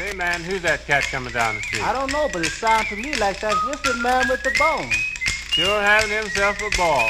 Say, 0.00 0.14
man, 0.14 0.40
who's 0.42 0.62
that 0.62 0.86
cat 0.86 1.02
coming 1.10 1.30
down 1.30 1.56
the 1.56 1.60
street? 1.60 1.82
I 1.82 1.92
don't 1.92 2.10
know, 2.10 2.26
but 2.32 2.40
it 2.40 2.52
sounds 2.52 2.88
to 2.88 2.96
me 2.96 3.14
like 3.16 3.38
that's 3.38 3.62
just 3.66 3.84
the 3.84 3.92
man 4.02 4.26
with 4.30 4.42
the 4.42 4.50
bone. 4.58 4.90
Sure 5.50 5.82
having 5.82 6.08
himself 6.08 6.56
a 6.62 6.70
ball. 6.78 7.06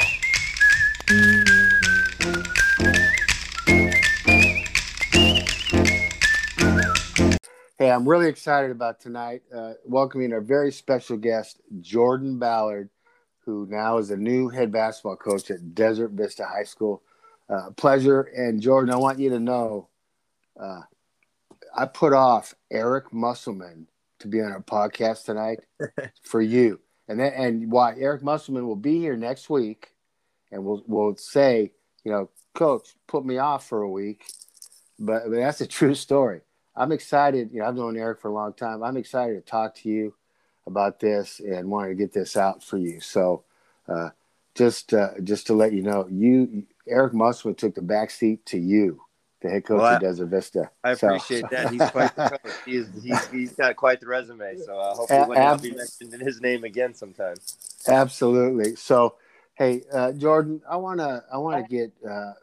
Hey, 7.79 7.89
I'm 7.89 8.05
really 8.05 8.27
excited 8.27 8.71
about 8.71 8.99
tonight 8.99 9.43
uh, 9.55 9.75
welcoming 9.85 10.33
our 10.33 10.41
very 10.41 10.73
special 10.73 11.15
guest, 11.15 11.61
Jordan 11.79 12.39
Ballard, 12.39 12.89
who 13.45 13.67
now 13.67 13.99
is 13.99 14.09
the 14.09 14.17
new 14.17 14.49
head 14.49 14.69
basketball 14.69 15.15
coach 15.15 15.49
at 15.49 15.73
Desert 15.73 16.11
Vista 16.11 16.45
High 16.45 16.65
School. 16.65 17.01
Uh, 17.49 17.69
pleasure. 17.69 18.23
And 18.23 18.59
Jordan, 18.61 18.93
I 18.93 18.97
want 18.97 19.17
you 19.17 19.29
to 19.29 19.39
know 19.39 19.87
uh, 20.59 20.81
I 21.75 21.85
put 21.85 22.13
off 22.13 22.53
Eric 22.69 23.13
Musselman 23.13 23.87
to 24.19 24.27
be 24.27 24.41
on 24.41 24.51
our 24.51 24.61
podcast 24.61 25.25
tonight 25.25 25.59
for 26.23 26.41
you. 26.41 26.79
And 27.07 27.19
then, 27.19 27.33
and 27.33 27.71
why 27.71 27.95
Eric 27.97 28.23
Musselman 28.23 28.67
will 28.67 28.75
be 28.75 28.99
here 28.99 29.17
next 29.17 29.49
week 29.49 29.93
and 30.51 30.63
we'll, 30.63 30.83
we'll 30.87 31.15
say, 31.17 31.71
you 32.03 32.11
know, 32.11 32.29
coach, 32.53 32.95
put 33.07 33.25
me 33.25 33.37
off 33.37 33.67
for 33.67 33.81
a 33.81 33.89
week. 33.89 34.25
But, 34.99 35.23
but 35.25 35.35
that's 35.35 35.61
a 35.61 35.67
true 35.67 35.95
story. 35.95 36.41
I'm 36.75 36.91
excited. 36.91 37.51
You 37.51 37.59
know, 37.59 37.65
I've 37.65 37.75
known 37.75 37.97
Eric 37.97 38.21
for 38.21 38.29
a 38.29 38.33
long 38.33 38.53
time. 38.53 38.83
I'm 38.83 38.97
excited 38.97 39.33
to 39.33 39.41
talk 39.41 39.75
to 39.75 39.89
you 39.89 40.13
about 40.67 40.99
this 40.99 41.39
and 41.39 41.69
wanted 41.69 41.89
to 41.89 41.95
get 41.95 42.13
this 42.13 42.37
out 42.37 42.63
for 42.63 42.77
you. 42.77 42.99
So, 42.99 43.43
uh, 43.87 44.09
just 44.55 44.93
uh, 44.93 45.11
just 45.23 45.47
to 45.47 45.53
let 45.53 45.73
you 45.73 45.81
know, 45.81 46.07
you 46.09 46.65
Eric 46.87 47.13
Musselman 47.13 47.55
took 47.55 47.75
the 47.75 47.81
back 47.81 48.11
seat 48.11 48.45
to 48.47 48.57
you, 48.57 49.01
the 49.41 49.49
head 49.49 49.65
coach 49.65 49.79
Well, 49.79 49.95
of 49.95 50.01
Desert 50.01 50.27
Vista. 50.27 50.69
I 50.83 50.93
So- 50.93 51.07
appreciate 51.07 51.49
that. 51.49 51.71
He's 51.71 51.89
quite 51.89 52.15
the 52.15 52.29
coach. 52.29 52.53
He's, 52.65 52.87
he's, 53.03 53.27
he's 53.27 53.51
got 53.53 53.75
quite 53.75 53.99
the 53.99 54.07
resume. 54.07 54.55
So 54.57 54.77
uh, 54.77 54.95
hopefully 54.95 55.19
one 55.27 55.37
day 55.37 55.43
I'll 55.43 55.57
be 55.57 55.71
mentioned 55.71 56.13
in 56.13 56.19
his 56.19 56.39
name 56.41 56.63
again 56.63 56.93
sometime. 56.93 57.35
Absolutely. 57.87 58.75
So, 58.75 59.15
hey, 59.55 59.81
uh, 59.91 60.11
Jordan, 60.13 60.61
I 60.69 60.77
want 60.77 60.99
to 60.99 61.23
I 61.33 61.37
want 61.37 61.65
to 61.65 61.69
get 61.75 61.91
uh, 62.05 62.09
uh, 62.11 62.33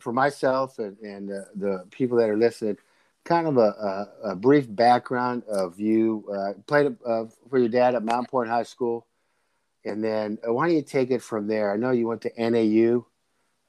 for 0.00 0.12
myself 0.12 0.78
and 0.78 0.98
and 0.98 1.30
uh, 1.30 1.44
the 1.54 1.84
people 1.90 2.16
that 2.18 2.30
are 2.30 2.36
listening, 2.36 2.78
kind 3.24 3.46
of 3.46 3.58
a, 3.58 3.60
a, 4.24 4.30
a 4.30 4.36
brief 4.36 4.66
background 4.68 5.42
of 5.44 5.78
you. 5.78 6.24
Uh, 6.32 6.54
played 6.66 6.96
uh, 7.06 7.24
for 7.48 7.58
your 7.58 7.68
dad 7.68 7.94
at 7.94 8.02
Mount 8.02 8.28
Point 8.30 8.48
High 8.48 8.62
School, 8.62 9.06
and 9.84 10.02
then 10.02 10.38
uh, 10.46 10.52
why 10.52 10.66
don't 10.66 10.76
you 10.76 10.82
take 10.82 11.10
it 11.10 11.22
from 11.22 11.46
there? 11.46 11.72
I 11.72 11.76
know 11.76 11.90
you 11.90 12.08
went 12.08 12.22
to 12.22 12.32
NAU. 12.38 13.06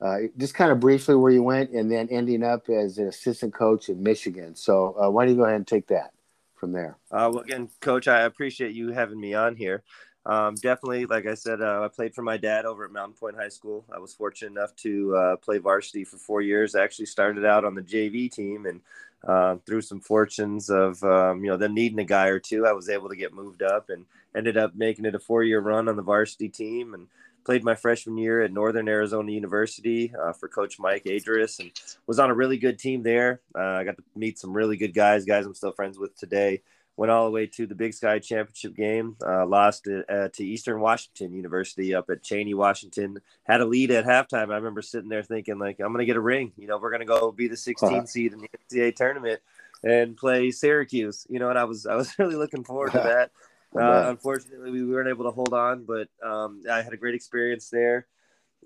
Uh, 0.01 0.17
just 0.37 0.55
kind 0.55 0.71
of 0.71 0.79
briefly 0.79 1.15
where 1.15 1.31
you 1.31 1.43
went, 1.43 1.69
and 1.71 1.91
then 1.91 2.07
ending 2.09 2.43
up 2.43 2.67
as 2.69 2.97
an 2.97 3.07
assistant 3.07 3.53
coach 3.53 3.87
in 3.87 4.01
Michigan. 4.01 4.55
So, 4.55 4.95
uh, 4.99 5.09
why 5.11 5.25
don't 5.25 5.35
you 5.35 5.37
go 5.37 5.45
ahead 5.45 5.57
and 5.57 5.67
take 5.67 5.87
that 5.87 6.11
from 6.55 6.71
there? 6.71 6.97
Uh, 7.11 7.29
well, 7.31 7.39
again, 7.39 7.69
Coach, 7.81 8.07
I 8.07 8.21
appreciate 8.21 8.73
you 8.73 8.91
having 8.91 9.19
me 9.19 9.35
on 9.35 9.55
here. 9.55 9.83
Um, 10.25 10.55
definitely, 10.55 11.05
like 11.05 11.25
I 11.25 11.33
said, 11.33 11.61
uh, 11.61 11.83
I 11.83 11.87
played 11.87 12.13
for 12.13 12.21
my 12.21 12.37
dad 12.37 12.65
over 12.65 12.85
at 12.85 12.91
Mountain 12.91 13.17
Point 13.19 13.35
High 13.35 13.49
School. 13.49 13.85
I 13.93 13.97
was 13.99 14.13
fortunate 14.13 14.51
enough 14.51 14.75
to 14.77 15.15
uh, 15.15 15.35
play 15.37 15.57
varsity 15.57 16.03
for 16.03 16.17
four 16.17 16.41
years. 16.41 16.75
I 16.75 16.83
actually 16.83 17.07
started 17.07 17.45
out 17.45 17.65
on 17.65 17.73
the 17.73 17.81
JV 17.81 18.31
team, 18.31 18.67
and 18.67 18.81
uh, 19.27 19.57
through 19.65 19.81
some 19.81 19.99
fortunes 19.99 20.69
of 20.69 21.03
um, 21.03 21.43
you 21.43 21.49
know 21.49 21.57
them 21.57 21.73
needing 21.73 21.99
a 21.99 22.03
guy 22.05 22.27
or 22.27 22.39
two, 22.39 22.67
I 22.67 22.71
was 22.71 22.89
able 22.89 23.09
to 23.09 23.15
get 23.15 23.33
moved 23.33 23.63
up 23.63 23.89
and 23.89 24.05
ended 24.35 24.57
up 24.57 24.75
making 24.75 25.05
it 25.05 25.15
a 25.15 25.19
four-year 25.19 25.59
run 25.59 25.89
on 25.89 25.95
the 25.95 26.01
varsity 26.01 26.49
team 26.49 26.93
and 26.93 27.07
played 27.43 27.63
my 27.63 27.75
freshman 27.75 28.17
year 28.17 28.41
at 28.41 28.53
Northern 28.53 28.87
Arizona 28.87 29.31
University 29.31 30.13
uh, 30.21 30.33
for 30.33 30.47
Coach 30.47 30.79
Mike 30.79 31.03
Adras 31.05 31.59
and 31.59 31.71
was 32.07 32.19
on 32.19 32.29
a 32.29 32.33
really 32.35 32.57
good 32.57 32.77
team 32.79 33.03
there. 33.03 33.41
Uh, 33.55 33.59
I 33.61 33.83
got 33.83 33.97
to 33.97 34.03
meet 34.15 34.37
some 34.39 34.53
really 34.53 34.77
good 34.77 34.93
guys, 34.93 35.25
guys 35.25 35.45
I'm 35.45 35.55
still 35.55 35.71
friends 35.71 35.97
with 35.97 36.15
today. 36.15 36.61
Went 36.97 37.09
all 37.09 37.25
the 37.25 37.31
way 37.31 37.47
to 37.47 37.65
the 37.65 37.73
Big 37.73 37.93
Sky 37.93 38.19
Championship 38.19 38.75
game. 38.75 39.15
Uh, 39.25 39.45
lost 39.45 39.87
it, 39.87 40.05
uh, 40.09 40.27
to 40.33 40.45
Eastern 40.45 40.81
Washington 40.81 41.33
University 41.33 41.95
up 41.95 42.09
at 42.09 42.21
Cheney, 42.21 42.53
Washington. 42.53 43.19
Had 43.43 43.61
a 43.61 43.65
lead 43.65 43.91
at 43.91 44.05
halftime. 44.05 44.51
I 44.51 44.57
remember 44.57 44.81
sitting 44.81 45.09
there 45.09 45.23
thinking, 45.23 45.57
like, 45.57 45.79
I'm 45.79 45.93
gonna 45.93 46.05
get 46.05 46.17
a 46.17 46.21
ring. 46.21 46.51
You 46.57 46.67
know, 46.67 46.77
we're 46.77 46.91
gonna 46.91 47.05
go 47.05 47.31
be 47.31 47.47
the 47.47 47.57
16 47.57 47.89
Uh-huh. 47.89 48.05
seed 48.05 48.33
in 48.33 48.39
the 48.39 48.49
NCAA 48.69 48.95
tournament 48.95 49.39
and 49.83 50.15
play 50.17 50.51
Syracuse. 50.51 51.25
You 51.29 51.39
know, 51.39 51.49
and 51.49 51.57
I 51.57 51.63
was 51.63 51.85
I 51.87 51.95
was 51.95 52.13
really 52.19 52.35
looking 52.35 52.63
forward 52.65 52.91
to 52.91 52.97
that. 53.03 53.31
Uh, 53.75 54.09
unfortunately, 54.09 54.71
we 54.71 54.85
weren't 54.85 55.07
able 55.07 55.23
to 55.23 55.31
hold 55.31 55.53
on, 55.53 55.85
but 55.85 56.09
um, 56.23 56.63
I 56.69 56.81
had 56.81 56.93
a 56.93 56.97
great 56.97 57.15
experience 57.15 57.69
there. 57.69 58.07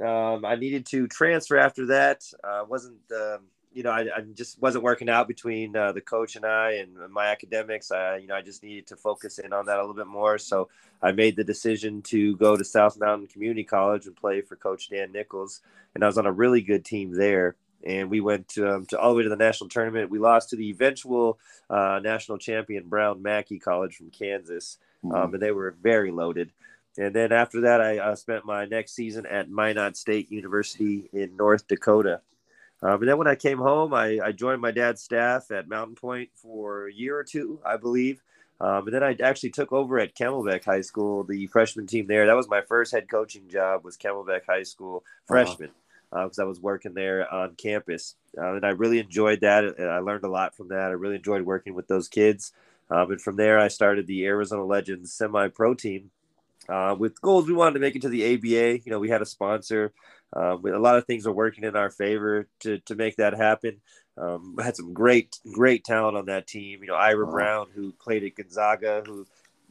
Um, 0.04 0.44
I 0.44 0.56
needed 0.56 0.86
to 0.88 1.08
transfer 1.08 1.58
after 1.58 1.88
that. 1.88 2.24
Uh, 2.44 2.66
wasn't 2.68 2.98
um, 3.12 3.46
you 3.72 3.84
know 3.84 3.92
I, 3.92 4.02
I 4.02 4.22
just 4.34 4.60
wasn't 4.62 4.84
working 4.84 5.10
out 5.10 5.28
between 5.28 5.76
uh, 5.76 5.92
the 5.92 6.02
coach 6.02 6.36
and 6.36 6.46
I 6.46 6.74
and 6.74 6.98
my 7.12 7.28
academics. 7.28 7.92
I 7.92 8.18
you 8.18 8.28
know 8.28 8.36
I 8.36 8.42
just 8.42 8.64
needed 8.64 8.88
to 8.88 8.98
focus 8.98 9.38
in 9.38 9.54
on 9.54 9.68
that 9.68 9.78
a 9.78 9.82
little 9.82 9.96
bit 9.96 10.08
more. 10.08 10.38
So 10.38 10.70
I 11.02 11.12
made 11.12 11.36
the 11.36 11.44
decision 11.44 12.02
to 12.04 12.36
go 12.38 12.58
to 12.58 12.64
South 12.64 13.00
Mountain 13.00 13.28
Community 13.28 13.64
College 13.64 14.08
and 14.08 14.16
play 14.16 14.42
for 14.42 14.56
Coach 14.56 14.90
Dan 14.90 15.12
Nichols, 15.12 15.62
and 15.94 16.04
I 16.04 16.08
was 16.08 16.18
on 16.18 16.26
a 16.26 16.32
really 16.32 16.62
good 16.62 16.84
team 16.84 17.14
there. 17.14 17.56
And 17.86 18.10
we 18.10 18.20
went 18.20 18.48
to, 18.50 18.78
um, 18.78 18.86
to 18.88 19.00
all 19.00 19.12
the 19.12 19.18
way 19.18 19.24
to 19.24 19.30
the 19.30 19.36
national 19.36 19.70
tournament. 19.70 20.10
We 20.10 20.18
lost 20.18 20.50
to 20.50 20.56
the 20.56 20.70
eventual 20.70 21.38
uh, 21.70 22.00
national 22.02 22.40
champion 22.40 22.88
Brown 22.88 23.22
Mackie 23.22 23.60
College 23.60 23.96
from 23.96 24.10
Kansas 24.10 24.80
um, 25.14 25.34
and 25.34 25.42
they 25.42 25.52
were 25.52 25.76
very 25.82 26.12
loaded. 26.12 26.52
And 26.98 27.14
then 27.14 27.32
after 27.32 27.62
that, 27.62 27.82
I 27.82 27.98
uh, 27.98 28.16
spent 28.16 28.46
my 28.46 28.66
next 28.66 28.94
season 28.94 29.26
at 29.26 29.50
Minot 29.50 29.98
State 29.98 30.32
University 30.32 31.10
in 31.12 31.36
North 31.36 31.68
Dakota. 31.68 32.22
Um, 32.82 33.02
and 33.02 33.10
then 33.10 33.18
when 33.18 33.28
I 33.28 33.36
came 33.36 33.58
home, 33.58 33.94
I, 33.94 34.20
I 34.24 34.32
joined 34.32 34.62
my 34.62 34.72
dad's 34.72 35.02
staff 35.02 35.52
at 35.52 35.68
Mountain 35.68 35.96
Point 35.96 36.30
for 36.36 36.88
a 36.88 36.94
year 36.94 37.18
or 37.18 37.24
two, 37.24 37.60
I 37.66 37.78
believe. 37.78 38.22
Um, 38.62 38.88
and 38.88 38.94
then 38.94 39.04
I 39.04 39.18
actually 39.22 39.50
took 39.50 39.74
over 39.74 40.00
at 40.00 40.16
Camelback 40.16 40.64
High 40.64 40.82
School, 40.82 41.24
the 41.24 41.48
freshman 41.48 41.88
team 41.88 42.08
there. 42.08 42.26
That 42.28 42.38
was 42.38 42.48
my 42.48 42.62
first 42.62 42.94
head 42.94 43.10
coaching 43.10 43.50
job 43.50 43.84
was 43.84 43.98
Camelback 43.98 44.46
High 44.48 44.64
School 44.64 45.04
freshman 45.28 45.72
because 46.12 46.40
I 46.40 46.46
was 46.46 46.62
working 46.62 46.94
there 46.94 47.32
on 47.32 47.56
campus. 47.56 48.16
Uh, 48.38 48.54
and 48.56 48.66
I 48.66 48.70
really 48.70 49.00
enjoyed 49.00 49.42
that. 49.42 49.66
And 49.66 49.90
I 49.90 50.00
learned 50.00 50.24
a 50.24 50.30
lot 50.30 50.56
from 50.56 50.70
that. 50.70 50.90
I 50.90 50.94
really 50.94 51.16
enjoyed 51.16 51.42
working 51.42 51.74
with 51.74 51.88
those 51.88 52.08
kids. 52.08 52.54
Um, 52.90 53.12
and 53.12 53.22
from 53.22 53.36
there, 53.36 53.60
I 53.60 53.68
started 53.68 54.08
the 54.08 54.26
Arizona 54.26 54.64
Legends 54.64 55.14
semi 55.14 55.48
pro 55.50 55.74
team 55.74 56.12
uh, 56.70 56.96
with 56.98 57.22
goals. 57.22 57.48
We 57.48 57.54
wanted 57.54 57.74
to 57.74 57.80
make 57.80 57.96
it 57.96 58.02
to 58.04 58.10
the 58.10 58.34
ABA. 58.36 58.82
You 58.86 58.92
know, 58.92 59.00
we 59.00 59.10
had 59.10 59.22
a 59.22 59.26
sponsor. 59.26 59.92
Um, 60.34 60.66
a 60.66 60.80
lot 60.80 60.98
of 60.98 61.06
things 61.06 61.26
are 61.26 61.32
working 61.32 61.64
in 61.64 61.76
our 61.76 61.90
favor 61.90 62.48
to, 62.62 62.80
to 62.80 62.96
make 62.96 63.16
that 63.18 63.34
happen. 63.36 63.82
Um, 64.18 64.56
had 64.62 64.76
some 64.76 64.94
great, 64.94 65.40
great 65.54 65.84
talent 65.84 66.18
on 66.18 66.26
that 66.26 66.48
team. 66.48 66.82
You 66.82 66.88
know, 66.88 66.96
Ira 66.96 67.26
Wow. 67.26 67.32
Brown, 67.32 67.68
who 67.74 67.92
played 67.94 68.24
at 68.24 68.36
Gonzaga, 68.36 69.04
who 69.06 69.26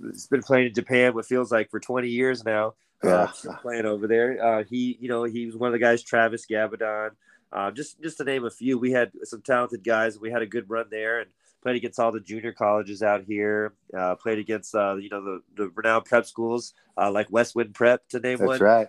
has 0.05 0.27
been 0.27 0.43
playing 0.43 0.67
in 0.69 0.75
Japan, 0.75 1.15
what 1.15 1.27
feels 1.27 1.53
like 1.53 1.71
for 1.71 1.81
20 1.81 2.09
years 2.09 2.45
now. 2.45 2.75
Uh, 3.03 3.27
playing 3.61 3.85
over 3.85 4.07
there. 4.07 4.43
Uh, 4.43 4.65
he, 4.65 4.97
you 4.99 5.09
know, 5.09 5.25
he 5.25 5.45
was 5.45 5.57
one 5.57 5.69
of 5.69 5.73
the 5.75 5.79
guys. 5.79 6.03
Travis 6.03 6.47
Gabadon, 6.47 7.11
uh, 7.53 7.71
just 7.71 8.01
just 8.01 8.17
to 8.17 8.25
name 8.25 8.47
a 8.47 8.51
few. 8.51 8.79
We 8.79 8.93
had 8.93 9.13
some 9.25 9.43
talented 9.43 9.85
guys. 9.85 10.19
We 10.19 10.31
had 10.31 10.41
a 10.41 10.47
good 10.47 10.71
run 10.71 10.87
there, 10.91 11.21
and 11.21 11.29
played 11.65 11.77
against 11.77 11.99
all 11.99 12.13
the 12.13 12.21
junior 12.21 12.53
colleges 12.53 13.03
out 13.03 13.25
here. 13.25 13.73
Uh, 13.97 14.15
played 14.15 14.39
against 14.39 14.75
uh, 14.75 14.95
you 14.97 15.09
know 15.09 15.25
the, 15.25 15.41
the 15.57 15.71
renowned 15.71 16.05
prep 16.05 16.27
schools 16.27 16.75
uh, 16.97 17.11
like 17.11 17.27
Westwood 17.31 17.75
Prep 17.75 18.07
to 18.11 18.21
name 18.21 18.39
one. 18.39 18.59
That's 18.59 18.61
one. 18.61 18.71
right. 18.71 18.89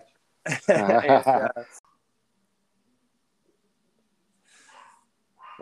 And, 0.68 1.10
uh, 1.26 1.48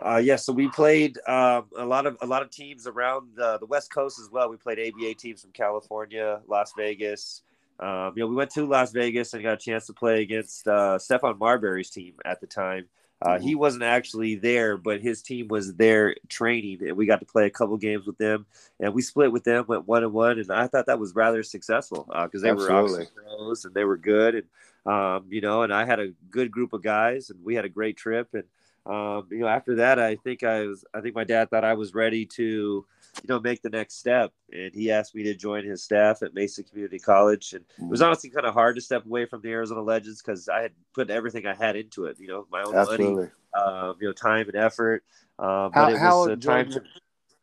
uh, 0.05 0.17
yeah, 0.17 0.35
so 0.35 0.51
we 0.51 0.67
played 0.67 1.17
um, 1.27 1.65
a 1.77 1.85
lot 1.85 2.05
of 2.05 2.17
a 2.21 2.25
lot 2.25 2.41
of 2.41 2.51
teams 2.51 2.85
around 2.85 3.39
uh, 3.39 3.57
the 3.57 3.65
West 3.65 3.91
Coast 3.91 4.19
as 4.19 4.29
well. 4.29 4.49
We 4.49 4.57
played 4.57 4.79
ABA 4.79 5.15
teams 5.15 5.41
from 5.41 5.51
California, 5.51 6.41
Las 6.47 6.73
Vegas. 6.77 7.43
Um, 7.79 8.13
you 8.15 8.23
know, 8.23 8.27
we 8.27 8.35
went 8.35 8.51
to 8.51 8.65
Las 8.65 8.91
Vegas 8.91 9.33
and 9.33 9.43
got 9.43 9.53
a 9.53 9.57
chance 9.57 9.85
to 9.87 9.93
play 9.93 10.21
against 10.21 10.67
uh, 10.67 10.97
Stephon 10.97 11.37
Marbury's 11.37 11.89
team 11.89 12.15
at 12.25 12.39
the 12.41 12.47
time. 12.47 12.87
Uh, 13.25 13.39
he 13.39 13.55
wasn't 13.55 13.83
actually 13.83 14.35
there, 14.35 14.77
but 14.77 15.01
his 15.01 15.21
team 15.21 15.47
was 15.47 15.73
there 15.75 16.15
training, 16.29 16.79
and 16.87 16.95
we 16.95 17.05
got 17.05 17.19
to 17.19 17.25
play 17.25 17.45
a 17.45 17.49
couple 17.49 17.75
games 17.77 18.05
with 18.05 18.17
them. 18.17 18.45
And 18.79 18.93
we 18.93 19.01
split 19.01 19.31
with 19.31 19.43
them, 19.43 19.65
went 19.67 19.87
one 19.87 20.03
and 20.03 20.13
one, 20.13 20.37
and 20.37 20.51
I 20.51 20.67
thought 20.67 20.85
that 20.85 20.99
was 20.99 21.15
rather 21.15 21.41
successful 21.41 22.07
because 22.23 22.41
they 22.41 22.51
were 22.51 22.69
Absolutely. 22.69 23.07
obviously 23.07 23.07
pros 23.15 23.65
and 23.65 23.73
they 23.73 23.83
were 23.83 23.97
good, 23.97 24.35
and 24.35 24.93
um, 24.93 25.25
you 25.29 25.41
know, 25.41 25.63
and 25.63 25.73
I 25.73 25.85
had 25.85 25.99
a 25.99 26.13
good 26.29 26.51
group 26.51 26.73
of 26.73 26.83
guys, 26.83 27.29
and 27.29 27.43
we 27.43 27.55
had 27.55 27.65
a 27.65 27.69
great 27.69 27.97
trip. 27.97 28.29
And 28.33 28.43
um, 28.85 29.27
you 29.31 29.39
know, 29.39 29.47
after 29.47 29.75
that, 29.75 29.97
I 29.97 30.15
think 30.15 30.43
I 30.43 30.67
was, 30.67 30.85
I 30.93 31.01
think 31.01 31.15
my 31.15 31.23
dad 31.23 31.49
thought 31.49 31.63
I 31.63 31.73
was 31.73 31.95
ready 31.95 32.25
to, 32.27 32.85
you 33.23 33.33
know, 33.33 33.39
make 33.39 33.61
the 33.61 33.69
next 33.69 33.97
step, 33.97 34.31
and 34.51 34.73
he 34.73 34.91
asked 34.91 35.15
me 35.15 35.23
to 35.23 35.35
join 35.35 35.65
his 35.65 35.83
staff 35.83 36.21
at 36.21 36.33
Mesa 36.33 36.63
Community 36.63 36.99
College. 36.99 37.53
And 37.53 37.65
it 37.77 37.89
was 37.89 38.01
honestly 38.01 38.29
kind 38.29 38.45
of 38.45 38.53
hard 38.53 38.75
to 38.75 38.81
step 38.81 39.05
away 39.05 39.25
from 39.25 39.41
the 39.41 39.51
Arizona 39.51 39.81
Legends 39.81 40.21
because 40.21 40.47
I 40.49 40.61
had 40.61 40.71
put 40.93 41.09
everything 41.09 41.45
I 41.47 41.55
had 41.55 41.75
into 41.75 42.05
it, 42.05 42.19
you 42.19 42.27
know, 42.27 42.45
my 42.51 42.61
own 42.63 42.73
money, 42.73 42.89
Absolutely. 42.89 43.29
um, 43.53 43.95
you 43.99 44.07
know, 44.07 44.13
time 44.13 44.47
and 44.47 44.55
effort. 44.55 45.03
Um, 45.39 45.71
How, 45.73 45.85
but 45.85 45.93
it 45.93 45.97
how 45.97 46.15
old, 46.15 46.29
time. 46.29 46.39
Jordan, 46.39 46.87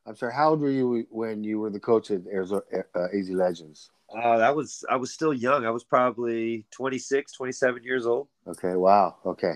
I'm 0.06 0.16
sorry. 0.16 0.34
How 0.34 0.50
old 0.50 0.60
were 0.60 0.70
you 0.70 1.06
when 1.10 1.44
you 1.44 1.60
were 1.60 1.70
the 1.70 1.80
coach 1.80 2.10
at 2.10 2.26
Arizona 2.26 2.62
uh, 2.94 3.06
AZ 3.12 3.30
Legends? 3.30 3.90
Uh, 4.14 4.38
that 4.38 4.54
was 4.54 4.84
I 4.90 4.96
was 4.96 5.12
still 5.12 5.32
young. 5.32 5.64
I 5.64 5.70
was 5.70 5.84
probably 5.84 6.66
26, 6.70 7.32
27 7.32 7.82
years 7.82 8.06
old. 8.06 8.28
Okay. 8.46 8.74
Wow. 8.74 9.16
Okay. 9.24 9.54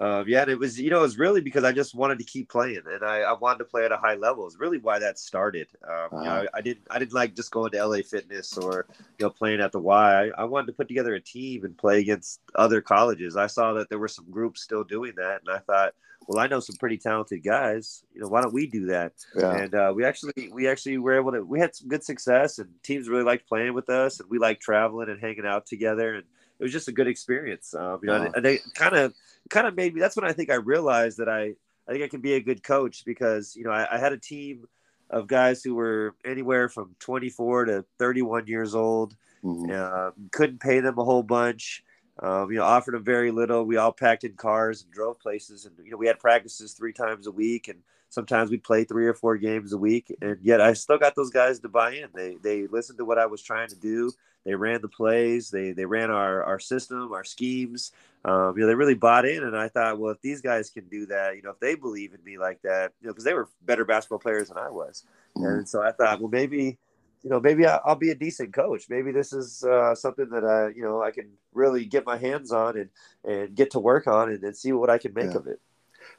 Um, 0.00 0.26
yeah, 0.28 0.42
and 0.42 0.50
it 0.50 0.58
was 0.58 0.78
you 0.78 0.90
know 0.90 0.98
it 0.98 1.02
was 1.02 1.18
really 1.18 1.40
because 1.40 1.64
I 1.64 1.72
just 1.72 1.94
wanted 1.94 2.18
to 2.18 2.24
keep 2.24 2.48
playing 2.48 2.82
and 2.86 3.04
I, 3.04 3.20
I 3.22 3.32
wanted 3.32 3.58
to 3.58 3.64
play 3.64 3.84
at 3.84 3.90
a 3.90 3.96
high 3.96 4.14
level. 4.14 4.46
It's 4.46 4.56
really 4.56 4.78
why 4.78 5.00
that 5.00 5.18
started. 5.18 5.66
Um, 5.82 6.08
you 6.12 6.24
know, 6.24 6.34
I, 6.34 6.38
uh-huh. 6.38 6.46
I, 6.54 6.60
didn't 6.60 6.86
I 6.90 6.98
didn't 7.00 7.14
like 7.14 7.34
just 7.34 7.50
going 7.50 7.72
to 7.72 7.84
LA 7.84 7.98
Fitness 8.08 8.56
or 8.56 8.86
you 9.18 9.26
know 9.26 9.30
playing 9.30 9.60
at 9.60 9.72
the 9.72 9.80
Y. 9.80 10.26
I, 10.26 10.42
I 10.42 10.44
wanted 10.44 10.68
to 10.68 10.72
put 10.74 10.86
together 10.86 11.14
a 11.14 11.20
team 11.20 11.64
and 11.64 11.76
play 11.76 11.98
against 11.98 12.40
other 12.54 12.80
colleges. 12.80 13.36
I 13.36 13.48
saw 13.48 13.72
that 13.74 13.88
there 13.88 13.98
were 13.98 14.08
some 14.08 14.30
groups 14.30 14.62
still 14.62 14.84
doing 14.84 15.14
that, 15.16 15.40
and 15.44 15.50
I 15.50 15.58
thought, 15.58 15.94
well, 16.28 16.38
I 16.38 16.46
know 16.46 16.60
some 16.60 16.76
pretty 16.76 16.98
talented 16.98 17.42
guys. 17.42 18.04
You 18.14 18.20
know, 18.20 18.28
why 18.28 18.42
don't 18.42 18.54
we 18.54 18.68
do 18.68 18.86
that? 18.86 19.14
Yeah. 19.34 19.56
And 19.56 19.74
uh, 19.74 19.92
we 19.96 20.04
actually 20.04 20.48
we 20.52 20.68
actually 20.68 20.98
were 20.98 21.16
able 21.16 21.32
to. 21.32 21.42
We 21.42 21.58
had 21.58 21.74
some 21.74 21.88
good 21.88 22.04
success, 22.04 22.60
and 22.60 22.68
teams 22.84 23.08
really 23.08 23.24
liked 23.24 23.48
playing 23.48 23.74
with 23.74 23.90
us, 23.90 24.20
and 24.20 24.30
we 24.30 24.38
liked 24.38 24.62
traveling 24.62 25.08
and 25.08 25.20
hanging 25.20 25.46
out 25.46 25.66
together, 25.66 26.14
and 26.14 26.24
it 26.58 26.62
was 26.62 26.72
just 26.72 26.88
a 26.88 26.92
good 26.92 27.06
experience. 27.06 27.74
Um, 27.74 28.00
you 28.02 28.08
know, 28.08 28.16
uh-huh. 28.16 28.32
and 28.36 28.44
they 28.44 28.58
kind 28.74 28.96
of 28.96 29.14
kind 29.50 29.66
of 29.66 29.76
made 29.76 29.94
me. 29.94 30.00
That's 30.00 30.16
when 30.16 30.24
I 30.24 30.32
think 30.32 30.50
I 30.50 30.56
realized 30.56 31.18
that 31.18 31.28
I 31.28 31.54
I 31.88 31.92
think 31.92 32.04
I 32.04 32.08
can 32.08 32.20
be 32.20 32.34
a 32.34 32.40
good 32.40 32.62
coach 32.62 33.04
because 33.04 33.56
you 33.56 33.64
know 33.64 33.70
I, 33.70 33.86
I 33.94 33.98
had 33.98 34.12
a 34.12 34.18
team 34.18 34.66
of 35.10 35.26
guys 35.26 35.62
who 35.62 35.74
were 35.74 36.14
anywhere 36.24 36.68
from 36.68 36.94
24 37.00 37.64
to 37.66 37.84
31 37.98 38.46
years 38.46 38.74
old. 38.74 39.16
Mm-hmm. 39.42 39.70
Uh, 39.72 40.10
couldn't 40.32 40.60
pay 40.60 40.80
them 40.80 40.98
a 40.98 41.04
whole 41.04 41.22
bunch. 41.22 41.82
Um, 42.20 42.50
you 42.50 42.58
know, 42.58 42.64
offered 42.64 42.94
them 42.94 43.04
very 43.04 43.30
little. 43.30 43.64
We 43.64 43.76
all 43.76 43.92
packed 43.92 44.24
in 44.24 44.34
cars 44.34 44.82
and 44.82 44.92
drove 44.92 45.20
places, 45.20 45.66
and 45.66 45.74
you 45.84 45.92
know, 45.92 45.96
we 45.96 46.08
had 46.08 46.18
practices 46.18 46.72
three 46.72 46.92
times 46.92 47.28
a 47.28 47.30
week, 47.30 47.68
and 47.68 47.78
sometimes 48.08 48.50
we'd 48.50 48.64
play 48.64 48.82
three 48.82 49.06
or 49.06 49.14
four 49.14 49.36
games 49.36 49.72
a 49.72 49.78
week. 49.78 50.14
And 50.20 50.36
yet, 50.42 50.60
I 50.60 50.72
still 50.72 50.98
got 50.98 51.14
those 51.14 51.30
guys 51.30 51.60
to 51.60 51.68
buy 51.68 51.92
in. 51.92 52.08
They 52.12 52.36
they 52.42 52.66
listened 52.66 52.98
to 52.98 53.04
what 53.04 53.18
I 53.18 53.26
was 53.26 53.40
trying 53.40 53.68
to 53.68 53.76
do. 53.76 54.10
They 54.48 54.54
ran 54.54 54.80
the 54.80 54.88
plays. 54.88 55.50
They 55.50 55.72
they 55.72 55.84
ran 55.84 56.10
our 56.10 56.42
our 56.42 56.58
system, 56.58 57.12
our 57.12 57.22
schemes. 57.22 57.92
Um, 58.24 58.54
you 58.56 58.62
know, 58.62 58.66
they 58.66 58.74
really 58.74 58.94
bought 58.94 59.26
in, 59.26 59.44
and 59.44 59.54
I 59.54 59.68
thought, 59.68 59.98
well, 59.98 60.10
if 60.10 60.22
these 60.22 60.40
guys 60.40 60.70
can 60.70 60.88
do 60.88 61.04
that, 61.04 61.36
you 61.36 61.42
know, 61.42 61.50
if 61.50 61.60
they 61.60 61.74
believe 61.74 62.14
in 62.14 62.24
me 62.24 62.38
like 62.38 62.62
that, 62.62 62.92
you 63.02 63.06
know, 63.08 63.12
because 63.12 63.24
they 63.24 63.34
were 63.34 63.50
better 63.66 63.84
basketball 63.84 64.20
players 64.20 64.48
than 64.48 64.56
I 64.56 64.70
was, 64.70 65.04
mm-hmm. 65.36 65.44
and 65.44 65.68
so 65.68 65.82
I 65.82 65.92
thought, 65.92 66.20
well, 66.20 66.30
maybe, 66.30 66.78
you 67.22 67.28
know, 67.28 67.40
maybe 67.40 67.66
I'll 67.66 67.94
be 67.94 68.10
a 68.10 68.14
decent 68.14 68.54
coach. 68.54 68.86
Maybe 68.88 69.12
this 69.12 69.34
is 69.34 69.62
uh, 69.64 69.94
something 69.94 70.30
that 70.30 70.44
I, 70.46 70.74
you 70.74 70.82
know, 70.82 71.02
I 71.02 71.10
can 71.10 71.28
really 71.52 71.84
get 71.84 72.06
my 72.06 72.16
hands 72.16 72.50
on 72.50 72.78
and 72.78 72.88
and 73.22 73.54
get 73.54 73.72
to 73.72 73.80
work 73.80 74.06
on 74.06 74.30
and, 74.30 74.42
and 74.42 74.56
see 74.56 74.72
what 74.72 74.88
I 74.88 74.96
can 74.96 75.12
make 75.12 75.32
yeah. 75.32 75.40
of 75.40 75.46
it. 75.46 75.60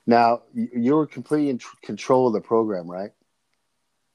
Now, 0.05 0.43
you 0.53 0.95
were 0.95 1.07
completely 1.07 1.49
in 1.49 1.59
control 1.81 2.27
of 2.27 2.33
the 2.33 2.41
program, 2.41 2.89
right? 2.91 3.11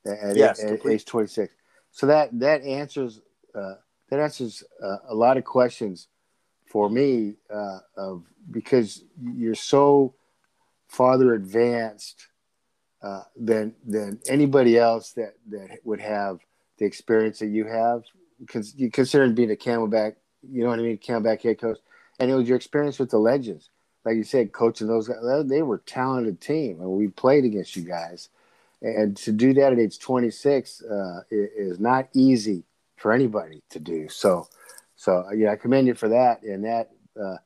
At, 0.07 0.37
yes, 0.37 0.63
at, 0.63 0.87
age 0.87 1.05
twenty 1.05 1.27
six. 1.27 1.53
So 1.91 2.07
that 2.07 2.39
that 2.39 2.63
answers. 2.63 3.21
Uh, 3.53 3.75
that 4.11 4.21
answers 4.21 4.63
uh, 4.83 4.99
a 5.09 5.15
lot 5.15 5.37
of 5.37 5.45
questions 5.45 6.09
for 6.67 6.89
me 6.89 7.35
uh, 7.53 7.79
of 7.97 8.25
because 8.51 9.05
you're 9.37 9.55
so 9.55 10.15
farther 10.89 11.35
advanced 11.35 12.29
uh, 13.03 13.23
than 13.37 13.75
than 13.87 14.19
anybody 14.29 14.79
else 14.79 15.13
that 15.13 15.35
that 15.49 15.79
would 15.85 16.01
have 16.01 16.41
the 16.79 16.85
experience 16.85 17.39
that 17.39 17.49
you 17.49 17.65
have. 17.65 18.03
Because 18.41 18.75
you 18.75 18.91
consider 18.91 19.29
being 19.31 19.53
a 19.53 19.55
Camelback, 19.55 20.17
you 20.43 20.65
know 20.65 20.71
what 20.71 20.79
I 20.79 20.83
mean, 20.83 20.99
Camelback 20.99 21.43
head 21.43 21.61
coach, 21.61 21.79
and 22.19 22.31
it 22.31 22.35
was 22.35 22.49
your 22.49 22.57
experience 22.57 22.99
with 22.99 23.11
the 23.11 23.19
legends, 23.19 23.71
like 24.05 24.17
you 24.17 24.25
said, 24.25 24.53
coaching 24.53 24.87
those 24.87 25.09
guys. 25.09 25.19
They 25.47 25.63
were 25.63 25.77
a 25.77 25.81
talented 25.81 26.41
team, 26.41 26.81
and 26.81 26.91
we 26.91 27.09
played 27.09 27.45
against 27.45 27.77
you 27.77 27.85
guys. 27.85 28.29
And 28.83 29.17
to 29.19 29.33
do 29.33 29.55
that 29.55 29.73
at 29.73 29.79
age 29.79 29.99
26 29.99 30.83
uh, 30.83 31.21
is 31.31 31.81
not 31.81 32.09
easy 32.13 32.65
for 33.05 33.13
anybody 33.13 33.63
to 33.69 33.79
do. 33.79 34.09
So, 34.09 34.49
so 34.97 35.31
yeah, 35.37 35.53
I 35.53 35.57
commend 35.57 35.87
you 35.87 35.93
for 35.93 36.09
that. 36.09 36.43
And 36.43 36.65
that 36.65 36.89
uh, 37.23 37.37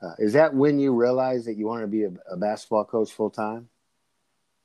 uh, 0.00 0.14
is 0.20 0.34
that 0.34 0.54
when 0.54 0.78
you 0.78 0.94
realize 0.94 1.46
that 1.46 1.56
you 1.56 1.66
want 1.66 1.80
to 1.80 1.88
be 1.88 2.04
a, 2.04 2.12
a 2.30 2.36
basketball 2.36 2.84
coach 2.84 3.10
full 3.10 3.28
time? 3.28 3.68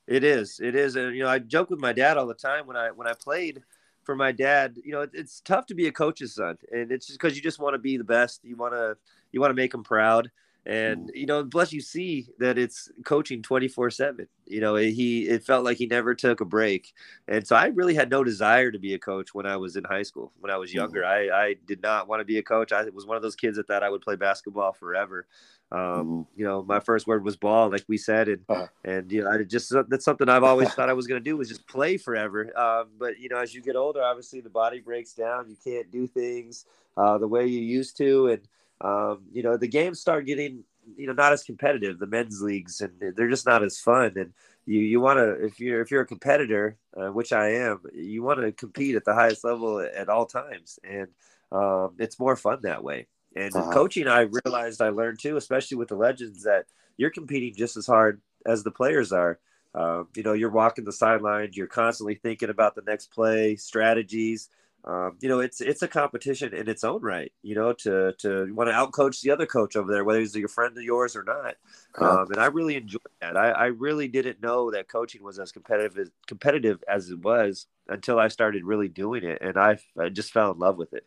It 0.05 0.23
is. 0.23 0.59
It 0.63 0.75
is. 0.75 0.97
And 0.97 1.15
you 1.15 1.23
know, 1.23 1.29
I 1.29 1.39
joke 1.39 1.71
with 1.71 1.79
my 1.79 1.93
dad 1.93 2.17
all 2.17 2.27
the 2.27 2.35
time 2.35 2.67
when 2.67 2.77
I 2.77 2.91
when 2.91 3.07
I 3.07 3.13
played 3.13 3.63
for 4.03 4.15
my 4.15 4.31
dad. 4.31 4.77
You 4.83 4.91
know, 4.91 5.01
it, 5.01 5.09
it's 5.13 5.41
tough 5.41 5.65
to 5.65 5.73
be 5.73 5.87
a 5.87 5.91
coach's 5.91 6.35
son, 6.35 6.59
and 6.71 6.91
it's 6.91 7.07
just 7.07 7.19
because 7.19 7.35
you 7.35 7.41
just 7.41 7.57
want 7.57 7.73
to 7.73 7.79
be 7.79 7.97
the 7.97 8.03
best. 8.03 8.41
You 8.43 8.55
want 8.55 8.73
to 8.73 8.97
you 9.31 9.41
want 9.41 9.49
to 9.49 9.55
make 9.55 9.73
him 9.73 9.83
proud 9.83 10.29
and 10.65 11.11
you 11.13 11.25
know 11.25 11.45
plus 11.45 11.71
you 11.71 11.79
see 11.79 12.27
that 12.39 12.57
it's 12.57 12.91
coaching 13.03 13.41
24 13.41 13.91
7 13.91 14.27
you 14.47 14.59
know 14.59 14.75
he 14.75 15.27
it 15.27 15.43
felt 15.43 15.63
like 15.63 15.77
he 15.77 15.85
never 15.85 16.15
took 16.15 16.41
a 16.41 16.45
break. 16.45 16.93
And 17.27 17.45
so 17.45 17.55
i 17.55 17.67
really 17.67 17.93
had 17.93 18.09
no 18.09 18.23
desire 18.23 18.71
to 18.71 18.79
be 18.79 18.93
a 18.93 18.99
coach 18.99 19.33
when 19.33 19.45
i 19.45 19.57
was 19.57 19.75
in 19.75 19.83
high 19.83 20.03
school 20.03 20.31
when 20.39 20.51
i 20.51 20.57
was 20.57 20.73
younger. 20.73 21.01
Mm-hmm. 21.01 21.33
i 21.33 21.45
i 21.45 21.55
did 21.67 21.81
not 21.81 22.07
want 22.07 22.21
to 22.21 22.25
be 22.25 22.37
a 22.39 22.43
coach. 22.43 22.71
I 22.71 22.83
was 22.89 23.05
one 23.05 23.17
of 23.17 23.23
those 23.23 23.35
kids 23.35 23.57
that 23.57 23.67
thought 23.67 23.83
i 23.83 23.89
would 23.89 24.01
play 24.01 24.15
basketball 24.15 24.73
forever. 24.73 25.27
Um, 25.71 25.79
mm-hmm. 25.79 26.21
you 26.35 26.45
know 26.45 26.63
my 26.63 26.79
first 26.79 27.05
word 27.05 27.23
was 27.23 27.35
ball 27.35 27.71
like 27.71 27.85
we 27.87 27.97
said 27.97 28.27
and 28.27 28.41
uh-huh. 28.47 28.67
and 28.83 29.11
you 29.11 29.23
know 29.23 29.31
i 29.31 29.41
just 29.43 29.73
that's 29.89 30.05
something 30.05 30.29
i've 30.29 30.43
always 30.43 30.71
thought 30.73 30.89
i 30.89 30.93
was 30.93 31.07
going 31.07 31.19
to 31.19 31.23
do 31.23 31.37
was 31.37 31.49
just 31.49 31.67
play 31.67 31.97
forever. 31.97 32.57
Um, 32.57 32.89
but 32.97 33.19
you 33.19 33.29
know 33.29 33.37
as 33.37 33.53
you 33.53 33.61
get 33.61 33.75
older 33.75 34.03
obviously 34.03 34.41
the 34.41 34.49
body 34.49 34.79
breaks 34.79 35.13
down. 35.13 35.49
You 35.49 35.57
can't 35.63 35.91
do 35.91 36.07
things 36.07 36.65
uh, 36.97 37.17
the 37.19 37.27
way 37.27 37.45
you 37.45 37.61
used 37.61 37.97
to 37.97 38.27
and 38.27 38.41
um, 38.81 39.23
you 39.31 39.43
know, 39.43 39.57
the 39.57 39.67
games 39.67 39.99
start 39.99 40.25
getting, 40.25 40.63
you 40.97 41.07
know, 41.07 41.13
not 41.13 41.33
as 41.33 41.43
competitive, 41.43 41.99
the 41.99 42.07
men's 42.07 42.41
leagues, 42.41 42.81
and 42.81 42.91
they're 43.15 43.29
just 43.29 43.45
not 43.45 43.63
as 43.63 43.79
fun. 43.79 44.13
And 44.15 44.33
you, 44.65 44.79
you 44.79 44.99
want 44.99 45.17
to, 45.17 45.45
if 45.45 45.59
you're, 45.59 45.81
if 45.81 45.91
you're 45.91 46.01
a 46.01 46.07
competitor, 46.07 46.77
uh, 46.95 47.07
which 47.07 47.33
I 47.33 47.53
am, 47.53 47.81
you 47.93 48.23
want 48.23 48.41
to 48.41 48.51
compete 48.51 48.95
at 48.95 49.05
the 49.05 49.13
highest 49.13 49.43
level 49.43 49.79
at 49.79 50.09
all 50.09 50.25
times. 50.25 50.79
And 50.83 51.07
um, 51.51 51.95
it's 51.99 52.19
more 52.19 52.35
fun 52.35 52.59
that 52.63 52.83
way. 52.83 53.07
And 53.35 53.55
uh-huh. 53.55 53.71
coaching, 53.71 54.07
I 54.07 54.27
realized 54.45 54.81
I 54.81 54.89
learned 54.89 55.19
too, 55.19 55.37
especially 55.37 55.77
with 55.77 55.89
the 55.89 55.95
legends, 55.95 56.43
that 56.43 56.65
you're 56.97 57.09
competing 57.09 57.53
just 57.55 57.77
as 57.77 57.85
hard 57.85 58.21
as 58.45 58.63
the 58.63 58.71
players 58.71 59.11
are. 59.11 59.39
Uh, 59.73 60.03
you 60.15 60.23
know, 60.23 60.31
you're 60.31 60.49
walking 60.49 60.85
the 60.85 60.93
sidelines, 60.93 61.57
you're 61.57 61.67
constantly 61.67 62.15
thinking 62.15 62.49
about 62.49 62.75
the 62.75 62.83
next 62.87 63.07
play, 63.07 63.57
strategies 63.57 64.49
um, 64.85 65.17
you 65.19 65.29
know, 65.29 65.39
it's 65.39 65.61
it's 65.61 65.81
a 65.81 65.87
competition 65.87 66.53
in 66.53 66.69
its 66.69 66.83
own 66.83 67.01
right. 67.01 67.31
You 67.41 67.55
know, 67.55 67.73
to 67.73 68.13
to 68.19 68.53
want 68.53 68.69
to 68.69 68.73
outcoach 68.73 69.21
the 69.21 69.31
other 69.31 69.47
coach 69.47 69.75
over 69.75 69.91
there, 69.91 70.03
whether 70.03 70.19
he's 70.19 70.35
your 70.35 70.47
friend 70.47 70.77
of 70.77 70.83
yours 70.83 71.15
or 71.15 71.23
not. 71.23 71.55
Um, 71.97 72.27
and 72.31 72.39
I 72.39 72.47
really 72.47 72.75
enjoyed 72.75 73.01
that. 73.19 73.35
I, 73.35 73.49
I 73.49 73.65
really 73.65 74.07
didn't 74.07 74.43
know 74.43 74.71
that 74.71 74.87
coaching 74.87 75.23
was 75.23 75.39
as 75.39 75.51
competitive 75.51 75.97
as 75.97 76.11
competitive 76.27 76.83
as 76.87 77.09
it 77.09 77.19
was 77.19 77.65
until 77.87 78.19
I 78.19 78.27
started 78.27 78.63
really 78.63 78.87
doing 78.87 79.23
it, 79.23 79.39
and 79.41 79.57
I, 79.57 79.79
I 79.99 80.09
just 80.09 80.31
fell 80.31 80.51
in 80.51 80.59
love 80.59 80.77
with 80.77 80.93
it. 80.93 81.05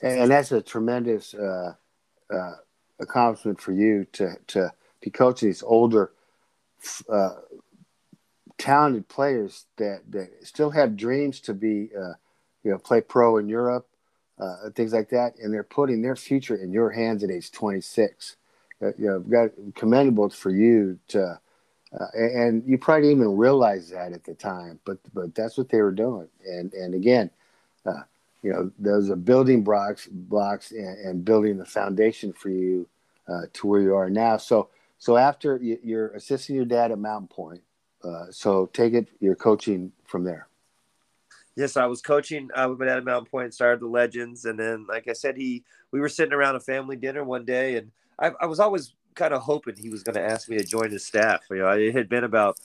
And 0.00 0.30
that's 0.30 0.52
a 0.52 0.62
tremendous 0.62 1.34
uh, 1.34 1.74
uh, 2.32 2.54
accomplishment 3.00 3.60
for 3.60 3.72
you 3.72 4.06
to 4.12 4.36
to 4.48 4.72
to 5.02 5.10
coach 5.10 5.40
these 5.40 5.62
older. 5.62 6.12
Uh, 7.08 7.34
talented 8.56 9.08
players 9.08 9.66
that, 9.76 10.00
that 10.10 10.28
still 10.42 10.70
have 10.70 10.96
dreams 10.96 11.40
to 11.40 11.54
be 11.54 11.90
uh, 11.96 12.14
you 12.68 12.74
know, 12.74 12.78
play 12.78 13.00
pro 13.00 13.38
in 13.38 13.48
Europe, 13.48 13.88
uh, 14.38 14.68
things 14.74 14.92
like 14.92 15.08
that, 15.08 15.38
and 15.38 15.54
they're 15.54 15.62
putting 15.62 16.02
their 16.02 16.14
future 16.14 16.54
in 16.54 16.70
your 16.70 16.90
hands 16.90 17.24
at 17.24 17.30
age 17.30 17.50
26. 17.50 18.36
Uh, 18.82 18.88
you 18.98 19.06
know, 19.06 19.20
got 19.20 19.48
commendable 19.74 20.28
for 20.28 20.50
you 20.50 20.98
to, 21.08 21.40
uh, 21.98 22.06
and 22.12 22.62
you 22.66 22.76
probably 22.76 23.08
didn't 23.08 23.22
even 23.22 23.36
realize 23.38 23.88
that 23.88 24.12
at 24.12 24.22
the 24.22 24.34
time, 24.34 24.78
but 24.84 24.98
but 25.14 25.34
that's 25.34 25.56
what 25.56 25.70
they 25.70 25.80
were 25.80 25.90
doing. 25.90 26.28
And 26.46 26.74
and 26.74 26.94
again, 26.94 27.30
uh, 27.86 28.02
you 28.42 28.52
know, 28.52 28.70
those 28.78 29.08
are 29.08 29.16
building 29.16 29.64
blocks, 29.64 30.06
blocks, 30.06 30.70
and, 30.70 30.98
and 31.06 31.24
building 31.24 31.56
the 31.56 31.64
foundation 31.64 32.34
for 32.34 32.50
you 32.50 32.86
uh, 33.28 33.46
to 33.54 33.66
where 33.66 33.80
you 33.80 33.94
are 33.94 34.10
now. 34.10 34.36
So 34.36 34.68
so 34.98 35.16
after 35.16 35.56
you, 35.56 35.96
are 35.96 36.08
assisting 36.08 36.54
your 36.54 36.66
dad 36.66 36.92
at 36.92 36.98
Mountain 36.98 37.28
Point, 37.28 37.62
uh, 38.04 38.26
so 38.30 38.66
take 38.74 38.92
it, 38.92 39.08
you're 39.20 39.34
coaching 39.34 39.90
from 40.04 40.24
there 40.24 40.47
yes, 41.58 41.76
I 41.76 41.86
was 41.86 42.00
coaching 42.00 42.48
uh, 42.54 42.68
with 42.70 42.78
my 42.78 42.86
dad 42.86 42.98
at 42.98 43.04
Mountain 43.04 43.30
Point, 43.30 43.52
started 43.52 43.80
the 43.80 43.88
Legends, 43.88 44.44
and 44.44 44.58
then, 44.58 44.86
like 44.88 45.08
I 45.08 45.12
said, 45.12 45.36
he 45.36 45.64
we 45.90 46.00
were 46.00 46.08
sitting 46.08 46.32
around 46.32 46.54
a 46.54 46.60
family 46.60 46.96
dinner 46.96 47.24
one 47.24 47.44
day, 47.44 47.76
and 47.76 47.90
I, 48.18 48.30
I 48.40 48.46
was 48.46 48.60
always 48.60 48.94
kind 49.16 49.34
of 49.34 49.42
hoping 49.42 49.74
he 49.76 49.90
was 49.90 50.04
going 50.04 50.14
to 50.14 50.22
ask 50.22 50.48
me 50.48 50.56
to 50.56 50.64
join 50.64 50.90
his 50.90 51.04
staff. 51.04 51.40
You 51.50 51.58
know, 51.58 51.70
it 51.70 51.94
had 51.94 52.08
been 52.08 52.22
about 52.22 52.58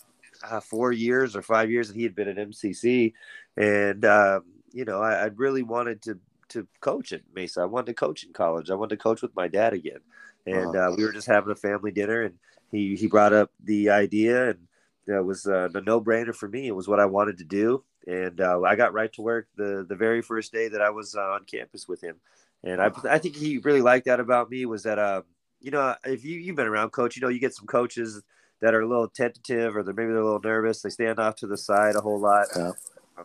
uh, 0.43 0.59
four 0.59 0.91
years 0.91 1.35
or 1.35 1.41
five 1.41 1.71
years 1.71 1.87
that 1.87 1.97
he 1.97 2.03
had 2.03 2.15
been 2.15 2.27
at 2.27 2.37
MCC, 2.37 3.13
and 3.57 4.05
um, 4.05 4.43
you 4.71 4.85
know, 4.85 5.01
I, 5.01 5.23
I 5.23 5.25
really 5.35 5.63
wanted 5.63 6.03
to 6.03 6.19
to 6.49 6.67
coach 6.79 7.13
at 7.13 7.21
Mesa. 7.33 7.61
I 7.61 7.65
wanted 7.65 7.87
to 7.87 7.93
coach 7.95 8.23
in 8.23 8.31
college. 8.31 8.69
I 8.69 8.75
wanted 8.75 8.95
to 8.97 9.03
coach 9.03 9.23
with 9.23 9.35
my 9.35 9.47
dad 9.47 9.73
again, 9.73 10.01
and 10.45 10.75
uh, 10.75 10.93
we 10.95 11.03
were 11.03 11.11
just 11.11 11.27
having 11.27 11.51
a 11.51 11.55
family 11.55 11.91
dinner, 11.91 12.21
and 12.21 12.35
he 12.71 12.95
he 12.95 13.07
brought 13.07 13.33
up 13.33 13.49
the 13.63 13.89
idea, 13.89 14.51
and 14.51 14.67
it 15.07 15.25
was 15.25 15.47
uh, 15.47 15.69
a 15.73 15.81
no 15.81 15.99
brainer 15.99 16.35
for 16.35 16.47
me. 16.47 16.67
It 16.67 16.75
was 16.75 16.87
what 16.87 16.99
I 16.99 17.07
wanted 17.07 17.39
to 17.39 17.43
do 17.43 17.83
and 18.07 18.41
uh, 18.41 18.61
I 18.61 18.75
got 18.75 18.93
right 18.93 19.11
to 19.13 19.21
work 19.21 19.47
the 19.55 19.85
the 19.87 19.95
very 19.95 20.21
first 20.21 20.51
day 20.51 20.67
that 20.67 20.81
I 20.81 20.89
was 20.89 21.15
uh, 21.15 21.21
on 21.21 21.45
campus 21.45 21.87
with 21.87 22.01
him. 22.01 22.15
And 22.63 22.81
I 22.81 22.91
I 23.09 23.17
think 23.17 23.35
he 23.35 23.57
really 23.57 23.81
liked 23.81 24.05
that 24.05 24.19
about 24.19 24.49
me 24.49 24.65
was 24.65 24.83
that 24.83 24.99
uh 24.99 25.21
you 25.59 25.71
know 25.71 25.95
if 26.05 26.23
you 26.23 26.39
you've 26.39 26.55
been 26.55 26.67
around 26.67 26.91
coach 26.91 27.15
you 27.15 27.21
know 27.21 27.29
you 27.29 27.39
get 27.39 27.53
some 27.53 27.67
coaches 27.67 28.21
that 28.61 28.73
are 28.73 28.81
a 28.81 28.87
little 28.87 29.09
tentative 29.09 29.75
or 29.75 29.83
they're 29.83 29.93
maybe 29.93 30.11
they're 30.11 30.21
a 30.21 30.25
little 30.25 30.39
nervous 30.39 30.81
they 30.81 30.89
stand 30.89 31.19
off 31.19 31.35
to 31.35 31.47
the 31.47 31.57
side 31.57 31.95
a 31.95 32.01
whole 32.01 32.19
lot. 32.19 32.47
Yeah. 32.55 32.71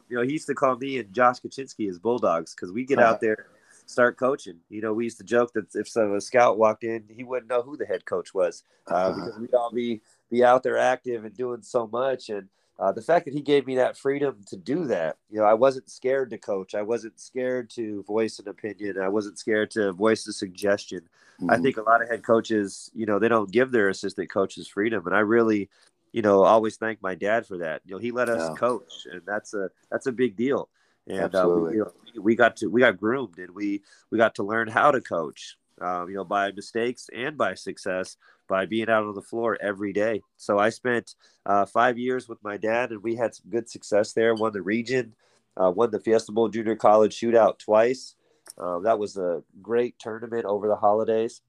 You 0.08 0.16
know 0.16 0.22
he 0.22 0.32
used 0.32 0.46
to 0.48 0.54
call 0.54 0.76
me 0.76 0.98
and 0.98 1.12
Josh 1.12 1.40
Kaczynski 1.40 1.88
as 1.88 1.98
bulldogs 1.98 2.54
because 2.54 2.72
we 2.72 2.84
get 2.84 2.98
uh-huh. 2.98 3.12
out 3.12 3.20
there 3.20 3.46
start 3.88 4.18
coaching. 4.18 4.58
You 4.68 4.82
know, 4.82 4.92
we 4.92 5.04
used 5.04 5.18
to 5.18 5.24
joke 5.24 5.52
that 5.54 5.74
if 5.74 5.88
some 5.88 6.14
a 6.14 6.20
scout 6.20 6.58
walked 6.58 6.84
in, 6.84 7.04
he 7.08 7.24
wouldn't 7.24 7.48
know 7.48 7.62
who 7.62 7.76
the 7.76 7.86
head 7.86 8.04
coach 8.04 8.34
was 8.34 8.62
uh, 8.90 8.94
uh-huh. 8.94 9.14
because 9.14 9.40
we'd 9.40 9.54
all 9.54 9.72
be 9.72 10.00
be 10.30 10.44
out 10.44 10.62
there 10.62 10.76
active 10.76 11.24
and 11.24 11.34
doing 11.34 11.62
so 11.62 11.86
much. 11.86 12.28
And 12.28 12.48
uh, 12.78 12.92
the 12.92 13.02
fact 13.02 13.24
that 13.24 13.34
he 13.34 13.40
gave 13.40 13.66
me 13.66 13.76
that 13.76 13.96
freedom 13.96 14.36
to 14.46 14.56
do 14.56 14.84
that, 14.86 15.16
you 15.28 15.38
know, 15.38 15.44
I 15.44 15.54
wasn't 15.54 15.90
scared 15.90 16.30
to 16.30 16.38
coach. 16.38 16.76
I 16.76 16.82
wasn't 16.82 17.18
scared 17.18 17.70
to 17.70 18.04
voice 18.04 18.38
an 18.38 18.48
opinion. 18.48 19.00
I 19.00 19.08
wasn't 19.08 19.38
scared 19.38 19.72
to 19.72 19.92
voice 19.92 20.26
a 20.28 20.32
suggestion. 20.32 21.00
Mm-hmm. 21.40 21.50
I 21.50 21.58
think 21.58 21.76
a 21.76 21.82
lot 21.82 22.02
of 22.02 22.08
head 22.08 22.22
coaches, 22.22 22.88
you 22.94 23.04
know, 23.04 23.18
they 23.18 23.28
don't 23.28 23.50
give 23.50 23.72
their 23.72 23.88
assistant 23.88 24.30
coaches 24.30 24.68
freedom, 24.68 25.06
and 25.06 25.14
I 25.14 25.20
really, 25.20 25.68
you 26.12 26.22
know, 26.22 26.44
always 26.44 26.76
thank 26.76 27.02
my 27.02 27.16
dad 27.16 27.46
for 27.46 27.58
that. 27.58 27.82
You 27.84 27.96
know, 27.96 27.98
he 27.98 28.12
let 28.12 28.28
us 28.28 28.48
yeah. 28.48 28.54
coach, 28.54 29.06
and 29.10 29.22
that's 29.26 29.54
a 29.54 29.70
that's 29.90 30.06
a 30.06 30.12
big 30.12 30.36
deal. 30.36 30.68
And 31.08 31.34
uh, 31.34 31.48
we, 31.48 31.72
you 31.72 31.78
know, 31.78 32.22
we 32.22 32.36
got 32.36 32.56
to 32.58 32.68
we 32.68 32.80
got 32.80 32.96
groomed, 32.96 33.38
and 33.38 33.50
we 33.56 33.82
we 34.10 34.18
got 34.18 34.36
to 34.36 34.44
learn 34.44 34.68
how 34.68 34.92
to 34.92 35.00
coach. 35.00 35.56
Um, 35.80 36.08
you 36.08 36.16
know, 36.16 36.24
by 36.24 36.50
mistakes 36.50 37.08
and 37.14 37.38
by 37.38 37.54
success 37.54 38.16
by 38.48 38.66
being 38.66 38.88
out 38.88 39.04
on 39.04 39.14
the 39.14 39.22
floor 39.22 39.58
every 39.60 39.92
day. 39.92 40.22
So 40.36 40.58
I 40.58 40.70
spent 40.70 41.14
uh, 41.46 41.66
five 41.66 41.98
years 41.98 42.28
with 42.28 42.42
my 42.42 42.56
dad, 42.56 42.90
and 42.90 43.02
we 43.02 43.14
had 43.14 43.34
some 43.34 43.50
good 43.50 43.68
success 43.68 44.12
there. 44.12 44.34
Won 44.34 44.52
the 44.52 44.62
region, 44.62 45.14
uh, 45.56 45.70
won 45.70 45.90
the 45.90 46.00
Fiesta 46.00 46.32
Bowl 46.32 46.48
Junior 46.48 46.76
College 46.76 47.18
Shootout 47.18 47.58
twice. 47.58 48.16
Um, 48.56 48.82
that 48.84 48.98
was 48.98 49.16
a 49.16 49.42
great 49.62 49.98
tournament 49.98 50.46
over 50.46 50.66
the 50.66 50.76
holidays. 50.76 51.42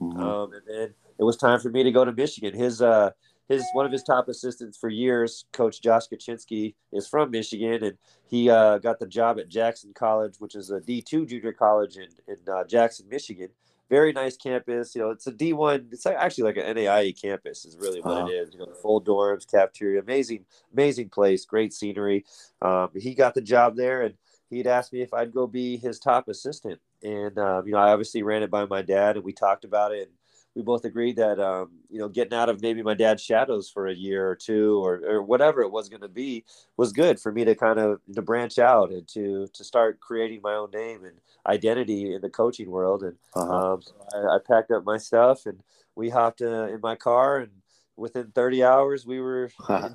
Mm-hmm. 0.00 0.20
Um, 0.20 0.52
and 0.52 0.62
then 0.66 0.94
it 1.18 1.24
was 1.24 1.36
time 1.36 1.60
for 1.60 1.70
me 1.70 1.82
to 1.82 1.92
go 1.92 2.04
to 2.04 2.12
Michigan. 2.12 2.54
His 2.54 2.80
uh, 2.80 3.10
his 3.48 3.64
one 3.74 3.84
of 3.84 3.92
his 3.92 4.02
top 4.02 4.28
assistants 4.28 4.78
for 4.78 4.88
years, 4.88 5.44
Coach 5.52 5.82
Josh 5.82 6.08
Kaczynski, 6.08 6.74
is 6.92 7.06
from 7.06 7.30
Michigan, 7.30 7.84
and 7.84 7.98
he 8.26 8.48
uh, 8.48 8.78
got 8.78 8.98
the 8.98 9.06
job 9.06 9.38
at 9.38 9.48
Jackson 9.48 9.92
College, 9.94 10.36
which 10.38 10.54
is 10.54 10.70
a 10.70 10.80
D 10.80 11.02
two 11.02 11.26
junior 11.26 11.52
college 11.52 11.96
in 11.96 12.08
in 12.26 12.38
uh, 12.52 12.64
Jackson, 12.64 13.06
Michigan 13.08 13.50
very 13.90 14.12
nice 14.12 14.36
campus. 14.36 14.94
You 14.94 15.02
know, 15.02 15.10
it's 15.10 15.26
a 15.26 15.32
D 15.32 15.52
one. 15.52 15.88
It's 15.92 16.06
actually 16.06 16.44
like 16.44 16.56
an 16.56 16.76
NAIA 16.76 17.20
campus 17.20 17.64
is 17.64 17.76
really 17.76 18.00
what 18.00 18.30
it 18.30 18.34
is. 18.34 18.52
You 18.52 18.60
know, 18.60 18.72
full 18.80 19.02
dorms, 19.02 19.50
cafeteria, 19.50 20.00
amazing, 20.00 20.44
amazing 20.72 21.10
place, 21.10 21.44
great 21.44 21.72
scenery. 21.72 22.24
Um, 22.62 22.90
he 22.96 23.14
got 23.14 23.34
the 23.34 23.42
job 23.42 23.76
there, 23.76 24.02
and 24.02 24.14
he'd 24.50 24.66
asked 24.66 24.92
me 24.92 25.02
if 25.02 25.12
I'd 25.12 25.34
go 25.34 25.46
be 25.46 25.76
his 25.76 25.98
top 25.98 26.28
assistant. 26.28 26.80
And 27.02 27.38
um, 27.38 27.66
you 27.66 27.72
know, 27.72 27.78
I 27.78 27.92
obviously 27.92 28.22
ran 28.22 28.42
it 28.42 28.50
by 28.50 28.64
my 28.64 28.82
dad, 28.82 29.16
and 29.16 29.24
we 29.24 29.32
talked 29.32 29.64
about 29.64 29.92
it. 29.92 30.08
And 30.08 30.16
we 30.54 30.62
both 30.62 30.84
agreed 30.84 31.16
that 31.16 31.40
um, 31.40 31.70
you 31.90 31.98
know 31.98 32.08
getting 32.08 32.34
out 32.34 32.48
of 32.48 32.62
maybe 32.62 32.82
my 32.82 32.94
dad's 32.94 33.22
shadows 33.22 33.68
for 33.68 33.88
a 33.88 33.94
year 33.94 34.28
or 34.28 34.36
two 34.36 34.84
or, 34.84 35.02
or 35.04 35.22
whatever 35.22 35.62
it 35.62 35.70
was 35.70 35.88
going 35.88 36.02
to 36.02 36.08
be 36.08 36.44
was 36.76 36.92
good 36.92 37.18
for 37.18 37.32
me 37.32 37.44
to 37.44 37.54
kind 37.54 37.78
of 37.78 38.00
to 38.14 38.22
branch 38.22 38.58
out 38.58 38.90
and 38.90 39.06
to 39.08 39.48
to 39.52 39.64
start 39.64 40.00
creating 40.00 40.40
my 40.42 40.54
own 40.54 40.70
name 40.70 41.04
and 41.04 41.14
identity 41.46 42.14
in 42.14 42.20
the 42.20 42.30
coaching 42.30 42.70
world. 42.70 43.02
And 43.02 43.16
uh-huh. 43.34 43.72
um, 43.74 43.82
so 43.82 43.92
I, 44.14 44.36
I, 44.36 44.38
packed 44.46 44.70
up 44.70 44.84
my 44.84 44.96
stuff 44.96 45.46
and 45.46 45.60
we 45.94 46.08
hopped 46.08 46.42
uh, 46.42 46.68
in 46.68 46.80
my 46.82 46.96
car 46.96 47.38
and 47.38 47.50
within 47.96 48.32
30 48.34 48.64
hours 48.64 49.06
we 49.06 49.20
were 49.20 49.50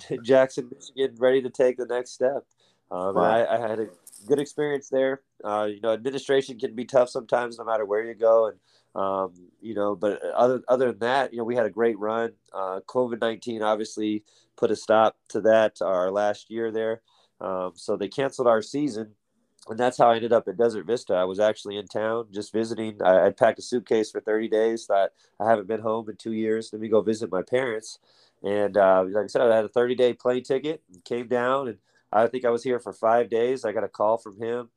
in 0.09 0.23
Jackson 0.23 0.69
Michigan 0.71 1.15
ready 1.19 1.41
to 1.41 1.49
take 1.49 1.77
the 1.77 1.85
next 1.85 2.11
step. 2.11 2.45
Um, 2.91 3.15
wow. 3.15 3.23
I, 3.23 3.55
I, 3.55 3.69
had 3.69 3.79
a 3.79 3.87
good 4.27 4.39
experience 4.39 4.89
there. 4.89 5.21
Uh, 5.43 5.67
you 5.69 5.79
know 5.81 5.93
administration 5.93 6.59
can 6.59 6.75
be 6.75 6.85
tough 6.85 7.09
sometimes 7.09 7.57
no 7.57 7.63
matter 7.63 7.85
where 7.85 8.03
you 8.03 8.13
go. 8.13 8.47
And 8.47 8.57
um, 8.95 9.33
you 9.61 9.73
know, 9.73 9.95
but 9.95 10.21
other 10.35 10.61
other 10.67 10.91
than 10.91 10.99
that, 10.99 11.31
you 11.31 11.37
know, 11.37 11.43
we 11.43 11.55
had 11.55 11.65
a 11.65 11.69
great 11.71 11.97
run. 11.99 12.31
Uh, 12.53 12.79
COVID 12.87 13.21
nineteen 13.21 13.61
obviously 13.61 14.23
put 14.57 14.71
a 14.71 14.75
stop 14.75 15.15
to 15.29 15.41
that 15.41 15.81
our 15.81 16.11
last 16.11 16.49
year 16.49 16.71
there, 16.71 17.01
um, 17.39 17.73
so 17.75 17.95
they 17.95 18.07
canceled 18.07 18.47
our 18.47 18.61
season, 18.61 19.11
and 19.67 19.77
that's 19.77 19.97
how 19.97 20.09
I 20.09 20.15
ended 20.15 20.33
up 20.33 20.47
at 20.47 20.57
Desert 20.57 20.87
Vista. 20.87 21.13
I 21.13 21.25
was 21.25 21.39
actually 21.39 21.77
in 21.77 21.87
town 21.87 22.27
just 22.31 22.51
visiting. 22.51 23.01
I, 23.03 23.29
packed 23.29 23.59
a 23.59 23.61
suitcase 23.61 24.11
for 24.11 24.21
thirty 24.21 24.47
days. 24.47 24.85
Thought 24.85 25.11
I 25.39 25.47
haven't 25.49 25.67
been 25.67 25.81
home 25.81 26.09
in 26.09 26.15
two 26.15 26.33
years. 26.33 26.71
Let 26.73 26.81
me 26.81 26.89
go 26.89 27.01
visit 27.01 27.31
my 27.31 27.43
parents, 27.43 27.99
and 28.43 28.75
uh, 28.75 29.05
like 29.07 29.25
I 29.25 29.27
said, 29.27 29.41
I 29.43 29.55
had 29.55 29.65
a 29.65 29.69
thirty 29.69 29.95
day 29.95 30.13
plane 30.13 30.43
ticket. 30.43 30.81
And 30.91 31.03
came 31.05 31.27
down, 31.27 31.67
and 31.67 31.77
I 32.11 32.25
think 32.27 32.43
I 32.43 32.49
was 32.49 32.63
here 32.63 32.79
for 32.79 32.91
five 32.91 33.29
days. 33.29 33.65
I 33.65 33.71
got 33.71 33.83
a 33.83 33.89
call 33.89 34.17
from 34.17 34.41
him 34.41 34.69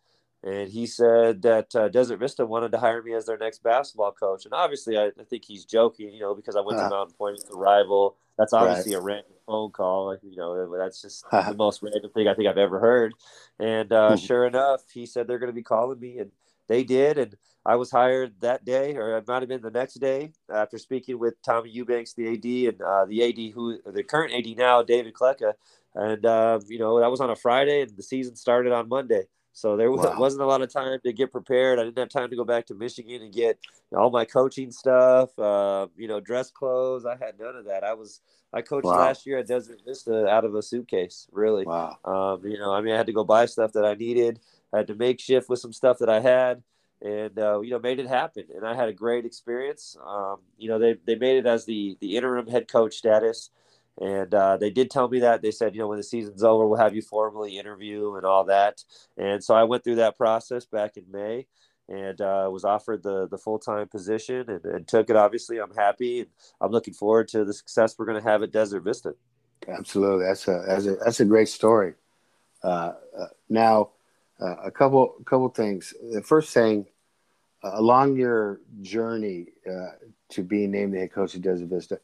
and 0.45 0.69
he 0.69 0.87
said 0.87 1.43
that 1.43 1.75
uh, 1.77 1.89
Desert 1.89 2.19
Vista 2.19 2.45
wanted 2.45 2.73
to 2.73 2.79
hire 2.79 3.01
me 3.03 3.15
as 3.15 3.27
their 3.27 3.39
next 3.39 3.63
basketball 3.63 4.11
coach. 4.11 4.45
And 4.45 4.53
obviously, 4.53 4.99
I, 4.99 5.07
I 5.07 5.25
think 5.29 5.45
he's 5.45 5.65
joking, 5.65 6.13
you 6.13 6.21
know, 6.21 6.35
because 6.35 6.57
I 6.57 6.61
went 6.61 6.79
to 6.81 6.89
Mountain 6.89 7.15
Point 7.17 7.39
as 7.39 7.49
a 7.49 7.57
rival. 7.57 8.17
That's 8.37 8.53
obviously 8.53 8.95
right. 8.95 9.01
a 9.01 9.05
random 9.05 9.33
phone 9.47 9.71
call. 9.71 10.07
Like, 10.07 10.19
you 10.23 10.37
know, 10.37 10.77
that's 10.77 11.03
just 11.03 11.25
the 11.31 11.55
most 11.57 11.81
random 11.83 12.11
thing 12.11 12.27
I 12.27 12.35
think 12.35 12.49
I've 12.49 12.59
ever 12.59 12.81
heard. 12.81 13.15
And 13.61 13.93
uh, 13.93 14.13
mm-hmm. 14.13 14.25
sure 14.25 14.47
enough, 14.47 14.83
he 14.93 15.07
said 15.07 15.29
they're 15.29 15.39
going 15.39 15.53
to 15.53 15.55
be 15.55 15.63
calling 15.63 16.01
me, 16.01 16.19
and 16.19 16.33
they 16.67 16.83
did. 16.83 17.19
And 17.19 17.37
I 17.65 17.77
was 17.77 17.93
hired 17.93 18.35
that 18.41 18.65
day, 18.65 18.97
or 18.97 19.17
it 19.19 19.29
might 19.29 19.43
have 19.43 19.49
been 19.49 19.63
the 19.63 19.71
next 19.71 19.95
day, 19.95 20.33
after 20.53 20.77
speaking 20.77 21.21
with 21.21 21.41
Tommy 21.43 21.71
Eubanks, 21.71 22.15
the 22.15 22.33
AD, 22.33 22.75
and 22.75 22.83
uh, 22.83 23.05
the 23.05 23.23
AD 23.23 23.55
who 23.55 23.79
the 23.87 24.03
current 24.03 24.33
AD 24.33 24.57
now, 24.57 24.83
David 24.83 25.15
Klecka. 25.15 25.53
And 25.95 26.27
uh, 26.27 26.59
you 26.67 26.81
know, 26.81 26.99
that 26.99 27.13
was 27.13 27.21
on 27.21 27.31
a 27.31 27.37
Friday, 27.37 27.83
and 27.83 27.97
the 27.97 28.03
season 28.03 28.35
started 28.35 28.73
on 28.73 28.89
Monday. 28.89 29.25
So 29.53 29.77
there 29.77 29.91
wow. 29.91 30.15
wasn't 30.19 30.43
a 30.43 30.47
lot 30.47 30.63
of 30.63 30.73
time 30.73 30.99
to 31.05 31.13
get 31.13 31.31
prepared. 31.31 31.79
I 31.79 31.85
didn't 31.85 31.99
have 31.99 32.09
time 32.09 32.31
to 32.31 32.37
go 32.37 32.45
back 32.45 32.67
to 32.67 32.75
Michigan 32.75 33.23
and 33.23 33.33
get 33.33 33.59
all 33.95 34.11
my 34.11 34.25
coaching 34.25 34.71
stuff, 34.71 35.39
uh, 35.39 35.89
you 35.97 36.09
know, 36.09 36.21
dress 36.21 36.51
clothes. 36.51 37.05
I 37.05 37.17
had 37.23 37.39
none 37.39 37.57
of 37.57 37.67
that. 37.67 37.85
I 37.85 37.93
was 37.93 38.21
I 38.53 38.63
coached 38.63 38.85
wow. 38.85 38.99
last 38.99 39.27
year 39.27 39.39
at 39.39 39.47
Desert 39.47 39.81
Vista 39.87 40.27
out 40.27 40.45
of 40.45 40.55
a 40.55 40.63
suitcase. 40.63 41.27
Really, 41.33 41.65
wow. 41.65 41.97
Um, 42.05 42.47
you 42.47 42.59
know, 42.59 42.73
I 42.73 42.81
mean, 42.81 42.95
I 42.95 42.97
had 42.97 43.07
to 43.07 43.13
go 43.13 43.25
buy 43.25 43.47
stuff 43.47 43.73
that 43.73 43.85
I 43.85 43.95
needed. 43.95 44.41
I 44.73 44.79
had 44.79 44.87
to 44.89 44.95
make 44.95 45.21
shift 45.21 45.49
with 45.49 45.59
some 45.59 45.73
stuff 45.73 45.99
that 45.99 46.09
I 46.09 46.21
had, 46.21 46.63
and 47.01 47.39
uh, 47.39 47.61
you 47.61 47.71
know, 47.71 47.79
made 47.79 47.99
it 47.99 48.07
happen. 48.07 48.45
And 48.55 48.67
I 48.67 48.75
had 48.75 48.89
a 48.89 48.93
great 48.93 49.25
experience. 49.25 49.97
Um, 50.05 50.39
you 50.59 50.69
know, 50.69 50.79
they 50.79 50.97
they 51.07 51.15
made 51.15 51.39
it 51.39 51.47
as 51.47 51.65
the 51.65 51.97
the 52.01 52.17
interim 52.17 52.47
head 52.47 52.69
coach 52.69 52.95
status. 52.95 53.51
And 54.01 54.33
uh, 54.35 54.57
they 54.57 54.71
did 54.71 54.91
tell 54.91 55.09
me 55.09 55.21
that. 55.21 55.43
They 55.43 55.51
said, 55.51 55.75
you 55.75 55.81
know, 55.81 55.89
when 55.89 55.99
the 55.99 56.03
season's 56.03 56.43
over, 56.43 56.67
we'll 56.67 56.81
have 56.81 56.95
you 56.95 57.03
formally 57.03 57.59
interview 57.59 58.15
and 58.15 58.25
all 58.25 58.45
that. 58.45 58.83
And 59.19 59.45
so 59.45 59.55
I 59.55 59.65
went 59.65 59.85
through 59.85 59.97
that 59.97 60.17
process 60.17 60.65
back 60.65 60.97
in 60.97 61.05
May 61.11 61.47
and 61.89 62.21
uh, 62.21 62.49
was 62.51 62.65
offered 62.65 63.03
the 63.03 63.29
the 63.29 63.39
full 63.39 63.59
time 63.59 63.89
position 63.89 64.49
and, 64.49 64.65
and, 64.65 64.89
took 64.89 65.11
it. 65.11 65.17
Obviously, 65.17 65.59
I'm 65.59 65.75
happy 65.75 66.21
and 66.21 66.29
I'm 66.61 66.71
looking 66.71 66.95
forward 66.95 67.29
to 67.29 67.45
the 67.45 67.53
success 67.53 67.97
we're 67.99 68.07
going 68.07 68.23
to 68.23 68.29
have 68.29 68.43
at 68.43 68.53
Desert 68.53 68.81
Vista. 68.81 69.15
Absolutely, 69.69 70.25
that's 70.25 70.49
a 70.49 70.65
that's 70.67 70.87
a, 70.87 70.97
that's 70.97 71.21
a 71.21 71.25
great 71.25 71.49
story. 71.49 71.95
Uh, 72.63 72.93
uh 73.19 73.27
now, 73.51 73.91
uh, 74.41 74.57
a 74.65 74.71
couple 74.71 75.15
couple 75.27 75.49
things. 75.51 75.93
The 76.13 76.23
first 76.23 76.55
thing, 76.55 76.87
uh, 77.63 77.73
along 77.75 78.17
your 78.17 78.61
journey 78.81 79.49
to 80.31 80.43
being 80.43 80.71
named 80.71 80.95
the 80.95 81.01
head 81.01 81.13
coach 81.13 81.35
of 81.35 81.43
Desert 81.43 81.69
Vista, 81.69 82.01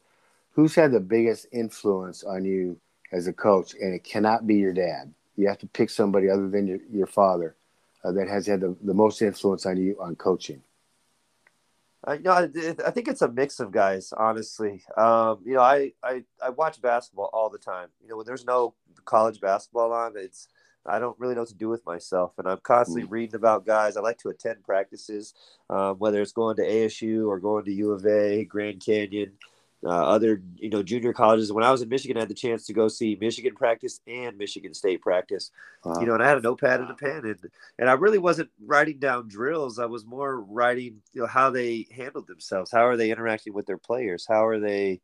who's 0.53 0.75
had 0.75 0.91
the 0.91 0.99
biggest 0.99 1.47
influence 1.51 2.23
on 2.23 2.45
you 2.45 2.79
as 3.11 3.27
a 3.27 3.33
coach? 3.33 3.73
And 3.73 3.93
it 3.93 4.03
cannot 4.03 4.47
be 4.47 4.55
your 4.55 4.73
dad. 4.73 5.13
You 5.35 5.47
have 5.47 5.59
to 5.59 5.67
pick 5.67 5.89
somebody 5.89 6.29
other 6.29 6.49
than 6.49 6.67
your, 6.67 6.79
your 6.91 7.07
father 7.07 7.55
uh, 8.03 8.11
that 8.13 8.27
has 8.27 8.47
had 8.47 8.61
the, 8.61 8.75
the 8.81 8.93
most 8.93 9.21
influence 9.21 9.65
on 9.65 9.77
you 9.77 9.97
on 10.01 10.15
coaching. 10.15 10.61
Uh, 12.07 12.13
you 12.13 12.23
know, 12.23 12.31
I, 12.31 12.43
I, 12.85 12.91
think 12.91 13.09
it's 13.09 13.21
a 13.21 13.27
mix 13.27 13.59
of 13.59 13.71
guys, 13.71 14.13
honestly. 14.15 14.83
Um, 14.95 15.39
you 15.45 15.55
know, 15.55 15.61
I, 15.61 15.91
I, 16.01 16.23
I 16.41 16.49
watch 16.49 16.81
basketball 16.81 17.29
all 17.33 17.49
the 17.49 17.57
time. 17.57 17.89
You 18.01 18.09
know, 18.09 18.17
when 18.17 18.25
there's 18.25 18.45
no 18.45 18.73
college 19.03 19.41
basketball 19.41 19.91
on, 19.91 20.13
it's 20.15 20.47
I 20.85 20.97
don't 20.99 21.19
really 21.19 21.35
know 21.35 21.41
what 21.41 21.49
to 21.49 21.55
do 21.55 21.67
with 21.67 21.85
myself, 21.85 22.33
and 22.37 22.47
I'm 22.47 22.59
constantly 22.63 23.03
mm. 23.03 23.11
reading 23.11 23.35
about 23.35 23.65
guys. 23.65 23.97
I 23.97 24.01
like 24.01 24.17
to 24.19 24.29
attend 24.29 24.63
practices, 24.63 25.33
um, 25.69 25.97
whether 25.97 26.21
it's 26.21 26.31
going 26.31 26.55
to 26.55 26.63
ASU 26.63 27.27
or 27.27 27.37
going 27.37 27.65
to 27.65 27.73
U 27.73 27.91
of 27.91 28.05
A, 28.05 28.45
Grand 28.45 28.83
Canyon 28.83 29.33
uh, 29.83 29.89
other 29.89 30.41
you 30.55 30.69
know 30.69 30.83
junior 30.83 31.13
colleges. 31.13 31.51
When 31.51 31.63
I 31.63 31.71
was 31.71 31.81
in 31.81 31.89
Michigan, 31.89 32.17
I 32.17 32.21
had 32.21 32.29
the 32.29 32.33
chance 32.33 32.65
to 32.65 32.73
go 32.73 32.87
see 32.87 33.17
Michigan 33.19 33.55
practice 33.55 34.01
and 34.07 34.37
Michigan 34.37 34.73
State 34.73 35.01
practice. 35.01 35.51
Wow. 35.83 35.99
You 35.99 36.07
know, 36.07 36.13
and 36.15 36.23
I 36.23 36.27
had 36.27 36.37
a 36.37 36.41
notepad 36.41 36.81
and 36.81 36.89
a 36.89 36.95
pen, 36.95 37.25
and 37.25 37.39
and 37.77 37.89
I 37.89 37.93
really 37.93 38.17
wasn't 38.17 38.49
writing 38.65 38.99
down 38.99 39.27
drills. 39.27 39.79
I 39.79 39.85
was 39.85 40.05
more 40.05 40.41
writing 40.41 41.01
you 41.13 41.21
know 41.21 41.27
how 41.27 41.49
they 41.49 41.87
handled 41.95 42.27
themselves. 42.27 42.71
How 42.71 42.85
are 42.85 42.97
they 42.97 43.11
interacting 43.11 43.53
with 43.53 43.65
their 43.65 43.77
players? 43.77 44.25
How 44.27 44.45
are 44.45 44.59
they 44.59 45.01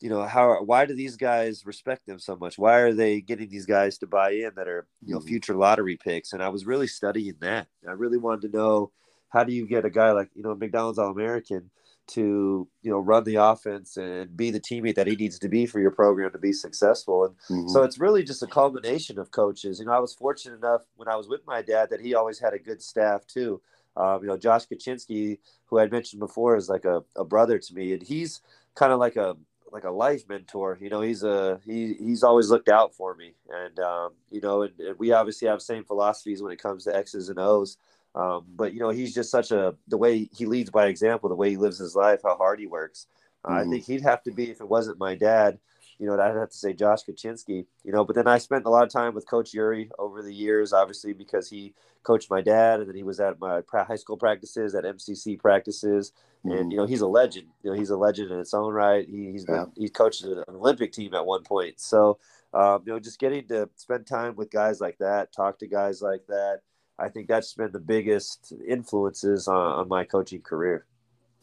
you 0.00 0.10
know 0.10 0.22
how 0.22 0.62
why 0.62 0.84
do 0.84 0.94
these 0.94 1.16
guys 1.16 1.64
respect 1.64 2.06
them 2.06 2.18
so 2.18 2.36
much 2.36 2.58
why 2.58 2.78
are 2.80 2.92
they 2.92 3.20
getting 3.20 3.48
these 3.48 3.66
guys 3.66 3.96
to 3.98 4.06
buy 4.06 4.30
in 4.30 4.50
that 4.54 4.68
are 4.68 4.86
you 5.02 5.14
know 5.14 5.18
mm-hmm. 5.18 5.28
future 5.28 5.54
lottery 5.54 5.96
picks 5.96 6.32
and 6.32 6.42
i 6.42 6.48
was 6.48 6.66
really 6.66 6.86
studying 6.86 7.34
that 7.40 7.66
i 7.88 7.92
really 7.92 8.18
wanted 8.18 8.42
to 8.42 8.56
know 8.56 8.90
how 9.30 9.42
do 9.42 9.52
you 9.52 9.66
get 9.66 9.84
a 9.84 9.90
guy 9.90 10.12
like 10.12 10.28
you 10.34 10.42
know 10.42 10.54
mcdonald's 10.54 10.98
all-american 10.98 11.70
to 12.08 12.68
you 12.82 12.90
know 12.90 12.98
run 12.98 13.24
the 13.24 13.36
offense 13.36 13.96
and 13.96 14.36
be 14.36 14.50
the 14.50 14.60
teammate 14.60 14.94
that 14.94 15.06
he 15.06 15.16
needs 15.16 15.38
to 15.38 15.48
be 15.48 15.66
for 15.66 15.80
your 15.80 15.90
program 15.90 16.30
to 16.32 16.38
be 16.38 16.52
successful. 16.52 17.24
And 17.24 17.34
mm-hmm. 17.50 17.68
so 17.68 17.82
it's 17.82 17.98
really 17.98 18.22
just 18.22 18.42
a 18.42 18.46
culmination 18.46 19.18
of 19.18 19.30
coaches. 19.30 19.80
You 19.80 19.86
know 19.86 19.92
i 19.92 19.98
was 19.98 20.14
fortunate 20.14 20.56
enough 20.56 20.82
when 20.96 21.08
i 21.08 21.16
was 21.16 21.28
with 21.28 21.46
my 21.46 21.62
dad 21.62 21.90
that 21.90 22.00
he 22.00 22.14
always 22.14 22.38
had 22.38 22.54
a 22.54 22.58
good 22.58 22.82
staff 22.82 23.26
too. 23.26 23.60
Um, 23.96 24.22
you 24.22 24.28
know 24.28 24.36
josh 24.36 24.66
kaczynski 24.66 25.38
who 25.64 25.78
i 25.78 25.86
mentioned 25.86 26.20
before 26.20 26.56
is 26.56 26.68
like 26.68 26.84
a, 26.84 27.02
a 27.16 27.24
brother 27.24 27.58
to 27.58 27.74
me 27.74 27.94
and 27.94 28.02
he's 28.02 28.42
kind 28.74 28.92
of 28.92 28.98
like 28.98 29.16
a 29.16 29.36
like 29.72 29.84
a 29.84 29.90
life 29.90 30.28
mentor. 30.28 30.78
You 30.80 30.88
know 30.88 31.00
he's 31.00 31.22
a 31.22 31.60
he 31.66 31.94
he's 31.94 32.22
always 32.22 32.50
looked 32.50 32.68
out 32.68 32.94
for 32.94 33.14
me. 33.14 33.34
And 33.50 33.78
um, 33.80 34.10
you 34.30 34.40
know 34.40 34.62
and, 34.62 34.78
and 34.78 34.98
we 34.98 35.12
obviously 35.12 35.48
have 35.48 35.60
same 35.60 35.84
philosophies 35.84 36.42
when 36.42 36.52
it 36.52 36.62
comes 36.62 36.84
to 36.84 36.96
x's 36.96 37.28
and 37.28 37.38
o's 37.38 37.76
Um, 38.16 38.46
but 38.56 38.72
you 38.72 38.80
know, 38.80 38.88
he's 38.88 39.14
just 39.14 39.30
such 39.30 39.50
a 39.50 39.74
the 39.88 39.98
way 39.98 40.28
he 40.34 40.46
leads 40.46 40.70
by 40.70 40.86
example, 40.86 41.28
the 41.28 41.34
way 41.34 41.50
he 41.50 41.56
lives 41.56 41.78
his 41.78 41.94
life, 41.94 42.20
how 42.24 42.36
hard 42.36 42.58
he 42.58 42.66
works. 42.66 43.06
Uh, 43.44 43.50
mm-hmm. 43.50 43.58
I 43.58 43.70
think 43.70 43.84
he'd 43.84 44.02
have 44.02 44.22
to 44.24 44.32
be 44.32 44.50
if 44.50 44.60
it 44.60 44.68
wasn't 44.68 44.98
my 44.98 45.14
dad. 45.14 45.58
You 45.98 46.06
know, 46.06 46.20
I'd 46.20 46.36
have 46.36 46.50
to 46.50 46.56
say 46.56 46.72
Josh 46.72 47.04
Kaczynski. 47.04 47.66
You 47.84 47.92
know, 47.92 48.04
but 48.04 48.16
then 48.16 48.26
I 48.26 48.38
spent 48.38 48.66
a 48.66 48.70
lot 48.70 48.84
of 48.84 48.90
time 48.90 49.14
with 49.14 49.28
Coach 49.28 49.54
Yuri 49.54 49.90
over 49.98 50.22
the 50.22 50.32
years, 50.32 50.72
obviously 50.72 51.12
because 51.12 51.48
he 51.48 51.74
coached 52.02 52.30
my 52.30 52.40
dad, 52.40 52.80
and 52.80 52.88
then 52.88 52.96
he 52.96 53.02
was 53.02 53.20
at 53.20 53.38
my 53.40 53.62
high 53.72 53.96
school 53.96 54.16
practices, 54.16 54.74
at 54.74 54.84
MCC 54.84 55.38
practices, 55.38 56.12
mm-hmm. 56.44 56.56
and 56.56 56.72
you 56.72 56.78
know 56.78 56.86
he's 56.86 57.02
a 57.02 57.06
legend. 57.06 57.48
You 57.62 57.70
know, 57.70 57.76
he's 57.76 57.90
a 57.90 57.96
legend 57.96 58.30
in 58.30 58.38
its 58.40 58.54
own 58.54 58.72
right. 58.72 59.06
He, 59.06 59.32
has 59.32 59.44
been 59.44 59.56
yeah. 59.56 59.64
he 59.76 59.88
coached 59.90 60.24
an 60.24 60.42
Olympic 60.48 60.92
team 60.92 61.14
at 61.14 61.26
one 61.26 61.42
point. 61.42 61.80
So 61.80 62.18
um, 62.54 62.82
you 62.86 62.92
know, 62.92 62.98
just 62.98 63.18
getting 63.18 63.46
to 63.48 63.68
spend 63.76 64.06
time 64.06 64.36
with 64.36 64.50
guys 64.50 64.80
like 64.80 64.96
that, 64.98 65.32
talk 65.34 65.58
to 65.58 65.66
guys 65.66 66.00
like 66.00 66.26
that. 66.28 66.60
I 66.98 67.08
think 67.08 67.28
that's 67.28 67.52
been 67.52 67.72
the 67.72 67.78
biggest 67.78 68.52
influences 68.66 69.48
on, 69.48 69.80
on 69.80 69.88
my 69.88 70.04
coaching 70.04 70.40
career. 70.40 70.86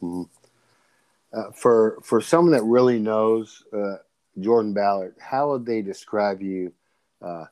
Mm-hmm. 0.01 0.23
Uh, 1.33 1.51
for 1.51 1.99
for 2.03 2.21
someone 2.21 2.53
that 2.53 2.63
really 2.63 2.99
knows 2.99 3.63
uh, 3.73 3.97
Jordan 4.39 4.73
Ballard, 4.73 5.15
how 5.19 5.51
would 5.51 5.65
they 5.65 5.81
describe 5.81 6.41
you 6.41 6.71
uh, 7.21 7.45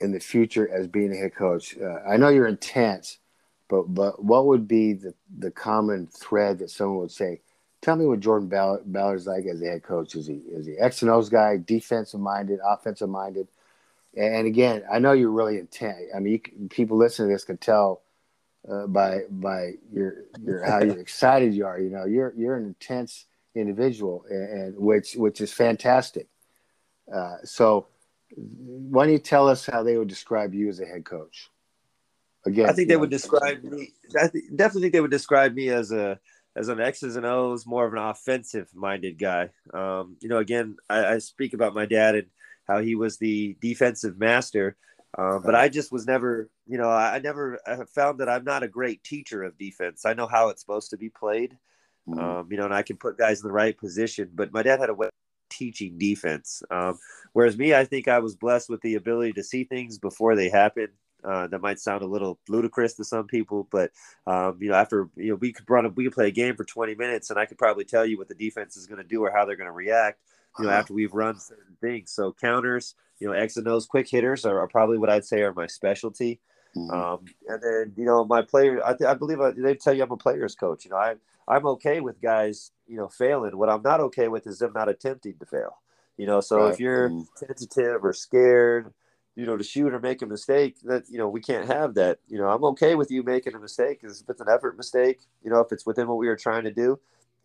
in 0.00 0.12
the 0.12 0.20
future 0.20 0.68
as 0.68 0.86
being 0.86 1.12
a 1.12 1.16
head 1.16 1.34
coach? 1.34 1.76
Uh, 1.78 2.00
I 2.08 2.16
know 2.16 2.28
you're 2.28 2.46
intense, 2.46 3.18
but 3.68 3.82
but 3.94 4.22
what 4.22 4.46
would 4.46 4.68
be 4.68 4.92
the 4.92 5.14
the 5.38 5.50
common 5.50 6.06
thread 6.06 6.58
that 6.58 6.70
someone 6.70 6.98
would 6.98 7.10
say? 7.10 7.40
Tell 7.80 7.94
me 7.94 8.06
what 8.06 8.20
Jordan 8.20 8.48
Ballard, 8.48 8.82
Ballard's 8.86 9.26
like 9.26 9.46
as 9.46 9.62
a 9.62 9.66
head 9.66 9.84
coach. 9.84 10.14
Is 10.14 10.26
he 10.26 10.42
is 10.50 10.66
he 10.66 10.76
X 10.78 11.02
and 11.02 11.10
O's 11.10 11.28
guy, 11.28 11.56
defensive 11.56 12.20
minded, 12.20 12.58
offensive 12.66 13.08
minded? 13.08 13.48
And 14.18 14.46
again, 14.46 14.82
I 14.90 14.98
know 14.98 15.12
you're 15.12 15.30
really 15.30 15.58
intense. 15.58 15.98
I 16.14 16.18
mean, 16.18 16.40
you, 16.44 16.68
people 16.68 16.96
listening 16.96 17.28
to 17.28 17.34
this 17.34 17.44
can 17.44 17.56
tell 17.56 18.02
uh, 18.68 18.86
by 18.86 19.20
by 19.30 19.74
your 19.92 20.24
your 20.40 20.64
how 20.64 20.78
excited 20.80 21.54
you 21.54 21.66
are. 21.66 21.78
You 21.78 21.90
know, 21.90 22.04
you're 22.04 22.34
you're 22.36 22.56
an 22.56 22.66
intense 22.66 23.26
individual, 23.54 24.24
and, 24.28 24.60
and 24.60 24.76
which 24.76 25.14
which 25.14 25.40
is 25.40 25.52
fantastic. 25.52 26.26
Uh, 27.12 27.36
so, 27.44 27.86
why 28.34 29.04
don't 29.04 29.12
you 29.12 29.18
tell 29.18 29.48
us 29.48 29.64
how 29.64 29.84
they 29.84 29.96
would 29.96 30.08
describe 30.08 30.52
you 30.52 30.68
as 30.68 30.80
a 30.80 30.84
head 30.84 31.04
coach? 31.04 31.48
Again, 32.44 32.68
I 32.68 32.72
think 32.72 32.88
they 32.88 32.94
know, 32.94 33.00
would 33.00 33.10
describe 33.10 33.62
me. 33.62 33.92
I 34.20 34.28
th- 34.28 34.44
definitely 34.54 34.82
think 34.82 34.94
they 34.94 35.00
would 35.00 35.10
describe 35.12 35.54
me 35.54 35.68
as 35.68 35.92
a 35.92 36.18
as 36.56 36.68
an 36.68 36.80
X's 36.80 37.14
and 37.14 37.24
O's, 37.24 37.66
more 37.66 37.86
of 37.86 37.92
an 37.92 38.00
offensive 38.00 38.68
minded 38.74 39.16
guy. 39.16 39.50
Um, 39.72 40.16
you 40.20 40.28
know, 40.28 40.38
again, 40.38 40.76
I, 40.90 41.14
I, 41.14 41.18
speak 41.18 41.54
about 41.54 41.72
my 41.72 41.86
dad 41.86 42.16
and 42.16 42.26
how 42.68 42.80
he 42.80 42.94
was 42.94 43.16
the 43.16 43.56
defensive 43.60 44.18
master. 44.18 44.76
Um, 45.16 45.40
but 45.42 45.54
I 45.54 45.68
just 45.68 45.90
was 45.90 46.06
never, 46.06 46.50
you 46.66 46.76
know, 46.76 46.90
I 46.90 47.18
never 47.18 47.58
I 47.66 47.78
found 47.86 48.20
that 48.20 48.28
I'm 48.28 48.44
not 48.44 48.62
a 48.62 48.68
great 48.68 49.02
teacher 49.02 49.42
of 49.42 49.56
defense. 49.56 50.04
I 50.04 50.12
know 50.12 50.26
how 50.26 50.50
it's 50.50 50.60
supposed 50.60 50.90
to 50.90 50.98
be 50.98 51.08
played, 51.08 51.56
mm-hmm. 52.06 52.20
um, 52.20 52.48
you 52.50 52.58
know, 52.58 52.66
and 52.66 52.74
I 52.74 52.82
can 52.82 52.98
put 52.98 53.18
guys 53.18 53.40
in 53.40 53.48
the 53.48 53.52
right 53.52 53.76
position. 53.76 54.30
But 54.34 54.52
my 54.52 54.62
dad 54.62 54.80
had 54.80 54.90
a 54.90 54.94
way 54.94 55.06
of 55.06 55.12
teaching 55.50 55.98
defense. 55.98 56.62
Um, 56.70 56.98
whereas 57.32 57.56
me, 57.56 57.74
I 57.74 57.86
think 57.86 58.06
I 58.06 58.18
was 58.18 58.36
blessed 58.36 58.68
with 58.68 58.82
the 58.82 58.96
ability 58.96 59.32
to 59.34 59.42
see 59.42 59.64
things 59.64 59.98
before 59.98 60.36
they 60.36 60.50
happen. 60.50 60.88
Uh, 61.24 61.48
that 61.48 61.60
might 61.60 61.80
sound 61.80 62.02
a 62.02 62.06
little 62.06 62.38
ludicrous 62.48 62.94
to 62.94 63.02
some 63.02 63.26
people, 63.26 63.66
but 63.72 63.90
um, 64.28 64.56
you 64.60 64.68
know, 64.68 64.76
after 64.76 65.08
you 65.16 65.30
know, 65.30 65.34
we 65.34 65.52
could 65.52 65.68
run 65.68 65.84
a, 65.84 65.88
we 65.88 66.04
could 66.04 66.12
play 66.12 66.28
a 66.28 66.30
game 66.30 66.54
for 66.54 66.62
20 66.62 66.94
minutes, 66.94 67.30
and 67.30 67.40
I 67.40 67.44
could 67.44 67.58
probably 67.58 67.84
tell 67.84 68.06
you 68.06 68.16
what 68.18 68.28
the 68.28 68.36
defense 68.36 68.76
is 68.76 68.86
going 68.86 69.02
to 69.02 69.08
do 69.08 69.24
or 69.24 69.32
how 69.32 69.44
they're 69.44 69.56
going 69.56 69.66
to 69.66 69.72
react 69.72 70.20
you 70.58 70.66
know, 70.66 70.70
after 70.70 70.94
we've 70.94 71.14
run 71.14 71.38
certain 71.38 71.76
things. 71.80 72.10
So 72.10 72.32
counters, 72.32 72.94
you 73.18 73.26
know, 73.26 73.32
X 73.32 73.56
and 73.56 73.68
O's 73.68 73.86
quick 73.86 74.08
hitters 74.08 74.44
are, 74.44 74.60
are 74.60 74.68
probably 74.68 74.98
what 74.98 75.10
I'd 75.10 75.24
say 75.24 75.42
are 75.42 75.52
my 75.52 75.66
specialty. 75.66 76.40
Mm-hmm. 76.76 76.90
Um, 76.90 77.24
and 77.48 77.62
then, 77.62 77.92
you 77.96 78.04
know, 78.04 78.24
my 78.24 78.42
player, 78.42 78.80
I, 78.84 78.94
th- 78.94 79.08
I 79.08 79.14
believe 79.14 79.40
I, 79.40 79.52
they 79.52 79.74
tell 79.74 79.94
you 79.94 80.02
I'm 80.02 80.10
a 80.10 80.16
player's 80.16 80.54
coach. 80.54 80.84
You 80.84 80.90
know, 80.90 80.96
I, 80.96 81.14
I'm 81.46 81.66
okay 81.66 82.00
with 82.00 82.20
guys, 82.20 82.72
you 82.86 82.96
know, 82.96 83.08
failing. 83.08 83.56
What 83.56 83.70
I'm 83.70 83.82
not 83.82 84.00
okay 84.00 84.28
with 84.28 84.46
is 84.46 84.58
them 84.58 84.72
not 84.74 84.88
attempting 84.88 85.34
to 85.38 85.46
fail. 85.46 85.78
You 86.16 86.26
know, 86.26 86.40
so 86.40 86.64
right. 86.64 86.72
if 86.72 86.80
you're 86.80 87.10
mm-hmm. 87.10 87.46
tentative 87.46 88.04
or 88.04 88.12
scared, 88.12 88.92
you 89.34 89.46
know, 89.46 89.56
to 89.56 89.62
shoot 89.62 89.94
or 89.94 90.00
make 90.00 90.20
a 90.20 90.26
mistake, 90.26 90.76
that 90.82 91.04
you 91.08 91.16
know, 91.16 91.28
we 91.28 91.40
can't 91.40 91.66
have 91.66 91.94
that. 91.94 92.18
You 92.26 92.38
know, 92.38 92.48
I'm 92.48 92.64
okay 92.64 92.96
with 92.96 93.10
you 93.10 93.22
making 93.22 93.54
a 93.54 93.58
mistake 93.60 94.00
if 94.02 94.10
it's 94.28 94.40
an 94.40 94.48
effort 94.52 94.76
mistake. 94.76 95.20
You 95.44 95.50
know, 95.50 95.60
if 95.60 95.70
it's 95.70 95.86
within 95.86 96.08
what 96.08 96.18
we 96.18 96.26
were 96.26 96.36
trying 96.36 96.64
to 96.64 96.72
do. 96.72 96.98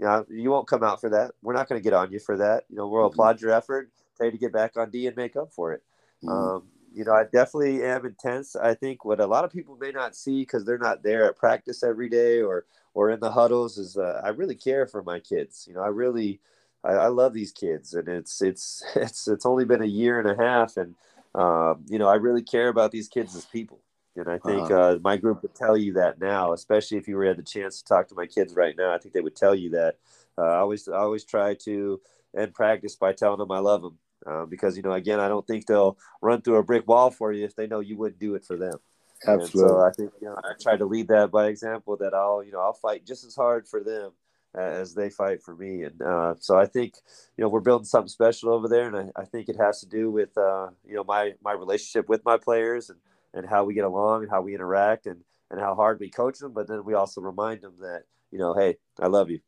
You 0.04 0.10
know, 0.10 0.26
you 0.30 0.52
won't 0.52 0.68
come 0.68 0.84
out 0.84 1.00
for 1.00 1.10
that. 1.12 1.32
We're 1.42 1.54
not 1.54 1.70
going 1.70 1.80
to 1.80 1.84
get 1.84 1.94
on 1.94 2.12
you 2.12 2.20
for 2.20 2.36
that. 2.36 2.66
You 2.70 2.76
know, 2.76 2.89
we'll 2.89 3.04
mm-hmm. 3.04 3.13
applaud 3.13 3.39
your 3.39 3.52
effort, 3.52 3.89
tell 4.18 4.26
you 4.26 4.34
to 4.34 4.38
get 4.38 4.52
back 4.52 4.76
on 4.76 4.89
D 4.89 5.08
and 5.08 5.16
make 5.16 5.38
up 5.38 5.54
for 5.54 5.72
it. 5.72 5.82
Mm-hmm. 6.22 6.30
Um, 6.30 6.63
you 6.94 7.06
know, 7.06 7.13
I 7.13 7.24
definitely 7.24 7.86
am 7.86 8.06
intense. 8.06 8.58
I 8.58 8.74
think 8.74 9.06
what 9.06 9.22
a 9.22 9.26
lot 9.26 9.46
of 9.46 9.52
people 9.52 9.78
may 9.80 9.92
not 9.92 10.13
see 10.13 10.42
because 10.42 10.66
they're 10.66 10.78
not 10.78 11.04
there 11.04 11.24
at 11.24 11.38
practice 11.38 11.84
every 11.84 12.10
day 12.10 12.42
or 12.42 12.66
or 12.94 13.12
in 13.12 13.22
the 13.22 13.32
huddles 13.32 13.78
is 13.78 13.96
uh, 13.96 14.20
I 14.22 14.30
really 14.30 14.56
care 14.56 14.86
for 14.88 15.02
my 15.04 15.22
kids. 15.22 15.66
You 15.70 15.74
know, 15.74 15.82
I 15.82 15.88
really 15.88 16.42
I, 16.84 16.92
I, 16.92 17.08
love 17.08 17.34
these 17.34 17.54
kids, 17.54 17.94
and 17.94 18.10
it's 18.10 18.42
it's 18.42 18.84
it's 18.98 19.30
it's 19.30 19.46
only 19.46 19.63
been 19.63 19.82
a 19.82 19.86
year 19.86 20.20
and 20.20 20.30
a 20.30 20.36
half, 20.36 20.76
and 20.76 20.96
um, 21.34 21.86
you 21.88 21.98
know, 21.98 22.10
I 22.10 22.16
really 22.16 22.44
care 22.44 22.68
about 22.68 22.92
these 22.92 23.08
kids 23.08 23.38
as 23.38 23.46
people. 23.46 23.80
And 24.15 24.30
I 24.30 24.38
think 24.38 24.69
uh-huh. 24.69 24.76
uh, 24.76 24.99
my 25.04 25.17
group 25.17 25.41
would 25.41 25.56
tell 25.56 25.76
you 25.76 25.93
that 25.93 26.19
now, 26.19 26.54
especially 26.54 26.97
if 26.97 27.08
you 27.08 27.15
were 27.15 27.26
had 27.26 27.38
the 27.38 27.43
chance 27.43 27.82
to 27.82 27.86
talk 27.86 28.08
to 28.10 28.15
my 28.15 28.28
kids 28.28 28.56
right 28.56 28.76
now. 28.78 28.93
I 28.93 28.99
think 28.99 29.13
they 29.13 29.21
would 29.21 29.36
tell 29.36 29.56
you 29.56 29.71
that. 29.71 29.97
Uh, 30.38 30.43
I 30.43 30.58
always, 30.58 30.88
I 30.88 30.97
always 30.97 31.23
try 31.23 31.56
to 31.65 31.99
end 32.38 32.54
practice 32.54 32.95
by 32.95 33.13
telling 33.13 33.39
them 33.39 33.52
I 33.52 33.60
love 33.60 33.82
them, 33.82 33.97
uh, 34.26 34.45
because 34.45 34.78
you 34.78 34.84
know, 34.84 34.93
again, 34.93 35.19
I 35.19 35.28
don't 35.28 35.45
think 35.47 35.65
they'll 35.65 35.97
run 36.21 36.41
through 36.41 36.58
a 36.58 36.63
brick 36.63 36.88
wall 36.88 37.10
for 37.10 37.32
you 37.32 37.43
if 37.43 37.56
they 37.56 37.67
know 37.67 37.80
you 37.80 37.97
wouldn't 37.97 38.19
do 38.19 38.36
it 38.36 38.45
for 38.45 38.58
them. 38.58 38.78
Absolutely. 39.26 39.62
And 39.62 39.69
so 39.69 39.80
I 39.80 39.91
think 39.91 40.12
you 40.21 40.28
know, 40.28 40.36
I 40.38 40.52
try 40.62 40.78
to 40.78 40.86
lead 40.86 41.08
that 41.08 41.32
by 41.32 41.47
example. 41.47 41.97
That 41.97 42.13
I'll, 42.13 42.43
you 42.43 42.52
know, 42.52 42.60
I'll 42.60 42.73
fight 42.73 43.06
just 43.06 43.23
as 43.23 43.36
hard 43.36 43.67
for 43.67 43.84
them 43.84 44.12
as 44.56 44.93
they 44.93 45.10
fight 45.10 45.41
for 45.41 45.56
me. 45.56 45.84
And 45.84 46.02
uh, 46.02 46.36
so 46.39 46.58
I 46.58 46.67
think, 46.67 46.93
you 47.38 47.43
know, 47.43 47.49
we're 47.49 47.60
building 47.60 47.86
something 47.86 48.10
special 48.10 48.52
over 48.52 48.67
there. 48.67 48.88
And 48.88 49.12
I, 49.17 49.21
I 49.21 49.26
think 49.26 49.49
it 49.49 49.56
has 49.60 49.80
to 49.80 49.88
do 49.88 50.12
with, 50.12 50.38
uh, 50.38 50.67
you 50.86 50.93
know, 50.93 51.04
my, 51.04 51.34
my 51.43 51.54
relationship 51.54 52.08
with 52.08 52.23
my 52.23 52.38
players 52.38 52.91
and, 52.91 52.99
and 53.34 53.48
how 53.48 53.63
we 53.63 53.74
get 53.74 53.86
along 53.86 54.24
and 54.24 54.32
how 54.32 54.41
we 54.41 54.54
interact 54.54 55.06
and, 55.06 55.22
and 55.50 55.60
how 55.60 55.76
hard 55.76 56.00
we 56.00 56.10
coach 56.10 56.39
them. 56.39 56.54
But 56.54 56.67
then 56.67 56.84
we 56.86 56.93
also 56.93 57.22
remind 57.22 57.62
them 57.62 57.76
that, 57.80 58.04
you 58.32 58.39
know, 58.39 58.54
hey, 58.54 58.78
I 59.00 59.08
love 59.08 59.30
you. 59.30 59.39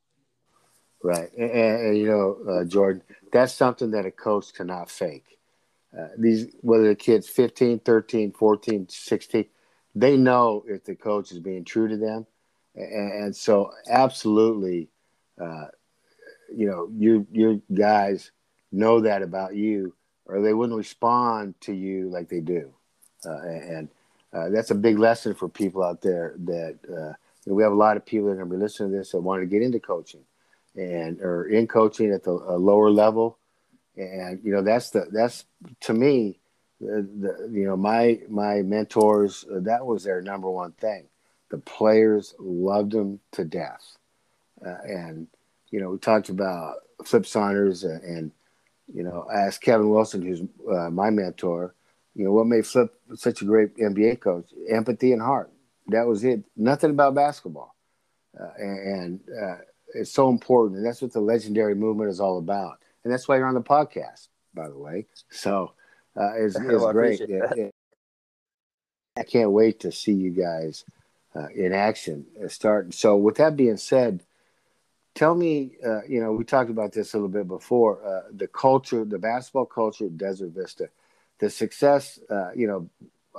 Right. 1.04 1.32
And, 1.38 1.52
and 1.52 1.98
you 1.98 2.08
know, 2.08 2.52
uh, 2.52 2.64
Jordan, 2.66 3.04
that's 3.32 3.54
something 3.54 3.92
that 3.92 4.06
a 4.06 4.12
coach 4.12 4.54
cannot 4.54 4.90
fake. 4.90 5.38
Uh, 5.98 6.08
these, 6.18 6.48
whether 6.62 6.90
the 6.90 6.96
kid's 6.96 7.30
15, 7.30 7.80
13, 7.80 8.32
14, 8.34 8.88
16, 8.90 9.46
they 9.94 10.18
know 10.18 10.64
if 10.68 10.84
the 10.84 10.96
coach 10.96 11.32
is 11.32 11.40
being 11.40 11.64
true 11.64 11.88
to 11.88 11.98
them. 11.98 12.26
And, 12.76 13.14
and 13.24 13.36
so, 13.36 13.72
absolutely, 13.90 14.90
uh, 15.40 15.68
you 16.54 16.68
know, 16.68 16.90
you, 16.94 17.28
your 17.32 17.62
guys 17.74 18.32
know 18.72 19.02
that 19.02 19.22
about 19.22 19.56
you, 19.56 19.96
or 20.26 20.42
they 20.42 20.54
wouldn't 20.54 20.78
respond 20.78 21.56
to 21.62 21.74
you 21.74 22.10
like 22.10 22.28
they 22.28 22.42
do. 22.42 22.74
Uh, 23.26 23.42
and 23.42 23.90
uh, 24.34 24.50
that's 24.50 24.72
a 24.72 24.76
big 24.76 25.00
lesson 25.00 25.34
for 25.34 25.48
people 25.48 25.84
out 25.84 26.02
there 26.02 26.36
that 26.40 26.78
uh, 26.90 27.14
you 27.46 27.52
know, 27.52 27.54
we 27.54 27.64
have 27.64 27.72
a 27.72 27.76
lot 27.76 27.98
of 27.98 28.06
people 28.06 28.28
that 28.28 28.34
are 28.34 28.38
going 28.38 28.50
to 28.50 28.56
be 28.56 28.62
listening 28.62 28.92
to 28.92 28.98
this 28.98 29.12
that 29.12 29.22
want 29.22 29.42
to 29.42 29.46
get 29.46 29.62
into 29.62 29.80
coaching 29.80 30.24
and 30.76 31.22
or 31.22 31.48
in 31.48 31.68
coaching 31.68 32.12
at 32.12 32.24
the 32.24 32.32
lower 32.32 32.90
level. 32.90 33.38
And, 33.96 34.42
you 34.44 34.52
know, 34.52 34.62
that's 34.62 34.90
the, 34.90 35.08
that's 35.12 35.46
to 35.82 35.94
me, 35.94 36.40
the, 36.82 37.08
the 37.20 37.50
you 37.50 37.66
know, 37.66 37.78
my, 37.78 38.20
my 38.28 38.62
mentors, 38.62 39.46
that 39.50 39.86
was 39.86 40.04
their 40.04 40.22
number 40.22 40.50
one 40.50 40.74
thing. 40.74 41.06
The 41.50 41.60
players 41.60 42.36
loved 42.40 42.92
them 42.92 43.22
to 43.34 43.46
death. 43.46 43.96
Uh, 44.66 44.76
and, 44.86 45.28
you 45.70 45.80
know, 45.80 45.92
we 45.92 45.98
talked 45.98 46.28
about 46.28 46.78
Flip 47.06 47.26
Saunders 47.26 47.84
and, 47.84 48.04
and 48.04 48.32
you 48.94 49.04
know, 49.04 49.28
I 49.32 49.42
asked 49.42 49.62
Kevin 49.62 49.90
Wilson, 49.90 50.22
who's 50.22 50.42
uh, 50.72 50.90
my 50.90 51.10
mentor, 51.10 51.74
you 52.16 52.24
know, 52.24 52.32
what 52.32 52.48
made 52.48 52.66
Flip 52.66 52.94
such 53.16 53.42
a 53.42 53.46
great 53.46 53.76
NBA 53.78 54.22
coach? 54.22 54.46
Empathy 54.70 55.12
and 55.12 55.22
heart. 55.22 55.52
That 55.88 56.08
was 56.08 56.24
it. 56.24 56.44
Nothing 56.56 56.92
about 56.92 57.14
basketball. 57.14 57.76
Uh, 58.40 58.50
and 58.58 59.20
uh, 59.30 59.58
it's 59.94 60.12
so 60.12 60.30
important. 60.30 60.78
And 60.78 60.86
that's 60.86 61.02
what 61.02 61.12
the 61.14 61.20
legendary 61.20 61.76
movement 61.76 62.10
is 62.10 62.22
all 62.22 62.38
about. 62.38 62.80
And 63.04 63.12
that's 63.14 63.28
why 63.28 63.38
you're 63.38 63.48
on 63.48 63.54
the 63.54 63.62
podcast, 63.62 64.30
by 64.54 64.70
the 64.70 64.78
way. 64.78 65.06
So 65.30 65.74
uh, 66.16 66.34
it's, 66.38 66.56
it's 66.60 66.84
oh, 66.84 66.92
great. 66.92 67.22
I 69.18 69.24
can't 69.24 69.52
wait 69.52 69.82
to 69.82 69.92
see 69.92 70.14
you 70.14 70.32
guys 70.32 70.86
uh, 71.36 71.48
in 71.54 71.74
action 71.74 72.26
uh, 72.44 72.48
start. 72.48 72.94
So, 72.94 73.16
with 73.16 73.36
that 73.36 73.56
being 73.56 73.78
said, 73.78 74.24
tell 75.14 75.36
me, 75.36 75.72
uh, 75.86 76.04
you 76.04 76.22
know, 76.22 76.34
we 76.34 76.44
talked 76.44 76.70
about 76.70 76.92
this 76.92 77.14
a 77.14 77.18
little 77.18 77.30
bit 77.30 77.48
before 77.48 78.04
uh, 78.06 78.30
the 78.34 78.48
culture, 78.48 79.06
the 79.06 79.20
basketball 79.20 79.66
culture 79.66 80.06
at 80.06 80.18
Desert 80.18 80.50
Vista 80.50 80.90
the 81.40 81.50
success, 81.50 82.20
uh, 82.30 82.52
you 82.56 82.68
know, 82.68 82.90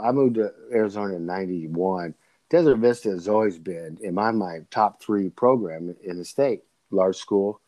I 0.01 0.13
moved 0.13 0.35
to 0.37 0.53
Arizona 0.73 1.17
in 1.17 1.27
91. 1.27 2.15
Desert 2.49 2.77
Vista 2.77 3.11
has 3.11 3.29
always 3.29 3.59
been, 3.59 3.99
in 4.03 4.15
my 4.15 4.31
mind, 4.31 4.71
top 4.71 5.03
three 5.03 5.31
program 5.31 5.95
in 6.05 6.19
the 6.19 6.25
state, 6.25 6.63
large 6.91 7.17
school. 7.17 7.61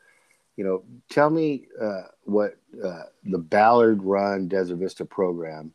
You 0.56 0.64
know, 0.64 0.82
tell 1.08 1.30
me 1.30 1.66
uh, 1.80 2.02
what 2.24 2.58
uh, 2.84 3.04
the 3.24 3.38
Ballard 3.38 4.02
run 4.02 4.48
Desert 4.48 4.76
Vista 4.76 5.04
program 5.04 5.72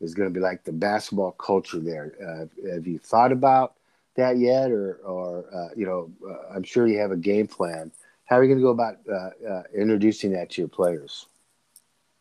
is 0.00 0.14
going 0.14 0.28
to 0.28 0.32
be 0.32 0.40
like 0.40 0.64
the 0.64 0.72
basketball 0.72 1.32
culture 1.32 1.78
there. 1.78 2.12
Uh, 2.20 2.70
have 2.74 2.86
you 2.86 2.98
thought 2.98 3.30
about 3.32 3.74
that 4.16 4.38
yet, 4.38 4.70
or 4.70 4.96
or 5.04 5.44
uh, 5.54 5.68
you 5.76 5.86
know, 5.86 6.10
uh, 6.28 6.54
I'm 6.54 6.62
sure 6.62 6.86
you 6.86 6.98
have 6.98 7.12
a 7.12 7.16
game 7.16 7.46
plan. 7.46 7.92
How 8.24 8.36
are 8.36 8.44
you 8.44 8.48
going 8.48 8.58
to 8.58 8.64
go 8.64 8.70
about 8.70 8.96
uh, 9.10 9.62
introducing 9.74 10.32
that 10.32 10.50
to 10.50 10.62
your 10.62 10.68
players? 10.68 11.26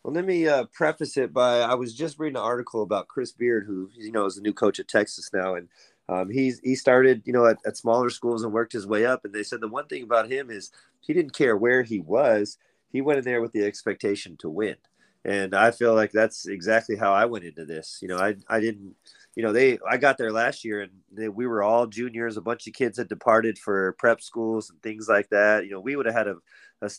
Well, 0.04 0.14
let 0.14 0.26
me 0.26 0.48
uh, 0.48 0.66
preface 0.66 1.16
it 1.18 1.32
by 1.32 1.60
I 1.60 1.76
was 1.76 1.94
just 1.94 2.18
reading 2.18 2.38
an 2.38 2.44
article 2.44 2.82
about 2.82 3.08
Chris 3.08 3.32
Beard, 3.32 3.66
who 3.68 3.90
you 3.96 4.12
know 4.12 4.26
is 4.26 4.36
the 4.36 4.42
new 4.42 4.54
coach 4.54 4.80
at 4.80 4.88
Texas 4.88 5.30
now, 5.34 5.54
and 5.56 5.70
um, 6.10 6.30
he's 6.30 6.60
he 6.64 6.76
started 6.76 7.22
you 7.26 7.34
know 7.34 7.46
at, 7.46 7.58
at 7.66 7.78
smaller 7.78 8.10
schools 8.10 8.44
and 8.44 8.52
worked 8.52 8.74
his 8.74 8.88
way 8.88 9.06
up. 9.06 9.26
And 9.26 9.34
they 9.34 9.44
said 9.44 9.62
the 9.62 9.68
one 9.68 9.88
thing 9.88 10.04
about 10.04 10.32
him 10.32 10.50
is 10.50 10.72
he 11.02 11.14
didn't 11.14 11.34
care 11.34 11.56
where 11.56 11.84
he 11.84 12.00
was; 12.00 12.58
he 12.92 13.02
went 13.02 13.20
in 13.20 13.26
there 13.26 13.42
with 13.42 13.52
the 13.52 13.64
expectation 13.64 14.38
to 14.38 14.50
win. 14.50 14.78
And 15.24 15.54
I 15.54 15.70
feel 15.70 15.94
like 15.94 16.12
that's 16.12 16.48
exactly 16.48 16.96
how 16.96 17.14
I 17.14 17.26
went 17.26 17.46
into 17.46 17.64
this. 17.66 18.00
You 18.02 18.08
know, 18.08 18.18
I 18.18 18.36
I 18.50 18.60
didn't 18.60 18.96
you 19.36 19.44
know, 19.44 19.54
they 19.54 19.78
I 19.90 19.98
got 19.98 20.18
there 20.18 20.32
last 20.32 20.66
year 20.66 20.82
and 20.82 20.92
they, 21.12 21.30
we 21.30 21.46
were 21.48 21.64
all 21.64 21.86
juniors. 21.88 22.38
A 22.38 22.42
bunch 22.42 22.68
of 22.68 22.74
kids 22.74 22.98
had 22.98 23.08
departed 23.08 23.58
for 23.60 23.94
prep 23.94 24.22
schools 24.22 24.70
and 24.70 24.82
things 24.82 25.08
like 25.08 25.30
that. 25.30 25.66
You 25.66 25.72
know, 25.72 25.80
we 25.80 25.96
would 25.96 26.06
have 26.08 26.16
had 26.16 26.28
a, 26.28 26.36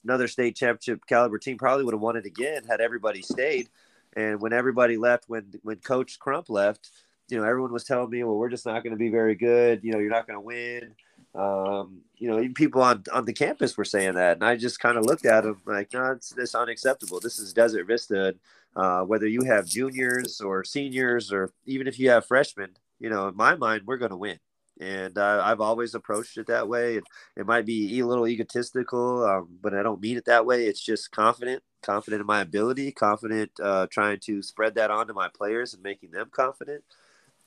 another 0.05 0.29
state 0.29 0.57
championship 0.57 1.07
caliber 1.07 1.39
team. 1.39 1.59
Probably 1.59 1.85
would 1.85 1.95
have 1.95 2.01
won 2.01 2.17
it 2.17 2.27
again 2.27 2.65
had 2.69 2.81
everybody 2.81 3.23
stayed. 3.23 3.69
And 4.15 4.41
when 4.41 4.53
everybody 4.53 4.97
left, 4.97 5.25
when 5.29 5.53
when 5.63 5.77
Coach 5.77 6.19
Crump 6.19 6.51
left, 6.51 6.91
you 7.29 7.39
know, 7.39 7.45
everyone 7.45 7.73
was 7.73 7.85
telling 7.85 8.11
me, 8.11 8.23
"Well, 8.25 8.37
we're 8.37 8.51
just 8.51 8.67
not 8.67 8.83
going 8.83 8.93
to 8.93 8.99
be 8.99 9.11
very 9.11 9.35
good. 9.35 9.83
You 9.83 9.93
know, 9.93 9.99
you're 9.99 10.11
not 10.11 10.27
going 10.27 10.39
to 10.39 10.41
win." 10.41 10.95
Um, 11.35 12.03
you 12.19 12.29
know, 12.29 12.39
even 12.39 12.55
people 12.55 12.83
on 12.83 13.05
on 13.13 13.25
the 13.25 13.33
campus 13.33 13.77
were 13.77 13.85
saying 13.85 14.15
that, 14.15 14.35
and 14.35 14.45
I 14.45 14.57
just 14.57 14.81
kind 14.81 14.99
of 14.99 15.07
looked 15.07 15.25
at 15.25 15.45
them 15.45 15.63
like, 15.67 15.93
"No, 15.93 16.13
it's 16.13 16.31
this 16.31 16.55
unacceptable. 16.55 17.21
This 17.21 17.39
is 17.39 17.53
Desert 17.53 17.87
Vista." 17.87 18.35
uh, 18.75 19.03
whether 19.03 19.27
you 19.27 19.43
have 19.45 19.67
juniors 19.67 20.41
or 20.41 20.65
seniors 20.65 21.33
or 21.33 21.53
even 21.67 21.87
if 21.87 21.99
you 21.99 22.11
have 22.11 22.27
freshmen, 22.27 22.71
you 22.99 23.11
know, 23.11 23.29
in 23.29 23.37
my 23.37 23.55
mind, 23.55 23.83
we're 23.87 23.99
going 23.99 24.11
to 24.11 24.17
win. 24.17 24.39
And 24.83 25.17
uh, 25.17 25.43
I've 25.45 25.61
always 25.61 25.95
approached 25.95 26.37
it 26.39 26.49
that 26.49 26.69
way. 26.69 26.97
And 26.97 27.07
it 27.37 27.47
might 27.47 27.65
be 27.65 28.01
a 28.01 28.07
little 28.07 28.27
egotistical, 28.27 29.25
um, 29.25 29.49
but 29.63 29.75
I 29.75 29.83
don't 29.83 30.01
mean 30.01 30.17
it 30.17 30.25
that 30.25 30.45
way. 30.45 30.67
It's 30.67 30.85
just 30.85 31.13
confident, 31.13 31.63
confident 31.83 32.21
in 32.21 32.27
my 32.27 32.41
ability, 32.41 32.91
confident 32.91 33.53
uh, 33.63 33.87
trying 33.91 34.19
to 34.21 34.43
spread 34.43 34.75
that 34.75 34.91
on 34.91 35.07
to 35.07 35.15
my 35.15 35.29
players 35.29 35.73
and 35.73 35.83
making 35.83 36.11
them 36.11 36.31
confident. 36.33 36.83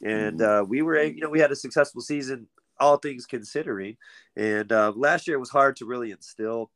And 0.01 0.39
mm-hmm. 0.39 0.61
uh, 0.61 0.63
we 0.63 0.81
were, 0.81 1.01
you 1.03 1.21
know, 1.21 1.29
we 1.29 1.39
had 1.39 1.51
a 1.51 1.57
successful 1.57 2.01
season, 2.01 2.47
all 2.79 2.97
things 2.97 3.25
considering. 3.25 3.97
And 4.37 4.71
uh, 4.71 4.93
last 4.95 5.27
year 5.27 5.35
it 5.35 5.41
was 5.41 5.49
hard 5.49 5.75
to 5.77 5.85
really 5.85 6.11
instill 6.11 6.71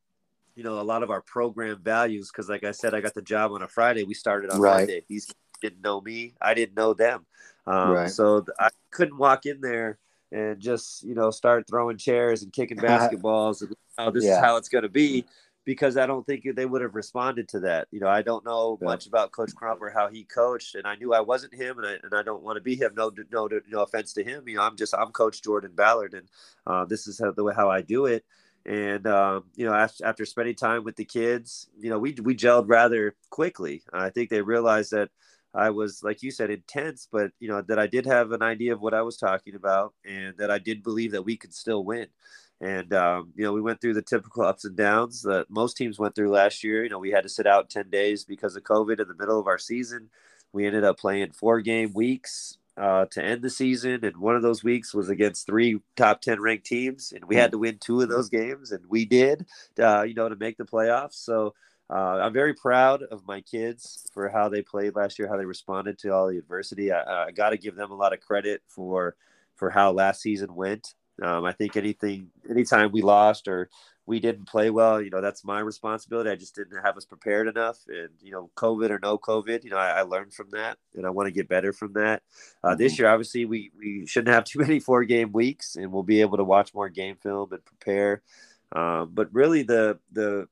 you 0.55 0.63
know 0.63 0.81
a 0.81 0.83
lot 0.83 1.03
of 1.03 1.09
our 1.09 1.21
program 1.21 1.79
values 1.81 2.29
because 2.29 2.49
like 2.49 2.65
i 2.65 2.71
said 2.71 2.93
i 2.93 2.99
got 2.99 3.13
the 3.13 3.21
job 3.21 3.53
on 3.53 3.61
a 3.61 3.67
friday 3.67 4.03
we 4.03 4.13
started 4.13 4.51
on 4.51 4.59
right. 4.59 4.79
monday 4.79 5.01
these 5.07 5.31
didn't 5.61 5.81
know 5.81 6.01
me 6.01 6.33
i 6.41 6.53
didn't 6.53 6.75
know 6.75 6.93
them 6.93 7.25
um, 7.65 7.91
right. 7.91 8.09
so 8.09 8.43
i 8.59 8.67
couldn't 8.91 9.17
walk 9.17 9.45
in 9.45 9.61
there 9.61 9.97
and 10.31 10.59
just 10.59 11.03
you 11.03 11.15
know 11.15 11.31
start 11.31 11.67
throwing 11.67 11.97
chairs 11.97 12.43
and 12.43 12.53
kicking 12.53 12.77
basketballs 12.77 13.61
and 13.61 13.75
oh 13.97 14.11
this 14.11 14.23
yeah. 14.23 14.37
is 14.37 14.43
how 14.43 14.57
it's 14.57 14.69
going 14.69 14.83
to 14.83 14.89
be 14.89 15.25
because 15.65 15.97
i 15.97 16.05
don't 16.05 16.25
think 16.25 16.43
they 16.55 16.65
would 16.65 16.81
have 16.81 16.95
responded 16.95 17.47
to 17.47 17.59
that. 17.59 17.87
You 17.91 17.99
know 17.99 18.07
i 18.07 18.21
don't 18.21 18.45
know 18.45 18.77
yeah. 18.81 18.87
much 18.87 19.07
about 19.07 19.31
coach 19.31 19.53
crump 19.55 19.81
or 19.81 19.89
how 19.89 20.09
he 20.09 20.23
coached 20.23 20.75
and 20.75 20.85
i 20.87 20.95
knew 20.95 21.13
i 21.13 21.19
wasn't 21.19 21.53
him 21.53 21.77
and 21.77 21.87
i, 21.87 21.93
and 22.03 22.13
I 22.13 22.23
don't 22.23 22.43
want 22.43 22.57
to 22.57 22.61
be 22.61 22.75
him. 22.75 22.93
No 22.95 23.11
no 23.31 23.49
no 23.69 23.81
offense 23.81 24.13
to 24.13 24.23
him. 24.23 24.47
You 24.47 24.57
know 24.57 24.63
i'm 24.63 24.77
just 24.77 24.93
i'm 24.95 25.11
coach 25.11 25.41
jordan 25.41 25.71
ballard 25.75 26.13
and 26.13 26.27
uh, 26.67 26.85
this 26.85 27.07
is 27.07 27.19
how, 27.19 27.31
the 27.31 27.43
way 27.43 27.53
how 27.55 27.69
i 27.69 27.81
do 27.81 28.05
it. 28.05 28.25
And 28.65 29.07
um, 29.07 29.45
you 29.55 29.65
know 29.65 29.73
after, 29.73 30.05
after 30.05 30.25
spending 30.25 30.55
time 30.55 30.83
with 30.83 30.95
the 30.95 31.05
kids 31.05 31.69
you 31.79 31.89
know 31.89 31.97
we, 31.97 32.13
we 32.21 32.35
gelled 32.35 32.65
rather 32.67 33.15
quickly. 33.29 33.83
I 33.91 34.09
think 34.09 34.29
they 34.29 34.41
realized 34.41 34.91
that 34.91 35.09
i 35.53 35.69
was 35.69 36.03
like 36.03 36.21
you 36.21 36.31
said 36.31 36.49
intense 36.51 37.07
but 37.11 37.31
you 37.39 37.47
know 37.47 37.61
that 37.61 37.79
i 37.79 37.87
did 37.87 38.05
have 38.05 38.31
an 38.31 38.41
idea 38.41 38.73
of 38.73 38.81
what 38.81 38.93
i 38.93 39.01
was 39.01 39.17
talking 39.17 39.55
about 39.55 39.93
and 40.05 40.35
that 40.37 40.51
i 40.51 40.57
did 40.57 40.83
believe 40.83 41.11
that 41.11 41.23
we 41.25 41.37
could 41.37 41.53
still 41.53 41.83
win. 41.83 42.07
And 42.61 42.93
um, 42.93 43.31
you 43.35 43.43
know 43.45 43.53
we 43.53 43.61
went 43.61 43.79
through 43.79 43.93
the 43.93 44.01
typical 44.01 44.43
ups 44.43 44.65
and 44.65 44.75
downs 44.75 45.21
that 45.21 45.49
most 45.49 45.77
teams 45.77 45.97
went 45.97 46.13
through 46.13 46.31
last 46.31 46.61
year. 46.63 46.83
You 46.83 46.89
know 46.89 46.99
we 46.99 47.11
had 47.11 47.23
to 47.23 47.29
sit 47.29 47.47
out 47.47 47.69
10 47.69 47.89
days 47.89 48.25
because 48.25 48.55
of 48.55 48.63
covid 48.63 48.99
in 48.99 49.07
the 49.07 49.15
middle 49.15 49.39
of 49.39 49.47
our 49.47 49.57
season. 49.57 50.09
We 50.51 50.65
ended 50.65 50.83
up 50.83 50.97
playing 50.97 51.31
four 51.31 51.61
game 51.61 51.93
weeks 51.93 52.57
uh, 52.79 53.05
to 53.11 53.23
end 53.23 53.41
the 53.41 53.49
season, 53.49 54.03
and 54.05 54.17
one 54.17 54.35
of 54.35 54.41
those 54.41 54.63
weeks 54.63 54.93
was 54.93 55.09
against 55.09 55.45
three 55.45 55.79
top 55.97 56.21
ten 56.21 56.41
ranked 56.41 56.65
teams, 56.65 57.11
and 57.11 57.25
we 57.25 57.35
had 57.35 57.51
to 57.51 57.57
win 57.57 57.77
two 57.77 58.01
of 58.01 58.09
those 58.09 58.29
games, 58.29 58.71
and 58.71 58.85
we 58.87 59.05
did, 59.05 59.45
uh, 59.79 60.03
you 60.03 60.13
know, 60.13 60.29
to 60.29 60.35
make 60.37 60.57
the 60.57 60.63
playoffs. 60.65 61.15
So 61.15 61.53
uh, 61.89 62.19
I'm 62.21 62.33
very 62.33 62.53
proud 62.53 63.03
of 63.03 63.25
my 63.25 63.41
kids 63.41 64.05
for 64.13 64.29
how 64.29 64.49
they 64.49 64.61
played 64.61 64.95
last 64.95 65.17
year, 65.17 65.27
how 65.27 65.37
they 65.37 65.45
responded 65.45 65.97
to 65.99 66.09
all 66.09 66.27
the 66.27 66.37
adversity. 66.37 66.91
I, 66.91 67.25
I 67.25 67.31
got 67.31 67.49
to 67.49 67.57
give 67.57 67.75
them 67.75 67.91
a 67.91 67.95
lot 67.95 68.13
of 68.13 68.19
credit 68.19 68.61
for 68.67 69.15
for 69.55 69.69
how 69.69 69.91
last 69.91 70.21
season 70.21 70.55
went. 70.55 70.93
Um, 71.21 71.43
I 71.43 71.51
think 71.51 71.75
anything, 71.75 72.29
anytime 72.49 72.91
we 72.91 73.01
lost 73.01 73.47
or 73.47 73.69
we 74.05 74.19
didn't 74.19 74.47
play 74.47 74.69
well, 74.69 75.01
you 75.01 75.09
know, 75.09 75.21
that's 75.21 75.43
my 75.43 75.59
responsibility. 75.59 76.29
I 76.29 76.35
just 76.35 76.55
didn't 76.55 76.81
have 76.81 76.97
us 76.97 77.05
prepared 77.05 77.47
enough. 77.47 77.77
And, 77.87 78.09
you 78.21 78.31
know, 78.31 78.49
COVID 78.55 78.89
or 78.89 78.99
no 78.99 79.17
COVID, 79.17 79.63
you 79.63 79.69
know, 79.69 79.77
I, 79.77 79.99
I 79.99 80.01
learned 80.01 80.33
from 80.33 80.49
that 80.51 80.77
and 80.95 81.05
I 81.05 81.09
want 81.09 81.27
to 81.27 81.31
get 81.31 81.49
better 81.49 81.73
from 81.73 81.93
that. 81.93 82.23
Uh, 82.63 82.69
mm-hmm. 82.69 82.77
This 82.77 82.97
year, 82.97 83.09
obviously, 83.09 83.45
we, 83.45 83.71
we 83.77 84.05
shouldn't 84.07 84.33
have 84.33 84.43
too 84.45 84.59
many 84.59 84.79
four 84.79 85.03
game 85.03 85.31
weeks 85.31 85.75
and 85.75 85.91
we'll 85.91 86.03
be 86.03 86.21
able 86.21 86.37
to 86.37 86.43
watch 86.43 86.73
more 86.73 86.89
game 86.89 87.17
film 87.21 87.51
and 87.51 87.63
prepare. 87.65 88.23
Um, 88.71 89.11
but 89.13 89.33
really, 89.33 89.63
the, 89.63 89.99
the, 90.11 90.47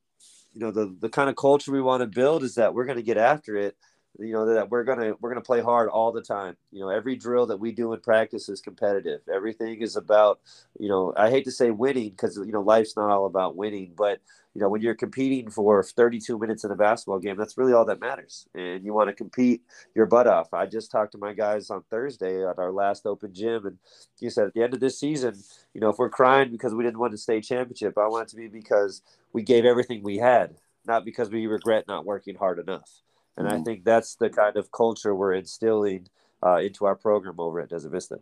you 0.58 0.65
know, 0.65 0.72
the, 0.72 0.96
the 1.00 1.10
kind 1.10 1.30
of 1.30 1.36
culture 1.36 1.72
we 1.72 1.82
want 1.82 2.02
to 2.02 2.08
build 2.08 2.41
is 2.41 2.56
that 2.56 2.74
we're 2.74 2.86
going 2.86 2.98
to 2.98 3.04
get 3.04 3.17
after 3.17 3.56
it 3.56 3.78
you 4.19 4.34
know 4.34 4.45
that 4.45 4.69
we're 4.69 4.84
gonna 4.84 5.13
we're 5.19 5.30
gonna 5.30 5.41
play 5.41 5.62
hard 5.62 5.89
all 5.89 6.12
the 6.12 6.21
time. 6.21 6.56
You 6.71 6.82
know 6.82 6.89
every 6.89 7.15
drill 7.15 7.45
that 7.47 7.60
we 7.60 7.71
do 7.71 7.93
in 7.93 7.99
practice 7.99 8.49
is 8.49 8.62
competitive. 8.62 9.21
Everything 9.32 9.82
is 9.82 9.95
about 9.95 10.39
you 10.80 10.89
know 10.89 11.13
i 11.17 11.30
hate 11.30 11.45
to 11.45 11.51
say 11.51 11.71
winning 11.71 12.10
because 12.10 12.38
you 12.38 12.51
know 12.51 12.62
life's 12.62 12.95
not 12.95 13.10
all 13.10 13.25
about 13.25 13.56
winning 13.56 13.93
but 13.97 14.19
you 14.53 14.62
know 14.62 14.69
when 14.69 14.82
you're 14.82 14.95
competing 14.95 15.49
for 15.49 15.84
32 15.84 16.38
minutes 16.38 16.63
in 16.63 16.71
a 16.71 16.75
basketball 16.75 17.19
game 17.19 17.38
that's 17.38 17.58
really 17.58 17.73
all 17.73 17.86
that 17.86 17.99
matters 17.99 18.47
and 18.56 18.84
you 18.84 18.93
want 18.93 19.10
to 19.10 19.13
compete 19.13 19.62
your 19.95 20.06
butt 20.06 20.27
off. 20.27 20.53
I 20.53 20.65
just 20.65 20.91
talked 20.91 21.12
to 21.13 21.17
my 21.17 21.34
guys 21.34 21.69
on 21.69 21.84
thursday 21.89 22.47
at 22.47 22.60
our 22.60 22.71
last 22.71 23.06
open 23.06 23.34
gym 23.34 23.65
and 23.65 23.77
he 24.19 24.30
said 24.30 24.47
at 24.47 24.53
the 24.53 24.63
end 24.63 24.73
of 24.73 24.80
this 24.80 24.99
season 24.99 25.36
you 25.73 25.82
know 25.82 25.89
if 25.89 25.97
we're 25.97 26.10
crying 26.10 26.51
because 26.51 26.73
we 26.73 26.84
didn't 26.84 26.99
win 26.99 27.12
the 27.12 27.17
state 27.17 27.43
championship 27.43 27.97
i 27.97 28.08
want 28.08 28.27
it 28.27 28.30
to 28.30 28.36
be 28.36 28.47
because 28.47 29.01
we 29.34 29.43
gave 29.43 29.65
everything 29.65 30.03
we 30.03 30.17
had 30.17 30.56
not 30.86 31.06
because 31.06 31.30
we 31.30 31.47
regret 31.47 31.86
not 31.88 32.06
working 32.06 32.36
hard 32.36 32.60
enough 32.60 33.01
and 33.38 33.47
mm-hmm. 33.47 33.62
I 33.62 33.63
think 33.63 33.84
that's 33.84 34.15
the 34.15 34.30
kind 34.30 34.58
of 34.58 34.71
culture 34.71 35.15
we're 35.15 35.34
instilling 35.34 36.08
uh, 36.43 36.58
into 36.58 36.86
our 36.86 36.95
program 36.95 37.36
over 37.39 37.62
at 37.62 37.69
Desert 37.69 37.91
Vista. 37.91 38.19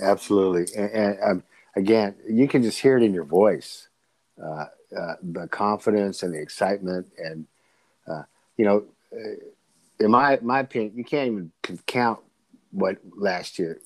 Absolutely. 0.00 0.66
And, 0.76 0.90
and 0.90 1.18
um, 1.22 1.42
again, 1.76 2.14
you 2.28 2.48
can 2.48 2.62
just 2.62 2.78
hear 2.78 2.96
it 2.96 3.02
in 3.02 3.12
your 3.12 3.24
voice 3.24 3.88
uh, 4.42 4.66
uh, 4.96 5.14
the 5.22 5.48
confidence 5.48 6.22
and 6.22 6.34
the 6.34 6.40
excitement. 6.40 7.06
And, 7.18 7.46
uh, 8.06 8.22
you 8.56 8.64
know, 8.64 8.84
uh, 9.12 10.04
in 10.04 10.10
my, 10.10 10.38
my 10.42 10.60
opinion, 10.60 10.92
you 10.96 11.04
can't 11.04 11.26
even 11.26 11.52
count 11.86 12.20
what 12.70 12.98
last 13.16 13.58
year 13.58 13.80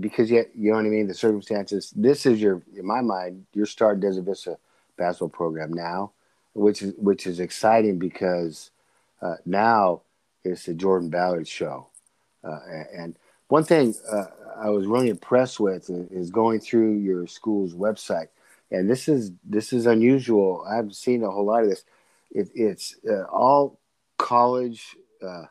because 0.00 0.30
yet 0.30 0.50
you 0.54 0.70
know 0.70 0.76
what 0.76 0.86
I 0.86 0.88
mean. 0.88 1.08
The 1.08 1.14
circumstances. 1.14 1.92
This 1.96 2.26
is 2.26 2.40
your, 2.40 2.62
in 2.76 2.86
my 2.86 3.00
mind, 3.00 3.46
your 3.52 3.66
start 3.66 4.00
Desert 4.00 4.24
Vista 4.24 4.58
basketball 4.96 5.28
program 5.28 5.72
now, 5.72 6.12
which 6.54 6.82
is 6.82 6.94
which 6.96 7.26
is 7.26 7.40
exciting 7.40 7.98
because 7.98 8.70
uh, 9.20 9.36
now 9.44 10.02
it's 10.44 10.64
the 10.64 10.74
Jordan 10.74 11.10
Ballard 11.10 11.48
show. 11.48 11.88
Uh, 12.44 12.58
and 12.94 13.18
one 13.48 13.64
thing 13.64 13.94
uh, 14.10 14.26
I 14.56 14.70
was 14.70 14.86
really 14.86 15.08
impressed 15.08 15.60
with 15.60 15.90
is 15.90 16.30
going 16.30 16.60
through 16.60 16.98
your 16.98 17.26
school's 17.26 17.74
website. 17.74 18.28
And 18.70 18.88
this 18.88 19.08
is 19.08 19.32
this 19.44 19.72
is 19.72 19.86
unusual. 19.86 20.64
I 20.68 20.76
haven't 20.76 20.96
seen 20.96 21.22
a 21.22 21.30
whole 21.30 21.46
lot 21.46 21.62
of 21.62 21.70
this. 21.70 21.84
It, 22.30 22.50
it's 22.54 22.96
uh, 23.08 23.22
all 23.24 23.78
college, 24.18 24.96
uh, 25.26 25.44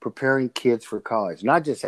preparing 0.00 0.48
kids 0.48 0.84
for 0.84 1.00
college, 1.00 1.44
not 1.44 1.64
just 1.64 1.84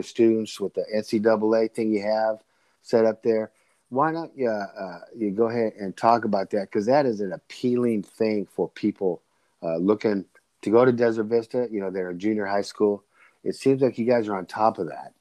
students 0.00 0.58
with 0.58 0.74
the 0.74 0.84
NCAA 0.94 1.72
thing 1.72 1.92
you 1.92 2.02
have 2.02 2.42
set 2.82 3.04
up 3.04 3.22
there. 3.22 3.50
Why 3.90 4.10
not 4.10 4.30
you, 4.36 4.48
uh, 4.48 5.00
you 5.16 5.30
go 5.30 5.48
ahead 5.48 5.74
and 5.78 5.96
talk 5.96 6.24
about 6.24 6.50
that? 6.50 6.70
Because 6.70 6.86
that 6.86 7.06
is 7.06 7.20
an 7.20 7.32
appealing 7.32 8.02
thing 8.02 8.46
for 8.46 8.68
people 8.68 9.22
uh, 9.62 9.76
looking 9.76 10.24
to 10.62 10.70
go 10.70 10.84
to 10.84 10.92
Desert 10.92 11.24
Vista. 11.24 11.68
You 11.70 11.80
know, 11.80 11.90
they're 11.90 12.10
a 12.10 12.14
junior 12.14 12.46
high 12.46 12.62
school. 12.62 13.04
It 13.44 13.54
seems 13.54 13.80
like 13.80 13.98
you 13.98 14.06
guys 14.06 14.28
are 14.28 14.36
on 14.36 14.46
top 14.46 14.78
of 14.78 14.88
that. 14.88 15.12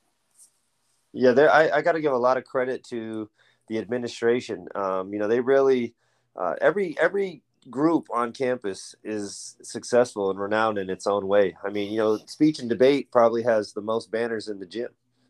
Yeah, 1.13 1.31
there. 1.31 1.51
I, 1.51 1.69
I 1.69 1.81
got 1.81 1.93
to 1.93 2.01
give 2.01 2.13
a 2.13 2.17
lot 2.17 2.37
of 2.37 2.43
credit 2.43 2.83
to 2.85 3.29
the 3.67 3.77
administration. 3.77 4.67
Um, 4.75 5.13
you 5.13 5.19
know, 5.19 5.27
they 5.27 5.39
really 5.39 5.93
uh, 6.35 6.55
every 6.61 6.95
every 6.99 7.41
group 7.69 8.07
on 8.11 8.31
campus 8.31 8.95
is 9.03 9.57
successful 9.61 10.29
and 10.29 10.39
renowned 10.39 10.77
in 10.77 10.89
its 10.89 11.07
own 11.07 11.27
way. 11.27 11.55
I 11.63 11.69
mean, 11.69 11.91
you 11.91 11.97
know, 11.97 12.17
speech 12.25 12.59
and 12.59 12.69
debate 12.69 13.11
probably 13.11 13.43
has 13.43 13.73
the 13.73 13.81
most 13.81 14.11
banners 14.11 14.47
in 14.47 14.59
the 14.59 14.65
gym. 14.65 14.89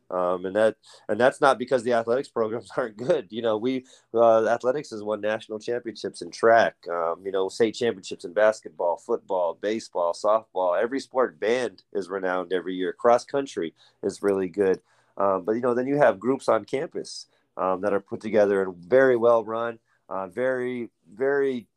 Um, 0.09 0.45
and 0.45 0.55
that 0.55 0.75
and 1.09 1.19
that's 1.19 1.41
not 1.41 1.59
because 1.59 1.83
the 1.83 1.93
athletics 1.93 2.29
programs 2.29 2.69
aren't 2.77 2.97
good. 2.97 3.27
You 3.29 3.41
know, 3.41 3.57
we 3.57 3.85
uh, 4.13 4.47
athletics 4.47 4.91
has 4.91 5.03
won 5.03 5.21
national 5.21 5.59
championships 5.59 6.21
in 6.21 6.31
track. 6.31 6.75
Um, 6.89 7.21
you 7.25 7.31
know, 7.31 7.49
state 7.49 7.73
championships 7.75 8.25
in 8.25 8.33
basketball, 8.33 8.97
football, 8.97 9.57
baseball, 9.59 10.13
softball. 10.13 10.81
Every 10.81 10.99
sport 10.99 11.39
band 11.39 11.83
is 11.93 12.09
renowned 12.09 12.53
every 12.53 12.75
year. 12.75 12.93
Cross 12.93 13.25
country 13.25 13.73
is 14.03 14.21
really 14.21 14.47
good. 14.47 14.79
Um, 15.17 15.43
but 15.43 15.53
you 15.53 15.61
know, 15.61 15.73
then 15.73 15.87
you 15.87 15.97
have 15.97 16.19
groups 16.19 16.47
on 16.47 16.63
campus 16.63 17.25
um, 17.57 17.81
that 17.81 17.93
are 17.93 17.99
put 17.99 18.21
together 18.21 18.61
and 18.61 18.75
very 18.75 19.17
well 19.17 19.43
run, 19.43 19.79
uh, 20.09 20.27
very 20.27 20.89
very 21.13 21.67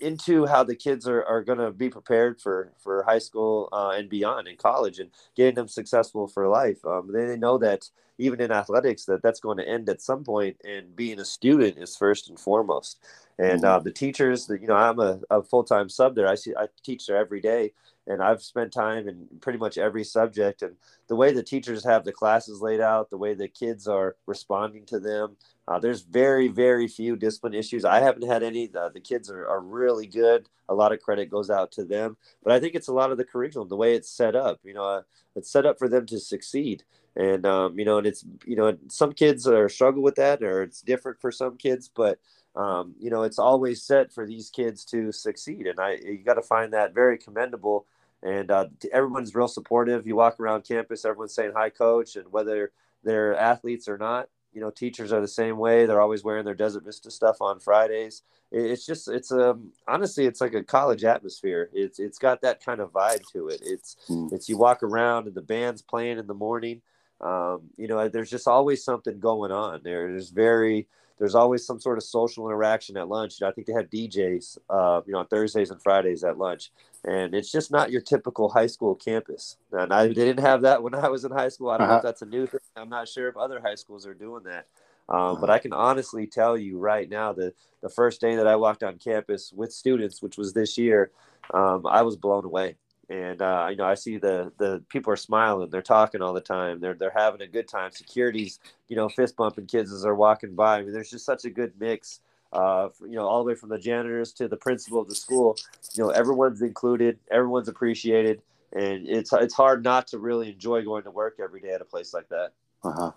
into 0.00 0.46
how 0.46 0.64
the 0.64 0.74
kids 0.74 1.06
are, 1.08 1.24
are 1.24 1.42
going 1.42 1.58
to 1.58 1.70
be 1.70 1.88
prepared 1.88 2.40
for 2.40 2.72
for 2.78 3.02
high 3.02 3.18
school 3.18 3.68
uh, 3.72 3.90
and 3.96 4.08
beyond 4.08 4.48
in 4.48 4.56
college 4.56 4.98
and 4.98 5.10
getting 5.34 5.54
them 5.54 5.68
successful 5.68 6.26
for 6.26 6.48
life. 6.48 6.84
Um, 6.84 7.10
they, 7.12 7.26
they 7.26 7.36
know 7.36 7.58
that 7.58 7.88
even 8.18 8.40
in 8.40 8.50
athletics 8.50 9.04
that 9.04 9.22
that's 9.22 9.40
going 9.40 9.58
to 9.58 9.68
end 9.68 9.88
at 9.88 10.00
some 10.00 10.24
point 10.24 10.56
and 10.64 10.96
being 10.96 11.20
a 11.20 11.24
student 11.24 11.78
is 11.78 11.96
first 11.96 12.28
and 12.28 12.38
foremost. 12.38 12.98
And 13.38 13.64
uh, 13.64 13.80
the 13.80 13.90
teachers 13.90 14.46
that 14.46 14.60
you 14.60 14.66
know 14.66 14.76
i'm 14.76 14.98
a, 14.98 15.20
a, 15.30 15.42
full-time 15.42 15.88
sub 15.88 16.14
there. 16.14 16.28
I 16.28 16.34
see 16.34 16.54
i 16.56 16.66
teach 16.82 17.06
there 17.06 17.16
every 17.16 17.40
day 17.40 17.72
and 18.06 18.22
i've 18.22 18.42
spent 18.42 18.72
time 18.72 19.08
in 19.08 19.26
pretty 19.40 19.58
much 19.58 19.76
every 19.78 20.04
subject. 20.04 20.62
And 20.62 20.76
the 21.08 21.16
way 21.16 21.32
the 21.32 21.42
teachers 21.42 21.84
have 21.84 22.04
the 22.04 22.12
classes 22.12 22.62
laid 22.62 22.80
out 22.80 23.10
the 23.10 23.18
way 23.18 23.34
the 23.34 23.48
kids 23.48 23.86
are 23.86 24.16
responding 24.26 24.86
to 24.86 24.98
them 24.98 25.36
uh, 25.68 25.78
there's 25.78 26.02
very 26.02 26.48
very 26.48 26.88
few 26.88 27.16
discipline 27.16 27.54
issues. 27.54 27.84
I 27.84 28.00
haven't 28.00 28.28
had 28.28 28.42
any. 28.42 28.66
The, 28.66 28.90
the 28.92 29.00
kids 29.00 29.30
are, 29.30 29.46
are 29.48 29.60
really 29.60 30.06
good. 30.06 30.48
A 30.68 30.74
lot 30.74 30.92
of 30.92 31.00
credit 31.00 31.30
goes 31.30 31.50
out 31.50 31.72
to 31.72 31.84
them. 31.84 32.16
But 32.42 32.52
i 32.52 32.60
think 32.60 32.74
it's 32.74 32.88
a 32.88 32.92
lot 32.92 33.10
of 33.10 33.18
the 33.18 33.24
curriculum 33.24 33.68
the 33.68 33.76
way 33.76 33.94
it's 33.94 34.10
set 34.10 34.34
up 34.34 34.60
you 34.64 34.74
know 34.74 34.84
uh, 34.84 35.02
it's 35.34 35.50
set 35.50 35.66
up 35.66 35.78
for 35.78 35.88
them 35.88 36.06
to 36.06 36.18
succeed. 36.18 36.84
And 37.16 37.46
um, 37.46 37.78
you 37.78 37.84
know 37.84 37.98
and 37.98 38.06
it's 38.06 38.24
you 38.44 38.56
know 38.56 38.76
some 38.88 39.12
kids 39.12 39.46
are 39.48 39.68
struggle 39.68 40.02
with 40.02 40.16
that 40.16 40.42
or 40.42 40.62
it's 40.62 40.82
different 40.82 41.20
for 41.20 41.32
some 41.32 41.56
kids. 41.56 41.90
But 41.94 42.18
um, 42.56 42.94
you 42.98 43.10
know, 43.10 43.22
it's 43.22 43.38
always 43.38 43.82
set 43.82 44.12
for 44.12 44.26
these 44.26 44.48
kids 44.48 44.84
to 44.86 45.12
succeed, 45.12 45.66
and 45.66 45.78
I 45.78 45.98
you 46.02 46.22
got 46.24 46.34
to 46.34 46.42
find 46.42 46.72
that 46.72 46.94
very 46.94 47.18
commendable. 47.18 47.86
And 48.22 48.50
uh, 48.50 48.68
everyone's 48.92 49.34
real 49.34 49.46
supportive. 49.46 50.06
You 50.06 50.16
walk 50.16 50.40
around 50.40 50.62
campus, 50.62 51.04
everyone's 51.04 51.34
saying 51.34 51.52
hi, 51.54 51.68
coach, 51.68 52.16
and 52.16 52.32
whether 52.32 52.72
they're 53.04 53.36
athletes 53.36 53.88
or 53.88 53.98
not, 53.98 54.28
you 54.56 54.62
know, 54.62 54.70
teachers 54.70 55.12
are 55.12 55.20
the 55.20 55.28
same 55.28 55.58
way. 55.58 55.84
They're 55.84 56.00
always 56.00 56.24
wearing 56.24 56.46
their 56.46 56.54
Desert 56.54 56.82
Vista 56.82 57.10
stuff 57.10 57.42
on 57.42 57.60
Fridays. 57.60 58.22
It's 58.50 58.86
just, 58.86 59.06
it's 59.06 59.30
um, 59.30 59.70
honestly, 59.86 60.24
it's 60.24 60.40
like 60.40 60.54
a 60.54 60.64
college 60.64 61.04
atmosphere. 61.04 61.68
It's 61.74 61.98
it's 61.98 62.18
got 62.18 62.40
that 62.40 62.64
kind 62.64 62.80
of 62.80 62.90
vibe 62.90 63.20
to 63.32 63.48
it. 63.48 63.60
It's 63.62 63.96
mm. 64.08 64.32
it's 64.32 64.48
you 64.48 64.56
walk 64.56 64.82
around 64.82 65.26
and 65.26 65.34
the 65.34 65.42
band's 65.42 65.82
playing 65.82 66.18
in 66.18 66.26
the 66.26 66.32
morning. 66.32 66.80
Um, 67.20 67.68
you 67.76 67.86
know, 67.86 68.08
there's 68.08 68.30
just 68.30 68.48
always 68.48 68.82
something 68.82 69.20
going 69.20 69.52
on. 69.52 69.82
There's 69.84 70.30
very 70.30 70.86
there's 71.18 71.34
always 71.34 71.66
some 71.66 71.78
sort 71.78 71.98
of 71.98 72.04
social 72.04 72.46
interaction 72.46 72.96
at 72.96 73.08
lunch. 73.08 73.38
You 73.38 73.44
know, 73.44 73.50
I 73.50 73.52
think 73.52 73.66
they 73.66 73.74
have 73.74 73.90
DJs, 73.90 74.58
uh, 74.70 75.02
you 75.06 75.12
know, 75.12 75.18
on 75.18 75.26
Thursdays 75.26 75.70
and 75.70 75.82
Fridays 75.82 76.24
at 76.24 76.38
lunch, 76.38 76.72
and 77.06 77.34
it's 77.34 77.50
just 77.50 77.70
not 77.70 77.90
your 77.90 78.00
typical 78.00 78.48
high 78.48 78.66
school 78.66 78.94
campus. 78.94 79.56
And 79.72 79.92
I 79.92 80.08
didn't 80.08 80.40
have 80.40 80.62
that 80.62 80.82
when 80.82 80.94
I 80.94 81.08
was 81.08 81.24
in 81.24 81.30
high 81.30 81.48
school. 81.48 81.70
I 81.70 81.78
don't 81.78 81.84
uh-huh. 81.84 81.92
know 81.92 81.98
if 81.98 82.04
uh-huh. 82.04 82.08
that's 82.08 82.22
a 82.22 82.26
new 82.26 82.46
thing. 82.46 82.60
I'm 82.76 82.88
not 82.88 83.08
sure 83.08 83.28
if 83.28 83.36
other 83.36 83.60
high 83.60 83.76
schools 83.76 84.06
are 84.06 84.14
doing 84.14 84.42
that. 84.44 84.66
Um, 85.08 85.18
uh-huh. 85.18 85.36
But 85.40 85.50
I 85.50 85.58
can 85.58 85.72
honestly 85.72 86.26
tell 86.26 86.56
you 86.56 86.78
right 86.78 87.08
now 87.08 87.32
that 87.34 87.54
the 87.80 87.88
first 87.88 88.20
day 88.20 88.36
that 88.36 88.46
I 88.46 88.56
walked 88.56 88.82
on 88.82 88.98
campus 88.98 89.52
with 89.54 89.72
students, 89.72 90.20
which 90.20 90.36
was 90.36 90.52
this 90.52 90.76
year, 90.76 91.12
um, 91.54 91.86
I 91.86 92.02
was 92.02 92.16
blown 92.16 92.44
away 92.44 92.76
and 93.08 93.40
uh, 93.40 93.68
you 93.70 93.76
know 93.76 93.84
I 93.84 93.94
see 93.94 94.18
the 94.18 94.52
the 94.58 94.82
people 94.88 95.12
are 95.12 95.16
smiling, 95.16 95.70
they're 95.70 95.82
talking 95.82 96.22
all 96.22 96.32
the 96.32 96.40
time, 96.40 96.80
they're 96.80 96.94
they're 96.94 97.12
having 97.14 97.40
a 97.40 97.46
good 97.46 97.68
time. 97.68 97.92
Security's 97.92 98.58
you 98.88 98.96
know 98.96 99.08
fist 99.08 99.36
bumping 99.36 99.66
kids 99.66 99.92
as 99.92 100.02
they're 100.02 100.14
walking 100.14 100.54
by. 100.54 100.78
I 100.78 100.82
mean, 100.82 100.92
there's 100.92 101.10
just 101.10 101.24
such 101.24 101.44
a 101.44 101.50
good 101.50 101.72
mix. 101.78 102.20
Uh, 102.52 102.88
you 103.02 103.16
know, 103.16 103.26
all 103.26 103.42
the 103.42 103.48
way 103.48 103.54
from 103.54 103.68
the 103.68 103.78
janitors 103.78 104.32
to 104.32 104.48
the 104.48 104.56
principal 104.56 105.00
of 105.00 105.08
the 105.08 105.14
school. 105.14 105.56
You 105.94 106.04
know, 106.04 106.10
everyone's 106.10 106.62
included, 106.62 107.18
everyone's 107.30 107.68
appreciated, 107.68 108.40
and 108.72 109.06
it's 109.06 109.32
it's 109.32 109.54
hard 109.54 109.84
not 109.84 110.06
to 110.08 110.18
really 110.18 110.50
enjoy 110.50 110.82
going 110.82 111.02
to 111.04 111.10
work 111.10 111.38
every 111.42 111.60
day 111.60 111.70
at 111.70 111.80
a 111.80 111.84
place 111.84 112.14
like 112.14 112.28
that. 112.28 112.52
Uh 112.82 112.92
huh. 112.92 113.12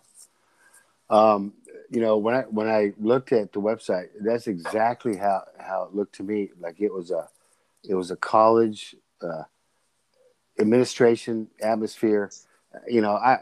Um, 1.11 1.53
you 1.89 2.01
know, 2.01 2.17
when 2.17 2.35
I 2.35 2.41
when 2.41 2.67
I 2.67 2.93
looked 2.99 3.31
at 3.31 3.53
the 3.53 3.61
website, 3.61 4.09
that's 4.19 4.47
exactly 4.47 5.15
how 5.15 5.43
how 5.57 5.83
it 5.83 5.95
looked 5.95 6.15
to 6.15 6.23
me. 6.23 6.49
Like 6.59 6.81
it 6.81 6.93
was 6.93 7.11
a 7.11 7.29
it 7.87 7.95
was 7.95 8.11
a 8.11 8.15
college. 8.15 8.95
Uh, 9.21 9.43
administration 10.59 11.47
atmosphere. 11.61 12.31
You 12.87 13.01
know, 13.01 13.13
I 13.13 13.39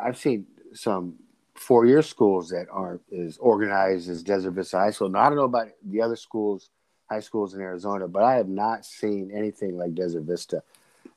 I've 0.00 0.16
seen 0.16 0.46
some 0.74 1.14
four 1.62 1.86
year 1.86 2.02
schools 2.02 2.50
that 2.50 2.66
aren't 2.70 3.02
as 3.12 3.38
organized 3.38 4.08
as 4.08 4.22
Desert 4.22 4.52
Vista 4.52 4.78
High 4.78 4.90
School. 4.90 5.08
Now 5.08 5.20
I 5.20 5.26
don't 5.26 5.36
know 5.36 5.44
about 5.44 5.68
the 5.84 6.02
other 6.02 6.16
schools, 6.16 6.70
high 7.08 7.20
schools 7.20 7.54
in 7.54 7.60
Arizona, 7.60 8.08
but 8.08 8.22
I 8.22 8.34
have 8.34 8.48
not 8.48 8.84
seen 8.84 9.30
anything 9.34 9.76
like 9.76 9.94
Desert 9.94 10.22
Vista, 10.22 10.62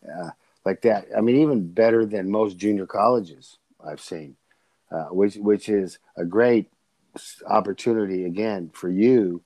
uh, 0.08 0.30
like 0.66 0.82
that. 0.82 1.08
I 1.16 1.22
mean, 1.22 1.38
even 1.38 1.68
better 1.68 2.06
than 2.06 2.30
most 2.30 2.58
junior 2.58 2.86
colleges 2.86 3.58
I've 3.86 4.02
seen, 4.02 4.36
uh, 4.92 5.06
which 5.06 5.36
which 5.36 5.70
is 5.70 6.00
a 6.16 6.26
great 6.26 6.72
opportunity 7.48 8.26
again 8.26 8.72
for 8.74 8.90
you, 8.90 9.42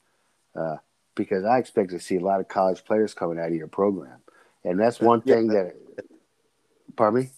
uh, 0.55 0.77
because 1.15 1.45
I 1.45 1.59
expect 1.59 1.91
to 1.91 1.99
see 1.99 2.17
a 2.17 2.21
lot 2.21 2.39
of 2.39 2.47
college 2.47 2.83
players 2.83 3.13
coming 3.13 3.39
out 3.39 3.49
of 3.49 3.55
your 3.55 3.67
program 3.67 4.19
and 4.63 4.79
that's 4.79 4.99
one 4.99 5.21
thing 5.21 5.47
that. 5.47 5.75
Pardon 6.95 7.21
me. 7.21 7.29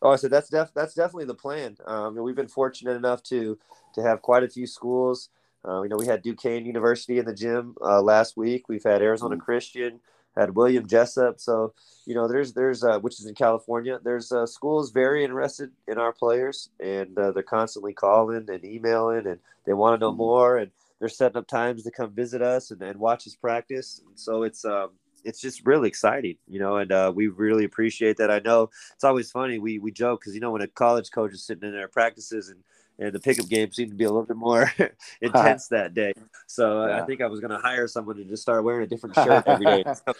Oh, 0.00 0.10
I 0.10 0.16
said 0.16 0.30
that's 0.30 0.48
def- 0.48 0.74
that's 0.74 0.94
definitely 0.94 1.24
the 1.24 1.34
plan. 1.34 1.76
Um, 1.86 2.16
we've 2.16 2.36
been 2.36 2.48
fortunate 2.48 2.96
enough 2.96 3.22
to 3.24 3.58
to 3.94 4.02
have 4.02 4.22
quite 4.22 4.44
a 4.44 4.48
few 4.48 4.66
schools. 4.66 5.30
Uh, 5.66 5.82
you 5.82 5.88
know, 5.88 5.96
we 5.96 6.06
had 6.06 6.22
Duquesne 6.22 6.66
University 6.66 7.18
in 7.18 7.24
the 7.24 7.34
gym 7.34 7.74
uh, 7.82 8.00
last 8.00 8.36
week. 8.36 8.68
We've 8.68 8.84
had 8.84 9.02
Arizona 9.02 9.34
mm-hmm. 9.34 9.44
Christian, 9.44 10.00
had 10.36 10.54
William 10.54 10.86
Jessup. 10.86 11.40
So 11.40 11.74
you 12.06 12.14
know, 12.14 12.28
there's 12.28 12.52
there's 12.52 12.84
uh, 12.84 13.00
which 13.00 13.18
is 13.18 13.26
in 13.26 13.34
California. 13.34 13.98
There's 14.02 14.30
uh, 14.30 14.46
schools 14.46 14.92
very 14.92 15.24
interested 15.24 15.72
in 15.88 15.98
our 15.98 16.12
players, 16.12 16.70
and 16.78 17.18
uh, 17.18 17.32
they're 17.32 17.42
constantly 17.42 17.92
calling 17.92 18.48
and 18.48 18.64
emailing, 18.64 19.26
and 19.26 19.40
they 19.66 19.72
want 19.72 19.98
to 19.98 20.04
know 20.04 20.10
mm-hmm. 20.10 20.18
more. 20.18 20.58
And 20.58 20.70
they're 20.98 21.08
setting 21.08 21.36
up 21.36 21.46
times 21.46 21.82
to 21.84 21.90
come 21.90 22.10
visit 22.12 22.42
us 22.42 22.70
and, 22.70 22.82
and 22.82 22.98
watch 22.98 23.26
us 23.26 23.34
practice. 23.34 24.00
And 24.06 24.18
so 24.18 24.42
it's 24.42 24.64
um, 24.64 24.90
it's 25.24 25.40
just 25.40 25.66
really 25.66 25.88
exciting, 25.88 26.36
you 26.46 26.58
know, 26.60 26.76
and 26.76 26.92
uh, 26.92 27.12
we 27.14 27.28
really 27.28 27.64
appreciate 27.64 28.16
that. 28.18 28.30
I 28.30 28.38
know 28.38 28.70
it's 28.94 29.04
always 29.04 29.30
funny. 29.30 29.58
We 29.58 29.78
we 29.78 29.90
joke 29.92 30.20
because 30.20 30.34
you 30.34 30.40
know 30.40 30.52
when 30.52 30.62
a 30.62 30.68
college 30.68 31.10
coach 31.10 31.32
is 31.32 31.44
sitting 31.44 31.68
in 31.68 31.74
their 31.74 31.88
practices 31.88 32.48
and 32.48 32.62
and 32.98 33.12
the 33.12 33.20
pickup 33.20 33.48
game 33.48 33.72
seemed 33.72 33.90
to 33.90 33.96
be 33.96 34.04
a 34.04 34.08
little 34.08 34.26
bit 34.26 34.36
more 34.36 34.70
intense 35.22 35.68
that 35.68 35.94
day. 35.94 36.12
So 36.46 36.86
yeah. 36.86 37.02
I 37.02 37.06
think 37.06 37.20
I 37.20 37.26
was 37.26 37.40
going 37.40 37.50
to 37.50 37.58
hire 37.58 37.86
someone 37.86 38.16
to 38.16 38.24
just 38.24 38.42
start 38.42 38.64
wearing 38.64 38.82
a 38.82 38.86
different 38.86 39.14
shirt 39.14 39.44
every 39.46 39.64
day. 39.64 39.84
that, 39.84 40.16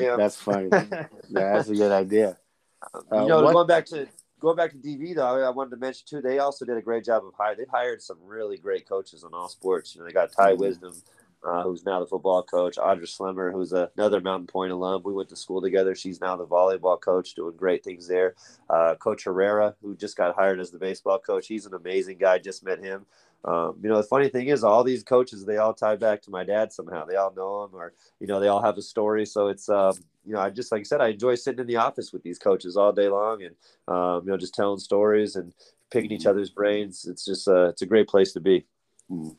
yeah. 0.00 0.16
That's 0.16 0.36
funny. 0.36 0.68
yeah, 0.72 1.06
that's 1.28 1.68
a 1.68 1.74
good 1.74 1.92
idea. 1.92 2.38
Uh, 2.82 3.22
you 3.22 3.28
know, 3.28 3.42
what? 3.42 3.52
going 3.52 3.66
back 3.66 3.86
to 3.86 4.08
going 4.40 4.56
back 4.56 4.72
to 4.72 4.78
DV 4.78 5.14
though, 5.14 5.46
I 5.46 5.50
wanted 5.50 5.70
to 5.70 5.76
mention 5.76 6.04
too. 6.08 6.20
They 6.20 6.38
also 6.40 6.64
did 6.64 6.76
a 6.76 6.82
great 6.82 7.04
job 7.04 7.24
of 7.24 7.32
hiring. 7.38 7.58
They've 7.58 7.68
hired 7.68 8.02
some 8.02 8.18
really 8.24 8.56
great 8.56 8.88
coaches 8.88 9.22
on 9.22 9.34
all 9.34 9.48
sports. 9.48 9.94
You 9.94 10.00
know, 10.00 10.06
they 10.06 10.12
got 10.12 10.32
Ty 10.32 10.52
mm-hmm. 10.52 10.60
Wisdom 10.60 10.94
uh, 11.44 11.62
who's 11.62 11.84
now 11.84 12.00
the 12.00 12.06
football 12.06 12.42
coach. 12.42 12.76
Audra 12.76 13.08
Slimmer, 13.08 13.50
who's 13.50 13.72
another 13.72 14.20
Mountain 14.20 14.46
Point 14.46 14.72
alum. 14.72 15.02
We 15.04 15.12
went 15.12 15.28
to 15.30 15.36
school 15.36 15.60
together. 15.60 15.94
She's 15.94 16.20
now 16.20 16.36
the 16.36 16.46
volleyball 16.46 17.00
coach, 17.00 17.34
doing 17.34 17.56
great 17.56 17.84
things 17.84 18.06
there. 18.06 18.34
Uh, 18.70 18.94
coach 18.96 19.24
Herrera, 19.24 19.74
who 19.82 19.96
just 19.96 20.16
got 20.16 20.34
hired 20.34 20.60
as 20.60 20.70
the 20.70 20.78
baseball 20.78 21.18
coach. 21.18 21.46
He's 21.46 21.66
an 21.66 21.74
amazing 21.74 22.18
guy. 22.18 22.38
Just 22.38 22.64
met 22.64 22.78
him. 22.78 23.06
Um, 23.44 23.76
you 23.82 23.88
know, 23.88 23.96
the 23.96 24.04
funny 24.04 24.28
thing 24.28 24.48
is, 24.48 24.62
all 24.62 24.84
these 24.84 25.02
coaches, 25.02 25.44
they 25.44 25.56
all 25.56 25.74
tie 25.74 25.96
back 25.96 26.22
to 26.22 26.30
my 26.30 26.44
dad 26.44 26.72
somehow. 26.72 27.04
They 27.04 27.16
all 27.16 27.34
know 27.34 27.64
him, 27.64 27.70
or 27.74 27.92
you 28.20 28.28
know, 28.28 28.38
they 28.38 28.48
all 28.48 28.62
have 28.62 28.78
a 28.78 28.82
story. 28.82 29.26
So 29.26 29.48
it's, 29.48 29.68
um, 29.68 29.94
you 30.24 30.34
know, 30.34 30.40
I 30.40 30.50
just 30.50 30.70
like 30.70 30.80
I 30.80 30.84
said, 30.84 31.00
I 31.00 31.08
enjoy 31.08 31.34
sitting 31.34 31.58
in 31.58 31.66
the 31.66 31.76
office 31.76 32.12
with 32.12 32.22
these 32.22 32.38
coaches 32.38 32.76
all 32.76 32.92
day 32.92 33.08
long, 33.08 33.42
and 33.42 33.56
um, 33.88 34.22
you 34.24 34.30
know, 34.30 34.36
just 34.36 34.54
telling 34.54 34.78
stories 34.78 35.34
and 35.34 35.52
picking 35.90 36.12
each 36.12 36.26
other's 36.26 36.50
brains. 36.50 37.04
It's 37.04 37.24
just, 37.24 37.48
uh, 37.48 37.68
it's 37.68 37.82
a 37.82 37.86
great 37.86 38.08
place 38.08 38.32
to 38.32 38.40
be. 38.40 38.64
Mm 39.10 39.36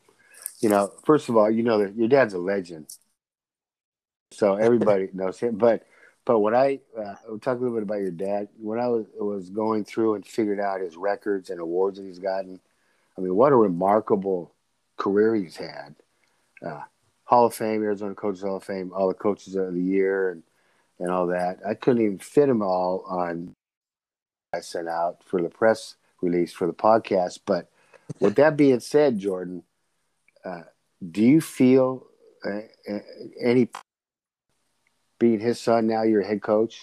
you 0.64 0.70
know, 0.70 0.90
first 1.04 1.28
of 1.28 1.36
all, 1.36 1.50
you 1.50 1.62
know 1.62 1.76
that 1.80 1.94
your 1.94 2.08
dad's 2.08 2.32
a 2.32 2.38
legend, 2.38 2.86
so 4.30 4.54
everybody 4.68 5.10
knows 5.12 5.38
him. 5.38 5.58
But 5.58 5.82
but 6.24 6.38
when 6.38 6.54
I 6.54 6.80
uh, 6.98 7.16
talk 7.42 7.58
a 7.58 7.60
little 7.60 7.74
bit 7.74 7.82
about 7.82 8.00
your 8.00 8.10
dad, 8.10 8.48
when 8.56 8.78
I 8.78 8.88
was 8.88 9.04
was 9.18 9.50
going 9.50 9.84
through 9.84 10.14
and 10.14 10.26
figured 10.26 10.58
out 10.58 10.80
his 10.80 10.96
records 10.96 11.50
and 11.50 11.60
awards 11.60 11.98
that 11.98 12.06
he's 12.06 12.18
gotten, 12.18 12.60
I 13.18 13.20
mean, 13.20 13.34
what 13.34 13.52
a 13.52 13.56
remarkable 13.56 14.54
career 14.96 15.34
he's 15.34 15.56
had. 15.56 15.96
Uh, 16.66 16.80
Hall 17.24 17.44
of 17.44 17.54
Fame, 17.54 17.82
Arizona 17.82 18.14
Coaches 18.14 18.40
Hall 18.40 18.56
of 18.56 18.64
Fame, 18.64 18.90
all 18.94 19.08
the 19.08 19.14
coaches 19.14 19.56
of 19.56 19.74
the 19.74 19.82
year, 19.82 20.30
and 20.30 20.42
and 20.98 21.10
all 21.10 21.26
that. 21.26 21.58
I 21.68 21.74
couldn't 21.74 22.02
even 22.02 22.18
fit 22.18 22.46
them 22.46 22.62
all 22.62 23.04
on. 23.06 23.54
I 24.54 24.60
sent 24.60 24.88
out 24.88 25.22
for 25.26 25.42
the 25.42 25.50
press 25.50 25.96
release 26.22 26.54
for 26.54 26.66
the 26.66 26.72
podcast, 26.72 27.40
but 27.44 27.68
with 28.18 28.36
that 28.36 28.56
being 28.56 28.80
said, 28.80 29.18
Jordan 29.18 29.62
uh, 30.44 30.62
do 31.10 31.22
you 31.22 31.40
feel 31.40 32.06
uh, 32.44 32.60
uh, 32.90 32.98
any 33.40 33.68
being 35.18 35.40
his 35.40 35.60
son 35.60 35.86
now 35.86 36.02
you're 36.02 36.22
head 36.22 36.42
coach? 36.42 36.82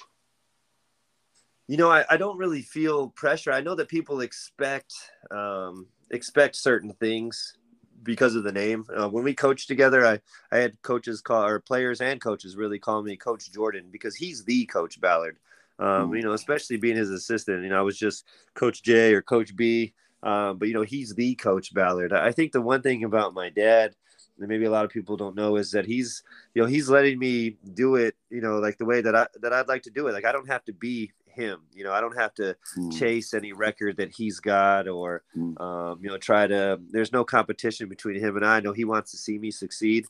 You 1.68 1.78
know 1.78 1.90
I, 1.90 2.04
I 2.10 2.18
don't 2.18 2.38
really 2.38 2.62
feel 2.62 3.10
pressure. 3.10 3.52
I 3.52 3.62
know 3.62 3.76
that 3.76 3.88
people 3.88 4.22
expect 4.22 4.94
um, 5.30 5.88
expect 6.10 6.56
certain 6.56 6.94
things 6.94 7.56
because 8.04 8.36
of 8.36 8.44
the 8.44 8.52
name. 8.52 8.86
Uh, 8.96 9.08
when 9.08 9.24
we 9.24 9.34
coached 9.34 9.68
together 9.68 10.06
i 10.06 10.20
i 10.52 10.58
had 10.58 10.82
coaches 10.82 11.22
call 11.22 11.46
or 11.46 11.60
players 11.60 12.02
and 12.02 12.20
coaches 12.20 12.56
really 12.56 12.80
call 12.80 13.04
me 13.04 13.16
coach 13.16 13.52
jordan 13.52 13.86
because 13.92 14.16
he's 14.16 14.44
the 14.44 14.66
coach 14.66 15.00
ballard. 15.00 15.38
Um, 15.80 16.12
mm. 16.12 16.18
you 16.18 16.24
know 16.24 16.34
especially 16.34 16.78
being 16.78 16.98
his 16.98 17.12
assistant. 17.12 17.64
You 17.64 17.70
know 17.70 17.80
i 17.80 17.84
was 17.84 17.98
just 17.98 18.26
coach 18.56 18.82
j 18.84 19.14
or 19.14 19.22
coach 19.22 19.56
b 19.56 19.94
Um, 20.24 20.58
but 20.58 20.68
you 20.68 20.74
know, 20.74 20.84
he's 20.84 21.14
the 21.16 21.36
coach 21.36 21.74
Ballard. 21.74 22.14
I 22.14 22.32
think 22.32 22.52
the 22.52 22.62
one 22.62 22.82
thing 22.82 23.04
about 23.04 23.34
my 23.34 23.50
dad 23.50 23.96
that 24.38 24.48
maybe 24.48 24.66
a 24.66 24.72
lot 24.72 24.86
of 24.86 24.92
people 24.92 25.18
don't 25.18 25.36
know 25.36 25.56
is 25.56 25.72
that 25.72 25.86
he's 25.86 26.24
you 26.54 26.62
know 26.62 26.68
he's 26.68 26.90
letting 26.90 27.20
me 27.20 27.58
do 27.74 27.96
it 27.96 28.16
you 28.30 28.42
know 28.42 28.58
like 28.60 28.78
the 28.78 28.86
way 28.86 29.02
that 29.02 29.16
I 29.16 29.28
that 29.42 29.54
I'd 29.54 29.68
like 29.68 29.84
to 29.84 29.90
do 29.92 30.08
it. 30.08 30.14
Like 30.14 30.26
I 30.26 30.32
don't 30.32 30.48
have 30.48 30.64
to 30.66 30.74
be 30.74 31.12
him. 31.26 31.62
You 31.74 31.84
know, 31.84 31.94
I 31.94 32.02
don't 32.02 32.18
have 32.18 32.34
to 32.36 32.56
Mm. 32.78 32.98
chase 32.98 33.34
any 33.34 33.54
record 33.54 33.98
that 33.98 34.12
he's 34.12 34.40
got 34.40 34.88
or 34.88 35.24
Mm. 35.36 35.60
um, 35.62 36.00
you 36.04 36.10
know 36.10 36.18
try 36.18 36.46
to. 36.48 36.80
There's 36.90 37.12
no 37.14 37.24
competition 37.24 37.90
between 37.90 38.20
him 38.20 38.36
and 38.36 38.46
I. 38.46 38.58
I 38.58 38.60
know 38.60 38.74
he 38.74 38.86
wants 38.86 39.12
to 39.12 39.18
see 39.18 39.38
me 39.40 39.50
succeed, 39.52 40.06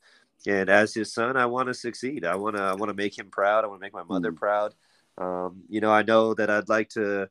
and 0.48 0.70
as 0.70 0.94
his 0.94 1.14
son, 1.14 1.38
I 1.38 1.46
want 1.46 1.68
to 1.68 1.74
succeed. 1.74 2.26
I 2.26 2.36
want 2.36 2.56
to 2.58 2.62
I 2.64 2.74
want 2.74 2.90
to 2.90 2.96
make 2.96 3.18
him 3.18 3.30
proud. 3.30 3.64
I 3.64 3.68
want 3.68 3.80
to 3.80 3.86
make 3.86 3.94
my 3.94 4.04
mother 4.04 4.32
Mm. 4.32 4.38
proud. 4.38 4.74
Um, 5.18 5.64
you 5.70 5.80
know, 5.82 5.92
I 5.92 6.02
know 6.04 6.34
that 6.34 6.50
I'd 6.50 6.70
like 6.70 6.90
to 6.90 7.30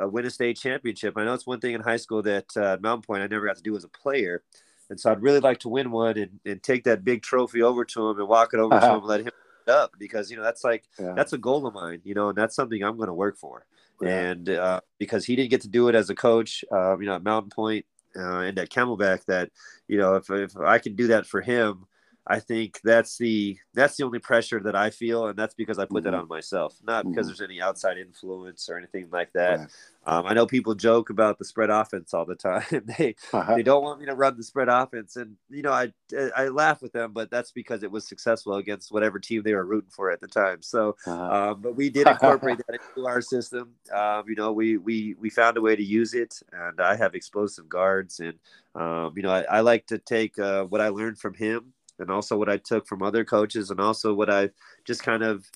uh, 0.00 0.08
win 0.08 0.26
a 0.26 0.30
state 0.30 0.56
championship. 0.58 1.14
I 1.16 1.24
know 1.24 1.34
it's 1.34 1.46
one 1.46 1.60
thing 1.60 1.74
in 1.74 1.80
high 1.80 1.96
school 1.96 2.22
that 2.22 2.56
uh, 2.56 2.76
Mountain 2.80 3.02
Point 3.02 3.22
I 3.22 3.26
never 3.26 3.46
got 3.46 3.56
to 3.56 3.62
do 3.62 3.76
as 3.76 3.84
a 3.84 3.88
player. 3.88 4.42
And 4.88 4.98
so 4.98 5.10
I'd 5.10 5.22
really 5.22 5.40
like 5.40 5.60
to 5.60 5.68
win 5.68 5.90
one 5.90 6.18
and, 6.18 6.40
and 6.44 6.62
take 6.62 6.84
that 6.84 7.04
big 7.04 7.22
trophy 7.22 7.62
over 7.62 7.84
to 7.84 8.08
him 8.10 8.18
and 8.18 8.28
walk 8.28 8.54
it 8.54 8.60
over 8.60 8.78
to 8.78 8.84
him 8.84 8.94
and 8.96 9.04
let 9.04 9.20
him 9.20 9.30
up 9.68 9.92
because, 9.98 10.30
you 10.30 10.36
know, 10.36 10.42
that's 10.42 10.64
like, 10.64 10.84
Yeah. 10.98 11.12
that's 11.14 11.32
a 11.32 11.38
goal 11.38 11.66
of 11.66 11.74
mine, 11.74 12.00
you 12.02 12.14
know, 12.14 12.30
and 12.30 12.36
that's 12.36 12.56
something 12.56 12.82
I'm 12.82 12.96
going 12.96 13.06
to 13.06 13.14
work 13.14 13.36
for. 13.36 13.66
Yeah. 14.00 14.08
And 14.08 14.48
uh, 14.48 14.80
because 14.98 15.24
he 15.24 15.36
didn't 15.36 15.50
get 15.50 15.60
to 15.60 15.68
do 15.68 15.88
it 15.88 15.94
as 15.94 16.10
a 16.10 16.14
coach, 16.14 16.64
uh, 16.72 16.98
you 16.98 17.06
know, 17.06 17.14
at 17.14 17.22
Mountain 17.22 17.50
Point, 17.50 17.86
uh, 18.16 18.38
and 18.38 18.58
at 18.58 18.70
Camelback, 18.70 19.24
that 19.26 19.50
you 19.86 19.96
know, 19.96 20.16
if 20.16 20.28
if 20.30 20.56
I 20.56 20.78
can 20.78 20.96
do 20.96 21.06
that 21.08 21.26
for 21.26 21.40
him, 21.40 21.84
I 22.30 22.40
think 22.40 22.80
that's 22.84 23.18
the 23.18 23.58
that's 23.74 23.96
the 23.96 24.04
only 24.04 24.20
pressure 24.20 24.60
that 24.60 24.76
I 24.76 24.90
feel, 24.90 25.26
and 25.26 25.38
that's 25.38 25.54
because 25.54 25.78
I 25.78 25.84
put 25.84 26.04
that 26.04 26.14
Mhm. 26.14 26.20
on 26.20 26.28
myself, 26.28 26.78
not 26.82 27.08
because 27.10 27.26
Mhm. 27.26 27.28
there's 27.28 27.40
any 27.40 27.60
outside 27.60 27.98
influence 27.98 28.68
or 28.70 28.78
anything 28.78 29.08
like 29.10 29.32
that. 29.34 29.58
Right. 29.58 29.70
Um, 30.06 30.26
I 30.26 30.32
know 30.34 30.46
people 30.46 30.74
joke 30.74 31.10
about 31.10 31.38
the 31.38 31.44
spread 31.44 31.70
offense 31.70 32.14
all 32.14 32.24
the 32.24 32.36
time. 32.36 32.64
they 32.98 33.16
Uh-huh. 33.32 33.54
they 33.54 33.62
don't 33.62 33.82
want 33.82 34.00
me 34.00 34.06
to 34.06 34.14
run 34.14 34.36
the 34.36 34.42
spread 34.44 34.68
offense, 34.68 35.16
and 35.16 35.36
you 35.50 35.62
know 35.62 35.72
I 35.72 35.92
I 36.36 36.48
laugh 36.48 36.80
with 36.82 36.92
them, 36.92 37.12
but 37.12 37.30
that's 37.30 37.52
because 37.52 37.82
it 37.82 37.90
was 37.90 38.06
successful 38.08 38.54
against 38.54 38.92
whatever 38.92 39.18
team 39.18 39.42
they 39.42 39.54
were 39.54 39.64
rooting 39.66 39.90
for 39.90 40.10
at 40.10 40.20
the 40.20 40.28
time. 40.28 40.62
So 40.62 40.96
Uh-huh. 41.06 41.34
um, 41.34 41.60
but 41.60 41.76
we 41.76 41.90
did 41.90 42.08
incorporate 42.08 42.58
that 42.68 42.80
into 42.96 43.06
our 43.06 43.20
system. 43.20 43.74
Um, 43.92 44.24
you 44.28 44.36
know, 44.36 44.52
we 44.52 44.76
we 44.78 45.14
we 45.18 45.30
found 45.30 45.56
a 45.56 45.60
way 45.60 45.76
to 45.76 45.82
use 45.84 46.14
it, 46.14 46.40
and 46.52 46.80
I 46.80 46.96
have 46.96 47.14
explosive 47.14 47.68
guards, 47.68 48.20
and 48.20 48.38
um, 48.74 49.12
you 49.16 49.22
know, 49.22 49.30
I, 49.30 49.42
I 49.42 49.60
like 49.60 49.86
to 49.88 49.98
take 49.98 50.38
uh, 50.38 50.64
what 50.64 50.80
I 50.80 50.88
learned 50.88 51.18
from 51.18 51.34
him, 51.34 51.72
and 52.00 52.10
also 52.10 52.36
what 52.36 52.48
I 52.48 52.56
took 52.58 52.86
from 52.86 53.02
other 53.02 53.24
coaches, 53.24 53.70
and 53.70 53.80
also 53.80 54.14
what 54.14 54.30
I 54.30 54.50
just 54.84 55.02
kind 55.02 55.22
of 55.22 55.46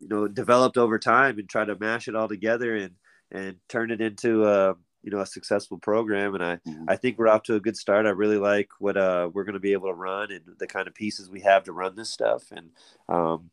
you 0.00 0.08
know 0.08 0.28
developed 0.28 0.78
over 0.78 0.98
time, 0.98 1.38
and 1.38 1.48
try 1.48 1.64
to 1.64 1.76
mash 1.78 2.08
it 2.08 2.16
all 2.16 2.28
together 2.28 2.76
and 2.76 2.94
and 3.32 3.56
turn 3.68 3.90
it 3.90 4.00
into 4.00 4.44
a 4.46 4.74
you 5.02 5.10
know 5.10 5.20
a 5.20 5.26
successful 5.26 5.78
program. 5.78 6.34
And 6.34 6.44
I 6.44 6.56
Mhm. 6.66 6.84
I 6.88 6.96
think 6.96 7.18
we're 7.18 7.28
off 7.28 7.42
to 7.44 7.54
a 7.56 7.60
good 7.60 7.76
start. 7.76 8.06
I 8.06 8.10
really 8.10 8.38
like 8.38 8.70
what 8.78 8.96
uh, 8.96 9.30
we're 9.32 9.44
going 9.44 9.54
to 9.54 9.60
be 9.60 9.72
able 9.72 9.88
to 9.88 9.94
run 9.94 10.32
and 10.32 10.42
the 10.58 10.66
kind 10.66 10.88
of 10.88 10.94
pieces 10.94 11.30
we 11.30 11.40
have 11.40 11.64
to 11.64 11.72
run 11.72 11.96
this 11.96 12.10
stuff, 12.10 12.50
and 12.52 12.70
um, 13.08 13.50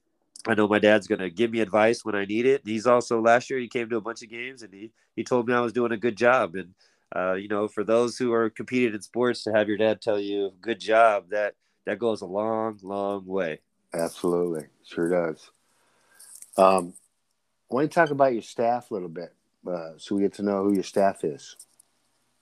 I 0.48 0.54
know 0.56 0.68
my 0.68 0.80
dad's 0.80 1.08
going 1.08 1.20
to 1.20 1.30
give 1.30 1.52
me 1.52 1.60
advice 1.60 2.06
when 2.06 2.16
I 2.16 2.26
need 2.26 2.46
it. 2.46 2.62
He's 2.66 2.88
also 2.88 3.22
last 3.22 3.50
year 3.50 3.60
he 3.60 3.68
came 3.68 3.90
to 3.90 3.98
a 3.98 4.02
bunch 4.02 4.24
of 4.24 4.30
games 4.30 4.64
and 4.64 4.74
he 4.74 4.92
he 5.16 5.24
told 5.24 5.48
me 5.48 5.54
I 5.54 5.60
was 5.60 5.74
doing 5.74 5.92
a 5.92 5.98
good 5.98 6.16
job. 6.16 6.56
And 6.56 6.74
uh, 7.16 7.34
you 7.34 7.48
know, 7.48 7.68
for 7.68 7.84
those 7.84 8.18
who 8.18 8.34
are 8.34 8.50
competing 8.50 8.94
in 8.94 9.02
sports, 9.02 9.44
to 9.44 9.52
have 9.54 9.68
your 9.68 9.78
dad 9.78 10.02
tell 10.02 10.20
you 10.20 10.52
good 10.62 10.80
job 10.80 11.30
that 11.30 11.56
that 11.88 12.00
goes 12.00 12.20
a 12.22 12.26
long, 12.26 12.78
long 12.84 13.26
way. 13.26 13.62
Absolutely, 13.94 14.66
sure 14.86 15.10
does. 15.10 15.50
Um, 16.58 16.94
I 17.72 17.76
want 17.76 17.90
to 17.90 17.96
talk 17.96 18.12
about 18.12 18.34
your 18.34 18.42
staff 18.42 18.92
a 18.92 18.94
little 18.94 19.10
bit, 19.10 19.34
uh, 19.66 19.92
so 19.96 20.16
we 20.16 20.22
get 20.22 20.34
to 20.34 20.44
know 20.44 20.64
who 20.64 20.74
your 20.74 20.84
staff 20.84 21.24
is. 21.24 21.56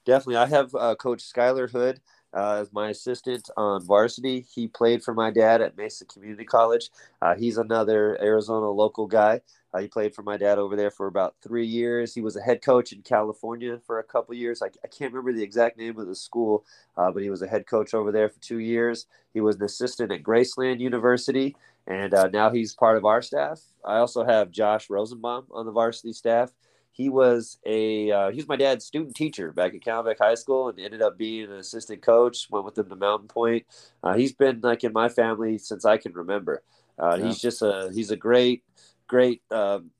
Definitely, 0.03 0.38
I 0.38 0.47
have 0.47 0.73
uh, 0.73 0.95
Coach 0.95 1.23
Skylar 1.23 1.69
Hood 1.69 2.01
uh, 2.35 2.57
as 2.61 2.73
my 2.73 2.89
assistant 2.89 3.49
on 3.57 3.83
varsity. 3.83 4.45
He 4.53 4.67
played 4.67 5.03
for 5.03 5.13
my 5.13 5.31
dad 5.31 5.61
at 5.61 5.77
Mesa 5.77 6.05
Community 6.05 6.45
College. 6.45 6.89
Uh, 7.21 7.35
he's 7.35 7.57
another 7.57 8.21
Arizona 8.21 8.69
local 8.69 9.07
guy. 9.07 9.41
Uh, 9.73 9.79
he 9.79 9.87
played 9.87 10.15
for 10.15 10.23
my 10.23 10.37
dad 10.37 10.57
over 10.57 10.75
there 10.75 10.91
for 10.91 11.07
about 11.07 11.35
three 11.41 11.65
years. 11.65 12.13
He 12.13 12.21
was 12.21 12.37
a 12.37 12.41
head 12.41 12.61
coach 12.61 12.93
in 12.93 13.01
California 13.01 13.79
for 13.85 13.99
a 13.99 14.03
couple 14.03 14.33
years. 14.33 14.61
I, 14.61 14.67
I 14.83 14.87
can't 14.87 15.11
remember 15.13 15.33
the 15.33 15.43
exact 15.43 15.77
name 15.77 15.99
of 15.99 16.07
the 16.07 16.15
school, 16.15 16.65
uh, 16.95 17.11
but 17.11 17.23
he 17.23 17.29
was 17.29 17.41
a 17.41 17.47
head 17.47 17.67
coach 17.67 17.93
over 17.93 18.11
there 18.11 18.29
for 18.29 18.39
two 18.39 18.59
years. 18.59 19.05
He 19.33 19.41
was 19.41 19.57
an 19.57 19.63
assistant 19.63 20.13
at 20.13 20.23
Graceland 20.23 20.79
University, 20.79 21.57
and 21.87 22.13
uh, 22.13 22.29
now 22.29 22.51
he's 22.51 22.73
part 22.73 22.97
of 22.97 23.03
our 23.03 23.21
staff. 23.21 23.59
I 23.83 23.97
also 23.97 24.23
have 24.23 24.49
Josh 24.49 24.89
Rosenbaum 24.89 25.47
on 25.51 25.65
the 25.65 25.73
varsity 25.73 26.13
staff. 26.13 26.51
He 26.95 27.10
was 27.10 27.60
a 27.65 28.10
uh, 28.12 28.29
he 28.31 28.38
was 28.38 28.47
my 28.47 28.55
dad's 28.55 28.86
student 28.86 29.15
teacher 29.15 29.51
back 29.51 29.73
at 29.75 29.81
Camelback 29.81 30.17
High 30.19 30.36
School, 30.36 30.69
and 30.69 30.79
ended 30.79 31.01
up 31.01 31.17
being 31.17 31.45
an 31.45 31.58
assistant 31.58 32.01
coach. 32.01 32.47
Went 32.49 32.65
with 32.65 32.77
him 32.77 32.88
to 32.89 32.95
Mountain 32.95 33.27
Point. 33.27 33.65
Uh, 34.01 34.13
he's 34.15 34.34
been 34.34 34.62
like 34.62 34.84
in 34.86 34.93
my 34.93 35.10
family 35.10 35.58
since 35.58 35.84
I 35.86 35.97
can 35.97 36.13
remember. 36.13 36.63
Uh, 36.97 37.17
Yeah. 37.19 37.25
He's 37.25 37.41
just 37.41 37.62
a 37.62 37.91
he's 37.93 38.12
a 38.12 38.15
great 38.17 38.63
great 39.08 39.41
um, 39.51 39.91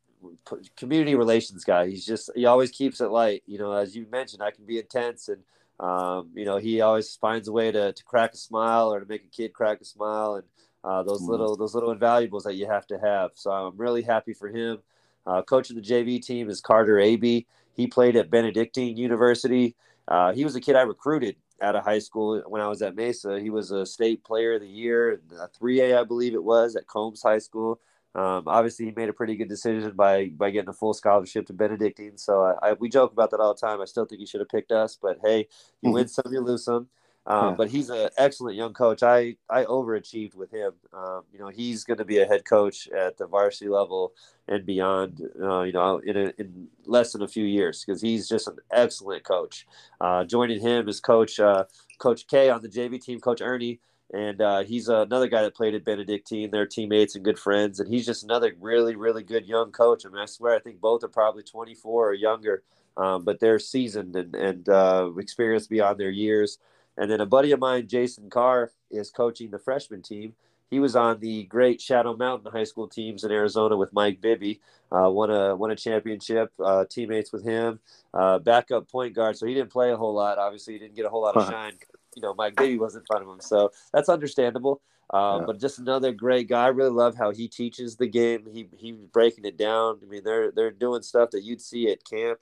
community 0.78 1.16
relations 1.16 1.64
guy. 1.66 1.88
He's 1.88 2.06
just 2.06 2.30
he 2.36 2.46
always 2.46 2.72
keeps 2.72 3.02
it 3.02 3.10
light. 3.12 3.44
You 3.46 3.58
know, 3.60 3.74
as 3.74 3.96
you 3.96 4.06
mentioned, 4.12 4.42
I 4.42 4.52
can 4.52 4.66
be 4.66 4.80
intense, 4.80 5.30
and 5.30 5.44
um, 5.80 6.30
you 6.34 6.46
know 6.46 6.58
he 6.58 6.82
always 6.82 7.16
finds 7.16 7.48
a 7.48 7.52
way 7.52 7.72
to, 7.72 7.92
to 7.94 8.04
crack 8.06 8.34
a 8.34 8.38
smile 8.38 8.94
or 8.94 9.02
to 9.02 9.06
make 9.06 9.24
a 9.26 9.28
kid 9.28 9.54
crack 9.54 9.82
a 9.82 9.86
smile, 9.86 10.36
and 10.36 10.46
uh, 10.84 11.04
those 11.04 11.22
Mhm. 11.24 11.30
little 11.30 11.58
those 11.58 11.74
little 11.76 11.94
invaluables 11.94 12.44
that 12.44 12.56
you 12.56 12.68
have 12.68 12.88
to 12.88 12.98
have. 13.00 13.32
So 13.36 13.52
I'm 13.52 13.78
really 13.78 14.02
happy 14.04 14.34
for 14.34 14.48
him. 14.48 14.80
Uh, 15.26 15.42
coach 15.42 15.70
of 15.70 15.76
the 15.76 15.82
JV 15.82 16.22
team 16.24 16.50
is 16.50 16.62
Carter 16.62 17.00
Aby. 17.00 17.48
He 17.74 17.88
played 17.88 18.16
at 18.16 18.30
Benedictine 18.30 18.98
University. 18.98 19.76
Uh, 20.08 20.34
he 20.34 20.44
was 20.44 20.56
a 20.56 20.62
kid 20.62 20.76
I 20.76 20.82
recruited 20.82 21.36
out 21.62 21.76
of 21.76 21.84
high 21.84 22.00
school 22.00 22.42
when 22.48 22.62
I 22.62 22.68
was 22.68 22.82
at 22.82 22.96
Mesa. 22.96 23.40
He 23.40 23.50
was 23.50 23.72
a 23.72 23.86
state 23.86 24.24
player 24.24 24.54
of 24.54 24.62
the 24.62 24.68
year, 24.68 25.22
a 25.40 25.48
3A, 25.48 25.98
I 25.98 26.04
believe 26.04 26.34
it 26.34 26.44
was, 26.44 26.76
at 26.76 26.88
Combs 26.88 27.24
High 27.24 27.40
School. 27.40 27.80
Um, 28.14 28.44
obviously, 28.48 28.86
he 28.86 28.94
made 28.96 29.10
a 29.10 29.14
pretty 29.14 29.36
good 29.36 29.50
decision 29.50 29.92
by 29.92 30.28
by 30.28 30.50
getting 30.50 30.70
a 30.70 30.74
full 30.74 30.94
scholarship 30.94 31.48
to 31.48 31.54
Benedictine. 31.54 32.18
So 32.18 32.44
I, 32.44 32.70
I, 32.70 32.74
we 32.74 32.88
joke 32.88 33.12
about 33.12 33.32
that 33.32 33.42
all 33.42 33.54
the 33.54 33.60
time. 33.60 33.82
I 33.82 33.86
still 33.86 34.06
think 34.06 34.20
he 34.20 34.26
should 34.26 34.40
have 34.40 34.48
picked 34.48 34.72
us, 34.72 34.98
but 35.02 35.20
hey, 35.22 35.50
you 35.82 35.92
win 35.92 36.08
some, 36.08 36.32
you 36.32 36.40
lose 36.40 36.64
some. 36.64 36.88
Um, 37.28 37.50
Yeah. 37.50 37.56
But 37.56 37.70
he's 37.70 37.90
an 37.90 38.10
excellent 38.18 38.56
young 38.56 38.74
coach. 38.74 39.04
I 39.04 39.36
I 39.50 39.66
overachieved 39.66 40.36
with 40.36 40.52
him. 40.52 40.74
Um, 40.94 41.24
you 41.34 41.40
know, 41.40 41.50
he's 41.50 41.84
going 41.84 41.98
to 41.98 42.06
be 42.06 42.20
a 42.20 42.26
head 42.26 42.46
coach 42.46 42.88
at 42.90 43.18
the 43.18 43.26
varsity 43.28 43.70
level 43.70 44.14
and 44.48 44.66
beyond. 44.66 45.22
Uh, 45.42 45.62
you 45.62 45.74
know, 45.74 45.98
in 45.98 46.18
a, 46.18 46.34
in 46.38 46.68
less 46.86 47.14
than 47.14 47.24
a 47.24 47.28
few 47.28 47.46
years 47.46 47.84
because 47.84 48.02
he's 48.02 48.30
just 48.30 48.48
an 48.48 48.58
excellent 48.72 49.24
coach. 49.24 49.66
Uh, 50.00 50.24
joining 50.24 50.62
him 50.62 50.88
is 50.88 51.00
Coach 51.00 51.40
uh, 51.40 51.66
Coach 52.00 52.28
K 52.28 52.50
on 52.50 52.62
the 52.62 52.70
JV 52.70 53.02
team, 53.02 53.20
Coach 53.20 53.42
Ernie 53.42 53.80
and 54.14 54.40
uh, 54.40 54.64
he's 54.64 54.88
another 54.88 55.28
guy 55.28 55.42
that 55.42 55.56
played 55.56 55.74
at 55.74 55.84
Benedictine. 55.84 56.52
They're 56.52 56.66
teammates 56.66 57.16
and 57.16 57.26
good 57.26 57.40
friends, 57.40 57.80
and 57.80 57.92
he's 57.92 58.06
just 58.06 58.24
another 58.24 58.54
really, 58.60 58.96
really 58.96 59.24
good 59.24 59.46
young 59.46 59.72
coach. 59.72 60.06
I 60.06 60.10
mean, 60.10 60.22
I 60.22 60.26
swear, 60.26 60.56
I 60.56 60.60
think 60.60 60.80
both 60.80 61.04
are 61.04 61.10
probably 61.10 61.44
24 61.44 62.10
or 62.10 62.14
younger, 62.14 62.64
um, 62.98 63.24
but 63.24 63.40
they're 63.40 63.60
seasoned 63.60 64.16
and, 64.16 64.36
and 64.36 64.70
uh, 64.70 65.10
experienced 65.18 65.70
beyond 65.70 66.00
their 66.00 66.12
years. 66.12 66.60
And 66.98 67.10
then 67.12 67.22
a 67.22 67.26
buddy 67.26 67.52
of 67.52 67.60
mine, 67.60 67.88
Jason 67.88 68.30
Carr, 68.30 68.72
is 68.90 69.12
coaching 69.12 69.52
the 69.52 69.60
freshman 69.60 70.02
team. 70.02 70.34
He 70.70 70.80
was 70.80 70.96
on 70.96 71.20
the 71.20 71.44
great 71.44 71.80
Shadow 71.80 72.16
Mountain 72.16 72.52
high 72.52 72.64
school 72.64 72.88
teams 72.88 73.24
in 73.24 73.32
Arizona 73.32 73.78
with 73.78 73.94
Mike 73.94 74.20
Bibby. 74.20 74.62
Uh, 74.92 75.10
won 75.10 75.30
a 75.30 75.56
won 75.56 75.72
a 75.72 75.76
championship. 75.76 76.52
Uh, 76.64 76.86
teammates 76.90 77.32
with 77.32 77.44
him. 77.44 77.80
Uh, 78.14 78.40
backup 78.40 78.90
point 78.90 79.14
guard, 79.14 79.38
so 79.38 79.46
he 79.46 79.54
didn't 79.54 79.72
play 79.72 79.92
a 79.92 79.98
whole 79.98 80.14
lot. 80.14 80.38
Obviously, 80.38 80.74
he 80.74 80.80
didn't 80.80 80.96
get 80.96 81.06
a 81.06 81.10
whole 81.10 81.22
lot 81.22 81.36
of 81.38 81.48
shine. 81.50 81.74
You 82.16 82.22
know, 82.22 82.34
Mike 82.34 82.56
Bibby 82.56 82.78
was 82.78 82.96
in 82.96 83.04
front 83.06 83.24
of 83.24 83.30
him, 83.30 83.42
so 83.42 83.72
that's 83.94 84.10
understandable. 84.10 84.82
Uh, 85.14 85.38
Yeah. 85.40 85.46
But 85.46 85.60
just 85.60 85.80
another 85.80 86.12
great 86.12 86.48
guy. 86.48 86.66
I 86.66 86.68
really 86.70 86.90
love 86.90 87.16
how 87.16 87.32
he 87.32 87.48
teaches 87.48 87.96
the 87.98 88.08
game. 88.08 88.48
He 88.52 88.68
he's 88.76 88.96
breaking 88.96 89.46
it 89.46 89.58
down. 89.58 90.00
I 90.02 90.06
mean, 90.08 90.24
they're 90.24 90.52
they're 90.52 90.72
doing 90.72 91.04
stuff 91.04 91.30
that 91.32 91.44
you'd 91.44 91.62
see 91.62 91.92
at 91.92 92.04
camp, 92.04 92.40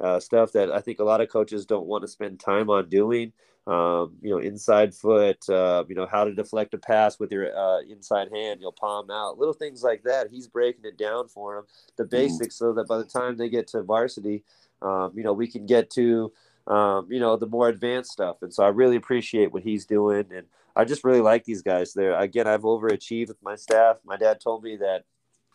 uh, 0.00 0.20
stuff 0.20 0.52
that 0.52 0.70
I 0.70 0.80
think 0.80 1.00
a 1.00 1.04
lot 1.04 1.20
of 1.20 1.28
coaches 1.28 1.66
don't 1.66 1.86
want 1.86 2.02
to 2.02 2.08
spend 2.08 2.38
time 2.38 2.70
on 2.70 2.88
doing. 2.88 3.32
Um, 3.66 4.16
you 4.20 4.30
know, 4.30 4.38
inside 4.38 4.94
foot. 4.94 5.48
Uh, 5.48 5.84
you 5.88 5.94
know, 5.94 6.06
how 6.06 6.24
to 6.24 6.34
deflect 6.34 6.74
a 6.74 6.78
pass 6.78 7.18
with 7.18 7.32
your 7.32 7.56
uh, 7.56 7.80
inside 7.80 8.28
hand. 8.30 8.60
You'll 8.60 8.72
palm 8.72 9.10
out. 9.10 9.38
Little 9.38 9.54
things 9.54 9.82
like 9.82 10.02
that. 10.02 10.28
He's 10.30 10.46
breaking 10.46 10.84
it 10.84 10.98
down 10.98 11.28
for 11.28 11.56
them, 11.56 11.64
the 11.96 12.04
basics, 12.04 12.56
so 12.56 12.74
that 12.74 12.88
by 12.88 12.98
the 12.98 13.04
time 13.04 13.36
they 13.36 13.48
get 13.48 13.66
to 13.68 13.82
varsity, 13.82 14.44
um, 14.82 15.12
you 15.14 15.22
know, 15.22 15.32
we 15.32 15.46
can 15.46 15.64
get 15.64 15.88
to 15.92 16.30
um, 16.66 17.08
you 17.10 17.20
know 17.20 17.36
the 17.36 17.46
more 17.46 17.68
advanced 17.68 18.12
stuff. 18.12 18.42
And 18.42 18.52
so 18.52 18.64
I 18.64 18.68
really 18.68 18.96
appreciate 18.96 19.52
what 19.52 19.62
he's 19.62 19.86
doing, 19.86 20.26
and 20.34 20.46
I 20.76 20.84
just 20.84 21.04
really 21.04 21.20
like 21.20 21.44
these 21.44 21.62
guys. 21.62 21.92
There 21.92 22.18
again, 22.18 22.46
I've 22.46 22.62
overachieved 22.62 23.28
with 23.28 23.42
my 23.42 23.56
staff. 23.56 23.96
My 24.04 24.16
dad 24.16 24.40
told 24.40 24.62
me 24.62 24.76
that 24.76 25.04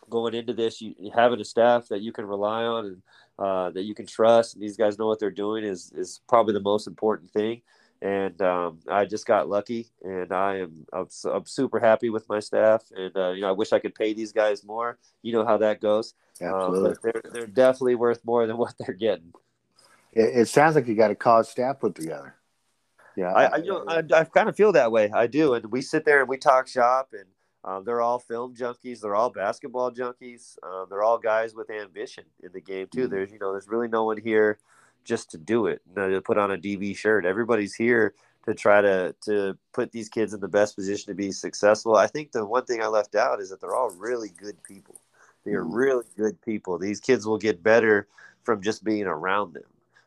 going 0.08 0.34
into 0.34 0.54
this, 0.54 0.80
you 0.80 0.94
having 1.14 1.40
a 1.40 1.44
staff 1.44 1.88
that 1.88 2.00
you 2.00 2.12
can 2.12 2.26
rely 2.26 2.64
on 2.64 2.86
and 2.86 3.02
uh, 3.38 3.70
that 3.70 3.82
you 3.82 3.94
can 3.94 4.06
trust, 4.06 4.54
and 4.54 4.62
these 4.62 4.76
guys 4.76 4.98
know 4.98 5.06
what 5.06 5.18
they're 5.18 5.30
doing 5.30 5.64
is 5.64 5.92
is 5.94 6.20
probably 6.28 6.54
the 6.54 6.60
most 6.60 6.86
important 6.86 7.30
thing. 7.30 7.62
And 8.02 8.40
um, 8.40 8.78
I 8.88 9.04
just 9.04 9.26
got 9.26 9.48
lucky, 9.48 9.90
and 10.02 10.32
I 10.32 10.60
am 10.60 10.86
I'm, 10.90 11.06
I'm 11.30 11.44
super 11.44 11.78
happy 11.78 12.08
with 12.08 12.26
my 12.30 12.40
staff. 12.40 12.82
And 12.96 13.14
uh, 13.14 13.30
you 13.30 13.42
know, 13.42 13.50
I 13.50 13.52
wish 13.52 13.74
I 13.74 13.78
could 13.78 13.94
pay 13.94 14.14
these 14.14 14.32
guys 14.32 14.64
more. 14.64 14.98
You 15.20 15.34
know 15.34 15.44
how 15.44 15.58
that 15.58 15.82
goes. 15.82 16.14
Um, 16.40 16.48
Absolutely. 16.48 16.90
but 16.90 17.02
they're 17.02 17.32
they're 17.32 17.46
definitely 17.46 17.96
worth 17.96 18.24
more 18.24 18.46
than 18.46 18.56
what 18.58 18.74
they're 18.78 18.94
getting. 18.94 19.34
It, 20.12 20.40
it 20.40 20.48
sounds 20.48 20.76
like 20.76 20.86
you 20.86 20.94
got 20.94 21.10
a 21.10 21.14
college 21.14 21.46
staff 21.46 21.78
put 21.78 21.94
together. 21.94 22.34
Yeah, 23.16 23.32
I, 23.32 23.44
I 23.44 23.56
you 23.56 23.70
know 23.70 23.84
I, 23.86 24.02
I 24.14 24.24
kind 24.24 24.48
of 24.48 24.56
feel 24.56 24.72
that 24.72 24.90
way. 24.92 25.10
I 25.12 25.26
do, 25.26 25.54
and 25.54 25.66
we 25.66 25.82
sit 25.82 26.06
there 26.06 26.20
and 26.20 26.28
we 26.28 26.38
talk 26.38 26.68
shop, 26.68 27.12
and 27.12 27.26
um, 27.64 27.84
they're 27.84 28.00
all 28.00 28.18
film 28.18 28.54
junkies. 28.54 29.00
They're 29.00 29.14
all 29.14 29.30
basketball 29.30 29.90
junkies. 29.90 30.56
Um, 30.62 30.86
they're 30.88 31.02
all 31.02 31.18
guys 31.18 31.54
with 31.54 31.70
ambition 31.70 32.24
in 32.42 32.52
the 32.52 32.60
game 32.60 32.86
too. 32.90 33.02
Mm-hmm. 33.02 33.10
There's 33.10 33.32
you 33.32 33.38
know 33.38 33.52
there's 33.52 33.68
really 33.68 33.88
no 33.88 34.04
one 34.04 34.16
here 34.18 34.58
just 35.04 35.30
to 35.30 35.38
do 35.38 35.66
it, 35.66 35.82
you 35.88 35.94
know, 35.94 36.10
to 36.10 36.20
put 36.20 36.38
on 36.38 36.50
a 36.50 36.58
DV 36.58 36.96
shirt. 36.96 37.24
Everybody's 37.24 37.74
here 37.74 38.14
to 38.46 38.54
try 38.54 38.80
to 38.80 39.14
to 39.24 39.56
put 39.72 39.92
these 39.92 40.08
kids 40.08 40.34
in 40.34 40.40
the 40.40 40.48
best 40.48 40.76
position 40.76 41.06
to 41.08 41.14
be 41.14 41.32
successful. 41.32 41.96
I 41.96 42.06
think 42.06 42.32
the 42.32 42.44
one 42.44 42.64
thing 42.64 42.82
I 42.82 42.86
left 42.86 43.14
out 43.14 43.40
is 43.40 43.50
that 43.50 43.60
they're 43.60 43.74
all 43.74 43.90
really 43.90 44.30
good 44.40 44.62
people. 44.62 44.96
They 45.44 45.52
are 45.52 45.64
mm-hmm. 45.64 45.74
really 45.74 46.04
good 46.16 46.40
people. 46.42 46.78
These 46.78 47.00
kids 47.00 47.26
will 47.26 47.38
get 47.38 47.62
better 47.62 48.06
from 48.42 48.62
just 48.62 48.84
being 48.84 49.06
around 49.06 49.54
them. 49.54 49.64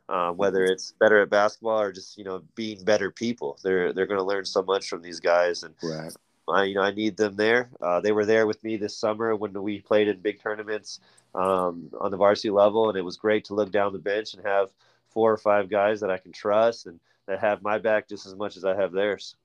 Uh, 0.09 0.31
whether 0.31 0.65
it's 0.65 0.93
better 0.99 1.21
at 1.21 1.29
basketball 1.29 1.79
or 1.79 1.91
just 1.91 2.17
you 2.17 2.23
know 2.23 2.43
being 2.55 2.83
better 2.83 3.09
people, 3.09 3.57
they're 3.63 3.93
they're 3.93 4.05
going 4.05 4.19
to 4.19 4.25
learn 4.25 4.45
so 4.45 4.61
much 4.61 4.89
from 4.89 5.01
these 5.01 5.19
guys, 5.19 5.63
and 5.63 5.73
right. 5.81 6.13
I 6.47 6.65
you 6.65 6.75
know 6.75 6.81
I 6.81 6.91
need 6.91 7.17
them 7.17 7.35
there. 7.35 7.69
Uh, 7.81 7.99
they 7.99 8.11
were 8.11 8.25
there 8.25 8.47
with 8.47 8.63
me 8.63 8.77
this 8.77 8.97
summer 8.97 9.35
when 9.35 9.53
we 9.61 9.79
played 9.79 10.07
in 10.07 10.19
big 10.19 10.41
tournaments 10.41 10.99
um, 11.35 11.89
on 11.99 12.11
the 12.11 12.17
varsity 12.17 12.49
level, 12.49 12.89
and 12.89 12.97
it 12.97 13.03
was 13.03 13.17
great 13.17 13.45
to 13.45 13.53
look 13.53 13.71
down 13.71 13.93
the 13.93 13.99
bench 13.99 14.33
and 14.33 14.45
have 14.45 14.69
four 15.09 15.31
or 15.31 15.37
five 15.37 15.69
guys 15.69 15.99
that 16.01 16.09
I 16.09 16.17
can 16.17 16.31
trust 16.31 16.85
and 16.85 16.99
that 17.27 17.39
have 17.39 17.61
my 17.61 17.77
back 17.77 18.09
just 18.09 18.25
as 18.25 18.35
much 18.35 18.57
as 18.57 18.65
I 18.65 18.75
have 18.75 18.91
theirs. 18.91 19.35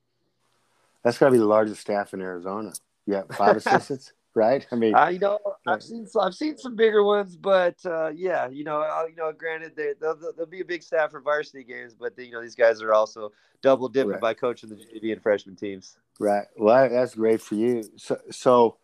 That's 1.03 1.18
got 1.18 1.26
to 1.26 1.32
be 1.32 1.38
the 1.38 1.44
largest 1.44 1.80
staff 1.80 2.12
in 2.12 2.20
Arizona. 2.20 2.72
Yeah, 3.07 3.22
five 3.30 3.57
assistants 3.64 4.12
right? 4.38 4.66
I 4.70 4.76
mean, 4.76 4.94
uh, 4.94 5.09
you 5.09 5.18
know, 5.18 5.38
I've 5.66 5.82
seen 5.82 6.07
I've 6.18 6.34
seen 6.34 6.57
some 6.57 6.76
bigger 6.76 7.03
ones, 7.03 7.36
but 7.36 7.76
uh, 7.84 8.09
yeah, 8.14 8.49
you 8.49 8.64
know, 8.64 8.80
uh, 8.80 9.05
you 9.09 9.16
know, 9.16 9.32
granted, 9.32 9.72
they, 9.76 9.92
they'll, 10.01 10.18
they'll 10.36 10.46
be 10.46 10.61
a 10.61 10.64
big 10.64 10.82
staff 10.82 11.11
for 11.11 11.20
varsity 11.20 11.64
games, 11.64 11.94
but 11.94 12.16
they, 12.16 12.24
you 12.24 12.32
know, 12.32 12.40
these 12.40 12.55
guys 12.55 12.80
are 12.80 12.94
also 12.94 13.32
double 13.61 13.88
dipping 13.88 14.12
right. 14.12 14.20
by 14.20 14.34
coaching 14.34 14.70
the 14.70 14.76
JV 14.76 15.12
and 15.12 15.22
freshman 15.22 15.57
teams. 15.57 15.96
Right. 16.19 16.47
Well, 16.57 16.89
that's 16.89 17.14
great 17.14 17.41
for 17.41 17.55
you. 17.55 17.85
So, 17.97 18.19
so 18.31 18.77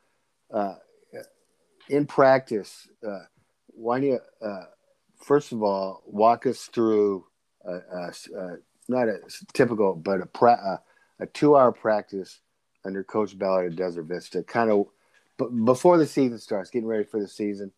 uh, 0.52 0.74
in 1.88 2.06
practice, 2.06 2.88
uh, 3.06 3.24
why 3.68 4.00
don't 4.00 4.08
you 4.08 4.18
uh, 4.40 4.64
first 5.20 5.52
of 5.52 5.62
all 5.62 6.02
walk 6.06 6.46
us 6.46 6.66
through 6.66 7.26
a 7.64 8.10
not 8.88 9.08
a 9.08 9.18
typical, 9.52 9.94
but 9.94 10.20
a 10.20 10.26
pra- 10.26 10.80
a 11.20 11.26
two-hour 11.26 11.72
practice 11.72 12.40
under 12.84 13.02
Coach 13.02 13.38
Ballard 13.38 13.72
at 13.72 13.76
Desert 13.76 14.04
Vista, 14.04 14.42
kind 14.42 14.70
of 14.70 14.86
but 15.36 15.48
before 15.64 15.98
the 15.98 16.06
season 16.06 16.38
starts, 16.38 16.70
getting 16.70 16.86
ready 16.88 17.04
for 17.04 17.18
the 17.18 17.26
season, 17.26 17.72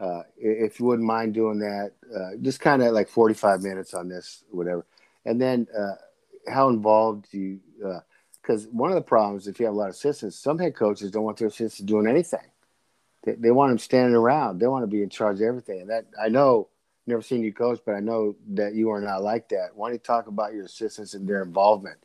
uh, 0.00 0.22
if 0.36 0.78
you 0.78 0.86
wouldn't 0.86 1.06
mind 1.06 1.34
doing 1.34 1.58
that, 1.58 1.92
uh, 2.14 2.36
just 2.40 2.60
kind 2.60 2.82
of 2.82 2.92
like 2.92 3.08
45 3.08 3.62
minutes 3.62 3.94
on 3.94 4.08
this, 4.08 4.44
whatever. 4.50 4.86
And 5.24 5.40
then 5.40 5.66
uh, 5.76 5.94
how 6.48 6.68
involved 6.68 7.26
do 7.32 7.38
you, 7.38 7.60
because 8.42 8.66
one 8.66 8.90
of 8.90 8.96
the 8.96 9.02
problems, 9.02 9.46
if 9.46 9.60
you 9.60 9.66
have 9.66 9.74
a 9.74 9.78
lot 9.78 9.88
of 9.88 9.94
assistants, 9.94 10.36
some 10.36 10.58
head 10.58 10.74
coaches 10.74 11.10
don't 11.10 11.22
want 11.22 11.38
their 11.38 11.48
assistants 11.48 11.78
doing 11.78 12.08
anything. 12.08 12.40
They, 13.22 13.34
they 13.34 13.50
want 13.52 13.70
them 13.70 13.78
standing 13.78 14.16
around. 14.16 14.58
They 14.58 14.66
want 14.66 14.82
to 14.82 14.88
be 14.88 15.02
in 15.02 15.08
charge 15.08 15.36
of 15.36 15.42
everything. 15.42 15.82
And 15.82 15.90
that, 15.90 16.06
I 16.20 16.28
know, 16.28 16.68
never 17.06 17.22
seen 17.22 17.42
you 17.42 17.52
coach, 17.52 17.80
but 17.86 17.94
I 17.94 18.00
know 18.00 18.34
that 18.54 18.74
you 18.74 18.90
are 18.90 19.00
not 19.00 19.22
like 19.22 19.48
that. 19.50 19.70
Why 19.74 19.88
don't 19.88 19.94
you 19.94 19.98
talk 20.00 20.26
about 20.26 20.54
your 20.54 20.64
assistants 20.64 21.14
and 21.14 21.28
their 21.28 21.42
involvement? 21.42 21.98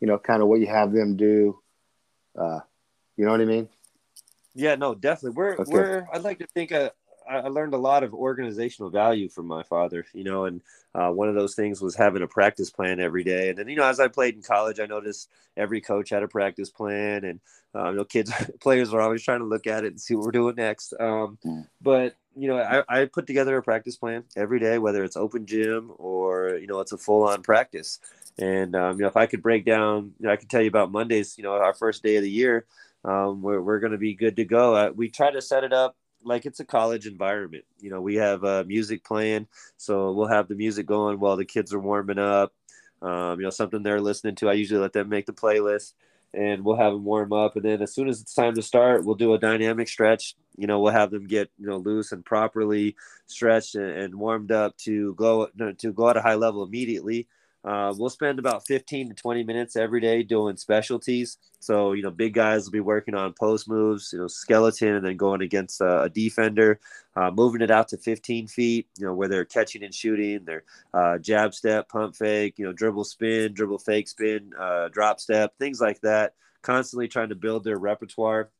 You 0.00 0.06
know, 0.06 0.18
kind 0.18 0.40
of 0.40 0.48
what 0.48 0.60
you 0.60 0.68
have 0.68 0.92
them 0.92 1.16
do. 1.16 1.58
Uh, 2.38 2.60
you 3.16 3.24
know 3.24 3.32
what 3.32 3.40
I 3.40 3.44
mean? 3.44 3.68
Yeah, 4.54 4.76
no, 4.76 4.94
definitely. 4.94 5.36
We're 5.36 5.56
okay. 5.56 5.72
we're. 5.72 6.06
I'd 6.12 6.22
like 6.22 6.38
to 6.38 6.46
think 6.46 6.72
uh, 6.72 6.90
I 7.28 7.48
learned 7.48 7.74
a 7.74 7.78
lot 7.78 8.02
of 8.02 8.14
organizational 8.14 8.90
value 8.90 9.28
from 9.28 9.46
my 9.46 9.62
father. 9.62 10.04
You 10.12 10.24
know, 10.24 10.44
and 10.44 10.60
uh, 10.94 11.10
one 11.10 11.28
of 11.28 11.34
those 11.34 11.54
things 11.54 11.80
was 11.80 11.94
having 11.94 12.22
a 12.22 12.26
practice 12.26 12.70
plan 12.70 13.00
every 13.00 13.24
day. 13.24 13.48
And 13.48 13.58
then 13.58 13.68
you 13.68 13.76
know, 13.76 13.84
as 13.84 14.00
I 14.00 14.08
played 14.08 14.34
in 14.34 14.42
college, 14.42 14.80
I 14.80 14.86
noticed 14.86 15.30
every 15.56 15.80
coach 15.80 16.10
had 16.10 16.22
a 16.22 16.28
practice 16.28 16.70
plan, 16.70 17.24
and 17.24 17.40
uh, 17.74 17.90
you 17.90 17.96
know, 17.96 18.04
kids 18.04 18.32
players 18.60 18.92
are 18.92 19.00
always 19.00 19.22
trying 19.22 19.40
to 19.40 19.46
look 19.46 19.66
at 19.66 19.84
it 19.84 19.88
and 19.92 20.00
see 20.00 20.14
what 20.14 20.24
we're 20.24 20.32
doing 20.32 20.56
next. 20.56 20.94
Um, 20.98 21.38
mm. 21.44 21.66
But 21.80 22.16
you 22.36 22.48
know, 22.48 22.58
I, 22.58 23.02
I 23.02 23.04
put 23.06 23.26
together 23.26 23.56
a 23.56 23.62
practice 23.62 23.96
plan 23.96 24.24
every 24.36 24.58
day, 24.58 24.78
whether 24.78 25.04
it's 25.04 25.16
open 25.16 25.46
gym 25.46 25.92
or 25.98 26.58
you 26.60 26.66
know, 26.66 26.80
it's 26.80 26.92
a 26.92 26.98
full 26.98 27.24
on 27.24 27.42
practice. 27.42 27.98
And 28.38 28.74
um, 28.74 28.96
you 28.96 29.02
know, 29.02 29.08
if 29.08 29.16
I 29.16 29.26
could 29.26 29.42
break 29.42 29.64
down, 29.64 30.14
you 30.18 30.26
know, 30.26 30.32
I 30.32 30.36
could 30.36 30.48
tell 30.48 30.62
you 30.62 30.68
about 30.68 30.90
Mondays. 30.90 31.36
You 31.36 31.44
know, 31.44 31.52
our 31.52 31.74
first 31.74 32.02
day 32.02 32.16
of 32.16 32.22
the 32.22 32.30
year 32.30 32.66
um, 33.04 33.42
we're, 33.42 33.60
we're 33.60 33.80
going 33.80 33.92
to 33.92 33.98
be 33.98 34.14
good 34.14 34.36
to 34.36 34.44
go. 34.44 34.74
Uh, 34.74 34.90
we 34.94 35.08
try 35.08 35.30
to 35.30 35.42
set 35.42 35.64
it 35.64 35.72
up 35.72 35.96
like 36.24 36.46
it's 36.46 36.60
a 36.60 36.64
college 36.64 37.06
environment. 37.06 37.64
You 37.80 37.90
know, 37.90 38.00
we 38.00 38.16
have 38.16 38.44
uh, 38.44 38.64
music 38.66 39.04
playing, 39.04 39.48
so 39.76 40.12
we'll 40.12 40.28
have 40.28 40.48
the 40.48 40.54
music 40.54 40.86
going 40.86 41.20
while 41.20 41.36
the 41.36 41.44
kids 41.44 41.72
are 41.72 41.80
warming 41.80 42.18
up. 42.18 42.52
Um, 43.00 43.38
you 43.40 43.44
know, 43.44 43.50
something 43.50 43.82
they're 43.82 44.00
listening 44.00 44.36
to. 44.36 44.48
I 44.48 44.52
usually 44.52 44.80
let 44.80 44.92
them 44.92 45.08
make 45.08 45.26
the 45.26 45.32
playlist, 45.32 45.94
and 46.32 46.64
we'll 46.64 46.76
have 46.76 46.92
them 46.92 47.04
warm 47.04 47.32
up. 47.32 47.56
And 47.56 47.64
then 47.64 47.82
as 47.82 47.92
soon 47.92 48.08
as 48.08 48.20
it's 48.20 48.34
time 48.34 48.54
to 48.54 48.62
start, 48.62 49.04
we'll 49.04 49.16
do 49.16 49.34
a 49.34 49.38
dynamic 49.38 49.88
stretch. 49.88 50.36
You 50.56 50.66
know, 50.66 50.80
we'll 50.80 50.92
have 50.92 51.10
them 51.10 51.26
get 51.26 51.50
you 51.58 51.66
know 51.66 51.78
loose 51.78 52.12
and 52.12 52.24
properly 52.24 52.96
stretched 53.26 53.74
and, 53.74 53.90
and 53.90 54.14
warmed 54.14 54.52
up 54.52 54.76
to 54.78 55.14
go 55.14 55.48
to 55.78 55.92
go 55.92 56.08
at 56.08 56.16
a 56.16 56.22
high 56.22 56.34
level 56.36 56.62
immediately. 56.62 57.26
Uh, 57.64 57.94
we'll 57.96 58.10
spend 58.10 58.38
about 58.38 58.66
15 58.66 59.10
to 59.10 59.14
20 59.14 59.44
minutes 59.44 59.76
every 59.76 60.00
day 60.00 60.22
doing 60.22 60.56
specialties. 60.56 61.38
So, 61.60 61.92
you 61.92 62.02
know, 62.02 62.10
big 62.10 62.34
guys 62.34 62.64
will 62.64 62.72
be 62.72 62.80
working 62.80 63.14
on 63.14 63.34
post 63.34 63.68
moves, 63.68 64.12
you 64.12 64.18
know, 64.18 64.26
skeleton, 64.26 64.96
and 64.96 65.06
then 65.06 65.16
going 65.16 65.42
against 65.42 65.80
a, 65.80 66.02
a 66.02 66.08
defender, 66.08 66.80
uh, 67.14 67.30
moving 67.30 67.60
it 67.60 67.70
out 67.70 67.88
to 67.88 67.98
15 67.98 68.48
feet, 68.48 68.88
you 68.98 69.06
know, 69.06 69.14
where 69.14 69.28
they're 69.28 69.44
catching 69.44 69.84
and 69.84 69.94
shooting, 69.94 70.44
their 70.44 70.64
uh, 70.92 71.18
jab 71.18 71.54
step, 71.54 71.88
pump 71.88 72.16
fake, 72.16 72.54
you 72.58 72.64
know, 72.64 72.72
dribble 72.72 73.04
spin, 73.04 73.54
dribble 73.54 73.78
fake 73.78 74.08
spin, 74.08 74.52
uh, 74.58 74.88
drop 74.88 75.20
step, 75.20 75.56
things 75.58 75.80
like 75.80 76.00
that. 76.00 76.34
Constantly 76.62 77.08
trying 77.08 77.28
to 77.28 77.34
build 77.34 77.64
their 77.64 77.78
repertoire 77.78 78.50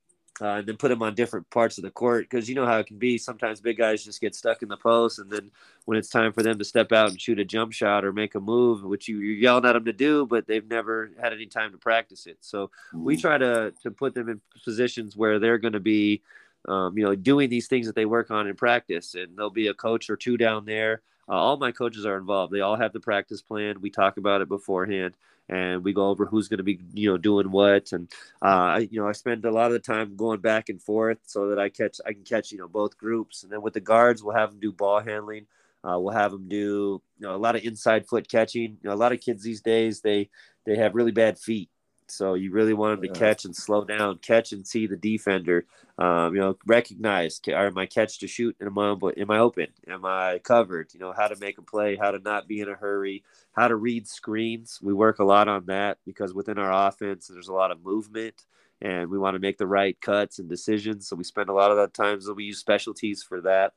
uh, 0.40 0.56
and 0.56 0.66
then 0.66 0.76
put 0.76 0.88
them 0.88 1.02
on 1.02 1.14
different 1.14 1.48
parts 1.50 1.78
of 1.78 1.84
the 1.84 1.90
court 1.90 2.28
because 2.28 2.48
you 2.48 2.54
know 2.54 2.64
how 2.64 2.78
it 2.78 2.86
can 2.86 2.98
be. 2.98 3.18
Sometimes 3.18 3.60
big 3.60 3.76
guys 3.76 4.04
just 4.04 4.20
get 4.20 4.34
stuck 4.34 4.62
in 4.62 4.68
the 4.68 4.76
post, 4.76 5.18
and 5.18 5.30
then 5.30 5.50
when 5.84 5.98
it's 5.98 6.08
time 6.08 6.32
for 6.32 6.42
them 6.42 6.58
to 6.58 6.64
step 6.64 6.92
out 6.92 7.10
and 7.10 7.20
shoot 7.20 7.38
a 7.38 7.44
jump 7.44 7.72
shot 7.72 8.04
or 8.04 8.12
make 8.12 8.34
a 8.34 8.40
move, 8.40 8.82
which 8.82 9.08
you, 9.08 9.18
you're 9.18 9.36
yelling 9.36 9.66
at 9.66 9.72
them 9.74 9.84
to 9.84 9.92
do, 9.92 10.26
but 10.26 10.46
they've 10.46 10.68
never 10.68 11.10
had 11.20 11.32
any 11.32 11.46
time 11.46 11.72
to 11.72 11.78
practice 11.78 12.26
it. 12.26 12.38
So 12.40 12.68
mm-hmm. 12.68 13.04
we 13.04 13.16
try 13.16 13.38
to 13.38 13.72
to 13.82 13.90
put 13.90 14.14
them 14.14 14.28
in 14.28 14.40
positions 14.64 15.16
where 15.16 15.38
they're 15.38 15.58
going 15.58 15.74
to 15.74 15.80
be, 15.80 16.22
um, 16.68 16.96
you 16.96 17.04
know, 17.04 17.14
doing 17.14 17.50
these 17.50 17.68
things 17.68 17.86
that 17.86 17.94
they 17.94 18.06
work 18.06 18.30
on 18.30 18.46
in 18.46 18.56
practice, 18.56 19.14
and 19.14 19.36
there'll 19.36 19.50
be 19.50 19.68
a 19.68 19.74
coach 19.74 20.08
or 20.08 20.16
two 20.16 20.36
down 20.36 20.64
there. 20.64 21.02
Uh, 21.28 21.32
all 21.32 21.56
my 21.56 21.72
coaches 21.72 22.04
are 22.06 22.16
involved. 22.18 22.52
They 22.52 22.60
all 22.60 22.76
have 22.76 22.92
the 22.92 23.00
practice 23.00 23.42
plan. 23.42 23.80
We 23.80 23.90
talk 23.90 24.16
about 24.16 24.40
it 24.40 24.48
beforehand 24.48 25.14
and 25.48 25.84
we 25.84 25.92
go 25.92 26.08
over 26.08 26.24
who's 26.24 26.48
going 26.48 26.58
to 26.58 26.64
be 26.64 26.80
you 26.92 27.10
know 27.10 27.18
doing 27.18 27.50
what. 27.50 27.92
And 27.92 28.10
uh, 28.40 28.80
you 28.90 29.00
know 29.00 29.08
I 29.08 29.12
spend 29.12 29.44
a 29.44 29.50
lot 29.50 29.66
of 29.66 29.72
the 29.72 29.78
time 29.78 30.16
going 30.16 30.40
back 30.40 30.68
and 30.68 30.80
forth 30.80 31.18
so 31.24 31.48
that 31.48 31.58
I 31.58 31.68
catch 31.68 32.00
I 32.06 32.12
can 32.12 32.24
catch 32.24 32.52
you 32.52 32.58
know 32.58 32.68
both 32.68 32.96
groups. 32.98 33.42
And 33.42 33.52
then 33.52 33.62
with 33.62 33.74
the 33.74 33.80
guards 33.80 34.22
we'll 34.22 34.36
have 34.36 34.50
them 34.50 34.60
do 34.60 34.72
ball 34.72 35.00
handling. 35.00 35.46
Uh, 35.84 35.98
we'll 35.98 36.14
have 36.14 36.30
them 36.30 36.48
do 36.48 37.02
you 37.18 37.26
know 37.26 37.34
a 37.34 37.36
lot 37.38 37.56
of 37.56 37.64
inside 37.64 38.06
foot 38.08 38.28
catching. 38.28 38.78
You 38.82 38.90
know 38.90 38.94
a 38.94 38.96
lot 38.96 39.12
of 39.12 39.20
kids 39.20 39.42
these 39.42 39.60
days 39.60 40.00
they 40.00 40.30
they 40.64 40.76
have 40.76 40.94
really 40.94 41.12
bad 41.12 41.38
feet 41.38 41.68
so 42.12 42.34
you 42.34 42.52
really 42.52 42.74
want 42.74 43.00
them 43.00 43.10
to 43.10 43.18
catch 43.18 43.46
and 43.46 43.56
slow 43.56 43.84
down, 43.84 44.18
catch 44.18 44.52
and 44.52 44.66
see 44.66 44.86
the 44.86 44.96
defender. 44.96 45.64
Um, 45.98 46.34
you 46.34 46.40
know, 46.40 46.58
recognize 46.66 47.40
are 47.48 47.70
my 47.70 47.86
catch 47.86 48.18
to 48.18 48.28
shoot? 48.28 48.54
Am 48.60 48.78
I 48.78 48.94
am 49.16 49.30
I 49.30 49.38
open? 49.38 49.68
Am 49.88 50.04
I 50.04 50.38
covered? 50.44 50.92
You 50.92 51.00
know, 51.00 51.12
how 51.12 51.28
to 51.28 51.36
make 51.36 51.56
a 51.56 51.62
play, 51.62 51.96
how 51.96 52.10
to 52.10 52.18
not 52.18 52.46
be 52.46 52.60
in 52.60 52.68
a 52.68 52.74
hurry, 52.74 53.24
how 53.52 53.68
to 53.68 53.76
read 53.76 54.06
screens. 54.06 54.78
We 54.82 54.92
work 54.92 55.20
a 55.20 55.24
lot 55.24 55.48
on 55.48 55.64
that 55.66 55.98
because 56.04 56.34
within 56.34 56.58
our 56.58 56.88
offense, 56.88 57.28
there's 57.28 57.48
a 57.48 57.54
lot 57.54 57.70
of 57.70 57.82
movement 57.82 58.44
and 58.82 59.08
we 59.08 59.18
want 59.18 59.34
to 59.34 59.40
make 59.40 59.56
the 59.56 59.66
right 59.66 59.98
cuts 60.00 60.38
and 60.38 60.50
decisions. 60.50 61.08
So 61.08 61.16
we 61.16 61.24
spend 61.24 61.48
a 61.48 61.54
lot 61.54 61.70
of 61.70 61.78
that 61.78 61.94
times 61.94 62.26
that 62.26 62.34
we 62.34 62.44
use 62.44 62.58
specialties 62.58 63.22
for 63.22 63.40
that. 63.40 63.72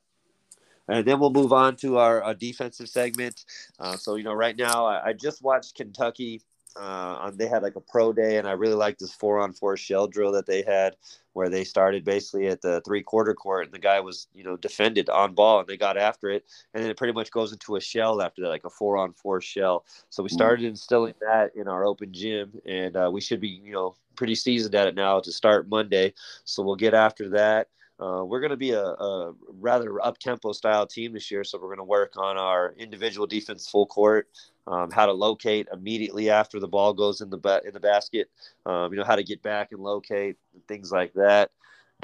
And 0.89 1.05
then 1.05 1.19
we'll 1.19 1.31
move 1.31 1.53
on 1.53 1.77
to 1.77 1.97
our, 1.99 2.21
our 2.21 2.33
defensive 2.33 2.89
segment. 2.89 3.45
Uh, 3.79 3.95
so, 3.95 4.15
you 4.15 4.23
know, 4.23 4.33
right 4.33 4.57
now 4.57 4.86
I, 4.86 5.07
I 5.07 5.13
just 5.13 5.41
watched 5.41 5.75
Kentucky 5.75 6.41
uh, 6.76 7.32
they 7.32 7.47
had 7.47 7.63
like 7.63 7.76
a 7.76 7.82
pro 7.82 8.11
day, 8.11 8.38
and 8.38 8.47
I 8.47 8.51
really 8.51 8.76
liked 8.76 8.99
this 8.99 9.13
four 9.13 9.39
on 9.39 9.53
four 9.53 9.78
shell 9.78 10.07
drill 10.07 10.32
that 10.34 10.45
they 10.45 10.61
had, 10.61 10.95
where 11.34 11.49
they 11.49 11.63
started 11.63 12.03
basically 12.03 12.47
at 12.47 12.61
the 12.61 12.82
three 12.82 13.01
quarter 13.01 13.34
court, 13.34 13.65
and 13.65 13.73
the 13.73 13.80
guy 13.80 13.99
was 13.99 14.28
you 14.34 14.43
know 14.43 14.57
defended 14.57 15.09
on 15.09 15.34
ball, 15.34 15.59
and 15.59 15.67
they 15.67 15.78
got 15.78 15.97
after 15.97 16.30
it, 16.30 16.45
and 16.73 16.84
then 16.84 16.91
it 16.91 16.97
pretty 16.97 17.13
much 17.13 17.32
goes 17.32 17.51
into 17.51 17.76
a 17.76 17.82
shell 17.82 18.21
after 18.21 18.41
that, 18.41 18.49
like 18.49 18.65
a 18.65 18.69
four 18.69 18.97
on 18.97 19.13
four 19.13 19.41
shell. 19.41 19.86
So 20.09 20.21
we 20.21 20.28
mm-hmm. 20.28 20.36
started 20.36 20.65
instilling 20.65 21.15
that 21.21 21.55
in 21.55 21.67
our 21.67 21.86
open 21.86 22.11
gym, 22.13 22.51
and 22.65 22.95
uh, 22.97 23.09
we 23.11 23.21
should 23.21 23.39
be 23.39 23.61
you 23.63 23.71
know 23.71 23.95
pretty 24.15 24.36
seasoned 24.36 24.76
at 24.76 24.88
it 24.88 24.95
now 24.95 25.19
to 25.19 25.32
start 25.32 25.69
Monday. 25.69 26.13
So 26.43 26.63
we'll 26.63 26.76
get 26.76 26.93
after 26.93 27.30
that. 27.30 27.67
Uh, 28.00 28.24
we're 28.26 28.41
going 28.41 28.52
to 28.52 28.58
be 28.58 28.72
a, 28.72 28.84
a 28.84 29.34
rather 29.60 30.04
up 30.04 30.18
tempo 30.18 30.52
style 30.52 30.86
team 30.86 31.14
this 31.14 31.32
year, 31.32 31.43
so 31.43 31.58
we're 31.58 31.68
going 31.68 31.78
to 31.78 31.84
work 31.84 32.14
on 32.18 32.38
our 32.38 32.74
individual 32.78 33.26
defense 33.26 33.70
full 33.70 33.86
court, 33.86 34.28
um, 34.68 34.91
how 34.91 35.06
to 35.06 35.14
locate 35.14 35.68
immediately 35.72 36.30
after 36.30 36.60
the 36.60 36.68
ball 36.68 36.93
goes 36.93 37.22
in 37.22 37.30
the 37.30 37.38
ba- 37.38 37.62
in 37.66 37.74
the 37.74 37.80
basket, 37.80 38.30
um, 38.66 38.91
you 38.91 39.00
know 39.00 39.06
how 39.06 39.16
to 39.16 39.24
get 39.24 39.41
back 39.41 39.72
and 39.72 39.82
locate 39.82 40.38
things 40.68 40.91
like 40.91 41.14
that. 41.14 41.52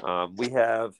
Um, 0.02 0.34
we 0.36 0.48
have 0.50 0.94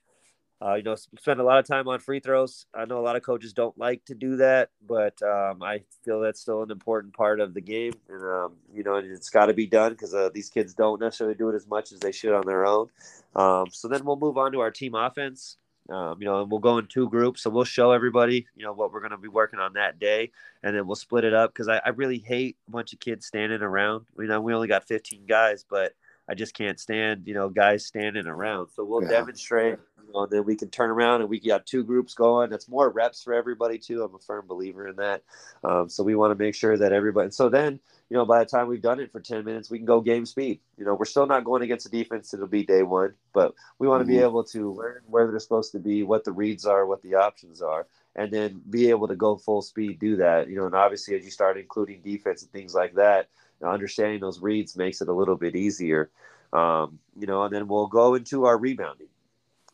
uh, 0.64 0.74
you 0.74 0.82
know, 0.82 0.94
spend 0.94 1.40
a 1.40 1.42
lot 1.42 1.58
of 1.58 1.66
time 1.66 1.88
on 1.88 1.98
free 1.98 2.20
throws. 2.20 2.66
I 2.74 2.84
know 2.84 2.98
a 2.98 3.02
lot 3.02 3.16
of 3.16 3.22
coaches 3.22 3.52
don't 3.52 3.76
like 3.76 4.04
to 4.04 4.14
do 4.14 4.36
that, 4.36 4.70
but 4.86 5.20
um, 5.22 5.62
I 5.62 5.82
feel 6.04 6.20
that's 6.20 6.40
still 6.40 6.62
an 6.62 6.70
important 6.70 7.14
part 7.14 7.40
of 7.40 7.52
the 7.52 7.60
game, 7.60 7.94
and 8.08 8.22
um, 8.22 8.52
you 8.72 8.84
know, 8.84 8.94
it's 8.94 9.30
got 9.30 9.46
to 9.46 9.54
be 9.54 9.66
done 9.66 9.92
because 9.92 10.14
uh, 10.14 10.30
these 10.32 10.50
kids 10.50 10.74
don't 10.74 11.00
necessarily 11.00 11.34
do 11.34 11.48
it 11.48 11.56
as 11.56 11.66
much 11.66 11.90
as 11.92 11.98
they 11.98 12.12
should 12.12 12.32
on 12.32 12.46
their 12.46 12.64
own. 12.64 12.88
Um, 13.34 13.66
so 13.70 13.88
then 13.88 14.04
we'll 14.04 14.16
move 14.16 14.38
on 14.38 14.52
to 14.52 14.60
our 14.60 14.70
team 14.70 14.94
offense. 14.94 15.56
Um, 15.90 16.18
you 16.20 16.26
know, 16.26 16.42
and 16.42 16.50
we'll 16.50 16.60
go 16.60 16.78
in 16.78 16.86
two 16.86 17.08
groups. 17.08 17.42
So 17.42 17.50
we'll 17.50 17.64
show 17.64 17.90
everybody, 17.90 18.46
you 18.54 18.64
know, 18.64 18.72
what 18.72 18.92
we're 18.92 19.00
going 19.00 19.10
to 19.10 19.18
be 19.18 19.26
working 19.26 19.58
on 19.58 19.72
that 19.72 19.98
day, 19.98 20.30
and 20.62 20.76
then 20.76 20.86
we'll 20.86 20.94
split 20.94 21.24
it 21.24 21.34
up 21.34 21.52
because 21.52 21.66
I, 21.66 21.80
I 21.84 21.88
really 21.88 22.18
hate 22.18 22.56
a 22.68 22.70
bunch 22.70 22.92
of 22.92 23.00
kids 23.00 23.26
standing 23.26 23.62
around. 23.62 24.06
You 24.16 24.28
know, 24.28 24.40
we 24.40 24.54
only 24.54 24.68
got 24.68 24.86
15 24.86 25.26
guys, 25.26 25.64
but 25.68 25.94
I 26.28 26.34
just 26.34 26.54
can't 26.54 26.78
stand, 26.78 27.26
you 27.26 27.34
know, 27.34 27.48
guys 27.48 27.84
standing 27.84 28.26
around. 28.26 28.68
So 28.74 28.84
we'll 28.84 29.02
yeah. 29.02 29.08
demonstrate, 29.08 29.78
know, 30.12 30.24
and 30.24 30.30
then 30.30 30.44
we 30.44 30.56
can 30.56 30.70
turn 30.70 30.90
around 30.90 31.20
and 31.20 31.30
we 31.30 31.40
got 31.40 31.66
two 31.66 31.84
groups 31.84 32.14
going. 32.14 32.50
That's 32.50 32.68
more 32.68 32.90
reps 32.90 33.22
for 33.22 33.34
everybody 33.34 33.78
too. 33.78 34.02
I'm 34.02 34.14
a 34.14 34.18
firm 34.18 34.46
believer 34.46 34.88
in 34.88 34.96
that. 34.96 35.22
Um, 35.64 35.88
so 35.88 36.02
we 36.02 36.14
want 36.14 36.36
to 36.36 36.42
make 36.42 36.54
sure 36.54 36.76
that 36.76 36.92
everybody. 36.92 37.26
And 37.26 37.34
So 37.34 37.48
then, 37.48 37.80
you 38.10 38.16
know, 38.16 38.24
by 38.24 38.40
the 38.40 38.46
time 38.46 38.68
we've 38.68 38.82
done 38.82 39.00
it 39.00 39.10
for 39.10 39.20
10 39.20 39.44
minutes, 39.44 39.70
we 39.70 39.78
can 39.78 39.86
go 39.86 40.00
game 40.00 40.26
speed. 40.26 40.60
You 40.76 40.84
know, 40.84 40.94
we're 40.94 41.04
still 41.04 41.26
not 41.26 41.44
going 41.44 41.62
against 41.62 41.90
the 41.90 41.96
defense. 41.96 42.34
It'll 42.34 42.46
be 42.46 42.64
day 42.64 42.82
one, 42.82 43.14
but 43.32 43.54
we 43.78 43.88
want 43.88 44.00
to 44.00 44.04
mm-hmm. 44.04 44.18
be 44.18 44.22
able 44.22 44.44
to 44.44 44.72
learn 44.72 45.00
where 45.06 45.30
they're 45.30 45.40
supposed 45.40 45.72
to 45.72 45.78
be, 45.78 46.02
what 46.02 46.24
the 46.24 46.32
reads 46.32 46.66
are, 46.66 46.86
what 46.86 47.02
the 47.02 47.14
options 47.14 47.62
are, 47.62 47.86
and 48.14 48.30
then 48.30 48.60
be 48.68 48.90
able 48.90 49.08
to 49.08 49.16
go 49.16 49.36
full 49.36 49.62
speed, 49.62 49.98
do 49.98 50.16
that. 50.16 50.48
You 50.48 50.56
know, 50.56 50.66
and 50.66 50.74
obviously 50.74 51.16
as 51.16 51.24
you 51.24 51.30
start 51.30 51.56
including 51.56 52.02
defense 52.02 52.42
and 52.42 52.52
things 52.52 52.74
like 52.74 52.94
that, 52.94 53.28
understanding 53.62 54.20
those 54.20 54.40
reads 54.40 54.76
makes 54.76 55.00
it 55.00 55.08
a 55.08 55.12
little 55.12 55.36
bit 55.36 55.56
easier. 55.56 56.10
Um, 56.52 56.98
you 57.18 57.26
know, 57.26 57.44
and 57.44 57.54
then 57.54 57.66
we'll 57.66 57.86
go 57.86 58.14
into 58.14 58.44
our 58.44 58.58
rebounding. 58.58 59.08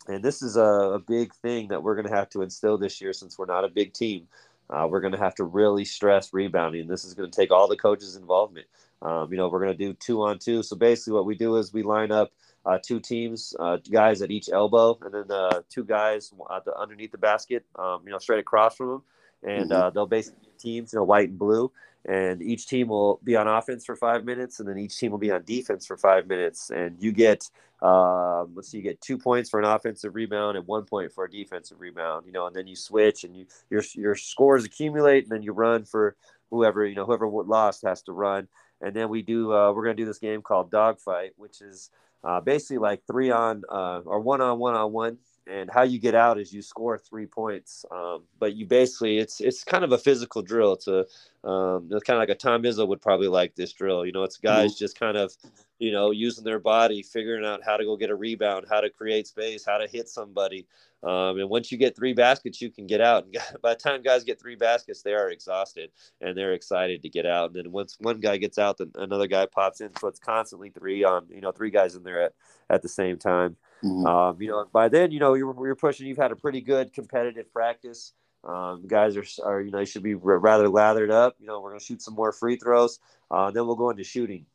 And 0.09 0.23
this 0.23 0.43
is 0.43 0.57
a, 0.57 0.63
a 0.63 0.99
big 0.99 1.35
thing 1.35 1.69
that 1.69 1.83
we're 1.83 1.95
going 1.95 2.09
to 2.09 2.15
have 2.15 2.31
to 2.31 2.43
instill 2.43 2.79
this 2.79 3.01
year 3.01 3.13
since 3.13 3.39
we're 3.39 3.47
not 3.47 3.65
a 3.65 3.69
big 3.69 3.93
team. 3.93 4.27
Uh, 4.71 4.87
we're 4.91 5.01
going 5.01 5.13
to 5.13 5.19
have 5.19 5.35
to 5.37 5.45
really 5.45 5.85
stress 5.85 6.33
rebounding. 6.33 6.89
This 6.89 7.05
is 7.05 7.15
going 7.15 7.31
to 7.31 7.37
take 7.37 7.51
all 7.51 7.69
the 7.69 7.77
coaches' 7.77 8.17
involvement. 8.17 8.67
Um, 9.01 9.31
you 9.31 9.37
know, 9.37 9.49
we're 9.49 9.61
going 9.61 9.77
to 9.77 9.79
do 9.79 9.93
two 9.95 10.23
on 10.23 10.39
two. 10.39 10.63
So 10.63 10.77
basically, 10.77 11.13
what 11.13 11.27
we 11.27 11.35
do 11.35 11.57
is 11.57 11.73
we 11.73 11.83
line 11.83 12.11
up 12.11 12.33
uh, 12.67 12.79
two 12.83 13.01
teams, 13.01 13.55
uh, 13.59 13.79
guys 13.91 14.21
at 14.21 14.31
each 14.31 14.51
elbow, 14.51 14.99
and 15.03 15.15
then 15.15 15.31
uh, 15.31 15.61
two 15.71 15.85
guys 15.85 16.33
the, 16.65 16.77
underneath 16.77 17.13
the 17.13 17.19
basket, 17.19 17.65
um, 17.77 18.03
you 18.05 18.11
know, 18.11 18.19
straight 18.19 18.41
across 18.41 18.77
from 18.77 18.89
them. 18.89 19.03
And 19.43 19.71
mm-hmm. 19.71 19.83
Uh, 19.83 19.91
they'll 19.91 20.07
basically 20.07 20.49
teams, 20.59 20.93
you 20.93 20.99
know, 20.99 21.05
white 21.05 21.29
and 21.29 21.39
blue 21.39 21.71
and 22.05 22.41
each 22.43 22.67
team 22.67 22.89
will 22.89 23.21
be 23.23 23.37
on 23.37 23.47
offense 23.47 23.85
for 23.85 23.95
five 23.95 24.25
minutes, 24.25 24.61
and 24.61 24.69
then 24.69 24.79
each 24.79 24.97
team 24.97 25.11
will 25.11 25.19
be 25.19 25.31
on 25.31 25.43
defense 25.45 25.87
for 25.87 25.97
five 25.97 26.27
minutes. 26.27 26.71
And 26.71 26.97
you 27.01 27.13
get, 27.13 27.51
um, 27.81 28.53
let's 28.55 28.69
see, 28.71 28.79
you 28.79 28.83
get 28.83 29.01
two 29.01 29.19
points 29.19 29.51
for 29.51 29.61
an 29.61 29.67
offensive 29.67 30.15
rebound 30.15 30.57
and 30.57 30.67
one 30.67 30.85
point 30.85 31.13
for 31.13 31.25
a 31.25 31.31
defensive 31.31 31.81
rebound. 31.81 32.27
You 32.27 32.33
know, 32.33 32.47
and 32.47 32.55
then 32.55 32.67
you 32.67 32.77
switch, 32.77 33.25
and 33.25 33.37
you 33.37 33.47
your 33.71 33.83
your 33.95 34.15
scores 34.15 34.65
accumulate, 34.65 35.25
and 35.25 35.33
then 35.33 35.43
you 35.43 35.53
run 35.53 35.85
for 35.85 36.17
whoever 36.51 36.85
you 36.85 36.95
know 36.95 37.05
whoever 37.05 37.29
lost 37.29 37.83
has 37.83 38.03
to 38.03 38.13
run. 38.13 38.49
And 38.81 38.95
then 38.95 39.09
we 39.09 39.23
do 39.23 39.53
uh, 39.53 39.73
we're 39.73 39.85
gonna 39.85 39.95
do 39.95 40.07
this 40.07 40.19
game 40.19 40.43
called 40.43 40.71
dogfight, 40.71 41.33
which 41.37 41.61
is 41.61 41.91
uh, 42.25 42.41
basically 42.41 42.79
like 42.79 43.03
three 43.07 43.31
on 43.31 43.63
uh, 43.69 44.01
or 44.05 44.21
one 44.21 44.41
on 44.41 44.59
one 44.59 44.75
on 44.75 44.93
one 44.93 45.19
and 45.49 45.71
how 45.71 45.83
you 45.83 45.99
get 45.99 46.15
out 46.15 46.39
is 46.39 46.53
you 46.53 46.63
score 46.63 46.99
three 46.99 47.27
points. 47.27 47.85
Um, 47.91 48.25
but 48.39 48.55
you 48.55 48.67
basically 48.67 49.19
it's 49.19 49.41
it's 49.41 49.65
kind 49.65 49.85
of 49.85 49.93
a 49.93 49.99
physical 49.99 50.43
drill. 50.43 50.75
It's 50.75 50.89
a 50.89 51.07
um, 51.45 51.89
it's 51.91 52.05
kind 52.05 52.17
of 52.17 52.21
like 52.21 52.29
a 52.31 52.35
Tom 52.35 52.63
Izzo 52.63 52.87
would 52.89 53.01
probably 53.01 53.29
like 53.29 53.55
this 53.55 53.73
drill. 53.73 54.05
You 54.05 54.13
know, 54.13 54.25
it's 54.25 54.37
guys 54.39 54.73
mm-hmm. 54.73 54.79
just 54.79 54.99
kind 54.99 55.17
of 55.17 55.33
you 55.79 55.93
know 55.93 56.11
using 56.11 56.45
their 56.45 56.59
body, 56.59 57.03
figuring 57.03 57.45
out 57.45 57.61
how 57.65 57.77
to 57.77 57.85
go 57.85 57.97
get 57.97 58.11
a 58.11 58.17
rebound, 58.17 58.67
how 58.69 58.81
to 58.81 58.91
create 58.91 59.27
space, 59.27 59.65
how 59.65 59.79
to 59.79 59.87
hit 59.87 60.09
somebody. 60.09 60.67
Um, 61.03 61.39
and 61.39 61.49
once 61.49 61.71
you 61.71 61.79
get 61.79 61.95
three 61.95 62.13
baskets, 62.13 62.61
you 62.61 62.71
can 62.71 62.87
get 62.87 63.01
out. 63.01 63.25
And 63.25 63.37
by 63.63 63.75
the 63.75 63.81
time 63.81 64.03
guys 64.03 64.25
get 64.25 64.41
three 64.41 64.57
baskets, 64.57 65.03
they 65.03 65.15
are 65.15 65.31
exhausted 65.31 65.91
and 66.21 66.37
they're 66.37 66.55
excited 66.55 67.03
to 67.03 67.09
get 67.09 67.27
out. 67.27 67.51
And 67.51 67.57
then 67.57 67.73
once 67.73 67.97
one 68.01 68.19
guy 68.21 68.37
gets 68.37 68.59
out, 68.59 68.79
then 68.79 68.91
another 68.97 69.27
guy 69.27 69.47
pops 69.47 69.81
in. 69.81 69.91
So 70.01 70.09
it's 70.09 70.19
constantly 70.19 70.71
three 70.71 71.05
on, 71.05 71.27
you 71.31 71.41
know, 71.41 71.53
three 71.53 71.71
guys 71.71 71.95
in 71.95 72.03
there 72.03 72.23
at, 72.23 72.33
at 72.69 72.83
the 72.83 72.89
same 72.89 73.17
time. 73.17 73.57
Mm-hmm. 73.85 74.07
Um, 74.07 74.43
you 74.43 74.49
know, 74.49 74.67
by 74.73 74.89
then, 74.89 75.13
you 75.13 75.21
know, 75.21 75.35
you're, 75.35 75.55
you're 75.65 75.77
pushing, 75.77 76.09
you've 76.09 76.19
had 76.19 76.33
a 76.33 76.37
pretty 76.37 76.61
good 76.61 76.93
competitive 76.93 77.53
practice. 77.53 78.13
Um, 78.49 78.87
guys 78.87 79.17
are, 79.17 79.25
are, 79.45 79.61
you 79.61 79.71
know, 79.71 79.81
you 79.81 79.87
should 79.87 80.03
be 80.03 80.15
rather 80.15 80.69
lathered 80.69 81.11
up. 81.11 81.37
You 81.39 81.47
know, 81.47 81.61
we're 81.61 81.71
going 81.71 81.81
to 81.81 81.85
shoot 81.85 82.01
some 82.03 82.15
more 82.15 82.33
free 82.33 82.57
throws. 82.57 82.99
Uh, 83.31 83.51
then 83.51 83.67
we'll 83.67 83.77
go 83.77 83.91
into 83.91 84.05
shooting. 84.05 84.47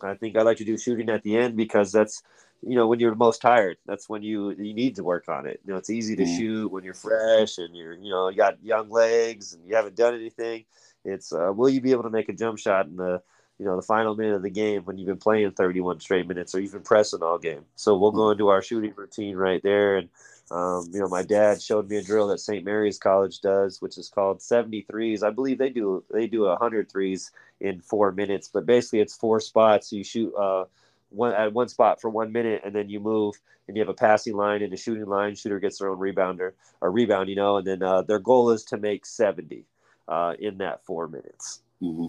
I 0.00 0.14
think 0.14 0.36
I 0.36 0.42
like 0.42 0.58
to 0.58 0.64
do 0.64 0.78
shooting 0.78 1.10
at 1.10 1.22
the 1.24 1.36
end 1.36 1.56
because 1.56 1.90
that's, 1.90 2.22
you 2.62 2.76
know, 2.76 2.86
when 2.86 3.00
you're 3.00 3.10
the 3.10 3.16
most 3.16 3.42
tired, 3.42 3.78
that's 3.84 4.08
when 4.08 4.22
you 4.22 4.50
you 4.52 4.72
need 4.72 4.94
to 4.96 5.04
work 5.04 5.28
on 5.28 5.46
it. 5.46 5.60
You 5.64 5.72
know, 5.72 5.78
it's 5.78 5.90
easy 5.90 6.14
to 6.16 6.22
mm-hmm. 6.22 6.38
shoot 6.38 6.70
when 6.70 6.84
you're 6.84 6.94
fresh 6.94 7.58
and 7.58 7.76
you're, 7.76 7.94
you 7.94 8.10
know, 8.10 8.28
you 8.28 8.36
got 8.36 8.62
young 8.62 8.88
legs 8.88 9.52
and 9.52 9.66
you 9.66 9.74
haven't 9.74 9.96
done 9.96 10.14
anything. 10.14 10.64
It's 11.04 11.32
uh, 11.32 11.52
will 11.52 11.68
you 11.68 11.80
be 11.80 11.90
able 11.90 12.04
to 12.04 12.10
make 12.10 12.28
a 12.28 12.32
jump 12.32 12.58
shot 12.58 12.86
in 12.86 12.96
the 12.96 13.22
you 13.58 13.66
know, 13.66 13.76
the 13.76 13.82
final 13.82 14.16
minute 14.16 14.34
of 14.34 14.42
the 14.42 14.50
game 14.50 14.82
when 14.82 14.98
you've 14.98 15.06
been 15.06 15.18
playing 15.18 15.52
31 15.52 16.00
straight 16.00 16.26
minutes 16.26 16.52
or 16.52 16.60
you've 16.60 16.72
been 16.72 16.82
pressing 16.82 17.22
all 17.22 17.38
game. 17.38 17.64
So 17.76 17.96
we'll 17.96 18.10
go 18.10 18.30
into 18.30 18.48
our 18.48 18.60
shooting 18.60 18.92
routine 18.96 19.36
right 19.36 19.62
there. 19.62 19.98
And, 19.98 20.08
um, 20.52 20.88
you 20.92 21.00
know, 21.00 21.08
my 21.08 21.22
dad 21.22 21.60
showed 21.62 21.88
me 21.88 21.96
a 21.96 22.02
drill 22.02 22.28
that 22.28 22.38
St. 22.38 22.64
Mary's 22.64 22.98
College 22.98 23.40
does, 23.40 23.80
which 23.80 23.98
is 23.98 24.08
called 24.08 24.38
73s. 24.38 25.22
I 25.22 25.30
believe 25.30 25.58
they 25.58 25.70
do, 25.70 26.04
they 26.12 26.26
do 26.26 26.42
100 26.42 26.90
threes 26.90 27.30
in 27.60 27.80
four 27.80 28.12
minutes, 28.12 28.48
but 28.52 28.66
basically 28.66 29.00
it's 29.00 29.16
four 29.16 29.40
spots. 29.40 29.92
You 29.92 30.04
shoot, 30.04 30.34
uh, 30.34 30.64
one 31.10 31.34
at 31.34 31.52
one 31.52 31.68
spot 31.68 32.00
for 32.00 32.08
one 32.08 32.32
minute 32.32 32.62
and 32.64 32.74
then 32.74 32.88
you 32.88 32.98
move 32.98 33.34
and 33.68 33.76
you 33.76 33.82
have 33.82 33.90
a 33.90 33.94
passing 33.94 34.34
line 34.34 34.62
and 34.62 34.72
a 34.72 34.78
shooting 34.78 35.04
line 35.04 35.34
shooter 35.34 35.60
gets 35.60 35.78
their 35.78 35.90
own 35.90 35.98
rebounder 35.98 36.52
or 36.80 36.90
rebound 36.90 37.28
you 37.28 37.36
know 37.36 37.58
and 37.58 37.66
then 37.66 37.82
uh, 37.82 38.00
their 38.00 38.18
goal 38.18 38.48
is 38.48 38.64
to 38.64 38.78
make 38.78 39.04
70 39.04 39.66
uh, 40.08 40.32
in 40.38 40.56
that 40.56 40.82
four 40.86 41.08
minutes 41.08 41.60
mm-hmm. 41.82 42.06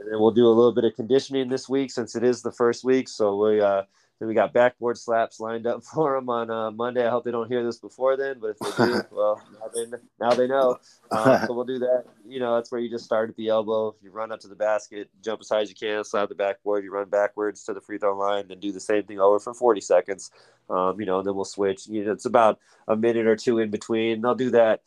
And 0.00 0.10
then 0.10 0.18
we'll 0.18 0.30
do 0.30 0.46
a 0.46 0.48
little 0.48 0.72
bit 0.72 0.84
of 0.84 0.96
conditioning 0.96 1.48
this 1.48 1.68
week 1.68 1.90
since 1.90 2.16
it 2.16 2.24
is 2.24 2.40
the 2.40 2.50
first 2.50 2.84
week. 2.84 3.06
So 3.06 3.36
we 3.36 3.60
uh, 3.60 3.82
then 4.20 4.28
we 4.28 4.34
got 4.34 4.52
backboard 4.52 4.98
slaps 4.98 5.40
lined 5.40 5.66
up 5.66 5.82
for 5.94 6.14
them 6.14 6.28
on 6.28 6.50
uh, 6.50 6.70
Monday. 6.70 7.04
I 7.04 7.10
hope 7.10 7.24
they 7.24 7.30
don't 7.30 7.48
hear 7.48 7.64
this 7.64 7.78
before 7.78 8.16
then, 8.16 8.38
but 8.38 8.50
if 8.50 8.58
they 8.58 8.84
do, 8.84 9.02
well, 9.10 9.42
now 9.58 9.70
they, 9.74 9.98
now 10.20 10.34
they 10.34 10.46
know. 10.46 10.78
Um, 11.12 11.44
so 11.44 11.54
we'll 11.54 11.64
do 11.64 11.80
that. 11.80 12.04
You 12.24 12.38
know, 12.38 12.54
that's 12.54 12.70
where 12.70 12.80
you 12.80 12.88
just 12.88 13.04
start 13.04 13.30
at 13.30 13.34
the 13.34 13.48
elbow. 13.48 13.96
You 14.00 14.12
run 14.12 14.30
up 14.30 14.38
to 14.40 14.48
the 14.48 14.54
basket, 14.54 15.10
jump 15.24 15.40
as 15.40 15.48
high 15.48 15.62
as 15.62 15.68
you 15.68 15.74
can, 15.74 16.04
slap 16.04 16.28
the 16.28 16.36
backboard. 16.36 16.84
You 16.84 16.92
run 16.92 17.08
backwards 17.08 17.64
to 17.64 17.74
the 17.74 17.80
free 17.80 17.98
throw 17.98 18.16
line, 18.16 18.46
then 18.46 18.60
do 18.60 18.70
the 18.70 18.78
same 18.78 19.02
thing 19.02 19.18
over 19.18 19.40
for 19.40 19.52
40 19.52 19.80
seconds. 19.80 20.30
Um, 20.68 21.00
you 21.00 21.06
know, 21.06 21.18
and 21.18 21.26
then 21.26 21.34
we'll 21.34 21.44
switch. 21.44 21.88
You 21.88 22.04
know, 22.04 22.12
it's 22.12 22.26
about 22.26 22.60
a 22.86 22.94
minute 22.94 23.26
or 23.26 23.34
two 23.34 23.58
in 23.58 23.70
between. 23.70 24.20
They'll 24.20 24.36
do 24.36 24.50
that 24.50 24.82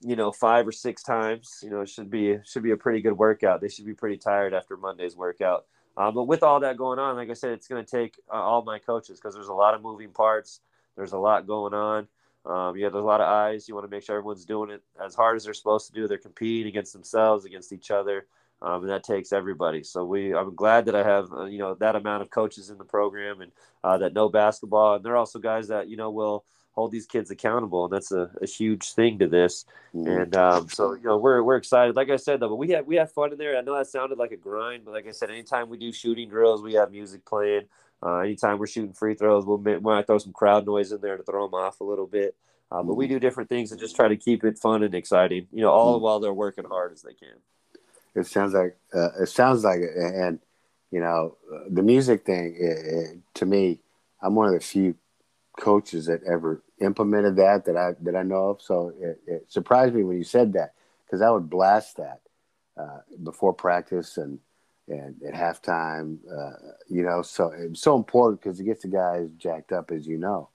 you 0.00 0.16
know 0.16 0.30
five 0.30 0.66
or 0.68 0.72
six 0.72 1.02
times 1.02 1.60
you 1.62 1.70
know 1.70 1.80
it 1.80 1.88
should 1.88 2.10
be 2.10 2.36
should 2.44 2.62
be 2.62 2.70
a 2.70 2.76
pretty 2.76 3.00
good 3.00 3.16
workout 3.16 3.62
they 3.62 3.68
should 3.68 3.86
be 3.86 3.94
pretty 3.94 4.18
tired 4.18 4.52
after 4.52 4.76
monday's 4.76 5.16
workout 5.16 5.64
uh, 5.96 6.10
but 6.10 6.24
with 6.24 6.42
all 6.42 6.60
that 6.60 6.76
going 6.76 6.98
on 6.98 7.16
like 7.16 7.30
i 7.30 7.34
said 7.34 7.50
it's 7.50 7.68
going 7.68 7.84
to 7.84 7.90
take 7.90 8.18
uh, 8.32 8.36
all 8.36 8.62
my 8.62 8.78
coaches 8.78 9.18
because 9.18 9.34
there's 9.34 9.48
a 9.48 9.54
lot 9.54 9.74
of 9.74 9.82
moving 9.82 10.10
parts. 10.10 10.60
There's 10.96 11.12
a 11.12 11.18
lot 11.18 11.46
going 11.46 11.74
on. 11.74 12.08
Um, 12.46 12.76
you 12.76 12.84
have 12.84 12.94
a 12.94 13.00
lot 13.00 13.20
of 13.20 13.26
eyes. 13.28 13.68
You 13.68 13.74
want 13.74 13.84
to 13.86 13.90
make 13.90 14.02
sure 14.02 14.16
everyone's 14.16 14.46
doing 14.46 14.70
it 14.70 14.82
as 15.04 15.14
hard 15.14 15.36
as 15.36 15.44
they're 15.44 15.52
supposed 15.52 15.88
to 15.88 15.92
do. 15.92 16.08
They're 16.08 16.16
competing 16.16 16.68
against 16.68 16.94
themselves 16.94 17.44
against 17.44 17.72
each 17.72 17.90
other 17.90 18.26
um, 18.62 18.82
and 18.82 18.90
that 18.90 19.04
takes 19.04 19.32
everybody. 19.32 19.82
So 19.82 20.04
we 20.04 20.34
i'm 20.34 20.54
glad 20.54 20.86
that 20.86 20.94
i 20.94 21.02
have 21.02 21.32
uh, 21.32 21.44
you 21.44 21.58
know 21.58 21.74
that 21.74 21.96
amount 21.96 22.22
of 22.22 22.30
coaches 22.30 22.70
in 22.70 22.78
the 22.78 22.84
program 22.84 23.40
and 23.40 23.52
uh, 23.84 23.98
that 23.98 24.14
know 24.14 24.28
basketball. 24.28 24.94
And 24.96 25.04
they're 25.04 25.16
also 25.16 25.38
guys 25.38 25.68
that 25.68 25.88
you 25.88 25.96
know 25.96 26.10
will 26.10 26.44
hold 26.76 26.92
these 26.92 27.06
kids 27.06 27.30
accountable, 27.30 27.84
and 27.84 27.92
that's 27.92 28.12
a, 28.12 28.30
a 28.40 28.46
huge 28.46 28.92
thing 28.92 29.18
to 29.18 29.26
this. 29.26 29.64
Mm-hmm. 29.94 30.08
And 30.08 30.36
um, 30.36 30.68
so 30.68 30.92
you 30.92 31.04
know 31.04 31.16
we're 31.16 31.42
we're 31.42 31.56
excited. 31.56 31.96
Like 31.96 32.10
I 32.10 32.16
said 32.16 32.40
though, 32.40 32.50
but 32.50 32.56
we 32.56 32.70
have 32.70 32.86
we 32.86 32.96
have 32.96 33.10
fun 33.10 33.32
in 33.32 33.38
there. 33.38 33.56
I 33.56 33.62
know 33.62 33.76
that 33.76 33.86
sounded 33.86 34.18
like 34.18 34.32
a 34.32 34.36
grind, 34.36 34.84
but 34.84 34.92
like 34.92 35.08
I 35.08 35.12
said, 35.12 35.30
anytime 35.30 35.68
we 35.68 35.78
do 35.78 35.92
shooting 35.92 36.28
drills, 36.28 36.62
we 36.62 36.74
have 36.74 36.90
music 36.90 37.24
playing. 37.24 37.62
Uh, 38.02 38.18
anytime 38.18 38.58
we're 38.58 38.66
shooting 38.66 38.92
free 38.92 39.14
throws, 39.14 39.46
we'll 39.46 39.56
we 39.56 39.78
might 39.80 40.06
throw 40.06 40.18
some 40.18 40.32
crowd 40.32 40.66
noise 40.66 40.92
in 40.92 41.00
there 41.00 41.16
to 41.16 41.22
throw 41.22 41.46
them 41.46 41.54
off 41.54 41.80
a 41.80 41.84
little 41.84 42.06
bit. 42.06 42.36
Uh, 42.70 42.82
but 42.82 42.94
we 42.94 43.06
mm-hmm. 43.06 43.14
do 43.14 43.20
different 43.20 43.48
things 43.48 43.70
and 43.70 43.80
just 43.80 43.96
try 43.96 44.08
to 44.08 44.16
keep 44.16 44.44
it 44.44 44.58
fun 44.58 44.82
and 44.82 44.94
exciting. 44.94 45.46
You 45.52 45.62
know, 45.62 45.70
all 45.70 45.94
mm-hmm. 45.94 46.04
while 46.04 46.20
they're 46.20 46.34
working 46.34 46.64
hard 46.64 46.92
as 46.92 47.02
they 47.02 47.14
can. 47.14 47.36
It 48.14 48.26
sounds 48.26 48.54
like 48.54 48.76
uh, 48.94 49.22
it 49.22 49.28
sounds 49.28 49.64
like 49.64 49.80
and 49.80 50.40
you 50.90 51.00
know 51.00 51.36
the 51.70 51.82
music 51.82 52.26
thing. 52.26 52.54
It, 52.58 52.78
it, 52.86 53.18
to 53.34 53.46
me, 53.46 53.80
I'm 54.20 54.34
one 54.34 54.48
of 54.48 54.54
the 54.54 54.60
few 54.60 54.94
coaches 55.56 56.06
that 56.06 56.22
ever 56.24 56.62
implemented 56.80 57.36
that 57.36 57.64
that 57.64 57.76
I 57.76 57.92
that 58.02 58.16
I 58.16 58.22
know 58.22 58.50
of. 58.50 58.62
So 58.62 58.92
it, 59.00 59.20
it 59.26 59.50
surprised 59.50 59.94
me 59.94 60.02
when 60.02 60.18
you 60.18 60.24
said 60.24 60.52
that 60.54 60.74
because 61.04 61.22
I 61.22 61.30
would 61.30 61.50
blast 61.50 61.96
that 61.96 62.20
uh, 62.76 62.98
before 63.22 63.52
practice 63.52 64.16
and 64.16 64.38
and 64.88 65.16
at 65.26 65.34
halftime. 65.34 66.18
Uh, 66.30 66.72
you 66.88 67.02
know, 67.02 67.22
so 67.22 67.52
it's 67.56 67.80
so 67.80 67.96
important 67.96 68.40
because 68.40 68.60
it 68.60 68.64
gets 68.64 68.82
the 68.82 68.88
guys 68.88 69.28
jacked 69.36 69.72
up, 69.72 69.90
as 69.90 70.06
you 70.06 70.18
know. 70.18 70.50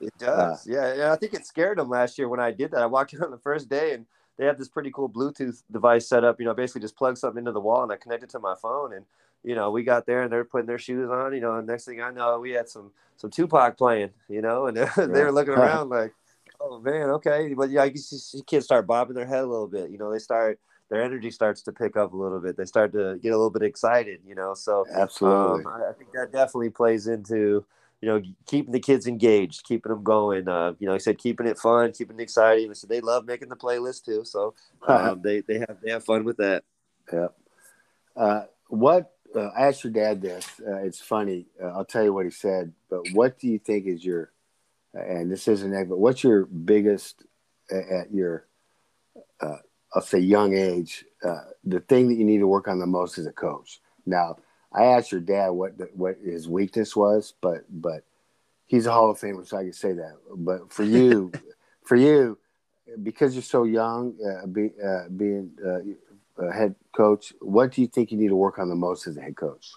It 0.00 0.12
does, 0.18 0.66
uh, 0.66 0.72
yeah. 0.72 0.94
yeah. 0.94 1.12
I 1.12 1.16
think 1.16 1.34
it 1.34 1.46
scared 1.46 1.78
them 1.78 1.88
last 1.88 2.18
year 2.18 2.28
when 2.28 2.40
I 2.40 2.50
did 2.50 2.70
that. 2.72 2.82
I 2.82 2.86
walked 2.86 3.12
in 3.14 3.22
on 3.22 3.30
the 3.30 3.38
first 3.38 3.68
day 3.68 3.92
and 3.92 4.06
they 4.36 4.46
have 4.46 4.58
this 4.58 4.68
pretty 4.68 4.90
cool 4.90 5.08
Bluetooth 5.08 5.62
device 5.70 6.08
set 6.08 6.24
up. 6.24 6.40
You 6.40 6.46
know, 6.46 6.54
basically 6.54 6.80
just 6.80 6.96
plug 6.96 7.16
something 7.16 7.38
into 7.38 7.52
the 7.52 7.60
wall 7.60 7.82
and 7.82 7.92
I 7.92 7.96
connected 7.96 8.30
to 8.30 8.38
my 8.38 8.54
phone 8.60 8.92
and 8.92 9.04
you 9.44 9.54
know, 9.54 9.70
we 9.70 9.82
got 9.82 10.06
there 10.06 10.22
and 10.22 10.32
they're 10.32 10.44
putting 10.44 10.66
their 10.66 10.78
shoes 10.78 11.10
on, 11.10 11.34
you 11.34 11.40
know, 11.40 11.54
and 11.56 11.66
next 11.66 11.84
thing 11.84 12.00
I 12.00 12.10
know, 12.10 12.40
we 12.40 12.52
had 12.52 12.68
some, 12.68 12.90
some 13.16 13.30
Tupac 13.30 13.76
playing, 13.76 14.10
you 14.28 14.42
know, 14.42 14.66
and 14.66 14.76
they 14.96 15.22
were 15.22 15.32
looking 15.32 15.54
around 15.54 15.90
like, 15.90 16.12
Oh 16.66 16.80
man, 16.80 17.10
okay, 17.10 17.52
but 17.54 17.70
yeah, 17.70 17.82
I 17.82 17.90
guess 17.90 18.32
you 18.34 18.42
kids 18.42 18.64
start 18.64 18.86
bobbing 18.86 19.14
their 19.14 19.26
head 19.26 19.44
a 19.44 19.46
little 19.46 19.66
bit. 19.66 19.90
You 19.90 19.98
know, 19.98 20.10
they 20.10 20.18
start 20.18 20.58
their 20.88 21.02
energy 21.02 21.30
starts 21.30 21.62
to 21.62 21.72
pick 21.72 21.96
up 21.96 22.12
a 22.12 22.16
little 22.16 22.40
bit. 22.40 22.56
They 22.56 22.64
start 22.64 22.92
to 22.92 23.18
get 23.22 23.30
a 23.30 23.36
little 23.36 23.50
bit 23.50 23.62
excited. 23.62 24.20
You 24.26 24.34
know, 24.34 24.54
so 24.54 24.86
absolutely, 24.90 25.64
um, 25.64 25.66
I, 25.66 25.90
I 25.90 25.92
think 25.92 26.12
that 26.12 26.32
definitely 26.32 26.70
plays 26.70 27.06
into 27.06 27.66
you 28.00 28.08
know, 28.08 28.22
keeping 28.46 28.72
the 28.72 28.80
kids 28.80 29.06
engaged, 29.06 29.64
keeping 29.64 29.90
them 29.90 30.02
going. 30.02 30.46
Uh, 30.46 30.74
you 30.78 30.86
know, 30.86 30.94
I 30.94 30.98
said 30.98 31.16
keeping 31.16 31.46
it 31.46 31.58
fun, 31.58 31.92
keeping 31.92 32.18
it 32.18 32.22
exciting. 32.22 32.70
I 32.70 32.74
said 32.74 32.90
they 32.90 33.00
love 33.00 33.24
making 33.24 33.48
the 33.48 33.56
playlist 33.56 34.04
too, 34.04 34.24
so 34.24 34.54
um, 34.88 35.22
they 35.22 35.40
they 35.40 35.58
have 35.58 35.78
they 35.82 35.90
have 35.90 36.04
fun 36.04 36.24
with 36.24 36.36
that. 36.38 36.64
Yeah. 37.12 37.28
Uh, 38.16 38.44
what 38.68 39.13
uh, 39.36 39.50
I 39.56 39.66
asked 39.68 39.84
your 39.84 39.92
dad 39.92 40.22
this. 40.22 40.46
Uh, 40.66 40.76
it's 40.76 41.00
funny. 41.00 41.46
Uh, 41.62 41.68
I'll 41.68 41.84
tell 41.84 42.04
you 42.04 42.12
what 42.12 42.24
he 42.24 42.30
said. 42.30 42.72
But 42.90 43.10
what 43.12 43.38
do 43.38 43.48
you 43.48 43.58
think 43.58 43.86
is 43.86 44.04
your 44.04 44.30
and 44.92 45.30
this 45.30 45.48
isn't 45.48 45.72
it, 45.72 45.88
but 45.88 45.98
what's 45.98 46.22
your 46.22 46.46
biggest 46.46 47.24
at 47.70 48.12
your 48.12 48.46
uh, 49.40 49.56
I'll 49.92 50.02
say 50.02 50.18
young 50.18 50.54
age, 50.54 51.04
the 51.64 51.80
thing 51.80 52.08
that 52.08 52.14
you 52.14 52.24
need 52.24 52.38
to 52.38 52.46
work 52.46 52.68
on 52.68 52.78
the 52.78 52.86
most 52.86 53.18
as 53.18 53.26
a 53.26 53.32
coach. 53.32 53.80
Now, 54.06 54.36
I 54.72 54.84
asked 54.86 55.12
your 55.12 55.20
dad 55.20 55.50
what 55.50 55.78
the, 55.78 55.88
what 55.94 56.16
his 56.24 56.48
weakness 56.48 56.96
was, 56.96 57.34
but 57.40 57.64
but 57.70 58.04
he's 58.66 58.86
a 58.86 58.92
Hall 58.92 59.10
of 59.10 59.18
Famer, 59.18 59.46
so 59.46 59.56
I 59.56 59.62
can 59.62 59.72
say 59.72 59.92
that. 59.92 60.16
But 60.36 60.72
for 60.72 60.82
you, 60.82 61.32
for 61.84 61.96
you, 61.96 62.38
because 63.02 63.34
you're 63.34 63.42
so 63.42 63.64
young, 63.64 64.14
uh, 64.20 64.46
be, 64.46 64.70
uh, 64.84 65.08
being 65.08 65.52
uh, 65.64 65.78
a 66.38 66.52
head 66.52 66.74
coach, 66.94 67.32
what 67.40 67.72
do 67.72 67.80
you 67.80 67.86
think 67.86 68.10
you 68.10 68.18
need 68.18 68.28
to 68.28 68.36
work 68.36 68.58
on 68.58 68.68
the 68.68 68.74
most 68.74 69.06
as 69.06 69.16
a 69.16 69.20
head 69.20 69.36
coach? 69.36 69.70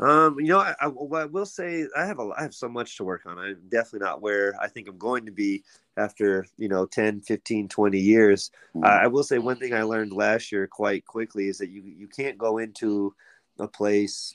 Um, 0.00 0.38
you 0.38 0.46
know, 0.46 0.60
I, 0.60 0.74
I, 0.80 0.86
I, 0.86 1.24
will 1.24 1.46
say 1.46 1.86
I 1.96 2.06
have 2.06 2.20
a 2.20 2.30
I 2.36 2.42
have 2.42 2.54
so 2.54 2.68
much 2.68 2.96
to 2.96 3.04
work 3.04 3.26
on. 3.26 3.36
I'm 3.36 3.58
definitely 3.68 4.06
not 4.06 4.22
where 4.22 4.54
I 4.60 4.68
think 4.68 4.88
I'm 4.88 4.96
going 4.96 5.26
to 5.26 5.32
be 5.32 5.64
after, 5.96 6.46
you 6.56 6.68
know, 6.68 6.86
10, 6.86 7.22
15, 7.22 7.68
20 7.68 7.98
years. 7.98 8.52
Mm-hmm. 8.76 8.84
I 8.84 9.08
will 9.08 9.24
say 9.24 9.38
one 9.38 9.56
thing 9.56 9.74
I 9.74 9.82
learned 9.82 10.12
last 10.12 10.52
year 10.52 10.68
quite 10.68 11.04
quickly 11.04 11.48
is 11.48 11.58
that 11.58 11.70
you 11.70 11.82
you 11.82 12.06
can't 12.06 12.38
go 12.38 12.58
into 12.58 13.12
a 13.58 13.66
place 13.66 14.32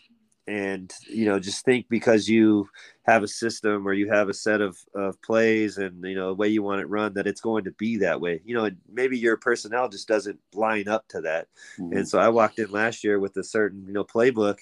and 0.48 0.92
you 1.08 1.26
know 1.26 1.40
just 1.40 1.64
think 1.64 1.88
because 1.90 2.28
you 2.28 2.68
have 3.04 3.24
a 3.24 3.28
system 3.28 3.88
or 3.88 3.94
you 3.94 4.10
have 4.10 4.30
a 4.30 4.34
set 4.34 4.62
of, 4.62 4.78
of 4.94 5.22
plays 5.22 5.78
and 5.78 6.04
you 6.04 6.16
know 6.16 6.30
the 6.30 6.36
way 6.36 6.48
you 6.48 6.62
want 6.62 6.82
it 6.82 6.90
run 6.90 7.14
that 7.14 7.28
it's 7.28 7.42
going 7.42 7.64
to 7.64 7.72
be 7.72 7.98
that 7.98 8.20
way. 8.20 8.42
You 8.44 8.56
know 8.56 8.70
maybe 8.92 9.18
your 9.18 9.38
personnel 9.38 9.90
just 9.90 10.08
doesn't 10.08 10.40
line 10.54 10.88
up 10.88 11.08
to 11.10 11.22
that. 11.22 11.48
Mm-hmm. 11.80 11.98
and 11.98 12.08
so 12.08 12.20
i 12.20 12.30
walked 12.30 12.60
in 12.60 12.72
last 12.72 13.04
year 13.04 13.20
with 13.20 13.38
a 13.38 13.44
certain 13.44 13.86
you 13.88 13.94
know 13.94 14.04
playbook 14.04 14.60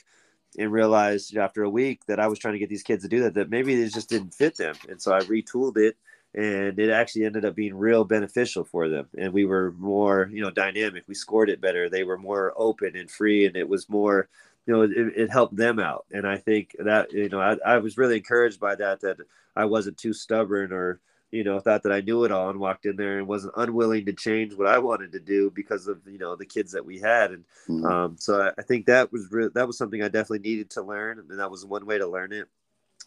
and 0.58 0.72
realized 0.72 1.36
after 1.38 1.64
a 1.64 1.70
week 1.70 2.06
that 2.08 2.20
i 2.20 2.28
was 2.28 2.38
trying 2.38 2.54
to 2.54 2.60
get 2.60 2.70
these 2.70 2.84
kids 2.84 3.04
to 3.04 3.10
do 3.10 3.22
that 3.22 3.34
that 3.34 3.50
maybe 3.50 3.74
it 3.74 3.94
just 3.94 4.10
didn't 4.10 4.34
fit 4.34 4.58
them. 4.58 4.76
And 4.88 5.02
so 5.02 5.14
i 5.14 5.20
retooled 5.22 5.78
it 5.78 5.98
and 6.34 6.80
it 6.80 6.90
actually 6.90 7.26
ended 7.26 7.44
up 7.44 7.56
being 7.56 7.76
real 7.76 8.06
beneficial 8.06 8.64
for 8.64 8.88
them. 8.88 9.08
And 9.18 9.34
we 9.34 9.46
were 9.46 9.74
more 9.78 10.30
you 10.32 10.42
know 10.42 10.52
dynamic. 10.52 11.04
We 11.08 11.16
scored 11.16 11.50
it 11.50 11.60
better. 11.60 11.90
They 11.90 12.04
were 12.04 12.18
more 12.18 12.54
open 12.56 12.96
and 12.96 13.10
free 13.10 13.46
and 13.46 13.56
it 13.56 13.68
was 13.68 13.90
more 13.90 14.30
you 14.66 14.74
know, 14.74 14.82
it, 14.84 14.92
it, 15.16 15.32
helped 15.32 15.56
them 15.56 15.80
out. 15.80 16.06
And 16.12 16.28
I 16.28 16.38
think 16.38 16.76
that, 16.80 17.12
you 17.12 17.30
know, 17.30 17.42
I, 17.42 17.58
I 17.66 17.78
was 17.78 17.98
really 17.98 18.18
encouraged 18.18 18.60
by 18.60 18.76
that, 18.76 19.02
that 19.02 19.18
I 19.56 19.66
wasn't 19.66 19.98
too 19.98 20.14
stubborn 20.14 20.72
or, 20.72 21.00
you 21.32 21.44
know, 21.44 21.60
thought 21.60 21.84
that 21.84 21.92
I 21.92 22.02
knew 22.02 22.26
it 22.26 22.32
all 22.32 22.50
and 22.50 22.60
walked 22.60 22.86
in 22.86 22.96
there 22.96 23.18
and 23.18 23.28
wasn't 23.28 23.54
unwilling 23.58 24.06
to 24.06 24.14
change 24.14 24.54
what 24.54 24.68
I 24.68 24.78
wanted 24.78 25.14
to 25.14 25.20
do 25.20 25.50
because 25.50 25.88
of, 25.88 26.00
you 26.06 26.20
know, 26.20 26.36
the 26.36 26.46
kids 26.46 26.74
that 26.74 26.86
we 26.86 27.00
had. 27.00 27.32
And 27.32 27.44
mm-hmm. 27.68 27.86
um, 27.86 28.16
so 28.20 28.42
I, 28.42 28.52
I, 28.58 28.62
think 28.62 28.86
that 28.86 29.12
was 29.12 29.28
re- 29.32 29.50
that 29.54 29.66
was 29.66 29.78
something 29.78 30.04
I 30.04 30.10
definitely 30.10 30.48
needed 30.48 30.70
to 30.72 30.84
learn. 30.84 31.20
And 31.20 31.40
that 31.40 31.50
was 31.50 31.66
one 31.66 31.86
way 31.86 31.98
to 31.98 32.08
learn 32.08 32.34
it. 32.34 32.48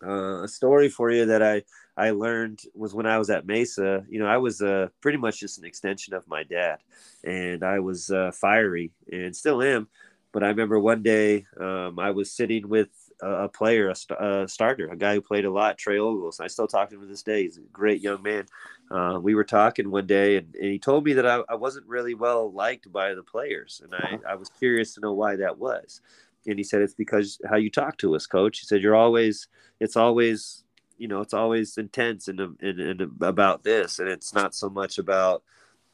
Uh, 0.02 0.42
a 0.42 0.48
story 0.48 0.88
for 0.88 1.10
you 1.10 1.26
that 1.26 1.42
I, 1.42 1.62
I 1.96 2.10
learned 2.10 2.60
was 2.74 2.94
when 2.94 3.06
I 3.06 3.18
was 3.18 3.30
at 3.30 3.46
Mesa, 3.46 4.04
you 4.08 4.18
know, 4.18 4.26
I 4.26 4.38
was 4.38 4.60
uh, 4.60 4.88
pretty 5.00 5.18
much 5.18 5.38
just 5.38 5.58
an 5.58 5.64
extension 5.64 6.14
of 6.14 6.26
my 6.26 6.42
dad 6.42 6.78
and 7.22 7.62
I 7.62 7.78
was 7.78 8.10
uh, 8.10 8.32
fiery 8.32 8.90
and 9.12 9.34
still 9.36 9.62
am. 9.62 9.88
But 10.34 10.42
I 10.42 10.48
remember 10.48 10.80
one 10.80 11.04
day 11.04 11.46
um, 11.60 12.00
I 12.00 12.10
was 12.10 12.32
sitting 12.32 12.68
with 12.68 12.88
a, 13.22 13.44
a 13.44 13.48
player, 13.48 13.88
a, 13.88 13.94
st- 13.94 14.20
a, 14.20 14.48
starter, 14.48 14.88
a 14.88 14.96
guy 14.96 15.14
who 15.14 15.20
played 15.20 15.44
a 15.44 15.50
lot, 15.50 15.78
Trey 15.78 15.96
Ogles. 15.96 16.40
I 16.40 16.48
still 16.48 16.66
talk 16.66 16.88
to 16.88 16.96
him 16.96 17.02
to 17.02 17.06
this 17.06 17.22
day. 17.22 17.44
He's 17.44 17.58
a 17.58 17.60
great 17.72 18.02
young 18.02 18.20
man. 18.20 18.46
Uh, 18.90 19.20
we 19.22 19.36
were 19.36 19.44
talking 19.44 19.92
one 19.92 20.08
day, 20.08 20.38
and, 20.38 20.52
and 20.56 20.72
he 20.72 20.78
told 20.80 21.04
me 21.04 21.12
that 21.12 21.24
I, 21.24 21.42
I, 21.48 21.54
wasn't 21.54 21.86
really 21.86 22.14
well 22.14 22.52
liked 22.52 22.90
by 22.90 23.14
the 23.14 23.22
players, 23.22 23.80
and 23.84 23.94
I, 23.94 24.32
I 24.32 24.34
was 24.34 24.48
curious 24.48 24.94
to 24.94 25.00
know 25.00 25.12
why 25.12 25.36
that 25.36 25.56
was. 25.56 26.00
And 26.48 26.58
he 26.58 26.64
said 26.64 26.82
it's 26.82 26.94
because 26.94 27.38
how 27.48 27.56
you 27.56 27.70
talk 27.70 27.96
to 27.98 28.16
us, 28.16 28.26
coach. 28.26 28.58
He 28.58 28.66
said 28.66 28.82
you're 28.82 28.96
always, 28.96 29.46
it's 29.78 29.96
always, 29.96 30.64
you 30.98 31.06
know, 31.06 31.20
it's 31.20 31.32
always 31.32 31.78
intense 31.78 32.26
and, 32.26 32.40
and, 32.40 32.80
and 32.80 33.00
about 33.22 33.62
this, 33.62 34.00
and 34.00 34.08
it's 34.08 34.34
not 34.34 34.52
so 34.52 34.68
much 34.68 34.98
about 34.98 35.44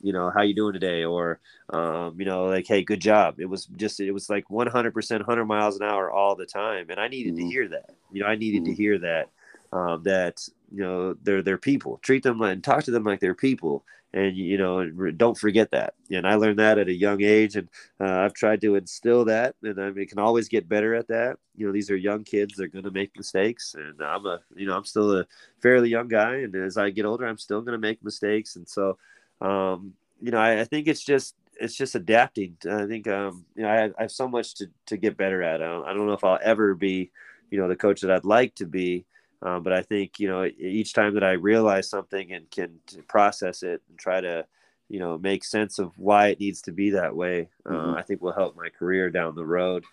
you 0.01 0.13
know 0.13 0.31
how 0.31 0.43
you 0.43 0.55
doing 0.55 0.73
today? 0.73 1.05
or 1.05 1.41
um, 1.71 2.19
you 2.19 2.27
know 2.27 2.45
like 2.45 2.67
hey 2.67 2.83
good 2.83 3.01
job. 3.01 3.39
It 3.39 3.47
was 3.47 3.67
just 3.77 4.01
it 4.01 4.13
was 4.13 4.29
like 4.31 4.49
100% 4.49 5.11
100 5.11 5.45
miles 5.45 5.77
an 5.77 5.83
hour 5.83 6.11
all 6.11 6.35
the 6.35 6.47
time 6.47 6.87
and 6.91 6.99
i 6.99 7.09
needed 7.09 7.35
mm-hmm. 7.35 7.49
to 7.49 7.53
hear 7.53 7.69
that. 7.69 7.91
You 8.13 8.23
know 8.23 8.29
i 8.29 8.37
needed 8.37 8.63
mm-hmm. 8.63 8.73
to 8.73 8.77
hear 8.77 8.99
that 8.99 9.31
um, 9.73 10.03
that 10.05 10.47
you 10.71 10.83
know 10.83 11.15
they're 11.23 11.43
they're 11.43 11.59
people. 11.59 11.99
Treat 12.03 12.23
them 12.23 12.41
and 12.43 12.63
talk 12.63 12.85
to 12.85 12.91
them 12.91 13.05
like 13.05 13.21
they're 13.21 13.35
people 13.35 13.85
and 14.13 14.37
you 14.37 14.59
know 14.59 14.85
don't 15.13 15.39
forget 15.39 15.71
that. 15.71 15.95
And 16.11 16.27
i 16.27 16.35
learned 16.35 16.59
that 16.59 16.79
at 16.79 16.89
a 16.89 16.93
young 16.93 17.23
age 17.23 17.57
and 17.57 17.69
uh, 18.01 18.25
i've 18.25 18.35
tried 18.35 18.61
to 18.63 18.75
instill 18.75 19.25
that 19.27 19.55
and 19.63 19.81
i 19.81 19.91
mean, 19.91 20.07
can 20.09 20.19
always 20.19 20.49
get 20.49 20.69
better 20.69 20.95
at 20.95 21.09
that. 21.09 21.37
You 21.57 21.67
know 21.67 21.73
these 21.73 21.91
are 21.91 21.97
young 21.97 22.25
kids 22.25 22.55
they're 22.57 22.69
going 22.69 22.85
to 22.85 22.91
make 22.91 23.17
mistakes 23.17 23.75
and 23.75 24.03
i'm 24.03 24.27
a 24.27 24.41
you 24.57 24.67
know 24.67 24.77
i'm 24.77 24.85
still 24.85 25.19
a 25.19 25.27
fairly 25.61 25.91
young 25.91 26.09
guy 26.09 26.37
and 26.37 26.55
as 26.57 26.77
i 26.77 26.91
get 26.91 27.05
older 27.05 27.27
i'm 27.27 27.39
still 27.39 27.61
going 27.61 27.81
to 27.81 27.87
make 27.87 28.03
mistakes 28.03 28.57
and 28.57 28.69
so 28.69 28.99
um, 29.41 29.95
you 30.21 30.31
know, 30.31 30.39
I, 30.39 30.61
I, 30.61 30.65
think 30.65 30.87
it's 30.87 31.03
just 31.03 31.35
it's 31.59 31.77
just 31.77 31.95
adapting. 31.95 32.57
I 32.71 32.87
think 32.87 33.09
um, 33.09 33.45
you 33.55 33.63
know 33.63 33.69
I, 33.69 33.85
I, 33.99 34.03
have 34.03 34.13
so 34.13 34.29
much 34.29 34.55
to, 34.57 34.67
to 34.87 34.97
get 34.97 35.17
better 35.17 35.43
at. 35.43 35.63
I 35.63 35.67
don't, 35.67 35.85
I 35.85 35.93
don't 35.93 36.07
know 36.07 36.13
if 36.13 36.25
I'll 36.25 36.39
ever 36.43 36.75
be, 36.75 37.11
you 37.51 37.59
know, 37.59 37.69
the 37.69 37.77
coach 37.77 38.01
that 38.03 38.11
I'd 38.11 38.25
like 38.25 38.55
to 38.57 38.67
be. 38.67 39.07
Um, 39.43 39.63
but 39.63 39.73
I 39.73 39.83
think 39.83 40.21
you 40.21 40.29
know 40.29 40.45
each 40.45 40.93
time 40.93 41.15
that 41.15 41.25
I 41.25 41.33
realize 41.33 41.89
something 41.89 42.33
and 42.33 42.51
can 42.51 42.81
process 43.09 43.63
it 43.63 43.81
and 43.89 43.99
try 43.99 44.21
to, 44.21 44.47
you 44.89 44.99
know, 44.99 45.17
make 45.17 45.45
sense 45.45 45.79
of 45.79 45.93
why 45.99 46.29
it 46.29 46.41
needs 46.41 46.61
to 46.63 46.73
be 46.73 46.91
that 46.91 47.17
way, 47.17 47.49
uh, 47.65 47.73
mm-hmm. 47.73 47.97
I 47.97 48.03
think 48.03 48.21
will 48.21 48.33
help 48.33 48.57
my 48.57 48.69
career 48.69 49.09
down 49.09 49.35
the 49.35 49.47
road. 49.47 49.85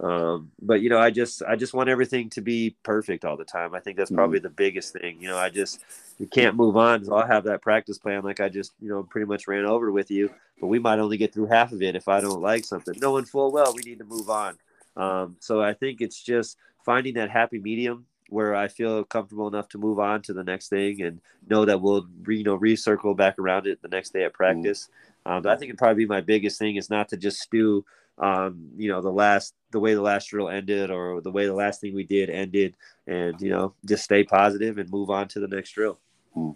Um, 0.00 0.50
but 0.60 0.82
you 0.82 0.90
know, 0.90 0.98
I 0.98 1.10
just 1.10 1.42
I 1.42 1.56
just 1.56 1.72
want 1.72 1.88
everything 1.88 2.30
to 2.30 2.40
be 2.40 2.76
perfect 2.82 3.24
all 3.24 3.36
the 3.36 3.44
time. 3.44 3.74
I 3.74 3.80
think 3.80 3.96
that's 3.96 4.10
mm-hmm. 4.10 4.16
probably 4.16 4.38
the 4.40 4.50
biggest 4.50 4.92
thing. 4.92 5.20
You 5.20 5.28
know, 5.28 5.38
I 5.38 5.50
just 5.50 5.84
you 6.18 6.26
can't 6.26 6.56
move 6.56 6.76
on. 6.76 7.04
So 7.04 7.14
I'll 7.14 7.26
have 7.26 7.44
that 7.44 7.62
practice 7.62 7.98
plan 7.98 8.22
like 8.22 8.40
I 8.40 8.48
just 8.48 8.72
you 8.80 8.88
know 8.88 9.02
pretty 9.02 9.26
much 9.26 9.46
ran 9.46 9.64
over 9.64 9.90
with 9.90 10.10
you, 10.10 10.30
but 10.60 10.68
we 10.68 10.78
might 10.78 10.98
only 10.98 11.16
get 11.16 11.32
through 11.32 11.46
half 11.46 11.72
of 11.72 11.82
it 11.82 11.96
if 11.96 12.08
I 12.08 12.20
don't 12.20 12.40
like 12.40 12.64
something, 12.64 12.94
knowing 13.00 13.24
full 13.24 13.52
well 13.52 13.74
we 13.74 13.82
need 13.82 13.98
to 13.98 14.04
move 14.04 14.30
on. 14.30 14.56
Um, 14.96 15.36
so 15.40 15.62
I 15.62 15.74
think 15.74 16.00
it's 16.00 16.22
just 16.22 16.56
finding 16.84 17.14
that 17.14 17.30
happy 17.30 17.58
medium 17.58 18.06
where 18.28 18.54
I 18.56 18.68
feel 18.68 19.04
comfortable 19.04 19.46
enough 19.46 19.68
to 19.70 19.78
move 19.78 19.98
on 19.98 20.22
to 20.22 20.32
the 20.32 20.42
next 20.42 20.68
thing 20.68 21.00
and 21.02 21.20
know 21.48 21.64
that 21.64 21.80
we'll 21.80 22.06
you 22.28 22.44
know 22.44 22.58
recircle 22.58 23.16
back 23.16 23.38
around 23.38 23.66
it 23.66 23.82
the 23.82 23.88
next 23.88 24.12
day 24.12 24.24
at 24.24 24.32
practice. 24.32 24.88
Mm-hmm. 25.26 25.46
Um, 25.46 25.46
I 25.46 25.56
think 25.56 25.70
it'd 25.70 25.78
probably 25.78 26.04
be 26.04 26.08
my 26.08 26.20
biggest 26.20 26.58
thing 26.58 26.76
is 26.76 26.88
not 26.88 27.08
to 27.08 27.16
just 27.16 27.40
stew 27.40 27.84
um, 28.18 28.70
you 28.76 28.88
know, 28.88 29.02
the 29.02 29.10
last 29.10 29.54
the 29.72 29.80
way 29.80 29.94
the 29.94 30.02
last 30.02 30.30
drill 30.30 30.48
ended 30.48 30.90
or 30.90 31.20
the 31.20 31.30
way 31.30 31.46
the 31.46 31.54
last 31.54 31.80
thing 31.80 31.94
we 31.94 32.04
did 32.04 32.30
ended, 32.30 32.74
and 33.06 33.40
you 33.40 33.50
know, 33.50 33.74
just 33.84 34.04
stay 34.04 34.24
positive 34.24 34.78
and 34.78 34.90
move 34.90 35.10
on 35.10 35.28
to 35.28 35.40
the 35.40 35.48
next 35.48 35.72
drill. 35.72 36.00
Hmm. 36.36 36.50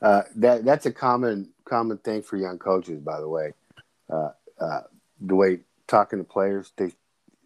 Uh, 0.00 0.22
that 0.36 0.64
that's 0.64 0.86
a 0.86 0.92
common 0.92 1.50
common 1.64 1.98
thing 1.98 2.22
for 2.22 2.36
young 2.36 2.58
coaches, 2.58 2.98
by 3.00 3.20
the 3.20 3.28
way. 3.28 3.52
Uh, 4.10 4.30
uh, 4.58 4.80
the 5.20 5.34
way 5.34 5.60
talking 5.86 6.18
to 6.18 6.24
players, 6.24 6.72
they 6.76 6.92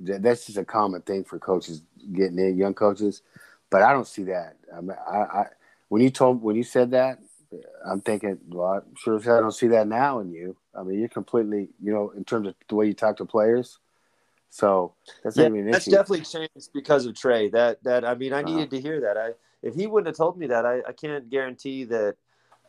that's 0.01 0.47
just 0.47 0.59
a 0.59 0.65
common 0.65 1.03
thing 1.03 1.25
for 1.25 1.39
coaches 1.39 1.83
getting 2.13 2.39
in 2.39 2.57
young 2.57 2.75
coaches. 2.75 3.23
But 3.69 3.83
I 3.83 3.93
don't 3.93 4.07
see 4.07 4.25
that. 4.25 4.57
I 4.75 4.81
mean, 4.81 4.97
I, 5.07 5.17
I 5.19 5.47
when 5.89 6.03
you 6.03 6.11
told 6.11 6.41
when 6.41 6.57
you 6.57 6.63
said 6.63 6.93
that, 6.93 7.19
I'm 7.85 8.01
thinking, 8.01 8.39
well, 8.49 8.85
I'm 8.87 8.95
sure 8.97 9.19
I 9.19 9.41
don't 9.41 9.53
see 9.53 9.69
that 9.69 9.89
now 9.89 10.21
in 10.21 10.31
you. 10.31 10.57
I 10.75 10.83
mean, 10.83 11.01
you're 11.01 11.09
completely, 11.09 11.69
you 11.83 11.93
know, 11.93 12.11
in 12.11 12.25
terms 12.25 12.49
of 12.49 12.55
the 12.69 12.75
way 12.75 12.87
you 12.87 12.95
talk 12.95 13.17
to 13.17 13.25
players. 13.25 13.79
So 14.51 14.95
that's 15.23 15.37
yeah, 15.37 15.49
that's 15.71 15.87
definitely 15.87 16.23
changed 16.23 16.71
because 16.73 17.05
of 17.07 17.17
Trey. 17.17 17.51
That 17.51 17.83
that 17.85 18.05
I 18.05 18.15
mean, 18.15 18.33
I 18.33 18.41
uh-huh. 18.43 18.51
needed 18.51 18.71
to 18.71 18.81
hear 18.81 19.01
that. 19.03 19.17
I 19.17 19.33
if 19.67 19.75
he 19.75 19.87
wouldn't 19.87 20.07
have 20.07 20.17
told 20.17 20.39
me 20.39 20.47
that, 20.49 20.65
I, 20.65 20.81
I 20.89 20.93
can't 20.93 21.29
guarantee 21.29 21.85
that. 21.85 22.17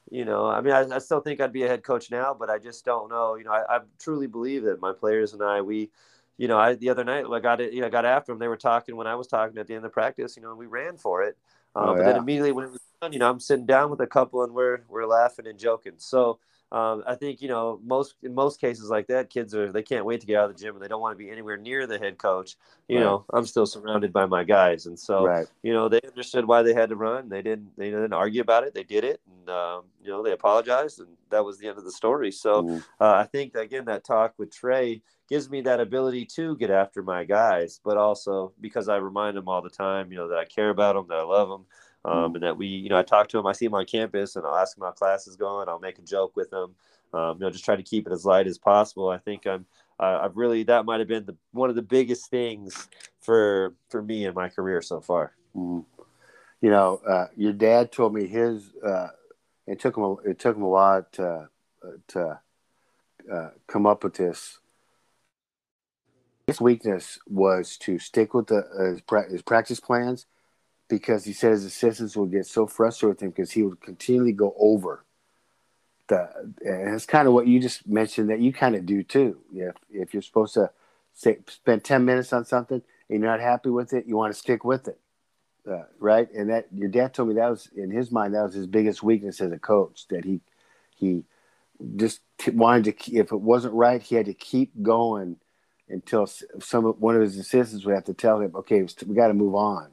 You 0.09 0.23
know, 0.23 0.47
I 0.47 0.61
mean, 0.61 0.73
I, 0.73 0.95
I 0.95 0.99
still 0.99 1.19
think 1.19 1.41
I'd 1.41 1.51
be 1.51 1.63
a 1.63 1.67
head 1.67 1.83
coach 1.83 2.09
now, 2.09 2.33
but 2.33 2.49
I 2.49 2.59
just 2.59 2.85
don't 2.85 3.09
know. 3.09 3.35
You 3.35 3.43
know, 3.43 3.51
I, 3.51 3.75
I 3.75 3.79
truly 3.99 4.25
believe 4.25 4.63
that 4.63 4.79
my 4.79 4.93
players 4.93 5.33
and 5.33 5.43
I, 5.43 5.59
we, 5.61 5.89
you 6.37 6.47
know, 6.47 6.57
I 6.57 6.75
the 6.75 6.89
other 6.89 7.03
night 7.03 7.25
I 7.29 7.39
got 7.41 7.59
it, 7.59 7.73
you 7.73 7.81
know, 7.81 7.89
got 7.89 8.05
after 8.05 8.31
them. 8.31 8.39
They 8.39 8.47
were 8.47 8.55
talking 8.55 8.95
when 8.95 9.05
I 9.05 9.15
was 9.15 9.27
talking 9.27 9.57
at 9.57 9.67
the 9.67 9.75
end 9.75 9.83
of 9.83 9.91
practice. 9.91 10.37
You 10.37 10.43
know, 10.43 10.51
and 10.51 10.57
we 10.57 10.65
ran 10.65 10.95
for 10.95 11.23
it. 11.23 11.37
Uh, 11.75 11.79
oh, 11.79 11.85
but 11.87 11.99
yeah. 11.99 12.05
then 12.05 12.15
immediately 12.15 12.53
when 12.53 12.65
it 12.65 12.71
was 12.71 12.79
you 13.11 13.19
know, 13.19 13.29
I'm 13.29 13.39
sitting 13.39 13.65
down 13.65 13.89
with 13.89 13.99
a 14.01 14.07
couple 14.07 14.43
and 14.43 14.53
we're 14.53 14.79
we're 14.87 15.05
laughing 15.05 15.47
and 15.47 15.59
joking. 15.59 15.93
So 15.97 16.39
um, 16.71 17.03
I 17.07 17.15
think 17.15 17.41
you 17.41 17.47
know 17.47 17.79
most 17.85 18.15
in 18.21 18.35
most 18.35 18.59
cases 18.59 18.89
like 18.89 19.07
that, 19.07 19.29
kids 19.29 19.55
are 19.55 19.71
they 19.71 19.83
can't 19.83 20.05
wait 20.05 20.19
to 20.21 20.27
get 20.27 20.37
out 20.37 20.49
of 20.49 20.57
the 20.57 20.61
gym 20.61 20.75
and 20.75 20.83
they 20.83 20.87
don't 20.87 21.01
want 21.01 21.17
to 21.17 21.23
be 21.23 21.29
anywhere 21.29 21.57
near 21.57 21.87
the 21.87 21.97
head 21.97 22.17
coach. 22.17 22.57
You 22.87 22.97
Right. 22.97 23.03
know, 23.03 23.25
I'm 23.33 23.45
still 23.45 23.65
surrounded 23.65 24.11
by 24.11 24.25
my 24.25 24.43
guys, 24.43 24.85
and 24.85 24.99
so 24.99 25.25
Right. 25.25 25.47
you 25.63 25.73
know 25.73 25.87
they 25.87 26.01
understood 26.05 26.45
why 26.45 26.63
they 26.63 26.73
had 26.73 26.89
to 26.89 26.95
run. 26.95 27.29
They 27.29 27.41
didn't 27.41 27.77
they 27.77 27.89
didn't 27.89 28.13
argue 28.13 28.41
about 28.41 28.63
it. 28.65 28.73
They 28.73 28.83
did 28.83 29.05
it, 29.05 29.21
and 29.29 29.49
um, 29.49 29.83
you 30.03 30.09
know 30.09 30.21
they 30.23 30.31
apologized, 30.33 30.99
and 30.99 31.09
that 31.29 31.45
was 31.45 31.57
the 31.57 31.67
end 31.67 31.77
of 31.77 31.85
the 31.85 31.91
story. 31.91 32.31
So 32.31 32.61
Mhm. 32.61 32.83
uh, 32.99 33.11
I 33.13 33.23
think 33.23 33.55
again 33.55 33.85
that 33.85 34.03
talk 34.03 34.33
with 34.37 34.51
Trey 34.51 35.01
gives 35.29 35.49
me 35.49 35.61
that 35.61 35.79
ability 35.79 36.25
to 36.25 36.55
get 36.57 36.69
after 36.69 37.03
my 37.03 37.23
guys, 37.23 37.79
but 37.83 37.97
also 37.97 38.53
because 38.61 38.89
I 38.89 38.97
remind 38.97 39.35
them 39.37 39.47
all 39.47 39.61
the 39.61 39.69
time, 39.69 40.11
you 40.11 40.17
know, 40.17 40.29
that 40.29 40.37
I 40.37 40.45
care 40.45 40.69
about 40.69 40.95
them, 40.95 41.07
that 41.09 41.17
I 41.17 41.23
love 41.23 41.49
them, 41.49 41.65
um, 42.05 42.35
and 42.35 42.43
that 42.43 42.57
we, 42.57 42.67
you 42.67 42.89
know, 42.89 42.97
I 42.97 43.03
talk 43.03 43.27
to 43.29 43.37
them, 43.37 43.47
I 43.47 43.53
see 43.53 43.65
them 43.65 43.75
on 43.75 43.85
campus, 43.85 44.35
and 44.35 44.45
I'll 44.45 44.55
ask 44.55 44.75
them 44.75 44.85
how 44.85 44.91
class 44.91 45.27
is 45.27 45.35
going. 45.35 45.67
I'll 45.67 45.79
make 45.79 45.99
a 45.99 46.03
joke 46.03 46.35
with 46.35 46.49
them, 46.49 46.75
um, 47.13 47.37
you 47.37 47.41
know, 47.41 47.49
just 47.49 47.65
try 47.65 47.75
to 47.75 47.83
keep 47.83 48.07
it 48.07 48.13
as 48.13 48.25
light 48.25 48.47
as 48.47 48.57
possible. 48.57 49.09
I 49.09 49.17
think 49.17 49.45
I'm, 49.45 49.65
uh, 49.99 50.19
I've 50.23 50.37
really 50.37 50.63
that 50.63 50.85
might 50.85 50.99
have 50.99 51.07
been 51.07 51.25
the 51.25 51.35
one 51.51 51.69
of 51.69 51.75
the 51.75 51.81
biggest 51.81 52.29
things 52.29 52.87
for 53.19 53.73
for 53.89 54.01
me 54.01 54.25
in 54.25 54.33
my 54.33 54.49
career 54.49 54.81
so 54.81 55.01
far. 55.01 55.33
Mhm. 55.55 55.85
You 56.61 56.69
know, 56.69 57.01
uh, 57.07 57.27
your 57.35 57.53
dad 57.53 57.91
told 57.91 58.13
me 58.13 58.27
his. 58.27 58.73
Uh, 58.75 59.09
it 59.65 59.79
took 59.79 59.97
him. 59.97 60.03
A, 60.03 60.13
it 60.17 60.39
took 60.39 60.55
him 60.55 60.63
a 60.63 60.69
while 60.69 61.05
to 61.13 61.49
to 62.09 62.39
uh, 63.31 63.49
come 63.67 63.85
up 63.85 64.03
with 64.03 64.15
this. 64.15 64.59
His 66.47 66.61
weakness 66.61 67.19
was 67.27 67.77
to 67.79 67.99
stick 67.99 68.33
with 68.33 68.47
the 68.47 68.65
uh, 68.67 68.91
his, 68.91 69.01
pra- 69.01 69.29
his 69.29 69.41
practice 69.41 69.79
plans 69.79 70.25
because 70.89 71.25
he 71.25 71.33
said 71.33 71.51
his 71.51 71.65
assistants 71.65 72.15
would 72.15 72.31
get 72.31 72.45
so 72.45 72.67
frustrated 72.67 73.15
with 73.15 73.23
him 73.23 73.29
because 73.31 73.51
he 73.51 73.63
would 73.63 73.81
continually 73.81 74.31
go 74.31 74.55
over 74.57 75.03
the. 76.07 76.29
And 76.65 76.95
it's 76.95 77.05
kind 77.05 77.27
of 77.27 77.33
what 77.33 77.47
you 77.47 77.59
just 77.59 77.87
mentioned 77.87 78.29
that 78.29 78.39
you 78.39 78.53
kind 78.53 78.75
of 78.75 78.85
do 78.85 79.03
too. 79.03 79.39
If 79.53 79.75
if 79.91 80.13
you're 80.13 80.21
supposed 80.21 80.53
to 80.55 80.71
say, 81.13 81.39
spend 81.47 81.83
ten 81.83 82.05
minutes 82.05 82.33
on 82.33 82.45
something 82.45 82.81
and 83.09 83.21
you're 83.21 83.29
not 83.29 83.39
happy 83.41 83.69
with 83.69 83.93
it, 83.93 84.05
you 84.07 84.15
want 84.15 84.33
to 84.33 84.39
stick 84.39 84.63
with 84.63 84.87
it 84.87 84.99
uh, 85.69 85.83
right? 85.99 86.31
And 86.31 86.49
that 86.49 86.67
your 86.73 86.89
dad 86.89 87.13
told 87.13 87.29
me 87.29 87.35
that 87.35 87.49
was 87.49 87.69
in 87.75 87.91
his 87.91 88.11
mind 88.11 88.33
that 88.33 88.43
was 88.43 88.53
his 88.53 88.67
biggest 88.67 89.03
weakness 89.03 89.41
as 89.41 89.51
a 89.51 89.59
coach 89.59 90.07
that 90.09 90.23
he 90.23 90.39
he 90.95 91.23
just 91.95 92.21
t- 92.37 92.51
wanted 92.51 92.97
to 92.97 93.15
if 93.15 93.31
it 93.31 93.41
wasn't 93.41 93.73
right 93.73 94.01
he 94.01 94.15
had 94.15 94.25
to 94.25 94.33
keep 94.33 94.71
going 94.81 95.37
until 95.89 96.25
some 96.25 96.85
one 96.85 97.15
of 97.15 97.21
his 97.21 97.37
assistants 97.37 97.85
would 97.85 97.95
have 97.95 98.05
to 98.05 98.13
tell 98.13 98.39
him 98.39 98.55
okay 98.55 98.85
we 99.05 99.15
got 99.15 99.27
to 99.27 99.33
move 99.33 99.55
on, 99.55 99.89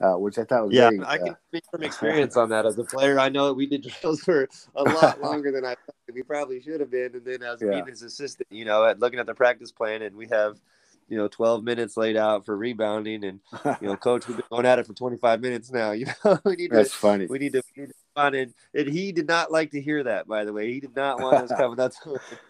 uh, 0.00 0.14
which 0.14 0.38
I 0.38 0.44
thought 0.44 0.66
was 0.66 0.74
Yeah, 0.74 0.90
very, 0.90 1.00
I 1.00 1.14
uh, 1.16 1.24
can 1.24 1.36
speak 1.48 1.64
from 1.70 1.82
experience 1.84 2.36
on 2.36 2.50
that 2.50 2.66
as 2.66 2.78
a 2.78 2.84
player. 2.84 3.18
I 3.18 3.28
know 3.28 3.46
that 3.48 3.54
we 3.54 3.66
did 3.66 3.82
drills 3.82 4.20
for 4.20 4.48
a 4.74 4.84
lot 4.84 5.20
longer 5.22 5.52
than 5.52 5.64
I 5.64 5.70
thought 5.70 6.14
we 6.14 6.22
probably 6.22 6.60
should 6.60 6.80
have 6.80 6.90
been. 6.90 7.14
And 7.14 7.24
then 7.24 7.42
as 7.42 7.60
Yeah. 7.60 7.70
being 7.72 7.86
his 7.86 8.02
assistant, 8.02 8.48
you 8.50 8.64
know, 8.64 8.84
at 8.84 9.00
looking 9.00 9.18
at 9.18 9.26
the 9.26 9.34
practice 9.34 9.72
plan, 9.72 10.02
and 10.02 10.16
we 10.16 10.28
have, 10.28 10.58
you 11.08 11.16
know, 11.16 11.28
12 11.28 11.64
minutes 11.64 11.96
laid 11.96 12.16
out 12.16 12.44
for 12.46 12.56
rebounding, 12.56 13.24
and 13.24 13.40
you 13.80 13.88
know, 13.88 13.96
coach, 13.96 14.26
we've 14.26 14.36
been 14.36 14.46
going 14.50 14.66
at 14.66 14.78
it 14.78 14.86
for 14.86 14.94
25 14.94 15.40
minutes 15.40 15.70
now. 15.70 15.92
You 15.92 16.06
know, 16.24 16.38
we 16.44 16.56
need 16.56 16.70
to 16.70 16.76
that's 16.76 16.92
funny. 16.92 17.26
we 17.26 17.38
need 17.38 17.52
to. 17.52 17.62
We 17.76 17.82
need 17.84 17.88
to 17.88 17.94
and, 18.18 18.54
and 18.74 18.88
he 18.88 19.12
did 19.12 19.28
not 19.28 19.52
like 19.52 19.72
to 19.72 19.80
hear 19.80 20.02
that. 20.04 20.26
By 20.26 20.46
the 20.46 20.52
way, 20.52 20.72
he 20.72 20.80
did 20.80 20.96
not 20.96 21.20
want 21.20 21.38
us 21.38 21.50
coming 21.52 21.76
to 21.76 21.90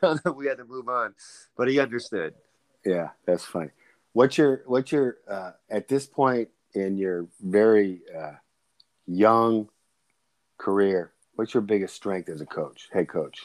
him 0.03 0.37
we 0.37 0.47
had 0.47 0.59
to 0.59 0.65
move 0.65 0.89
on, 0.89 1.15
but 1.57 1.69
he 1.69 1.81
understood. 1.81 2.35
Yeah, 2.85 3.11
that's 3.27 3.45
funny. 3.45 3.71
What's 4.13 4.39
your 4.39 4.63
what's 4.67 4.93
your 4.93 5.17
uh, 5.29 5.53
at 5.69 5.89
this 5.89 6.07
point 6.07 6.49
in 6.77 6.99
your 6.99 7.27
very 7.41 8.03
uh, 8.17 8.33
young 9.07 9.69
career? 10.59 11.13
What's 11.35 11.55
your 11.55 11.63
biggest 11.63 11.95
strength 11.95 12.29
as 12.29 12.41
a 12.41 12.47
coach, 12.47 12.89
head 12.93 13.09
coach? 13.09 13.41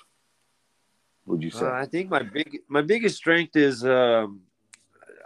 Would 1.26 1.44
you 1.44 1.50
say? 1.50 1.66
Uh, 1.66 1.72
I 1.72 1.86
think 1.86 2.10
my 2.10 2.24
big 2.24 2.60
my 2.68 2.82
biggest 2.82 3.16
strength 3.16 3.56
is 3.56 3.86
um, 3.86 4.42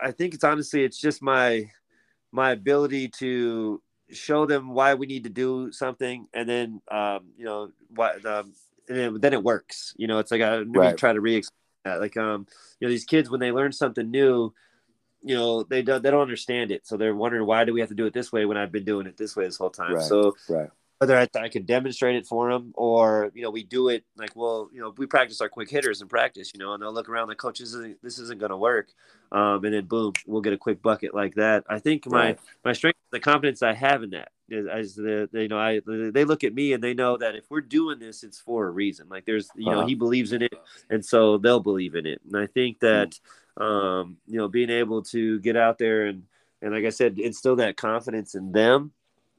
I 0.01 0.11
think 0.11 0.33
it's 0.33 0.43
honestly 0.43 0.83
it's 0.83 0.99
just 0.99 1.21
my 1.21 1.65
my 2.31 2.51
ability 2.51 3.07
to 3.19 3.81
show 4.11 4.45
them 4.45 4.69
why 4.69 4.93
we 4.93 5.07
need 5.07 5.23
to 5.23 5.29
do 5.29 5.71
something 5.71 6.27
and 6.33 6.47
then 6.47 6.81
um, 6.91 7.29
you 7.37 7.45
know 7.45 7.71
what 7.89 8.23
um, 8.25 8.53
and 8.87 9.19
then, 9.19 9.33
it 9.33 9.43
works 9.43 9.95
you 9.97 10.05
know 10.05 10.19
it's 10.19 10.31
like 10.31 10.41
I 10.41 10.63
Right. 10.63 10.97
try 10.97 11.13
to 11.13 11.21
re 11.21 11.43
that 11.85 12.01
like 12.01 12.17
um 12.17 12.45
you 12.79 12.87
know 12.87 12.91
these 12.91 13.05
kids 13.05 13.29
when 13.29 13.39
they 13.39 13.51
learn 13.51 13.71
something 13.71 14.11
new 14.11 14.53
you 15.25 15.35
know 15.35 15.63
they 15.63 15.81
don't 15.81 16.03
they 16.03 16.11
don't 16.11 16.21
understand 16.21 16.71
it 16.71 16.85
so 16.87 16.97
they're 16.97 17.15
wondering 17.15 17.45
why 17.47 17.65
do 17.65 17.73
we 17.73 17.81
have 17.81 17.89
to 17.89 17.95
do 17.95 18.05
it 18.05 18.13
this 18.13 18.31
way 18.31 18.45
when 18.45 18.57
I've 18.57 18.71
been 18.71 18.85
doing 18.85 19.07
it 19.07 19.17
this 19.17 19.35
way 19.35 19.45
this 19.45 19.57
whole 19.57 19.71
time 19.71 19.93
Right. 19.95 20.03
so 20.03 20.35
right. 20.49 20.69
whether 20.99 21.17
I, 21.17 21.27
I 21.39 21.49
can 21.49 21.63
demonstrate 21.63 22.15
it 22.15 22.27
for 22.27 22.51
them 22.51 22.71
or 22.75 23.31
you 23.33 23.41
know 23.43 23.49
we 23.49 23.63
do 23.63 23.89
it 23.89 24.05
like 24.17 24.35
well 24.35 24.69
you 24.71 24.79
know 24.81 24.93
we 24.97 25.07
practice 25.07 25.41
our 25.41 25.49
quick 25.49 25.69
hitters 25.69 26.01
in 26.01 26.07
practice 26.07 26.51
you 26.53 26.59
know 26.59 26.73
and 26.73 26.83
they'll 26.83 26.93
look 26.93 27.09
around 27.09 27.27
like 27.27 27.37
coach 27.37 27.59
this 27.59 27.69
isn't, 27.69 28.01
this 28.03 28.19
isn't 28.19 28.39
going 28.39 28.51
to 28.51 28.57
work 28.57 28.89
um, 29.31 29.65
and 29.65 29.73
then 29.73 29.85
boom 29.85 30.13
we'll 30.27 30.41
get 30.41 30.53
a 30.53 30.57
quick 30.57 30.81
bucket 30.81 31.13
like 31.15 31.35
that 31.35 31.63
i 31.69 31.79
think 31.79 32.05
my 32.07 32.27
Right. 32.27 32.39
my 32.63 32.73
strength 32.73 32.99
the 33.11 33.19
confidence 33.19 33.63
i 33.63 33.73
have 33.73 34.03
in 34.03 34.11
that 34.11 34.29
is, 34.49 34.67
is 34.67 34.95
the, 34.95 35.27
the 35.31 35.41
you 35.43 35.47
know 35.47 35.57
i 35.59 35.81
they 35.87 36.23
look 36.23 36.43
at 36.43 36.53
me 36.53 36.73
and 36.73 36.83
they 36.83 36.93
know 36.93 37.17
that 37.17 37.35
if 37.35 37.45
we're 37.49 37.61
doing 37.61 37.99
this 37.99 38.23
it's 38.23 38.39
for 38.39 38.67
a 38.67 38.71
reason 38.71 39.07
like 39.09 39.25
there's 39.25 39.49
you 39.55 39.65
know 39.71 39.79
Uh-huh. 39.79 39.87
he 39.87 39.95
believes 39.95 40.33
in 40.33 40.43
it 40.43 40.53
and 40.89 41.03
so 41.03 41.37
they'll 41.39 41.59
believe 41.59 41.95
in 41.95 42.05
it 42.05 42.21
and 42.25 42.37
i 42.37 42.45
think 42.47 42.79
that 42.79 43.19
um 43.57 44.17
you 44.27 44.37
know 44.37 44.47
being 44.47 44.69
able 44.69 45.01
to 45.01 45.39
get 45.39 45.55
out 45.55 45.77
there 45.77 46.05
and 46.07 46.23
and 46.61 46.73
like 46.73 46.83
i 46.85 46.89
said 46.89 47.17
instill 47.17 47.55
that 47.55 47.77
confidence 47.77 48.35
in 48.35 48.51
them 48.51 48.91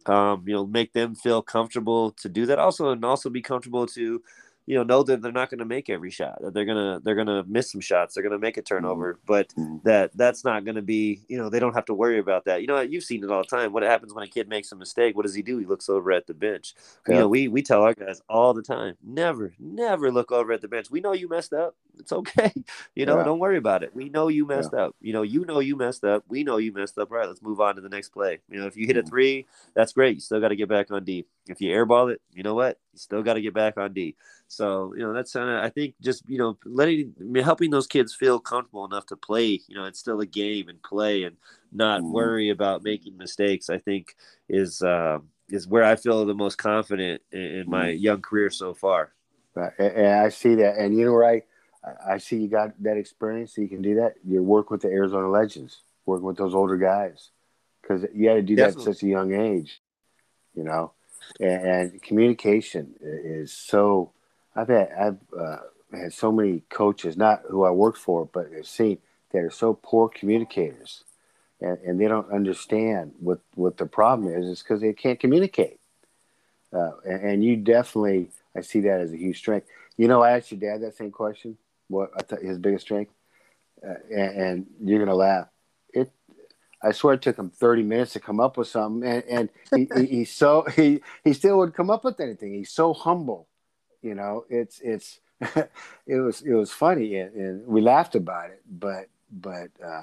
um, 0.07 0.45
you 0.47 0.55
know, 0.55 0.67
make 0.67 0.93
them 0.93 1.15
feel 1.15 1.43
comfortable 1.43 2.13
to 2.13 2.29
do 2.29 2.47
that. 2.47 2.59
Also, 2.59 2.91
and 2.91 3.05
also 3.05 3.29
be 3.29 3.43
comfortable 3.43 3.87
to, 3.89 4.23
you 4.67 4.75
know, 4.77 4.83
know 4.83 5.03
that 5.05 5.23
they're 5.23 5.33
not 5.33 5.49
going 5.51 5.59
to 5.61 5.65
make 5.65 5.89
every 5.89 6.11
shot. 6.11 6.39
That 6.43 6.53
they're 6.55 6.65
gonna 6.65 7.01
they're 7.03 7.15
gonna 7.15 7.45
miss 7.47 7.71
some 7.71 7.81
shots. 7.81 8.15
They're 8.15 8.23
gonna 8.25 8.39
make 8.39 8.57
a 8.57 8.63
turnover, 8.63 9.19
but 9.27 9.55
Mhm. 9.57 9.83
that 9.85 10.17
that's 10.17 10.45
not 10.45 10.65
going 10.65 10.75
to 10.75 10.83
be. 10.83 11.23
You 11.29 11.39
know, 11.39 11.49
they 11.49 11.61
don't 11.61 11.75
have 11.75 11.85
to 11.87 11.95
worry 11.95 12.19
about 12.19 12.45
that. 12.47 12.61
You 12.61 12.67
know, 12.67 12.81
you've 12.81 13.05
seen 13.05 13.23
it 13.25 13.31
all 13.31 13.43
the 13.43 13.49
time. 13.49 13.73
What 13.73 13.83
happens 13.85 14.13
when 14.13 14.25
a 14.25 14.29
kid 14.29 14.49
makes 14.49 14.73
a 14.73 14.77
mistake? 14.77 15.17
What 15.17 15.25
does 15.25 15.35
he 15.35 15.43
do? 15.43 15.59
He 15.59 15.67
looks 15.67 15.89
over 15.89 16.11
at 16.13 16.27
the 16.27 16.35
bench. 16.35 16.75
You 17.07 17.15
know, 17.15 17.29
we 17.29 17.49
we 17.49 17.63
tell 17.63 17.83
our 17.83 17.95
guys 17.95 18.21
all 18.29 18.55
the 18.55 18.63
time, 18.63 18.97
never, 19.03 19.55
never 19.59 20.11
look 20.11 20.33
over 20.33 20.53
at 20.53 20.61
the 20.63 20.69
bench. 20.69 20.91
We 20.91 21.01
know 21.01 21.13
you 21.13 21.29
messed 21.29 21.53
up. 21.53 21.77
It's 21.99 22.13
okay. 22.13 22.53
You 22.95 23.05
know, 23.07 23.19
Yeah. 23.19 23.25
don't 23.25 23.39
worry 23.39 23.59
about 23.59 23.83
it. 23.83 23.95
We 23.95 24.09
know 24.09 24.29
you 24.29 24.47
messed 24.47 24.73
up. 24.75 24.97
You 25.01 25.13
know, 25.13 25.23
you 25.23 25.45
know 25.45 25.61
you 25.61 25.77
messed 25.77 26.03
up. 26.05 26.25
We 26.29 26.45
know 26.45 26.57
you 26.57 26.73
messed 26.73 26.99
up. 26.99 27.11
All 27.11 27.19
right, 27.19 27.29
let's 27.29 27.43
move 27.43 27.61
on 27.61 27.77
to 27.77 27.81
the 27.83 27.89
next 27.91 28.09
play. 28.11 28.39
You 28.51 28.59
know, 28.61 28.67
if 28.67 28.77
you 28.77 28.87
hit 28.87 28.97
a 28.97 29.03
Mhm. 29.03 29.09
three, 29.09 29.47
that's 29.75 29.93
great. 29.93 30.15
You 30.17 30.21
still 30.21 30.41
got 30.41 30.49
to 30.49 30.57
get 30.57 30.69
back 30.69 30.91
on 30.91 31.05
D. 31.05 31.27
If 31.47 31.61
you 31.61 31.71
airball 31.73 32.11
it, 32.13 32.21
you 32.33 32.43
know 32.43 32.55
what? 32.55 32.79
You 32.93 32.99
still 32.99 33.23
got 33.23 33.35
to 33.35 33.41
get 33.43 33.55
back 33.55 33.77
on 33.77 33.93
D. 33.93 34.17
So 34.49 34.95
you 34.97 35.03
know 35.03 35.13
that's 35.13 35.33
kind 35.33 35.51
of 35.51 35.65
I 35.65 35.71
think 35.71 35.95
just 36.01 36.29
you 36.29 36.39
know 36.39 36.57
letting 36.65 37.15
me 37.19 37.43
helping 37.43 37.71
those 37.71 37.87
kids 37.87 38.15
feel 38.15 38.39
comfortable 38.39 38.85
enough 38.85 39.07
to 39.07 39.17
play. 39.17 39.61
You 39.67 39.75
know, 39.75 39.85
it's 39.85 39.99
still 39.99 40.21
a 40.21 40.27
game 40.27 40.69
and 40.69 40.83
play 40.83 41.25
and 41.25 41.37
not 41.73 42.03
Mhm. 42.03 42.11
worry 42.11 42.51
about 42.51 42.85
making 42.85 43.17
mistakes. 43.17 43.69
I 43.69 43.79
think 43.79 44.15
is 44.49 44.83
uh, 44.83 45.19
is 45.49 45.67
where 45.67 45.85
I 45.85 45.97
feel 45.97 46.25
the 46.25 46.35
most 46.35 46.59
confident 46.59 47.23
in, 47.33 47.41
in 47.41 47.71
my 47.71 47.91
young 47.91 48.23
career 48.23 48.51
so 48.51 48.73
far. 48.73 49.13
Right. 49.55 49.73
And, 49.79 49.93
and 49.93 50.07
I 50.21 50.29
see 50.29 50.55
that. 50.57 50.77
And 50.77 50.97
you 50.97 51.07
know, 51.07 51.15
right? 51.15 51.45
I, 51.85 52.15
I 52.15 52.19
see 52.19 52.37
you 52.37 52.49
got 52.49 52.81
that 52.83 52.97
experience, 52.97 53.55
so 53.55 53.63
you 53.63 53.69
can 53.69 53.83
do 53.83 53.97
that. 53.97 54.15
You 54.25 54.43
work 54.43 54.71
with 54.71 54.83
the 54.83 54.89
Arizona 54.89 55.29
Legends, 55.29 55.83
working 56.05 56.27
with 56.27 56.37
those 56.37 56.55
older 56.55 56.77
guys, 56.77 57.31
because 57.83 58.07
you 58.15 58.29
had 58.29 58.35
to 58.35 58.43
do 58.43 58.57
that 58.57 58.77
at 58.77 58.81
such 58.81 59.03
a 59.03 59.07
young 59.07 59.35
age, 59.35 59.81
you 60.55 60.63
know. 60.63 60.93
And 61.41 62.01
communication 62.01 62.95
is 63.03 63.53
so. 63.53 64.13
I've 64.57 64.69
had 64.69 64.91
I've 64.99 65.19
uh, 65.39 65.57
had 65.93 66.13
so 66.13 66.33
many 66.33 66.63
coaches, 66.71 67.17
not 67.17 67.43
who 67.49 67.65
I 67.65 67.71
work 67.71 67.97
for, 67.97 68.25
but 68.25 68.49
I've 68.57 68.67
seen 68.67 68.99
that 69.33 69.43
are 69.43 69.51
so 69.51 69.75
poor 69.75 70.09
communicators, 70.09 71.05
and, 71.61 71.79
and 71.81 72.01
they 72.01 72.09
don't 72.09 72.33
understand 72.33 73.13
what 73.21 73.41
what 73.55 73.77
the 73.77 73.87
problem 73.87 74.33
is. 74.33 74.47
Is 74.47 74.63
because 74.63 74.81
they 74.81 74.93
can't 74.93 75.21
communicate. 75.21 75.79
Uh, 76.73 76.93
and, 77.05 77.25
and 77.25 77.45
you 77.45 77.57
definitely, 77.57 78.29
I 78.57 78.61
see 78.61 78.81
that 78.81 79.01
as 79.01 79.13
a 79.13 79.17
huge 79.17 79.39
strength. 79.39 79.69
You 79.97 80.09
know, 80.09 80.23
I 80.23 80.37
asked 80.37 80.51
your 80.51 80.61
dad 80.61 80.83
that 80.83 80.97
same 80.97 81.11
question. 81.11 81.57
What 81.89 82.11
I 82.17 82.23
thought 82.23 82.43
his 82.43 82.59
biggest 82.59 82.85
strength, 82.85 83.13
uh, 83.87 83.95
and, 84.11 84.41
and 84.41 84.67
you're 84.83 84.99
gonna 84.99 85.15
laugh. 85.15 85.49
It, 85.95 86.11
I 86.83 86.93
swear, 86.93 87.15
it 87.15 87.23
took 87.23 87.39
him 87.39 87.51
30 87.51 87.83
minutes 87.85 88.13
to 88.15 88.21
come 88.21 88.41
up 88.41 88.57
with 88.57 88.69
something, 88.69 89.09
and, 89.09 89.25
and 89.25 89.49
he, 89.75 89.89
he, 89.95 90.07
he's 90.07 90.33
so 90.33 90.67
he 90.77 91.01
he 91.23 91.33
still 91.33 91.59
would 91.59 91.75
come 91.75 91.91
up 91.91 92.05
with 92.05 92.19
anything. 92.21 92.55
He's 92.55 92.71
so 92.73 92.93
humble, 92.93 93.47
you 94.07 94.15
know. 94.15 94.45
It's 94.49 94.81
it's 94.81 95.21
it 95.41 96.21
was 96.21 96.43
it 96.43 96.55
was 96.55 96.73
funny, 96.73 97.17
and, 97.17 97.35
and 97.35 97.67
we 97.67 97.81
laughed 97.81 98.15
about 98.15 98.51
it, 98.51 98.63
but 98.69 99.09
but 99.31 99.69
uh, 99.85 100.03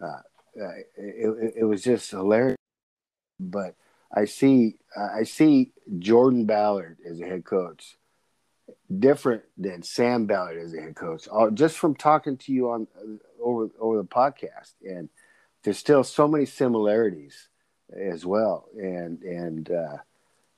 uh, 0.00 0.22
uh, 0.60 0.74
it, 0.96 1.28
it, 1.28 1.54
it 1.58 1.64
was 1.64 1.82
just 1.82 2.10
hilarious. 2.10 2.56
But 3.40 3.74
I 4.14 4.26
see 4.26 4.76
I 4.96 5.24
see 5.24 5.72
Jordan 5.98 6.46
Ballard 6.46 6.98
as 7.08 7.20
a 7.20 7.24
head 7.24 7.44
coach 7.44 7.96
different 8.98 9.42
than 9.56 9.82
Sam 9.82 10.26
Ballard 10.26 10.58
as 10.58 10.74
a 10.74 10.80
head 10.80 10.94
coach. 10.94 11.28
Just 11.54 11.78
from 11.78 11.94
talking 11.94 12.36
to 12.38 12.52
you 12.52 12.70
on 12.70 12.86
uh, 12.96 13.16
over 13.42 13.70
over 13.80 13.98
the 13.98 14.04
podcast, 14.04 14.74
and 14.84 15.08
there's 15.62 15.78
still 15.78 16.04
so 16.04 16.28
many 16.28 16.46
similarities 16.46 17.48
as 17.94 18.26
well. 18.26 18.68
And 18.76 19.22
and 19.22 19.70
uh, 19.70 19.96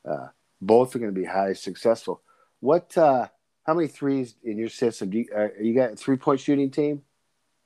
uh, 0.08 0.28
both 0.60 0.94
are 0.94 0.98
going 0.98 1.14
to 1.14 1.20
be 1.20 1.26
highly 1.26 1.54
successful. 1.54 2.22
What? 2.64 2.96
Uh, 2.96 3.28
how 3.66 3.74
many 3.74 3.88
threes 3.88 4.36
in 4.42 4.56
your 4.56 4.70
system? 4.70 5.10
Do 5.10 5.18
you, 5.18 5.26
uh, 5.36 5.48
you 5.60 5.74
got 5.74 5.92
a 5.92 5.96
three 5.96 6.16
point 6.16 6.40
shooting 6.40 6.70
team? 6.70 7.02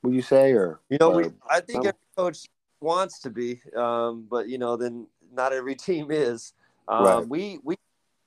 Would 0.03 0.13
you 0.13 0.21
say, 0.21 0.51
or 0.51 0.81
you 0.89 0.97
know, 0.99 1.13
or, 1.13 1.21
we, 1.21 1.29
I 1.49 1.61
think 1.61 1.85
every 1.85 1.99
coach 2.17 2.47
wants 2.81 3.19
to 3.19 3.29
be, 3.29 3.61
um, 3.77 4.27
but 4.29 4.49
you 4.49 4.57
know, 4.57 4.75
then 4.75 5.07
not 5.31 5.53
every 5.53 5.75
team 5.87 6.11
is. 6.11 6.51
Um, 6.89 7.05
right. 7.05 7.25
We 7.25 7.59
we 7.63 7.75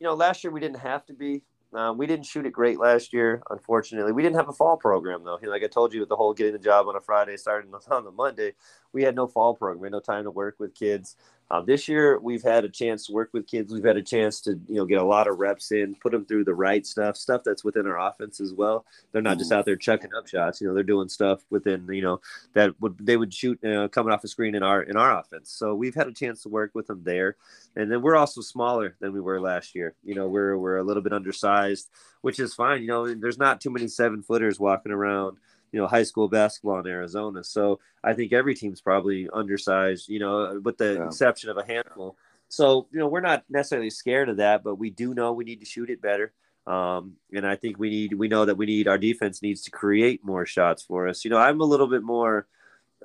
you 0.00 0.06
know 0.06 0.14
last 0.14 0.44
year 0.44 0.50
we 0.50 0.60
didn't 0.60 0.78
have 0.78 1.04
to 1.06 1.12
be. 1.12 1.42
Um, 1.74 1.98
we 1.98 2.06
didn't 2.06 2.24
shoot 2.24 2.46
it 2.46 2.54
great 2.54 2.78
last 2.78 3.12
year, 3.12 3.42
unfortunately. 3.50 4.12
We 4.12 4.22
didn't 4.22 4.36
have 4.36 4.48
a 4.48 4.52
fall 4.54 4.78
program 4.78 5.24
though. 5.24 5.38
Like 5.42 5.62
I 5.62 5.68
told 5.68 5.92
you, 5.92 6.00
with 6.00 6.08
the 6.08 6.16
whole 6.16 6.32
getting 6.32 6.54
the 6.54 6.58
job 6.58 6.88
on 6.88 6.96
a 6.96 7.02
Friday, 7.02 7.36
starting 7.36 7.70
on 7.90 8.04
the 8.04 8.10
Monday, 8.10 8.54
we 8.94 9.02
had 9.02 9.14
no 9.14 9.26
fall 9.26 9.54
program. 9.54 9.80
We 9.80 9.86
had 9.86 9.92
no 9.92 10.00
time 10.00 10.24
to 10.24 10.30
work 10.30 10.56
with 10.58 10.74
kids. 10.74 11.16
Um, 11.53 11.66
this 11.66 11.86
year, 11.86 12.18
we've 12.18 12.42
had 12.42 12.64
a 12.64 12.68
chance 12.70 13.07
to 13.07 13.12
work 13.12 13.28
with 13.34 13.46
kids. 13.46 13.74
We've 13.74 13.84
had 13.84 13.98
a 13.98 14.03
chance 14.03 14.40
to, 14.40 14.59
you 14.68 14.76
know, 14.76 14.86
get 14.86 15.03
a 15.03 15.05
lot 15.05 15.28
of 15.28 15.38
reps 15.38 15.70
in, 15.70 15.94
put 15.96 16.12
them 16.12 16.24
through 16.24 16.44
the 16.44 16.55
right 16.55 16.86
stuff, 16.86 17.14
stuff 17.18 17.42
that's 17.44 17.62
within 17.62 17.86
our 17.86 17.98
offense 18.09 18.40
as 18.40 18.55
well. 18.55 18.86
They're 19.12 19.20
not 19.20 19.36
just 19.36 19.50
mm-hmm. 19.50 19.59
out 19.59 19.66
there 19.66 19.76
chucking 19.76 20.14
up 20.16 20.26
shots. 20.26 20.62
You 20.62 20.68
know, 20.68 20.74
they're 20.74 20.82
doing 20.82 21.11
stuff 21.11 21.44
within, 21.50 21.86
you 21.92 22.00
know, 22.00 22.22
that 22.55 22.80
would 22.80 22.96
they 22.98 23.18
would 23.18 23.34
shoot 23.34 23.62
uh, 23.62 23.88
coming 23.88 24.14
off 24.14 24.22
the 24.22 24.28
screen 24.28 24.55
in 24.55 24.62
our 24.62 24.80
in 24.80 24.96
our 24.96 25.18
offense. 25.18 25.50
So 25.50 25.74
we've 25.74 25.94
had 25.94 26.09
a 26.09 26.12
chance 26.12 26.42
to 26.44 26.48
work 26.48 26.70
with 26.72 26.86
them 26.86 27.03
there, 27.05 27.36
and 27.76 27.92
then 27.92 28.00
we're 28.00 28.16
also 28.16 28.40
smaller 28.40 28.96
than 29.00 29.12
we 29.12 29.20
were 29.20 29.38
last 29.38 29.74
year. 29.74 29.94
You 30.03 30.14
know, 30.14 30.28
we're 30.28 30.57
we're 30.57 30.78
a 30.78 30.84
little 30.84 31.03
bit 31.03 31.12
undersized, 31.12 31.90
which 32.22 32.40
is 32.40 32.55
fine. 32.55 32.80
You 32.80 32.88
know, 32.88 33.14
there's 33.14 33.36
not 33.36 33.61
too 33.61 33.70
many 33.70 33.88
seven 33.88 34.22
footers 34.22 34.59
walking 34.59 34.90
around 34.90 35.36
you 35.72 35.80
know 35.80 35.86
high 35.86 36.02
school 36.02 36.28
basketball 36.28 36.80
in 36.80 36.86
Arizona. 36.86 37.42
So 37.42 37.80
I 38.04 38.12
think 38.12 38.32
every 38.32 38.54
team's 38.54 38.80
probably 38.80 39.28
undersized, 39.32 40.08
you 40.08 40.18
know, 40.18 40.60
with 40.62 40.78
the 40.78 40.94
yeah. 40.94 41.06
exception 41.06 41.50
of 41.50 41.56
a 41.56 41.66
handful. 41.66 42.16
So 42.48 42.86
you 42.92 42.98
know 42.98 43.08
we're 43.08 43.20
not 43.20 43.44
necessarily 43.48 43.90
scared 43.90 44.28
of 44.28 44.36
that, 44.36 44.62
but 44.62 44.76
we 44.76 44.90
do 44.90 45.14
know 45.14 45.32
we 45.32 45.44
need 45.44 45.60
to 45.60 45.66
shoot 45.66 45.90
it 45.90 46.02
better. 46.02 46.32
Um, 46.66 47.14
and 47.34 47.46
I 47.46 47.56
think 47.56 47.78
we 47.78 47.90
need 47.90 48.14
we 48.14 48.28
know 48.28 48.44
that 48.44 48.56
we 48.56 48.66
need 48.66 48.86
our 48.86 48.98
defense 48.98 49.42
needs 49.42 49.62
to 49.62 49.70
create 49.70 50.24
more 50.24 50.46
shots 50.46 50.82
for 50.82 51.08
us. 51.08 51.24
You 51.24 51.30
know, 51.30 51.38
I'm 51.38 51.60
a 51.60 51.64
little 51.64 51.88
bit 51.88 52.02
more 52.02 52.46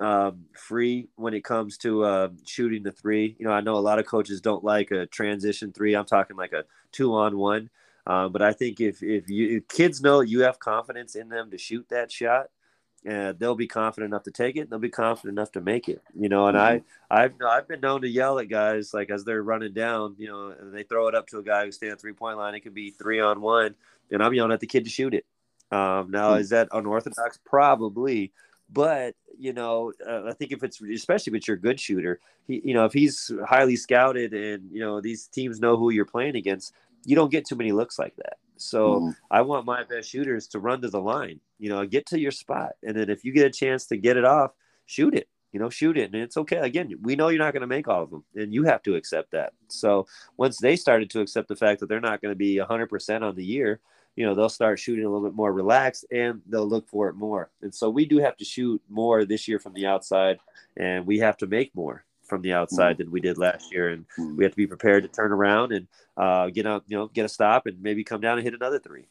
um, 0.00 0.44
free 0.54 1.08
when 1.16 1.34
it 1.34 1.44
comes 1.44 1.76
to 1.78 2.04
uh, 2.04 2.28
shooting 2.44 2.82
the 2.82 2.92
three. 2.92 3.36
You 3.38 3.46
know, 3.46 3.52
I 3.52 3.60
know 3.60 3.76
a 3.76 3.80
lot 3.80 3.98
of 3.98 4.06
coaches 4.06 4.40
don't 4.40 4.62
like 4.62 4.90
a 4.90 5.06
transition 5.06 5.72
three. 5.72 5.94
I'm 5.94 6.06
talking 6.06 6.36
like 6.36 6.52
a 6.52 6.64
two 6.92 7.14
on 7.14 7.36
one. 7.36 7.70
Uh, 8.06 8.28
but 8.28 8.40
I 8.40 8.52
think 8.52 8.80
if 8.80 9.02
if 9.02 9.28
you 9.28 9.58
if 9.58 9.68
kids 9.68 10.00
know 10.00 10.20
you 10.20 10.40
have 10.40 10.58
confidence 10.58 11.14
in 11.14 11.28
them 11.28 11.50
to 11.50 11.58
shoot 11.58 11.86
that 11.90 12.10
shot, 12.10 12.46
and 13.04 13.38
they'll 13.38 13.54
be 13.54 13.66
confident 13.66 14.10
enough 14.10 14.24
to 14.24 14.30
take 14.30 14.56
it. 14.56 14.68
They'll 14.68 14.78
be 14.78 14.88
confident 14.88 15.38
enough 15.38 15.52
to 15.52 15.60
make 15.60 15.88
it, 15.88 16.02
you 16.14 16.28
know. 16.28 16.46
And 16.46 16.56
mm-hmm. 16.56 16.84
I, 17.10 17.24
I've, 17.24 17.34
I've 17.46 17.68
been 17.68 17.80
known 17.80 18.02
to 18.02 18.08
yell 18.08 18.38
at 18.38 18.48
guys 18.48 18.92
like 18.92 19.10
as 19.10 19.24
they're 19.24 19.42
running 19.42 19.72
down, 19.72 20.16
you 20.18 20.28
know, 20.28 20.54
and 20.58 20.74
they 20.74 20.82
throw 20.82 21.08
it 21.08 21.14
up 21.14 21.26
to 21.28 21.38
a 21.38 21.42
guy 21.42 21.64
who's 21.64 21.76
standing 21.76 21.98
three 21.98 22.12
point 22.12 22.38
line. 22.38 22.54
It 22.54 22.60
could 22.60 22.74
be 22.74 22.90
three 22.90 23.20
on 23.20 23.40
one, 23.40 23.74
and 24.10 24.22
I'm 24.22 24.34
yelling 24.34 24.52
at 24.52 24.60
the 24.60 24.66
kid 24.66 24.84
to 24.84 24.90
shoot 24.90 25.14
it. 25.14 25.24
Um, 25.70 26.10
now, 26.10 26.30
mm-hmm. 26.32 26.40
is 26.40 26.50
that 26.50 26.68
unorthodox? 26.72 27.38
Probably, 27.44 28.32
but 28.70 29.14
you 29.38 29.52
know, 29.52 29.92
uh, 30.06 30.24
I 30.26 30.32
think 30.32 30.52
if 30.52 30.62
it's 30.62 30.80
especially 30.80 31.32
if 31.32 31.36
it's 31.36 31.48
your 31.48 31.56
good 31.56 31.78
shooter, 31.78 32.20
he, 32.46 32.60
you 32.64 32.74
know, 32.74 32.84
if 32.84 32.92
he's 32.92 33.30
highly 33.46 33.76
scouted 33.76 34.34
and 34.34 34.70
you 34.72 34.80
know 34.80 35.00
these 35.00 35.28
teams 35.28 35.60
know 35.60 35.76
who 35.76 35.90
you're 35.90 36.04
playing 36.04 36.36
against, 36.36 36.72
you 37.04 37.14
don't 37.14 37.30
get 37.30 37.46
too 37.46 37.56
many 37.56 37.72
looks 37.72 37.98
like 37.98 38.16
that. 38.16 38.38
So 38.60 39.00
mm. 39.00 39.16
I 39.30 39.42
want 39.42 39.66
my 39.66 39.84
best 39.84 40.08
shooters 40.08 40.46
to 40.48 40.58
run 40.58 40.80
to 40.82 40.88
the 40.88 41.00
line, 41.00 41.40
you 41.58 41.68
know, 41.68 41.84
get 41.86 42.06
to 42.06 42.20
your 42.20 42.30
spot. 42.30 42.72
And 42.82 42.96
then 42.96 43.10
if 43.10 43.24
you 43.24 43.32
get 43.32 43.46
a 43.46 43.50
chance 43.50 43.86
to 43.86 43.96
get 43.96 44.16
it 44.16 44.24
off, 44.24 44.52
shoot 44.86 45.14
it, 45.14 45.28
you 45.52 45.60
know, 45.60 45.70
shoot 45.70 45.96
it. 45.96 46.12
And 46.12 46.22
it's 46.22 46.36
okay. 46.36 46.58
Again, 46.58 46.92
we 47.02 47.16
know 47.16 47.28
you're 47.28 47.38
not 47.38 47.52
going 47.52 47.62
to 47.62 47.66
make 47.66 47.88
all 47.88 48.02
of 48.02 48.10
them 48.10 48.24
and 48.34 48.52
you 48.52 48.64
have 48.64 48.82
to 48.84 48.96
accept 48.96 49.32
that. 49.32 49.52
So 49.68 50.06
once 50.36 50.58
they 50.58 50.76
started 50.76 51.10
to 51.10 51.20
accept 51.20 51.48
the 51.48 51.56
fact 51.56 51.80
that 51.80 51.88
they're 51.88 52.00
not 52.00 52.20
going 52.20 52.32
to 52.32 52.36
be 52.36 52.56
100% 52.56 53.22
on 53.22 53.34
the 53.34 53.44
year, 53.44 53.80
you 54.16 54.26
know, 54.26 54.34
they'll 54.34 54.48
start 54.48 54.80
shooting 54.80 55.04
a 55.04 55.08
little 55.08 55.26
bit 55.26 55.36
more 55.36 55.52
relaxed 55.52 56.04
and 56.10 56.42
they'll 56.46 56.68
look 56.68 56.88
for 56.88 57.08
it 57.08 57.14
more. 57.14 57.50
And 57.62 57.72
so 57.72 57.88
we 57.88 58.04
do 58.04 58.18
have 58.18 58.36
to 58.38 58.44
shoot 58.44 58.82
more 58.88 59.24
this 59.24 59.46
year 59.46 59.60
from 59.60 59.74
the 59.74 59.86
outside 59.86 60.38
and 60.76 61.06
we 61.06 61.20
have 61.20 61.36
to 61.36 61.46
make 61.46 61.74
more 61.74 62.04
from 62.28 62.42
the 62.42 62.52
outside 62.52 62.94
mm-hmm. 62.94 63.04
than 63.04 63.10
we 63.10 63.20
did 63.20 63.38
last 63.38 63.72
year, 63.72 63.88
and 63.88 64.04
mm-hmm. 64.18 64.36
we 64.36 64.44
have 64.44 64.52
to 64.52 64.56
be 64.56 64.66
prepared 64.66 65.02
to 65.02 65.08
turn 65.08 65.32
around 65.32 65.72
and 65.72 65.86
uh, 66.16 66.48
get 66.50 66.66
out, 66.66 66.84
you 66.86 66.96
know, 66.96 67.08
get 67.08 67.24
a 67.24 67.28
stop 67.28 67.66
and 67.66 67.82
maybe 67.82 68.04
come 68.04 68.20
down 68.20 68.38
and 68.38 68.44
hit 68.44 68.54
another 68.54 68.78
3 68.78 69.04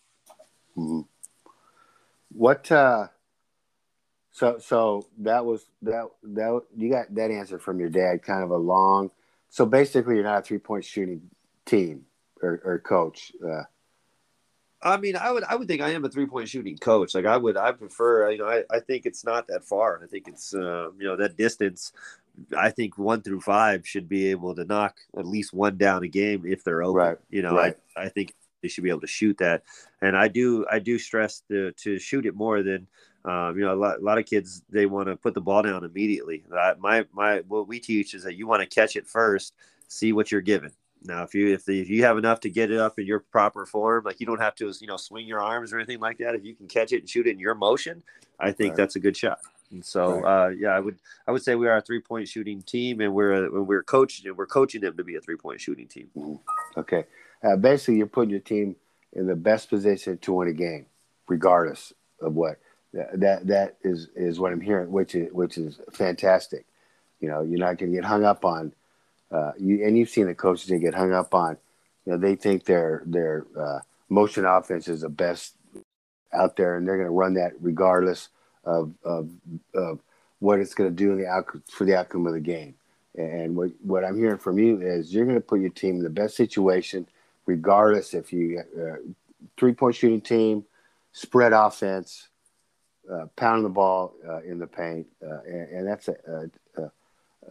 mm-hmm. 0.77 1.01
What? 2.29 2.71
Uh, 2.71 3.07
so 4.31 4.59
so 4.59 5.07
that 5.19 5.45
was 5.45 5.65
that 5.81 6.09
that 6.21 6.61
you 6.75 6.91
got 6.91 7.13
that 7.15 7.31
answer 7.31 7.57
from 7.57 7.79
your 7.79 7.89
dad, 7.89 8.21
kind 8.21 8.43
of 8.43 8.51
a 8.51 8.57
long. 8.57 9.09
So 9.49 9.65
basically, 9.65 10.15
you're 10.15 10.23
not 10.23 10.39
a 10.39 10.41
three 10.43 10.59
point 10.59 10.85
shooting 10.85 11.21
team 11.65 12.05
or, 12.41 12.61
or 12.63 12.79
coach. 12.79 13.31
Uh, 13.43 13.63
I 14.81 14.97
mean, 14.97 15.15
I 15.15 15.31
would 15.31 15.43
I 15.43 15.55
would 15.55 15.67
think 15.67 15.81
I 15.81 15.89
am 15.89 16.05
a 16.05 16.09
three 16.09 16.27
point 16.27 16.49
shooting 16.49 16.77
coach. 16.77 17.15
Like 17.15 17.25
I 17.25 17.37
would 17.37 17.57
I 17.57 17.71
prefer 17.71 18.29
you 18.29 18.37
know 18.37 18.47
I, 18.47 18.63
I 18.69 18.79
think 18.79 19.05
it's 19.05 19.25
not 19.25 19.47
that 19.47 19.65
far. 19.65 20.01
I 20.03 20.07
think 20.07 20.27
it's 20.27 20.53
uh, 20.53 20.91
you 20.99 21.07
know 21.07 21.15
that 21.15 21.35
distance 21.37 21.91
I 22.57 22.69
think 22.69 22.97
one 22.97 23.21
through 23.21 23.41
five 23.41 23.87
should 23.87 24.07
be 24.07 24.27
able 24.31 24.55
to 24.55 24.65
knock 24.65 24.97
at 25.17 25.25
least 25.25 25.53
one 25.53 25.77
down 25.77 26.03
a 26.03 26.07
game 26.07 26.43
if 26.45 26.63
they're 26.63 26.83
open. 26.83 26.95
Right. 26.95 27.17
You 27.29 27.41
know, 27.41 27.55
right. 27.55 27.75
I, 27.95 28.03
I 28.03 28.09
think 28.09 28.33
they 28.61 28.67
should 28.67 28.83
be 28.83 28.89
able 28.89 29.01
to 29.01 29.07
shoot 29.07 29.37
that. 29.39 29.63
And 30.01 30.15
I 30.15 30.27
do 30.27 30.65
I 30.71 30.79
do 30.79 30.97
stress 30.99 31.41
to 31.49 31.71
to 31.71 31.99
shoot 31.99 32.25
it 32.25 32.35
more 32.35 32.63
than 32.63 32.87
um, 33.25 33.57
you 33.57 33.65
know 33.65 33.73
a 33.73 33.75
lot, 33.75 33.99
a 33.99 34.03
lot 34.03 34.17
of 34.17 34.25
kids 34.25 34.61
they 34.69 34.85
want 34.85 35.07
to 35.07 35.15
put 35.15 35.33
the 35.33 35.41
ball 35.41 35.63
down 35.63 35.83
immediately. 35.83 36.43
I, 36.53 36.73
my 36.79 37.05
my 37.11 37.39
what 37.47 37.67
we 37.67 37.79
teach 37.79 38.13
is 38.13 38.23
that 38.23 38.35
you 38.35 38.47
want 38.47 38.61
to 38.61 38.67
catch 38.67 38.95
it 38.95 39.07
first, 39.07 39.53
see 39.87 40.13
what 40.13 40.31
you're 40.31 40.41
given. 40.41 40.71
Now, 41.03 41.23
if 41.23 41.35
you 41.35 41.53
if, 41.53 41.65
the, 41.65 41.79
if 41.79 41.89
you 41.89 42.03
have 42.03 42.17
enough 42.17 42.39
to 42.41 42.49
get 42.49 42.71
it 42.71 42.79
up 42.79 42.99
in 42.99 43.05
your 43.05 43.19
proper 43.19 43.65
form, 43.65 44.03
like 44.03 44.19
you 44.19 44.25
don't 44.25 44.41
have 44.41 44.55
to 44.55 44.73
you 44.79 44.87
know 44.87 44.97
swing 44.97 45.27
your 45.27 45.41
arms 45.41 45.73
or 45.73 45.77
anything 45.77 45.99
like 45.99 46.17
that. 46.19 46.35
If 46.35 46.43
you 46.43 46.55
can 46.55 46.67
catch 46.67 46.91
it 46.91 46.99
and 46.99 47.09
shoot 47.09 47.27
it 47.27 47.31
in 47.31 47.39
your 47.39 47.55
motion, 47.55 48.03
I 48.39 48.51
think 48.51 48.71
right. 48.71 48.77
that's 48.77 48.95
a 48.95 48.99
good 48.99 49.15
shot. 49.15 49.39
And 49.71 49.83
so, 49.83 50.21
right. 50.21 50.45
uh, 50.45 50.49
yeah, 50.49 50.69
I 50.69 50.79
would 50.79 50.97
I 51.27 51.31
would 51.31 51.43
say 51.43 51.55
we 51.55 51.67
are 51.67 51.77
a 51.77 51.81
three 51.81 51.99
point 51.99 52.27
shooting 52.27 52.61
team, 52.61 53.01
and 53.01 53.13
we're 53.13 53.49
we're 53.61 53.83
coaching 53.83 54.33
we're 54.35 54.45
coaching 54.45 54.81
them 54.81 54.95
to 54.95 55.03
be 55.03 55.15
a 55.15 55.21
three 55.21 55.35
point 55.35 55.59
shooting 55.59 55.87
team. 55.87 56.09
Mm-hmm. 56.15 56.79
Okay, 56.79 57.05
uh, 57.43 57.57
basically, 57.57 57.97
you're 57.97 58.07
putting 58.07 58.29
your 58.29 58.39
team 58.39 58.75
in 59.13 59.27
the 59.27 59.35
best 59.35 59.69
position 59.69 60.17
to 60.19 60.33
win 60.33 60.47
a 60.47 60.53
game, 60.53 60.85
regardless 61.27 61.93
of 62.21 62.33
what. 62.33 62.59
That 62.93 63.47
that 63.47 63.77
is 63.83 64.07
is 64.15 64.39
what 64.39 64.53
I'm 64.53 64.61
hearing, 64.61 64.91
which 64.91 65.13
is 65.13 65.31
which 65.33 65.57
is 65.57 65.79
fantastic. 65.91 66.65
You 67.19 67.29
know, 67.29 67.41
you're 67.41 67.59
not 67.59 67.77
going 67.77 67.91
to 67.91 67.97
get 67.97 68.05
hung 68.05 68.23
up 68.23 68.45
on. 68.45 68.73
Uh, 69.29 69.51
you 69.59 69.85
and 69.85 69.97
you've 69.97 70.09
seen 70.09 70.27
the 70.27 70.33
coaches 70.33 70.69
that 70.69 70.79
get 70.79 70.93
hung 70.93 71.11
up 71.11 71.35
on. 71.35 71.57
You 72.05 72.13
know, 72.13 72.17
they 72.17 72.35
think 72.35 72.63
their 72.63 73.03
their 73.05 73.45
uh, 73.59 73.79
motion 74.07 74.45
offense 74.45 74.87
is 74.87 75.01
the 75.01 75.09
best 75.09 75.55
out 76.31 76.55
there, 76.55 76.77
and 76.77 76.87
they're 76.87 76.95
going 76.95 77.07
to 77.07 77.11
run 77.11 77.33
that 77.33 77.53
regardless 77.59 78.29
of 78.67 78.93
of, 79.03 79.29
of 79.73 79.99
what 80.39 80.59
it's 80.59 80.75
going 80.75 80.89
to 80.89 80.95
do 80.95 81.11
in 81.11 81.17
the 81.17 81.27
outcome 81.27 81.63
for 81.71 81.85
the 81.85 81.95
outcome 81.95 82.27
of 82.27 82.33
the 82.33 82.39
game. 82.39 82.75
And 83.15 83.55
what 83.55 83.71
what 83.81 84.03
I'm 84.03 84.17
hearing 84.17 84.37
from 84.37 84.59
you 84.59 84.79
is 84.81 85.13
you're 85.13 85.25
going 85.25 85.37
to 85.37 85.41
put 85.41 85.61
your 85.61 85.71
team 85.71 85.95
in 85.97 86.03
the 86.03 86.09
best 86.09 86.35
situation, 86.35 87.07
regardless 87.45 88.13
if 88.13 88.31
you 88.31 88.61
uh, 88.79 88.97
three 89.57 89.73
point 89.73 89.95
shooting 89.95 90.21
team, 90.21 90.65
spread 91.13 91.53
offense, 91.53 92.27
uh, 93.11 93.25
pounding 93.35 93.63
the 93.63 93.69
ball 93.69 94.13
uh, 94.27 94.41
in 94.41 94.59
the 94.59 94.67
paint, 94.67 95.07
uh, 95.25 95.39
and, 95.47 95.69
and, 95.69 95.87
that's 95.87 96.09
a, 96.09 96.15
a, 96.77 96.81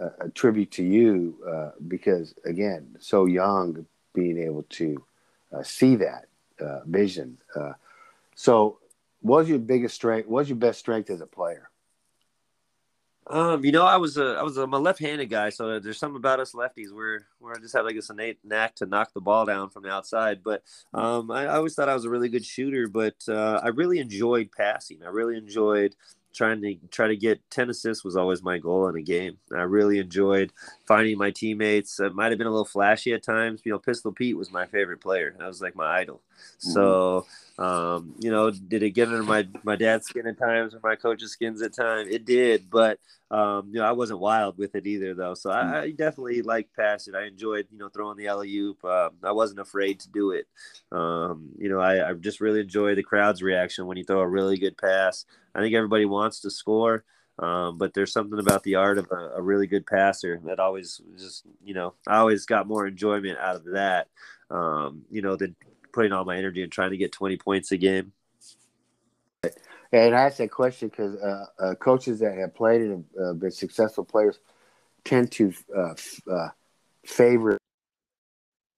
a, 0.00 0.12
a, 0.20 0.28
tribute 0.30 0.70
to 0.70 0.84
you 0.84 1.36
uh, 1.50 1.70
because 1.88 2.34
again, 2.44 2.94
so 3.00 3.24
young, 3.24 3.86
being 4.12 4.38
able 4.38 4.64
to 4.64 5.04
uh, 5.52 5.62
see 5.62 5.96
that 5.96 6.26
vision. 6.86 7.38
so 8.34 8.78
what 9.20 9.38
was 9.38 9.48
your 9.48 9.58
biggest 9.58 9.94
strength? 9.94 10.28
What 10.28 10.40
was 10.40 10.48
your 10.48 10.58
best 10.58 10.78
strength 10.78 11.10
as 11.10 11.20
a 11.20 11.26
player? 11.26 11.70
Um, 13.28 13.64
you 13.64 13.72
know, 13.72 13.84
I 13.84 13.96
was 13.96 14.16
a 14.18 14.36
I 14.38 14.42
was 14.42 14.56
a, 14.56 14.62
I'm 14.62 14.72
a 14.72 14.78
left-handed 14.78 15.28
guy, 15.28 15.50
so 15.50 15.80
there's 15.80 15.98
something 15.98 16.16
about 16.16 16.38
us 16.38 16.52
lefties 16.52 16.94
where 16.94 17.26
where 17.40 17.54
I 17.56 17.58
just 17.58 17.74
have 17.74 17.84
like 17.84 17.96
this 17.96 18.08
innate 18.08 18.38
knack 18.44 18.76
to 18.76 18.86
knock 18.86 19.12
the 19.12 19.20
ball 19.20 19.44
down 19.44 19.70
from 19.70 19.82
the 19.82 19.90
outside. 19.90 20.44
But 20.44 20.62
um, 20.94 21.30
I, 21.32 21.46
I 21.46 21.56
always 21.56 21.74
thought 21.74 21.88
I 21.88 21.94
was 21.94 22.04
a 22.04 22.10
really 22.10 22.28
good 22.28 22.44
shooter, 22.44 22.86
but 22.86 23.16
uh, 23.28 23.60
I 23.64 23.68
really 23.68 23.98
enjoyed 23.98 24.50
passing. 24.52 25.00
I 25.04 25.08
really 25.08 25.36
enjoyed 25.36 25.96
trying 26.37 26.61
to 26.62 26.76
try 26.91 27.09
to 27.09 27.16
get 27.16 27.41
10 27.51 27.70
assists 27.70 28.05
was 28.05 28.16
always 28.16 28.43
my 28.43 28.59
goal 28.59 28.89
in 28.89 28.97
a 28.97 29.03
game. 29.03 29.39
I 29.53 29.62
really 29.62 29.99
enjoyed 29.99 30.53
finding 30.87 31.18
my 31.18 31.30
teammates. 31.30 31.99
It 31.99 32.14
might 32.14 32.30
have 32.30 32.39
been 32.39 32.47
a 32.47 32.51
little 32.51 32.64
flashy 32.64 33.12
at 33.12 33.22
times. 33.22 33.62
You 33.64 33.72
know, 33.72 33.78
Pistol 33.78 34.12
Pete 34.12 34.37
was 34.37 34.53
my 34.53 34.66
favorite 34.66 35.01
player. 35.01 35.34
That 35.39 35.47
was 35.47 35.62
like 35.62 35.74
my 35.74 36.01
idol. 36.01 36.22
Mm-hmm. 36.61 36.70
So 36.70 37.26
um, 37.59 38.14
you 38.18 38.30
know, 38.30 38.51
did 38.51 38.82
it 38.82 38.91
get 38.91 39.09
under 39.09 39.22
my 39.22 39.49
my 39.62 39.76
dad's 39.76 40.07
skin 40.07 40.26
at 40.26 40.39
times 40.39 40.74
or 40.74 40.80
my 40.82 40.95
coach's 40.95 41.32
skins 41.32 41.62
at 41.62 41.74
times? 41.74 42.09
It 42.11 42.26
did, 42.26 42.68
but 42.68 42.99
um, 43.30 43.70
you 43.72 43.80
know, 43.80 43.87
I 43.87 43.93
wasn't 43.93 44.20
wild 44.20 44.59
with 44.59 44.74
it 44.74 44.87
either, 44.87 45.14
though. 45.14 45.34
So 45.34 45.51
I, 45.51 45.62
hmm. 45.62 45.74
I 45.74 45.91
definitely 45.91 46.43
liked 46.43 46.76
passing. 46.76 47.14
I 47.14 47.26
enjoyed, 47.26 47.66
you 47.72 47.78
know, 47.78 47.89
throwing 47.89 48.16
the 48.16 48.28
alley 48.28 48.55
oop. 48.57 48.84
Uh, 48.84 49.11
I 49.22 49.32
wasn't 49.32 49.61
afraid 49.61 50.01
to 50.01 50.11
do 50.11 50.30
it. 50.30 50.47
Um, 50.93 51.51
you 51.59 51.68
know, 51.68 51.80
I, 51.80 52.11
I 52.11 52.12
just 52.12 52.41
really 52.41 52.61
enjoy 52.61 52.95
the 52.95 53.03
crowd's 53.03 53.43
reaction 53.43 53.87
when 53.87 53.97
you 53.97 54.05
throw 54.05 54.20
a 54.20 54.28
really 54.28 54.59
good 54.59 54.76
pass. 54.76 55.24
I 55.57 55.61
think 55.61 55.74
everybody 55.74 56.04
wants 56.04 56.40
to 56.40 56.50
score. 56.50 57.04
Um, 57.38 57.76
but 57.76 57.92
there's 57.92 58.12
something 58.12 58.38
about 58.38 58.62
the 58.62 58.76
art 58.76 58.98
of 58.98 59.09
a, 59.11 59.32
a, 59.36 59.42
really 59.42 59.66
good 59.66 59.86
passer 59.86 60.40
that 60.44 60.59
always 60.59 61.02
just, 61.18 61.44
you 61.62 61.74
know, 61.74 61.92
I 62.07 62.16
always 62.16 62.46
got 62.46 62.66
more 62.66 62.86
enjoyment 62.86 63.38
out 63.38 63.57
of 63.57 63.64
that, 63.72 64.09
um, 64.50 65.02
you 65.11 65.20
know, 65.20 65.36
than 65.36 65.54
putting 65.92 66.12
all 66.12 66.24
my 66.24 66.38
energy 66.38 66.62
and 66.62 66.72
trying 66.72 66.92
to 66.92 66.96
get 66.96 67.12
20 67.12 67.36
points 67.36 67.72
a 67.72 67.76
game. 67.76 68.12
And 69.92 70.14
I 70.14 70.22
asked 70.22 70.38
that 70.38 70.50
question 70.50 70.88
because 70.88 71.14
uh, 71.16 71.46
uh, 71.59 71.74
coaches 71.74 72.20
that 72.20 72.38
have 72.38 72.54
played 72.54 72.80
and 72.80 73.04
uh, 73.22 73.34
been 73.34 73.50
successful 73.50 74.04
players 74.04 74.38
tend 75.04 75.30
to 75.32 75.52
uh, 75.76 75.94
uh, 76.30 76.48
favor 77.04 77.59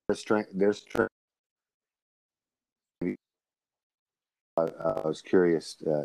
their 0.09 0.17
strength. 0.17 0.51
Their 0.53 0.73
strength. 0.73 1.13
I 4.59 5.07
was 5.07 5.23
curious, 5.23 5.77
uh, 5.87 6.05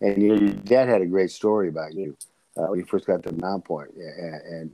and 0.00 0.22
your 0.22 0.38
dad 0.38 0.88
had 0.88 1.02
a 1.02 1.06
great 1.06 1.30
story 1.30 1.68
about 1.68 1.94
you 1.94 2.16
when 2.54 2.78
you 2.78 2.84
first 2.84 3.06
got 3.06 3.22
to 3.22 3.32
Mount 3.32 3.64
Point, 3.64 3.90
and, 3.96 4.42
and 4.42 4.70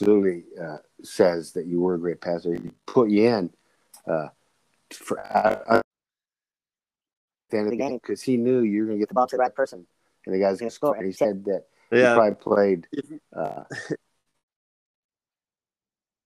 absolutely 0.00 0.44
says 1.02 1.52
that 1.52 1.66
you 1.66 1.80
were 1.80 1.94
a 1.94 1.98
great 1.98 2.20
passer. 2.20 2.54
He 2.54 2.70
put 2.86 3.10
you 3.10 3.28
in 3.28 3.50
for 4.92 5.22
the 7.50 7.58
end 7.58 7.66
of 7.66 7.70
the 7.70 7.76
game 7.76 7.98
because 8.02 8.22
he 8.22 8.36
knew 8.36 8.60
you 8.60 8.82
were 8.82 8.86
going 8.86 8.98
to 8.98 9.02
get 9.02 9.08
the 9.08 9.14
ball 9.14 9.26
to 9.26 9.36
the 9.36 9.40
right 9.40 9.54
person 9.54 9.86
and 10.26 10.34
the 10.34 10.38
guy's 10.38 10.58
going 10.58 10.70
to 10.70 10.74
score. 10.74 10.96
And 10.96 11.06
he 11.06 11.12
said 11.12 11.44
that 11.44 11.64
yeah. 11.90 12.10
he 12.10 12.14
probably 12.14 12.34
played 12.34 12.86
uh, 13.36 13.64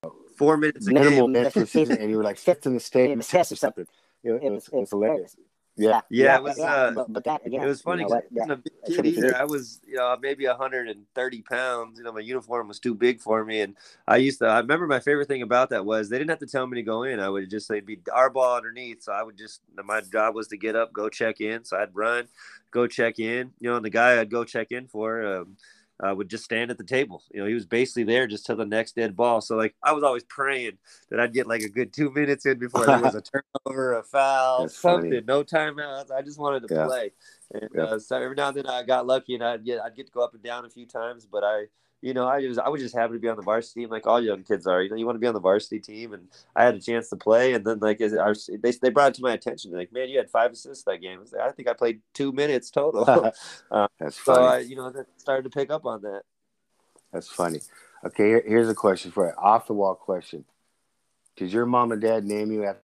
four 0.37 0.57
minutes 0.57 0.87
minimal 0.87 1.29
minutes 1.29 1.55
for 1.55 1.67
season, 1.67 1.99
and 1.99 2.11
you 2.11 2.17
were 2.17 2.25
like 2.25 2.39
fifth 2.39 2.67
in 2.67 2.75
the 2.75 2.81
state 2.81 3.11
in 3.11 3.19
the 3.19 3.25
test 3.25 3.53
or 3.53 3.57
something. 3.57 3.87
It, 4.25 4.33
it, 4.43 4.51
was, 4.51 4.69
it 4.69 4.75
was 4.75 4.91
hilarious. 4.91 5.37
Yeah, 5.77 6.03
yeah, 6.09 6.37
it 6.37 6.43
was. 6.43 6.59
Uh, 6.59 6.93
but, 6.95 7.13
but 7.13 7.25
that, 7.25 7.45
again, 7.45 7.63
it 7.63 7.67
was 7.67 7.83
funny. 7.83 8.03
You 8.03 8.09
know, 8.09 8.15
I 8.15 8.23
wasn't 8.31 8.53
a 8.53 8.57
big 8.57 8.73
kid 8.87 9.07
either. 9.07 9.37
I 9.37 9.43
was, 9.43 9.81
you 9.85 9.97
know, 9.97 10.17
maybe 10.23 10.47
130 10.47 11.43
pounds. 11.43 11.99
You 11.99 12.05
know, 12.05 12.13
my 12.13 12.21
uniform 12.21 12.69
was 12.69 12.79
too 12.79 12.95
big 12.95 13.21
for 13.21 13.45
me, 13.45 13.61
and 13.61 13.75
I 14.07 14.19
used 14.19 14.39
to. 14.39 14.47
I 14.47 14.61
remember 14.61 14.87
my 14.87 15.01
favorite 15.01 15.27
thing 15.27 15.43
about 15.43 15.71
that 15.71 15.85
was 15.85 16.09
they 16.09 16.19
didn't 16.19 16.31
have 16.31 16.39
to 16.41 16.47
tell 16.47 16.67
me 16.67 16.77
to 16.77 16.83
go 16.83 17.03
in. 17.03 17.19
I 17.19 17.29
would 17.29 17.51
just 17.51 17.67
say 17.67 17.81
be 17.81 17.99
our 18.13 18.31
ball 18.31 18.57
underneath. 18.57 19.03
So 19.03 19.13
I 19.13 19.25
would 19.25 19.37
just. 19.37 19.63
My 19.85 20.01
job 20.01 20.37
was 20.37 20.47
to 20.49 20.57
get 20.57 20.77
up, 20.77 20.93
go 20.93 21.09
check 21.09 21.41
in. 21.41 21.65
So 21.65 21.77
I'd 21.77 21.95
run, 21.95 22.29
go 22.71 22.87
check 22.87 23.19
in. 23.19 23.53
You 23.59 23.71
know, 23.71 23.77
and 23.77 23.85
the 23.85 23.91
guy 23.91 24.21
I'd 24.21 24.31
go 24.31 24.45
check 24.45 24.71
in 24.71 24.87
for. 24.87 25.27
Um, 25.27 25.57
uh, 26.03 26.15
would 26.15 26.29
just 26.29 26.45
stand 26.45 26.71
at 26.71 26.79
the 26.79 26.85
table. 26.85 27.23
You 27.33 27.41
know, 27.41 27.47
he 27.47 27.55
was 27.55 27.67
basically 27.67 28.05
there 28.05 28.27
just 28.27 28.47
till 28.47 28.57
the 28.57 28.67
next 28.67 28.97
dead 28.97 29.17
ball. 29.17 29.41
So 29.41 29.57
like 29.57 29.75
I 29.83 29.93
was 29.93 30.03
always 30.03 30.25
praying 30.25 30.79
that 31.11 31.21
I'd 31.21 31.33
get 31.33 31.47
like 31.47 31.63
a 31.63 31.69
good 31.69 31.93
two 31.93 32.11
minutes 32.11 32.47
in 32.47 32.59
before 32.59 32.87
there 32.87 33.01
was 33.01 33.15
a 33.15 33.23
turnover, 33.65 33.99
a 33.99 34.03
foul, 34.03 34.63
That's 34.63 34.77
something, 34.77 35.11
funny. 35.11 35.23
no 35.27 35.45
timeouts. 35.45 36.11
I 36.11 36.23
just 36.23 36.39
wanted 36.39 36.67
to 36.69 36.75
yeah. 36.75 36.87
play. 36.87 37.13
And 37.53 37.71
yeah. 37.75 37.83
uh, 37.83 37.99
so 37.99 38.17
every 38.17 38.35
now 38.35 38.49
and 38.49 38.57
then 38.57 38.67
I 38.67 38.83
got 38.83 39.07
lucky 39.07 39.35
and 39.35 39.45
I'd 39.45 39.65
get 39.65 39.81
I'd 39.81 39.95
get 39.95 40.07
to 40.07 40.13
go 40.13 40.23
up 40.23 40.35
and 40.35 40.43
down 40.43 40.65
a 40.65 40.71
few 40.71 40.87
times, 40.87 41.27
but 41.31 41.45
I 41.45 41.67
you 42.05 42.13
know, 42.13 42.29
I 42.29 42.47
was 42.47 42.59
I 42.59 42.69
was 42.69 42.83
just 42.83 42.95
happy 42.95 43.15
to 43.15 43.19
be 43.19 43.31
on 43.31 43.37
the 43.37 43.43
varsity 43.43 43.81
team, 43.81 43.89
like 43.89 44.07
all 44.07 44.23
young 44.23 44.43
kids 44.43 44.67
are. 44.67 44.83
You 44.83 44.91
know, 44.91 44.97
you 44.97 45.07
want 45.07 45.17
to 45.17 45.21
be 45.21 45.27
on 45.27 45.33
the 45.33 45.41
varsity 45.41 45.81
team, 45.81 46.13
and 46.13 46.29
I 46.55 46.63
had 46.65 46.75
a 46.75 46.79
chance 46.79 47.09
to 47.09 47.17
play. 47.17 47.55
And 47.55 47.65
then, 47.65 47.79
like, 47.79 47.99
was, 47.99 48.51
they 48.61 48.73
they 48.73 48.91
brought 48.91 49.13
it 49.13 49.15
to 49.15 49.23
my 49.23 49.33
attention, 49.33 49.73
like, 49.73 49.91
man, 49.91 50.11
you 50.11 50.19
had 50.19 50.29
five 50.29 50.53
assists 50.53 50.85
that 50.85 50.99
game. 50.99 51.21
I, 51.21 51.37
like, 51.39 51.49
I 51.49 51.53
think 51.53 51.67
I 51.67 51.73
played 51.73 52.03
two 52.13 52.31
minutes 52.31 52.71
total. 52.71 53.09
uh, 53.71 53.89
That's 53.99 54.19
funny. 54.19 54.37
So 54.37 54.45
I, 54.45 54.59
you 54.59 54.77
know, 54.77 54.93
started 55.17 55.45
to 55.45 55.51
pick 55.51 55.71
up 55.71 55.87
on 55.87 56.03
that. 56.03 56.25
That's 57.11 57.29
funny. 57.29 57.61
Okay, 58.05 58.29
here, 58.29 58.45
here's 58.47 58.69
a 58.69 58.75
question 58.75 59.11
for 59.11 59.27
you, 59.27 59.33
off 59.39 59.67
the 59.67 59.73
wall 59.73 59.95
question. 59.95 60.45
Did 61.37 61.55
your 61.55 61.65
mom 61.65 61.91
and 61.91 62.03
dad 62.03 62.27
name 62.27 62.53
you 62.53 62.67
after? 62.67 62.84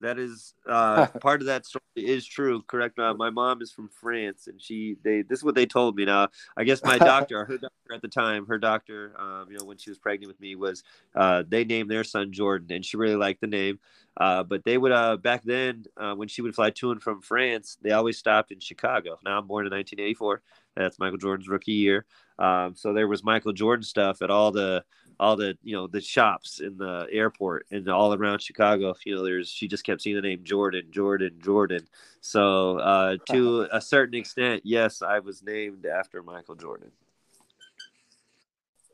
That 0.00 0.18
is 0.18 0.54
uh, 0.68 1.06
part 1.06 1.40
of 1.40 1.46
that 1.46 1.66
story 1.66 1.82
is 1.96 2.26
true. 2.26 2.62
Correct. 2.62 2.98
Uh, 2.98 3.14
my 3.14 3.30
mom 3.30 3.62
is 3.62 3.72
from 3.72 3.88
France, 3.88 4.46
and 4.46 4.60
she 4.60 4.96
they 5.02 5.22
this 5.22 5.40
is 5.40 5.44
what 5.44 5.54
they 5.54 5.66
told 5.66 5.96
me. 5.96 6.04
Now, 6.04 6.28
I 6.56 6.64
guess 6.64 6.82
my 6.84 6.98
doctor, 6.98 7.44
her 7.44 7.58
doctor 7.58 7.94
at 7.94 8.02
the 8.02 8.08
time, 8.08 8.46
her 8.46 8.58
doctor, 8.58 9.12
um, 9.18 9.46
you 9.50 9.58
know, 9.58 9.64
when 9.64 9.78
she 9.78 9.90
was 9.90 9.98
pregnant 9.98 10.28
with 10.28 10.40
me, 10.40 10.54
was 10.56 10.84
uh, 11.14 11.42
they 11.48 11.64
named 11.64 11.90
their 11.90 12.04
son 12.04 12.32
Jordan, 12.32 12.72
and 12.72 12.84
she 12.84 12.96
really 12.96 13.16
liked 13.16 13.40
the 13.40 13.46
name. 13.46 13.78
Uh, 14.16 14.42
but 14.42 14.64
they 14.64 14.76
would 14.76 14.92
uh, 14.92 15.16
back 15.16 15.42
then 15.44 15.84
uh, 15.96 16.14
when 16.14 16.28
she 16.28 16.42
would 16.42 16.54
fly 16.54 16.70
to 16.70 16.90
and 16.90 17.02
from 17.02 17.22
France, 17.22 17.78
they 17.82 17.92
always 17.92 18.18
stopped 18.18 18.50
in 18.50 18.58
Chicago. 18.58 19.18
Now 19.24 19.38
I'm 19.38 19.46
born 19.46 19.66
in 19.66 19.72
1984. 19.72 20.42
That's 20.74 20.98
Michael 20.98 21.18
Jordan's 21.18 21.48
rookie 21.48 21.72
year. 21.72 22.04
Um, 22.38 22.74
so 22.76 22.92
there 22.92 23.08
was 23.08 23.24
Michael 23.24 23.52
Jordan 23.52 23.82
stuff 23.82 24.22
at 24.22 24.30
all 24.30 24.52
the 24.52 24.84
all 25.20 25.36
the 25.36 25.56
you 25.62 25.74
know 25.74 25.86
the 25.86 26.00
shops 26.00 26.60
in 26.60 26.76
the 26.78 27.06
airport 27.10 27.66
and 27.70 27.88
all 27.88 28.14
around 28.14 28.40
Chicago. 28.40 28.94
You 29.04 29.16
know, 29.16 29.24
there's 29.24 29.48
she 29.48 29.68
just 29.68 29.84
kept 29.84 30.02
seeing 30.02 30.16
the 30.16 30.22
name 30.22 30.40
Jordan, 30.44 30.86
Jordan, 30.90 31.38
Jordan. 31.42 31.86
So 32.20 32.78
uh, 32.78 33.16
to 33.30 33.68
a 33.72 33.80
certain 33.80 34.14
extent, 34.14 34.62
yes, 34.64 35.02
I 35.02 35.18
was 35.18 35.42
named 35.42 35.86
after 35.86 36.22
Michael 36.22 36.54
Jordan. 36.54 36.92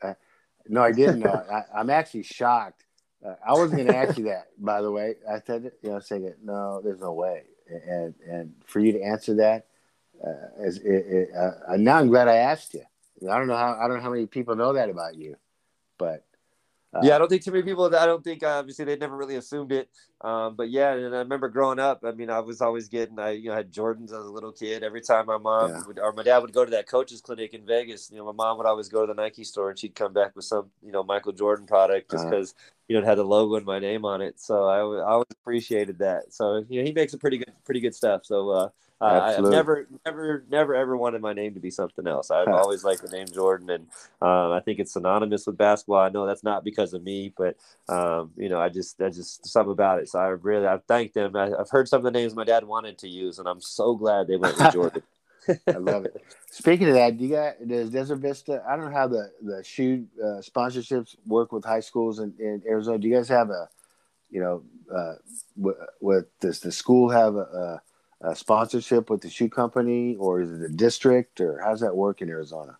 Uh, 0.03 0.15
no, 0.69 0.83
I 0.83 0.93
didn't. 0.93 1.27
I, 1.27 1.65
am 1.75 1.91
actually 1.91 2.23
shocked. 2.23 2.85
Uh, 3.25 3.35
I 3.47 3.53
wasn't 3.53 3.77
going 3.79 3.89
to 3.89 3.97
ask 3.97 4.19
you 4.19 4.25
that, 4.25 4.49
by 4.59 4.83
the 4.83 4.91
way. 4.91 5.15
I 5.31 5.41
said, 5.41 5.73
you 5.83 5.91
know, 5.91 6.01
saying 6.01 6.25
it. 6.25 6.39
No, 6.43 6.81
there's 6.83 7.01
no 7.01 7.13
way. 7.13 7.45
And 7.69 8.15
and 8.29 8.55
for 8.67 8.81
you 8.81 8.93
to 8.93 9.03
answer 9.03 9.35
that, 9.37 9.67
uh, 10.27 10.63
as 10.63 10.79
it, 10.79 10.89
it, 10.89 11.29
uh, 11.35 11.77
now 11.77 11.99
I'm 11.99 12.09
glad 12.09 12.29
I 12.29 12.37
asked 12.37 12.75
you. 12.75 12.83
I 13.31 13.39
don't 13.39 13.47
know 13.47 13.57
how 13.57 13.79
I 13.81 13.89
don't 13.89 13.99
know 13.99 14.03
how 14.03 14.11
many 14.11 14.27
people 14.27 14.55
know 14.57 14.75
that 14.75 14.91
about 14.91 15.17
you. 15.17 15.37
But 16.05 16.25
uh, 16.95 17.01
yeah, 17.03 17.17
I 17.17 17.19
don't 17.19 17.29
think 17.29 17.43
too 17.43 17.51
many 17.51 17.65
people. 17.65 17.85
I 17.95 18.07
don't 18.07 18.23
think 18.23 18.45
obviously 18.45 18.85
they 18.85 18.97
never 18.97 19.17
really 19.17 19.37
assumed 19.37 19.73
it. 19.73 19.89
Um, 20.21 20.55
but 20.55 20.71
yeah, 20.71 20.93
and 20.93 21.15
I 21.15 21.19
remember 21.19 21.49
growing 21.49 21.79
up. 21.79 22.05
I 22.05 22.13
mean, 22.13 22.31
I 22.31 22.39
was 22.41 22.61
always 22.61 22.89
getting. 22.89 23.19
I 23.19 23.31
you 23.31 23.49
know 23.49 23.57
had 23.57 23.73
Jordans 23.73 24.13
as 24.13 24.27
a 24.27 24.31
little 24.31 24.53
kid. 24.53 24.83
Every 24.83 25.01
time 25.01 25.27
my 25.27 25.39
mom 25.39 25.71
yeah. 25.71 25.83
would, 25.87 25.99
or 25.99 26.13
my 26.13 26.23
dad 26.23 26.39
would 26.39 26.53
go 26.53 26.65
to 26.65 26.71
that 26.71 26.87
coaches 26.87 27.21
clinic 27.21 27.53
in 27.53 27.67
Vegas, 27.67 28.11
you 28.11 28.19
know, 28.19 28.27
my 28.27 28.45
mom 28.45 28.59
would 28.59 28.67
always 28.67 28.89
go 28.89 29.07
to 29.07 29.13
the 29.13 29.21
Nike 29.21 29.45
store 29.45 29.71
and 29.71 29.79
she'd 29.79 29.95
come 29.95 30.13
back 30.13 30.37
with 30.37 30.45
some 30.45 30.71
you 30.85 30.93
know 30.93 31.03
Michael 31.03 31.33
Jordan 31.33 31.67
product 31.67 32.11
just 32.11 32.25
because 32.25 32.53
uh-huh. 32.53 32.85
you 32.89 32.97
know 32.97 33.03
it 33.03 33.09
had 33.09 33.19
the 33.19 33.25
logo 33.25 33.57
and 33.57 33.67
my 33.67 33.79
name 33.79 34.05
on 34.05 34.21
it. 34.21 34.39
So 34.39 34.67
I, 34.67 34.79
I 34.79 35.13
always 35.13 35.27
appreciated 35.33 35.99
that. 35.99 36.33
So 36.33 36.65
you 36.69 36.81
know 36.81 36.87
he 36.87 36.93
makes 36.93 37.13
a 37.13 37.19
pretty 37.19 37.39
good 37.39 37.53
pretty 37.65 37.81
good 37.81 37.95
stuff. 37.95 38.25
So 38.25 38.51
uh, 38.51 38.69
uh, 39.05 39.35
I've 39.37 39.45
never, 39.45 39.87
never, 40.07 40.45
never, 40.51 40.75
ever 40.75 40.97
wanted 40.97 41.21
my 41.21 41.33
name 41.33 41.55
to 41.55 41.61
be 41.61 41.71
something 41.71 42.07
else. 42.07 42.31
I've 42.31 42.49
always 42.53 42.85
liked 42.85 43.03
the 43.03 43.09
name 43.09 43.27
Jordan, 43.27 43.69
and 43.71 43.87
um, 44.23 44.53
I 44.53 44.61
think 44.65 44.79
it's 44.79 44.93
synonymous 44.93 45.47
with 45.47 45.59
basketball. 45.59 46.01
I 46.01 46.09
know 46.09 46.27
that's 46.27 46.45
not 46.45 46.65
because 46.65 46.95
of 46.95 47.03
me, 47.03 47.33
but 47.37 47.57
um, 47.89 48.31
you 48.37 48.49
know, 48.49 48.61
I 48.61 48.71
just, 48.71 49.01
I 49.03 49.11
just 49.11 49.47
something 49.47 49.73
about 49.73 49.99
it. 49.99 50.09
So 50.09 50.19
I 50.19 50.29
really, 50.29 50.67
I've 50.67 50.85
thanked 50.85 51.15
them. 51.15 51.37
I, 51.37 51.51
have 51.51 51.71
heard 51.71 51.89
some 51.89 51.99
of 51.99 52.05
the 52.05 52.11
names 52.11 52.35
my 52.35 52.45
dad 52.45 52.65
wanted 52.65 52.99
to 52.99 53.09
use, 53.09 53.39
and 53.39 53.47
I'm 53.47 53.61
so 53.61 53.95
glad 53.95 54.27
they 54.27 54.37
went 54.37 54.59
with 54.59 54.73
Jordan. 54.73 55.03
I 55.69 55.73
love 55.79 56.07
it. 56.07 56.25
Speaking 56.51 56.89
of 56.89 56.95
that, 56.95 57.19
do 57.19 57.25
you 57.25 57.31
got 57.35 57.67
does 57.67 57.91
Desert 57.91 58.17
Vista? 58.17 58.65
I 58.67 58.77
don't 58.77 58.87
know 58.87 58.97
how 58.97 59.09
the 59.09 59.31
the 59.43 59.63
shoe 59.63 60.07
uh, 60.19 60.41
sponsorships 60.41 61.17
work 61.27 61.53
with 61.53 61.65
high 61.65 61.81
schools 61.81 62.19
in, 62.19 62.33
in 62.39 62.63
Arizona. 62.67 62.99
Do 62.99 63.09
you 63.09 63.15
guys 63.15 63.29
have 63.29 63.51
a, 63.51 63.69
you 64.31 64.41
know, 64.41 64.63
uh, 64.95 65.15
with 66.01 66.27
does 66.41 66.61
the 66.61 66.73
school 66.73 67.11
have 67.11 67.35
a, 67.35 67.41
a 67.41 67.83
a 68.21 68.35
sponsorship 68.35 69.11
with 69.11 69.21
the 69.21 69.31
shoe 69.31 69.49
company, 69.49 70.17
or 70.17 70.43
is 70.43 70.51
it 70.51 70.61
the 70.61 70.69
district, 70.69 71.41
or 71.41 71.61
how's 71.63 71.81
that 71.81 71.95
work 71.95 72.23
in 72.23 72.29
Arizona? 72.29 72.79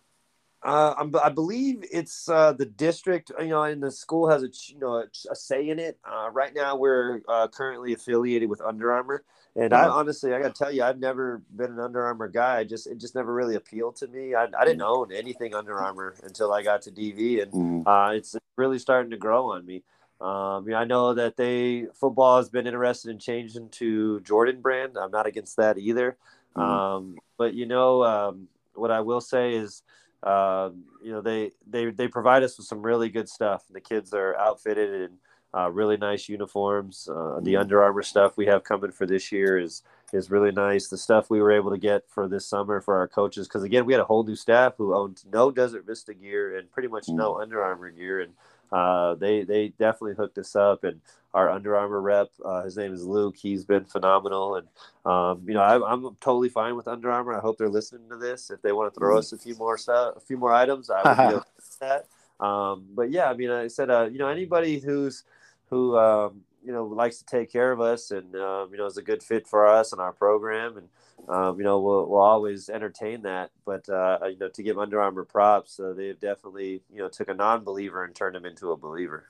Uh, 0.65 1.07
i 1.23 1.29
believe 1.29 1.85
it's 1.91 2.27
uh, 2.27 2.51
the 2.51 2.65
district, 2.65 3.31
you 3.39 3.49
know, 3.49 3.61
and 3.63 3.83
the 3.83 3.91
school 3.91 4.27
has 4.27 4.41
a 4.41 4.49
you 4.67 4.79
know 4.79 4.95
a, 4.95 5.05
a 5.29 5.35
say 5.35 5.69
in 5.69 5.77
it. 5.77 5.99
Uh, 6.03 6.27
right 6.31 6.55
now, 6.55 6.75
we're 6.75 7.21
uh, 7.29 7.47
currently 7.47 7.93
affiliated 7.93 8.49
with 8.49 8.61
Under 8.61 8.91
Armour, 8.91 9.23
and 9.55 9.73
I 9.73 9.87
honestly, 9.87 10.33
I 10.33 10.41
got 10.41 10.55
to 10.55 10.63
tell 10.63 10.71
you, 10.71 10.81
I've 10.81 10.97
never 10.97 11.43
been 11.55 11.73
an 11.73 11.79
Under 11.79 12.03
Armour 12.03 12.29
guy. 12.29 12.57
I 12.57 12.63
just 12.63 12.87
it 12.87 12.97
just 12.97 13.13
never 13.13 13.31
really 13.31 13.55
appealed 13.55 13.97
to 13.97 14.07
me. 14.07 14.33
I, 14.33 14.47
I 14.59 14.65
didn't 14.65 14.81
mm. 14.81 14.89
own 14.89 15.11
anything 15.11 15.53
Under 15.53 15.79
Armour 15.79 16.15
until 16.23 16.51
I 16.51 16.63
got 16.63 16.81
to 16.83 16.91
DV, 16.91 17.43
and 17.43 17.51
mm. 17.51 17.83
uh, 17.85 18.15
it's 18.15 18.35
really 18.57 18.79
starting 18.79 19.11
to 19.11 19.17
grow 19.17 19.51
on 19.51 19.67
me. 19.67 19.83
Um, 20.21 20.73
I 20.73 20.85
know 20.85 21.13
that 21.13 21.35
they 21.35 21.87
football 21.93 22.37
has 22.37 22.49
been 22.49 22.67
interested 22.67 23.11
in 23.11 23.19
changing 23.19 23.69
to 23.69 24.21
Jordan 24.21 24.61
brand. 24.61 24.97
I'm 24.97 25.11
not 25.11 25.27
against 25.27 25.57
that 25.57 25.77
either. 25.77 26.17
Mm-hmm. 26.55 26.61
Um, 26.61 27.17
but 27.37 27.53
you 27.53 27.65
know, 27.65 28.03
um, 28.03 28.47
what 28.73 28.91
I 28.91 29.01
will 29.01 29.21
say 29.21 29.55
is, 29.55 29.83
uh, 30.23 30.69
you 31.03 31.11
know, 31.11 31.21
they 31.21 31.51
they 31.67 31.91
they 31.91 32.07
provide 32.07 32.43
us 32.43 32.57
with 32.57 32.67
some 32.67 32.81
really 32.81 33.09
good 33.09 33.27
stuff. 33.27 33.63
The 33.69 33.81
kids 33.81 34.13
are 34.13 34.35
outfitted 34.37 35.01
in 35.01 35.17
uh, 35.55 35.69
really 35.69 35.97
nice 35.97 36.27
uniforms. 36.27 37.07
Uh, 37.09 37.39
the 37.41 37.53
mm-hmm. 37.53 37.61
Under 37.61 37.83
Armour 37.83 38.03
stuff 38.03 38.37
we 38.37 38.45
have 38.45 38.63
coming 38.63 38.91
for 38.91 39.05
this 39.05 39.31
year 39.31 39.57
is 39.57 39.83
is 40.13 40.31
really 40.31 40.51
nice. 40.51 40.87
The 40.87 40.97
stuff 40.97 41.29
we 41.29 41.41
were 41.41 41.51
able 41.51 41.71
to 41.71 41.77
get 41.77 42.03
for 42.09 42.27
this 42.27 42.45
summer 42.45 42.79
for 42.81 42.97
our 42.97 43.07
coaches, 43.07 43.47
because 43.47 43.63
again, 43.63 43.85
we 43.85 43.93
had 43.93 44.01
a 44.01 44.05
whole 44.05 44.23
new 44.23 44.35
staff 44.35 44.73
who 44.77 44.93
owned 44.95 45.23
no 45.31 45.51
Desert 45.51 45.85
Vista 45.85 46.13
gear 46.13 46.57
and 46.57 46.71
pretty 46.71 46.87
much 46.87 47.09
no 47.09 47.39
Under 47.39 47.63
Armour 47.63 47.91
gear, 47.91 48.21
and 48.21 48.33
uh, 48.75 49.15
they 49.15 49.43
they 49.43 49.69
definitely 49.79 50.15
hooked 50.15 50.37
us 50.37 50.53
up, 50.53 50.83
and 50.83 50.99
our 51.33 51.49
Under 51.49 51.77
Armour 51.77 52.01
rep, 52.01 52.29
uh, 52.43 52.61
his 52.63 52.75
name 52.75 52.93
is 52.93 53.05
Luke. 53.05 53.37
He's 53.37 53.63
been 53.63 53.85
phenomenal, 53.85 54.55
and 54.57 54.67
um, 55.05 55.43
you 55.47 55.53
know 55.53 55.61
I, 55.61 55.93
am 55.93 56.17
totally 56.19 56.49
fine 56.49 56.75
with 56.75 56.89
Under 56.89 57.09
Armour. 57.09 57.33
I 57.33 57.39
hope 57.39 57.57
they're 57.57 57.69
listening 57.69 58.09
to 58.09 58.17
this. 58.17 58.51
If 58.51 58.61
they 58.61 58.73
want 58.73 58.93
to 58.93 58.99
throw 58.99 59.11
mm-hmm. 59.11 59.19
us 59.19 59.31
a 59.31 59.37
few 59.37 59.55
more 59.55 59.79
a 59.87 60.19
few 60.19 60.35
more 60.35 60.53
items, 60.53 60.89
I 60.89 61.03
would 61.03 61.29
be 61.29 61.35
okay 61.37 61.49
with 61.55 61.79
that. 61.79 62.45
Um, 62.45 62.87
but 62.93 63.11
yeah, 63.11 63.29
I 63.29 63.33
mean, 63.33 63.49
I 63.49 63.67
said, 63.67 63.89
uh, 63.89 64.09
you 64.11 64.19
know, 64.19 64.27
anybody 64.27 64.79
who's 64.79 65.23
who 65.69 65.97
um, 65.97 66.41
you 66.65 66.71
know 66.71 66.85
likes 66.85 67.17
to 67.19 67.25
take 67.25 67.51
care 67.51 67.71
of 67.71 67.81
us, 67.81 68.11
and 68.11 68.35
um, 68.35 68.69
you 68.71 68.77
know 68.77 68.85
is 68.85 68.97
a 68.97 69.01
good 69.01 69.23
fit 69.23 69.47
for 69.47 69.67
us 69.67 69.91
and 69.91 70.01
our 70.01 70.13
program, 70.13 70.77
and 70.77 71.29
um, 71.29 71.57
you 71.57 71.63
know 71.63 71.79
we'll, 71.79 72.07
we'll 72.07 72.21
always 72.21 72.69
entertain 72.69 73.21
that. 73.23 73.51
But 73.65 73.87
uh, 73.89 74.19
you 74.25 74.37
know 74.37 74.49
to 74.49 74.63
give 74.63 74.77
Under 74.77 75.01
Armour 75.01 75.25
props, 75.25 75.79
uh, 75.79 75.93
they've 75.95 76.19
definitely 76.19 76.81
you 76.91 76.99
know 76.99 77.09
took 77.09 77.29
a 77.29 77.33
non-believer 77.33 78.03
and 78.03 78.15
turned 78.15 78.35
him 78.35 78.45
into 78.45 78.71
a 78.71 78.77
believer. 78.77 79.29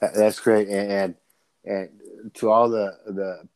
That's 0.00 0.40
great, 0.40 0.68
and 0.68 0.90
and, 0.90 1.14
and 1.64 2.34
to 2.34 2.50
all 2.50 2.68
the 2.68 2.96
the 3.06 3.48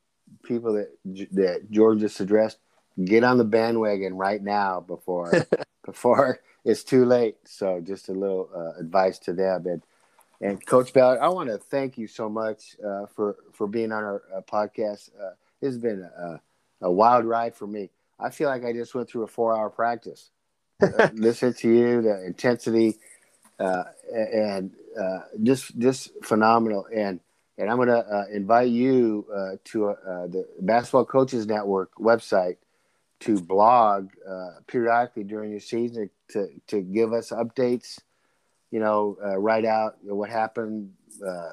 people 0.43 0.75
that 0.75 1.29
that 1.33 1.71
George 1.71 2.01
just 2.01 2.21
addressed, 2.21 2.59
get 3.05 3.25
on 3.25 3.39
the 3.39 3.45
bandwagon 3.45 4.15
right 4.15 4.43
now 4.43 4.81
before 4.81 5.33
before 5.85 6.41
it's 6.65 6.85
too 6.85 7.05
late. 7.05 7.37
So 7.45 7.81
just 7.81 8.09
a 8.09 8.13
little 8.13 8.49
uh, 8.55 8.81
advice 8.81 9.19
to 9.21 9.33
them. 9.33 9.67
And 9.67 9.83
and 10.41 10.65
Coach 10.65 10.93
Ballard, 10.93 11.19
I 11.21 11.29
want 11.29 11.49
to 11.49 11.59
thank 11.59 11.99
you 11.99 12.07
so 12.07 12.29
much 12.29 12.77
uh, 12.85 13.07
for 13.07 13.37
for 13.53 13.67
being 13.67 13.93
on 13.93 14.03
our 14.03 14.23
uh, 14.35 14.41
podcast. 14.41 15.11
Uh, 15.19 15.31
this 15.61 15.75
has 15.75 15.79
been 15.79 16.03
a, 16.03 16.41
a, 16.83 16.91
wild 16.91 17.25
ride 17.25 17.55
for 17.55 17.67
me. 17.67 17.91
I 18.21 18.31
feel 18.31 18.49
like 18.49 18.65
I 18.65 18.73
just 18.73 18.95
went 18.95 19.09
through 19.09 19.23
a 19.23 19.29
four 19.29 19.57
hour 19.57 19.71
practice. 19.71 20.31
Uh, 20.83 21.09
listening 21.15 21.55
to 21.55 21.69
you, 21.69 22.03
the 22.03 22.25
intensity, 22.27 22.99
uh, 23.59 23.85
and 24.13 24.73
just 25.43 25.79
just 25.79 26.11
phenomenal. 26.23 26.87
And 26.95 27.21
and 27.57 27.71
I'm 27.71 27.77
going 27.77 27.89
to 27.89 28.27
invite 28.33 28.69
you 28.69 29.27
to 29.65 29.97
the 30.05 30.47
Basketball 30.61 31.05
Coaches 31.05 31.47
Network 31.47 31.95
website 31.95 32.57
to 33.25 33.41
blog 33.41 34.11
uh, 34.29 34.51
periodically 34.67 35.25
during 35.25 35.51
your 35.51 35.61
season 35.61 36.11
to, 36.29 36.49
to 36.67 36.83
give 36.83 37.13
us 37.15 37.31
updates, 37.31 37.99
you 38.75 38.81
know, 38.81 39.17
uh, 39.25 39.39
write 39.39 39.65
out 39.65 39.99
what 40.03 40.29
happened. 40.29 40.93
Uh, 41.25 41.51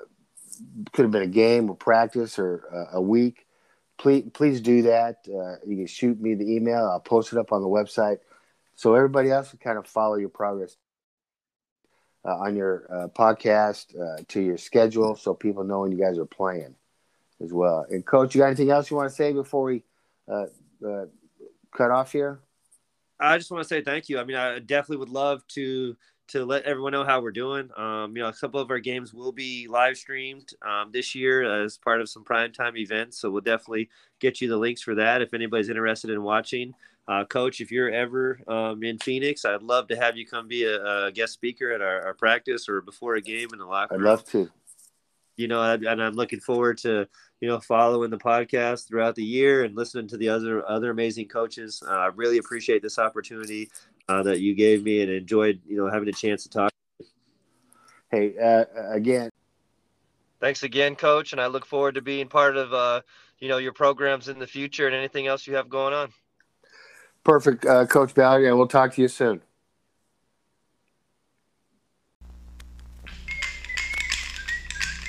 could 0.92 1.04
have 1.04 1.12
been 1.12 1.22
a 1.22 1.28
game 1.28 1.70
or 1.70 1.76
practice 1.76 2.40
or 2.40 2.64
uh, 2.74 2.98
a 2.98 3.02
week. 3.02 3.46
Please, 4.00 4.24
please 4.34 4.60
do 4.60 4.82
that. 4.82 5.18
Uh, 5.28 5.64
you 5.64 5.78
can 5.78 5.86
shoot 5.86 6.20
me 6.20 6.34
the 6.34 6.52
email. 6.52 6.90
I'll 6.92 7.00
post 7.00 7.32
it 7.32 7.38
up 7.38 7.52
on 7.52 7.62
the 7.62 7.68
website 7.68 8.18
so 8.74 8.96
everybody 8.96 9.30
else 9.30 9.52
can 9.52 9.60
kind 9.60 9.78
of 9.78 9.86
follow 9.86 10.16
your 10.16 10.30
progress 10.30 10.78
uh, 12.26 12.38
on 12.38 12.56
your 12.56 12.88
podcast 13.16 13.94
to 14.28 14.42
your 14.42 14.58
schedule 14.58 15.16
so 15.16 15.36
people 15.36 15.64
know 15.64 15.82
when 15.82 15.92
you 15.92 16.00
guys 16.00 16.18
are 16.18 16.26
playing 16.26 16.74
as 17.40 17.54
well. 17.54 17.86
And, 17.92 18.04
Coach, 18.04 18.34
you 18.34 18.42
got 18.42 18.48
anything 18.48 18.72
else 18.72 18.90
you 18.90 18.98
want 18.98 19.10
to 19.10 19.16
say 19.16 19.32
before 19.32 19.62
we 19.62 19.84
cut 20.28 21.92
off 21.92 22.12
here? 22.12 22.40
I 23.20 23.38
just 23.38 23.52
want 23.52 23.62
to 23.62 23.68
say 23.68 23.84
thank 23.84 24.10
you. 24.10 24.20
I 24.20 24.24
mean, 24.24 24.38
I 24.38 24.58
definitely 24.58 24.98
would 24.98 25.10
love 25.10 25.46
to 25.50 25.96
to 26.32 26.46
let 26.46 26.64
everyone 26.64 26.94
know 26.94 27.04
how 27.04 27.22
we're 27.22 27.32
doing. 27.32 27.70
Um, 27.76 28.16
you 28.16 28.24
know, 28.24 28.30
a 28.30 28.34
couple 28.34 28.60
of 28.60 28.72
our 28.72 28.80
games 28.80 29.14
will 29.14 29.32
be 29.32 29.68
live 29.68 29.98
streamed 29.98 30.50
um, 30.62 30.92
this 30.92 31.14
year 31.14 31.64
as 31.64 31.78
part 31.78 32.02
of 32.02 32.10
some 32.10 32.24
primetime 32.24 32.78
events. 32.78 33.20
So 33.20 33.30
we'll 33.30 33.42
definitely 33.42 33.90
get 34.20 34.40
you 34.40 34.48
the 34.48 34.58
links 34.58 34.82
for 34.82 34.96
that 34.96 35.22
if 35.22 35.34
anybody's 35.34 35.70
interested 35.70 36.10
in 36.10 36.24
watching. 36.24 36.74
Uh, 37.08 37.26
Coach, 37.26 37.60
if 37.60 37.72
you're 37.72 37.92
ever 37.92 38.40
um, 38.48 38.84
in 38.84 38.98
Phoenix, 39.00 39.44
I'd 39.44 39.64
love 39.64 39.88
to 39.90 39.98
have 39.98 40.16
you 40.16 40.26
come 40.26 40.48
be 40.48 40.64
a, 40.64 41.06
a 41.06 41.12
guest 41.12 41.34
speaker 41.34 41.72
at 41.72 41.82
our, 41.82 42.02
our, 42.06 42.14
practice 42.14 42.70
or 42.70 42.80
before 42.82 43.16
a 43.16 43.22
game 43.22 43.50
in 43.52 43.60
the 43.60 43.66
locker 43.66 43.96
room. 43.96 44.06
I'd 44.06 44.10
love 44.10 44.26
to. 44.28 44.50
You 45.36 45.48
know, 45.48 45.62
and 45.64 46.02
I'm 46.02 46.14
looking 46.14 46.40
forward 46.40 46.78
to 46.80 47.08
you 47.42 47.48
know, 47.48 47.60
following 47.60 48.12
the 48.12 48.20
podcast 48.20 48.88
throughout 48.88 49.16
the 49.16 49.24
year 49.24 49.64
and 49.64 49.76
listening 49.76 50.08
to 50.08 50.18
the 50.18 50.30
other 50.30 50.68
other 50.70 50.92
amazing 50.92 51.28
coaches. 51.28 51.82
Uh, 51.86 51.92
I 51.92 52.06
really 52.16 52.38
appreciate 52.38 52.84
this 52.84 53.00
opportunity 53.00 53.72
uh, 54.12 54.24
that 54.24 54.42
you 54.42 54.54
gave 54.54 54.84
me 54.84 55.02
and 55.02 55.10
enjoyed, 55.10 55.62
you 55.66 55.78
know, 55.78 55.90
having 55.90 56.10
a 56.10 56.12
chance 56.12 56.44
to 56.44 56.50
talk. 56.50 56.72
Hey, 58.12 58.38
uh, 58.38 58.66
again. 58.90 59.30
Thanks 60.42 60.64
again, 60.64 60.96
Coach, 60.96 61.32
and 61.32 61.40
I 61.40 61.48
look 61.48 61.66
forward 61.66 61.96
to 61.96 62.02
being 62.02 62.28
part 62.28 62.58
of, 62.58 62.74
uh, 62.74 63.02
you 63.40 63.48
know, 63.48 63.58
your 63.58 63.72
programs 63.72 64.28
in 64.28 64.38
the 64.40 64.48
future 64.48 64.88
and 64.88 64.96
anything 64.96 65.28
else 65.28 65.48
you 65.48 65.56
have 65.56 65.70
going 65.70 65.94
on. 65.94 66.12
Perfect, 67.24 67.66
uh, 67.66 67.86
Coach 67.86 68.14
Ballard, 68.14 68.44
and 68.44 68.58
we'll 68.58 68.68
talk 68.68 68.94
to 68.96 69.02
you 69.02 69.08
soon. 69.08 69.42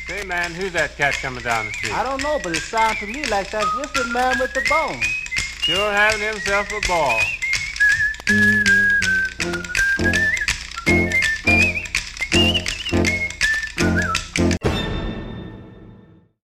Hey 0.06 0.24
man, 0.24 0.52
who's 0.52 0.72
that 0.74 0.94
cat 0.96 1.14
coming 1.14 1.42
down 1.42 1.66
the 1.66 1.72
street? 1.72 1.94
I 1.94 2.04
don't 2.04 2.22
know, 2.22 2.38
but 2.42 2.54
it 2.54 2.60
sounds 2.60 2.98
to 2.98 3.06
me 3.06 3.24
like 3.26 3.50
that's 3.50 3.74
just 3.78 3.94
the 3.94 4.04
man 4.12 4.38
with 4.38 4.52
the 4.52 4.60
bone. 4.68 5.00
Sure 5.62 5.90
having 5.90 6.20
himself 6.20 6.70
a 6.70 6.86
ball. 6.86 7.18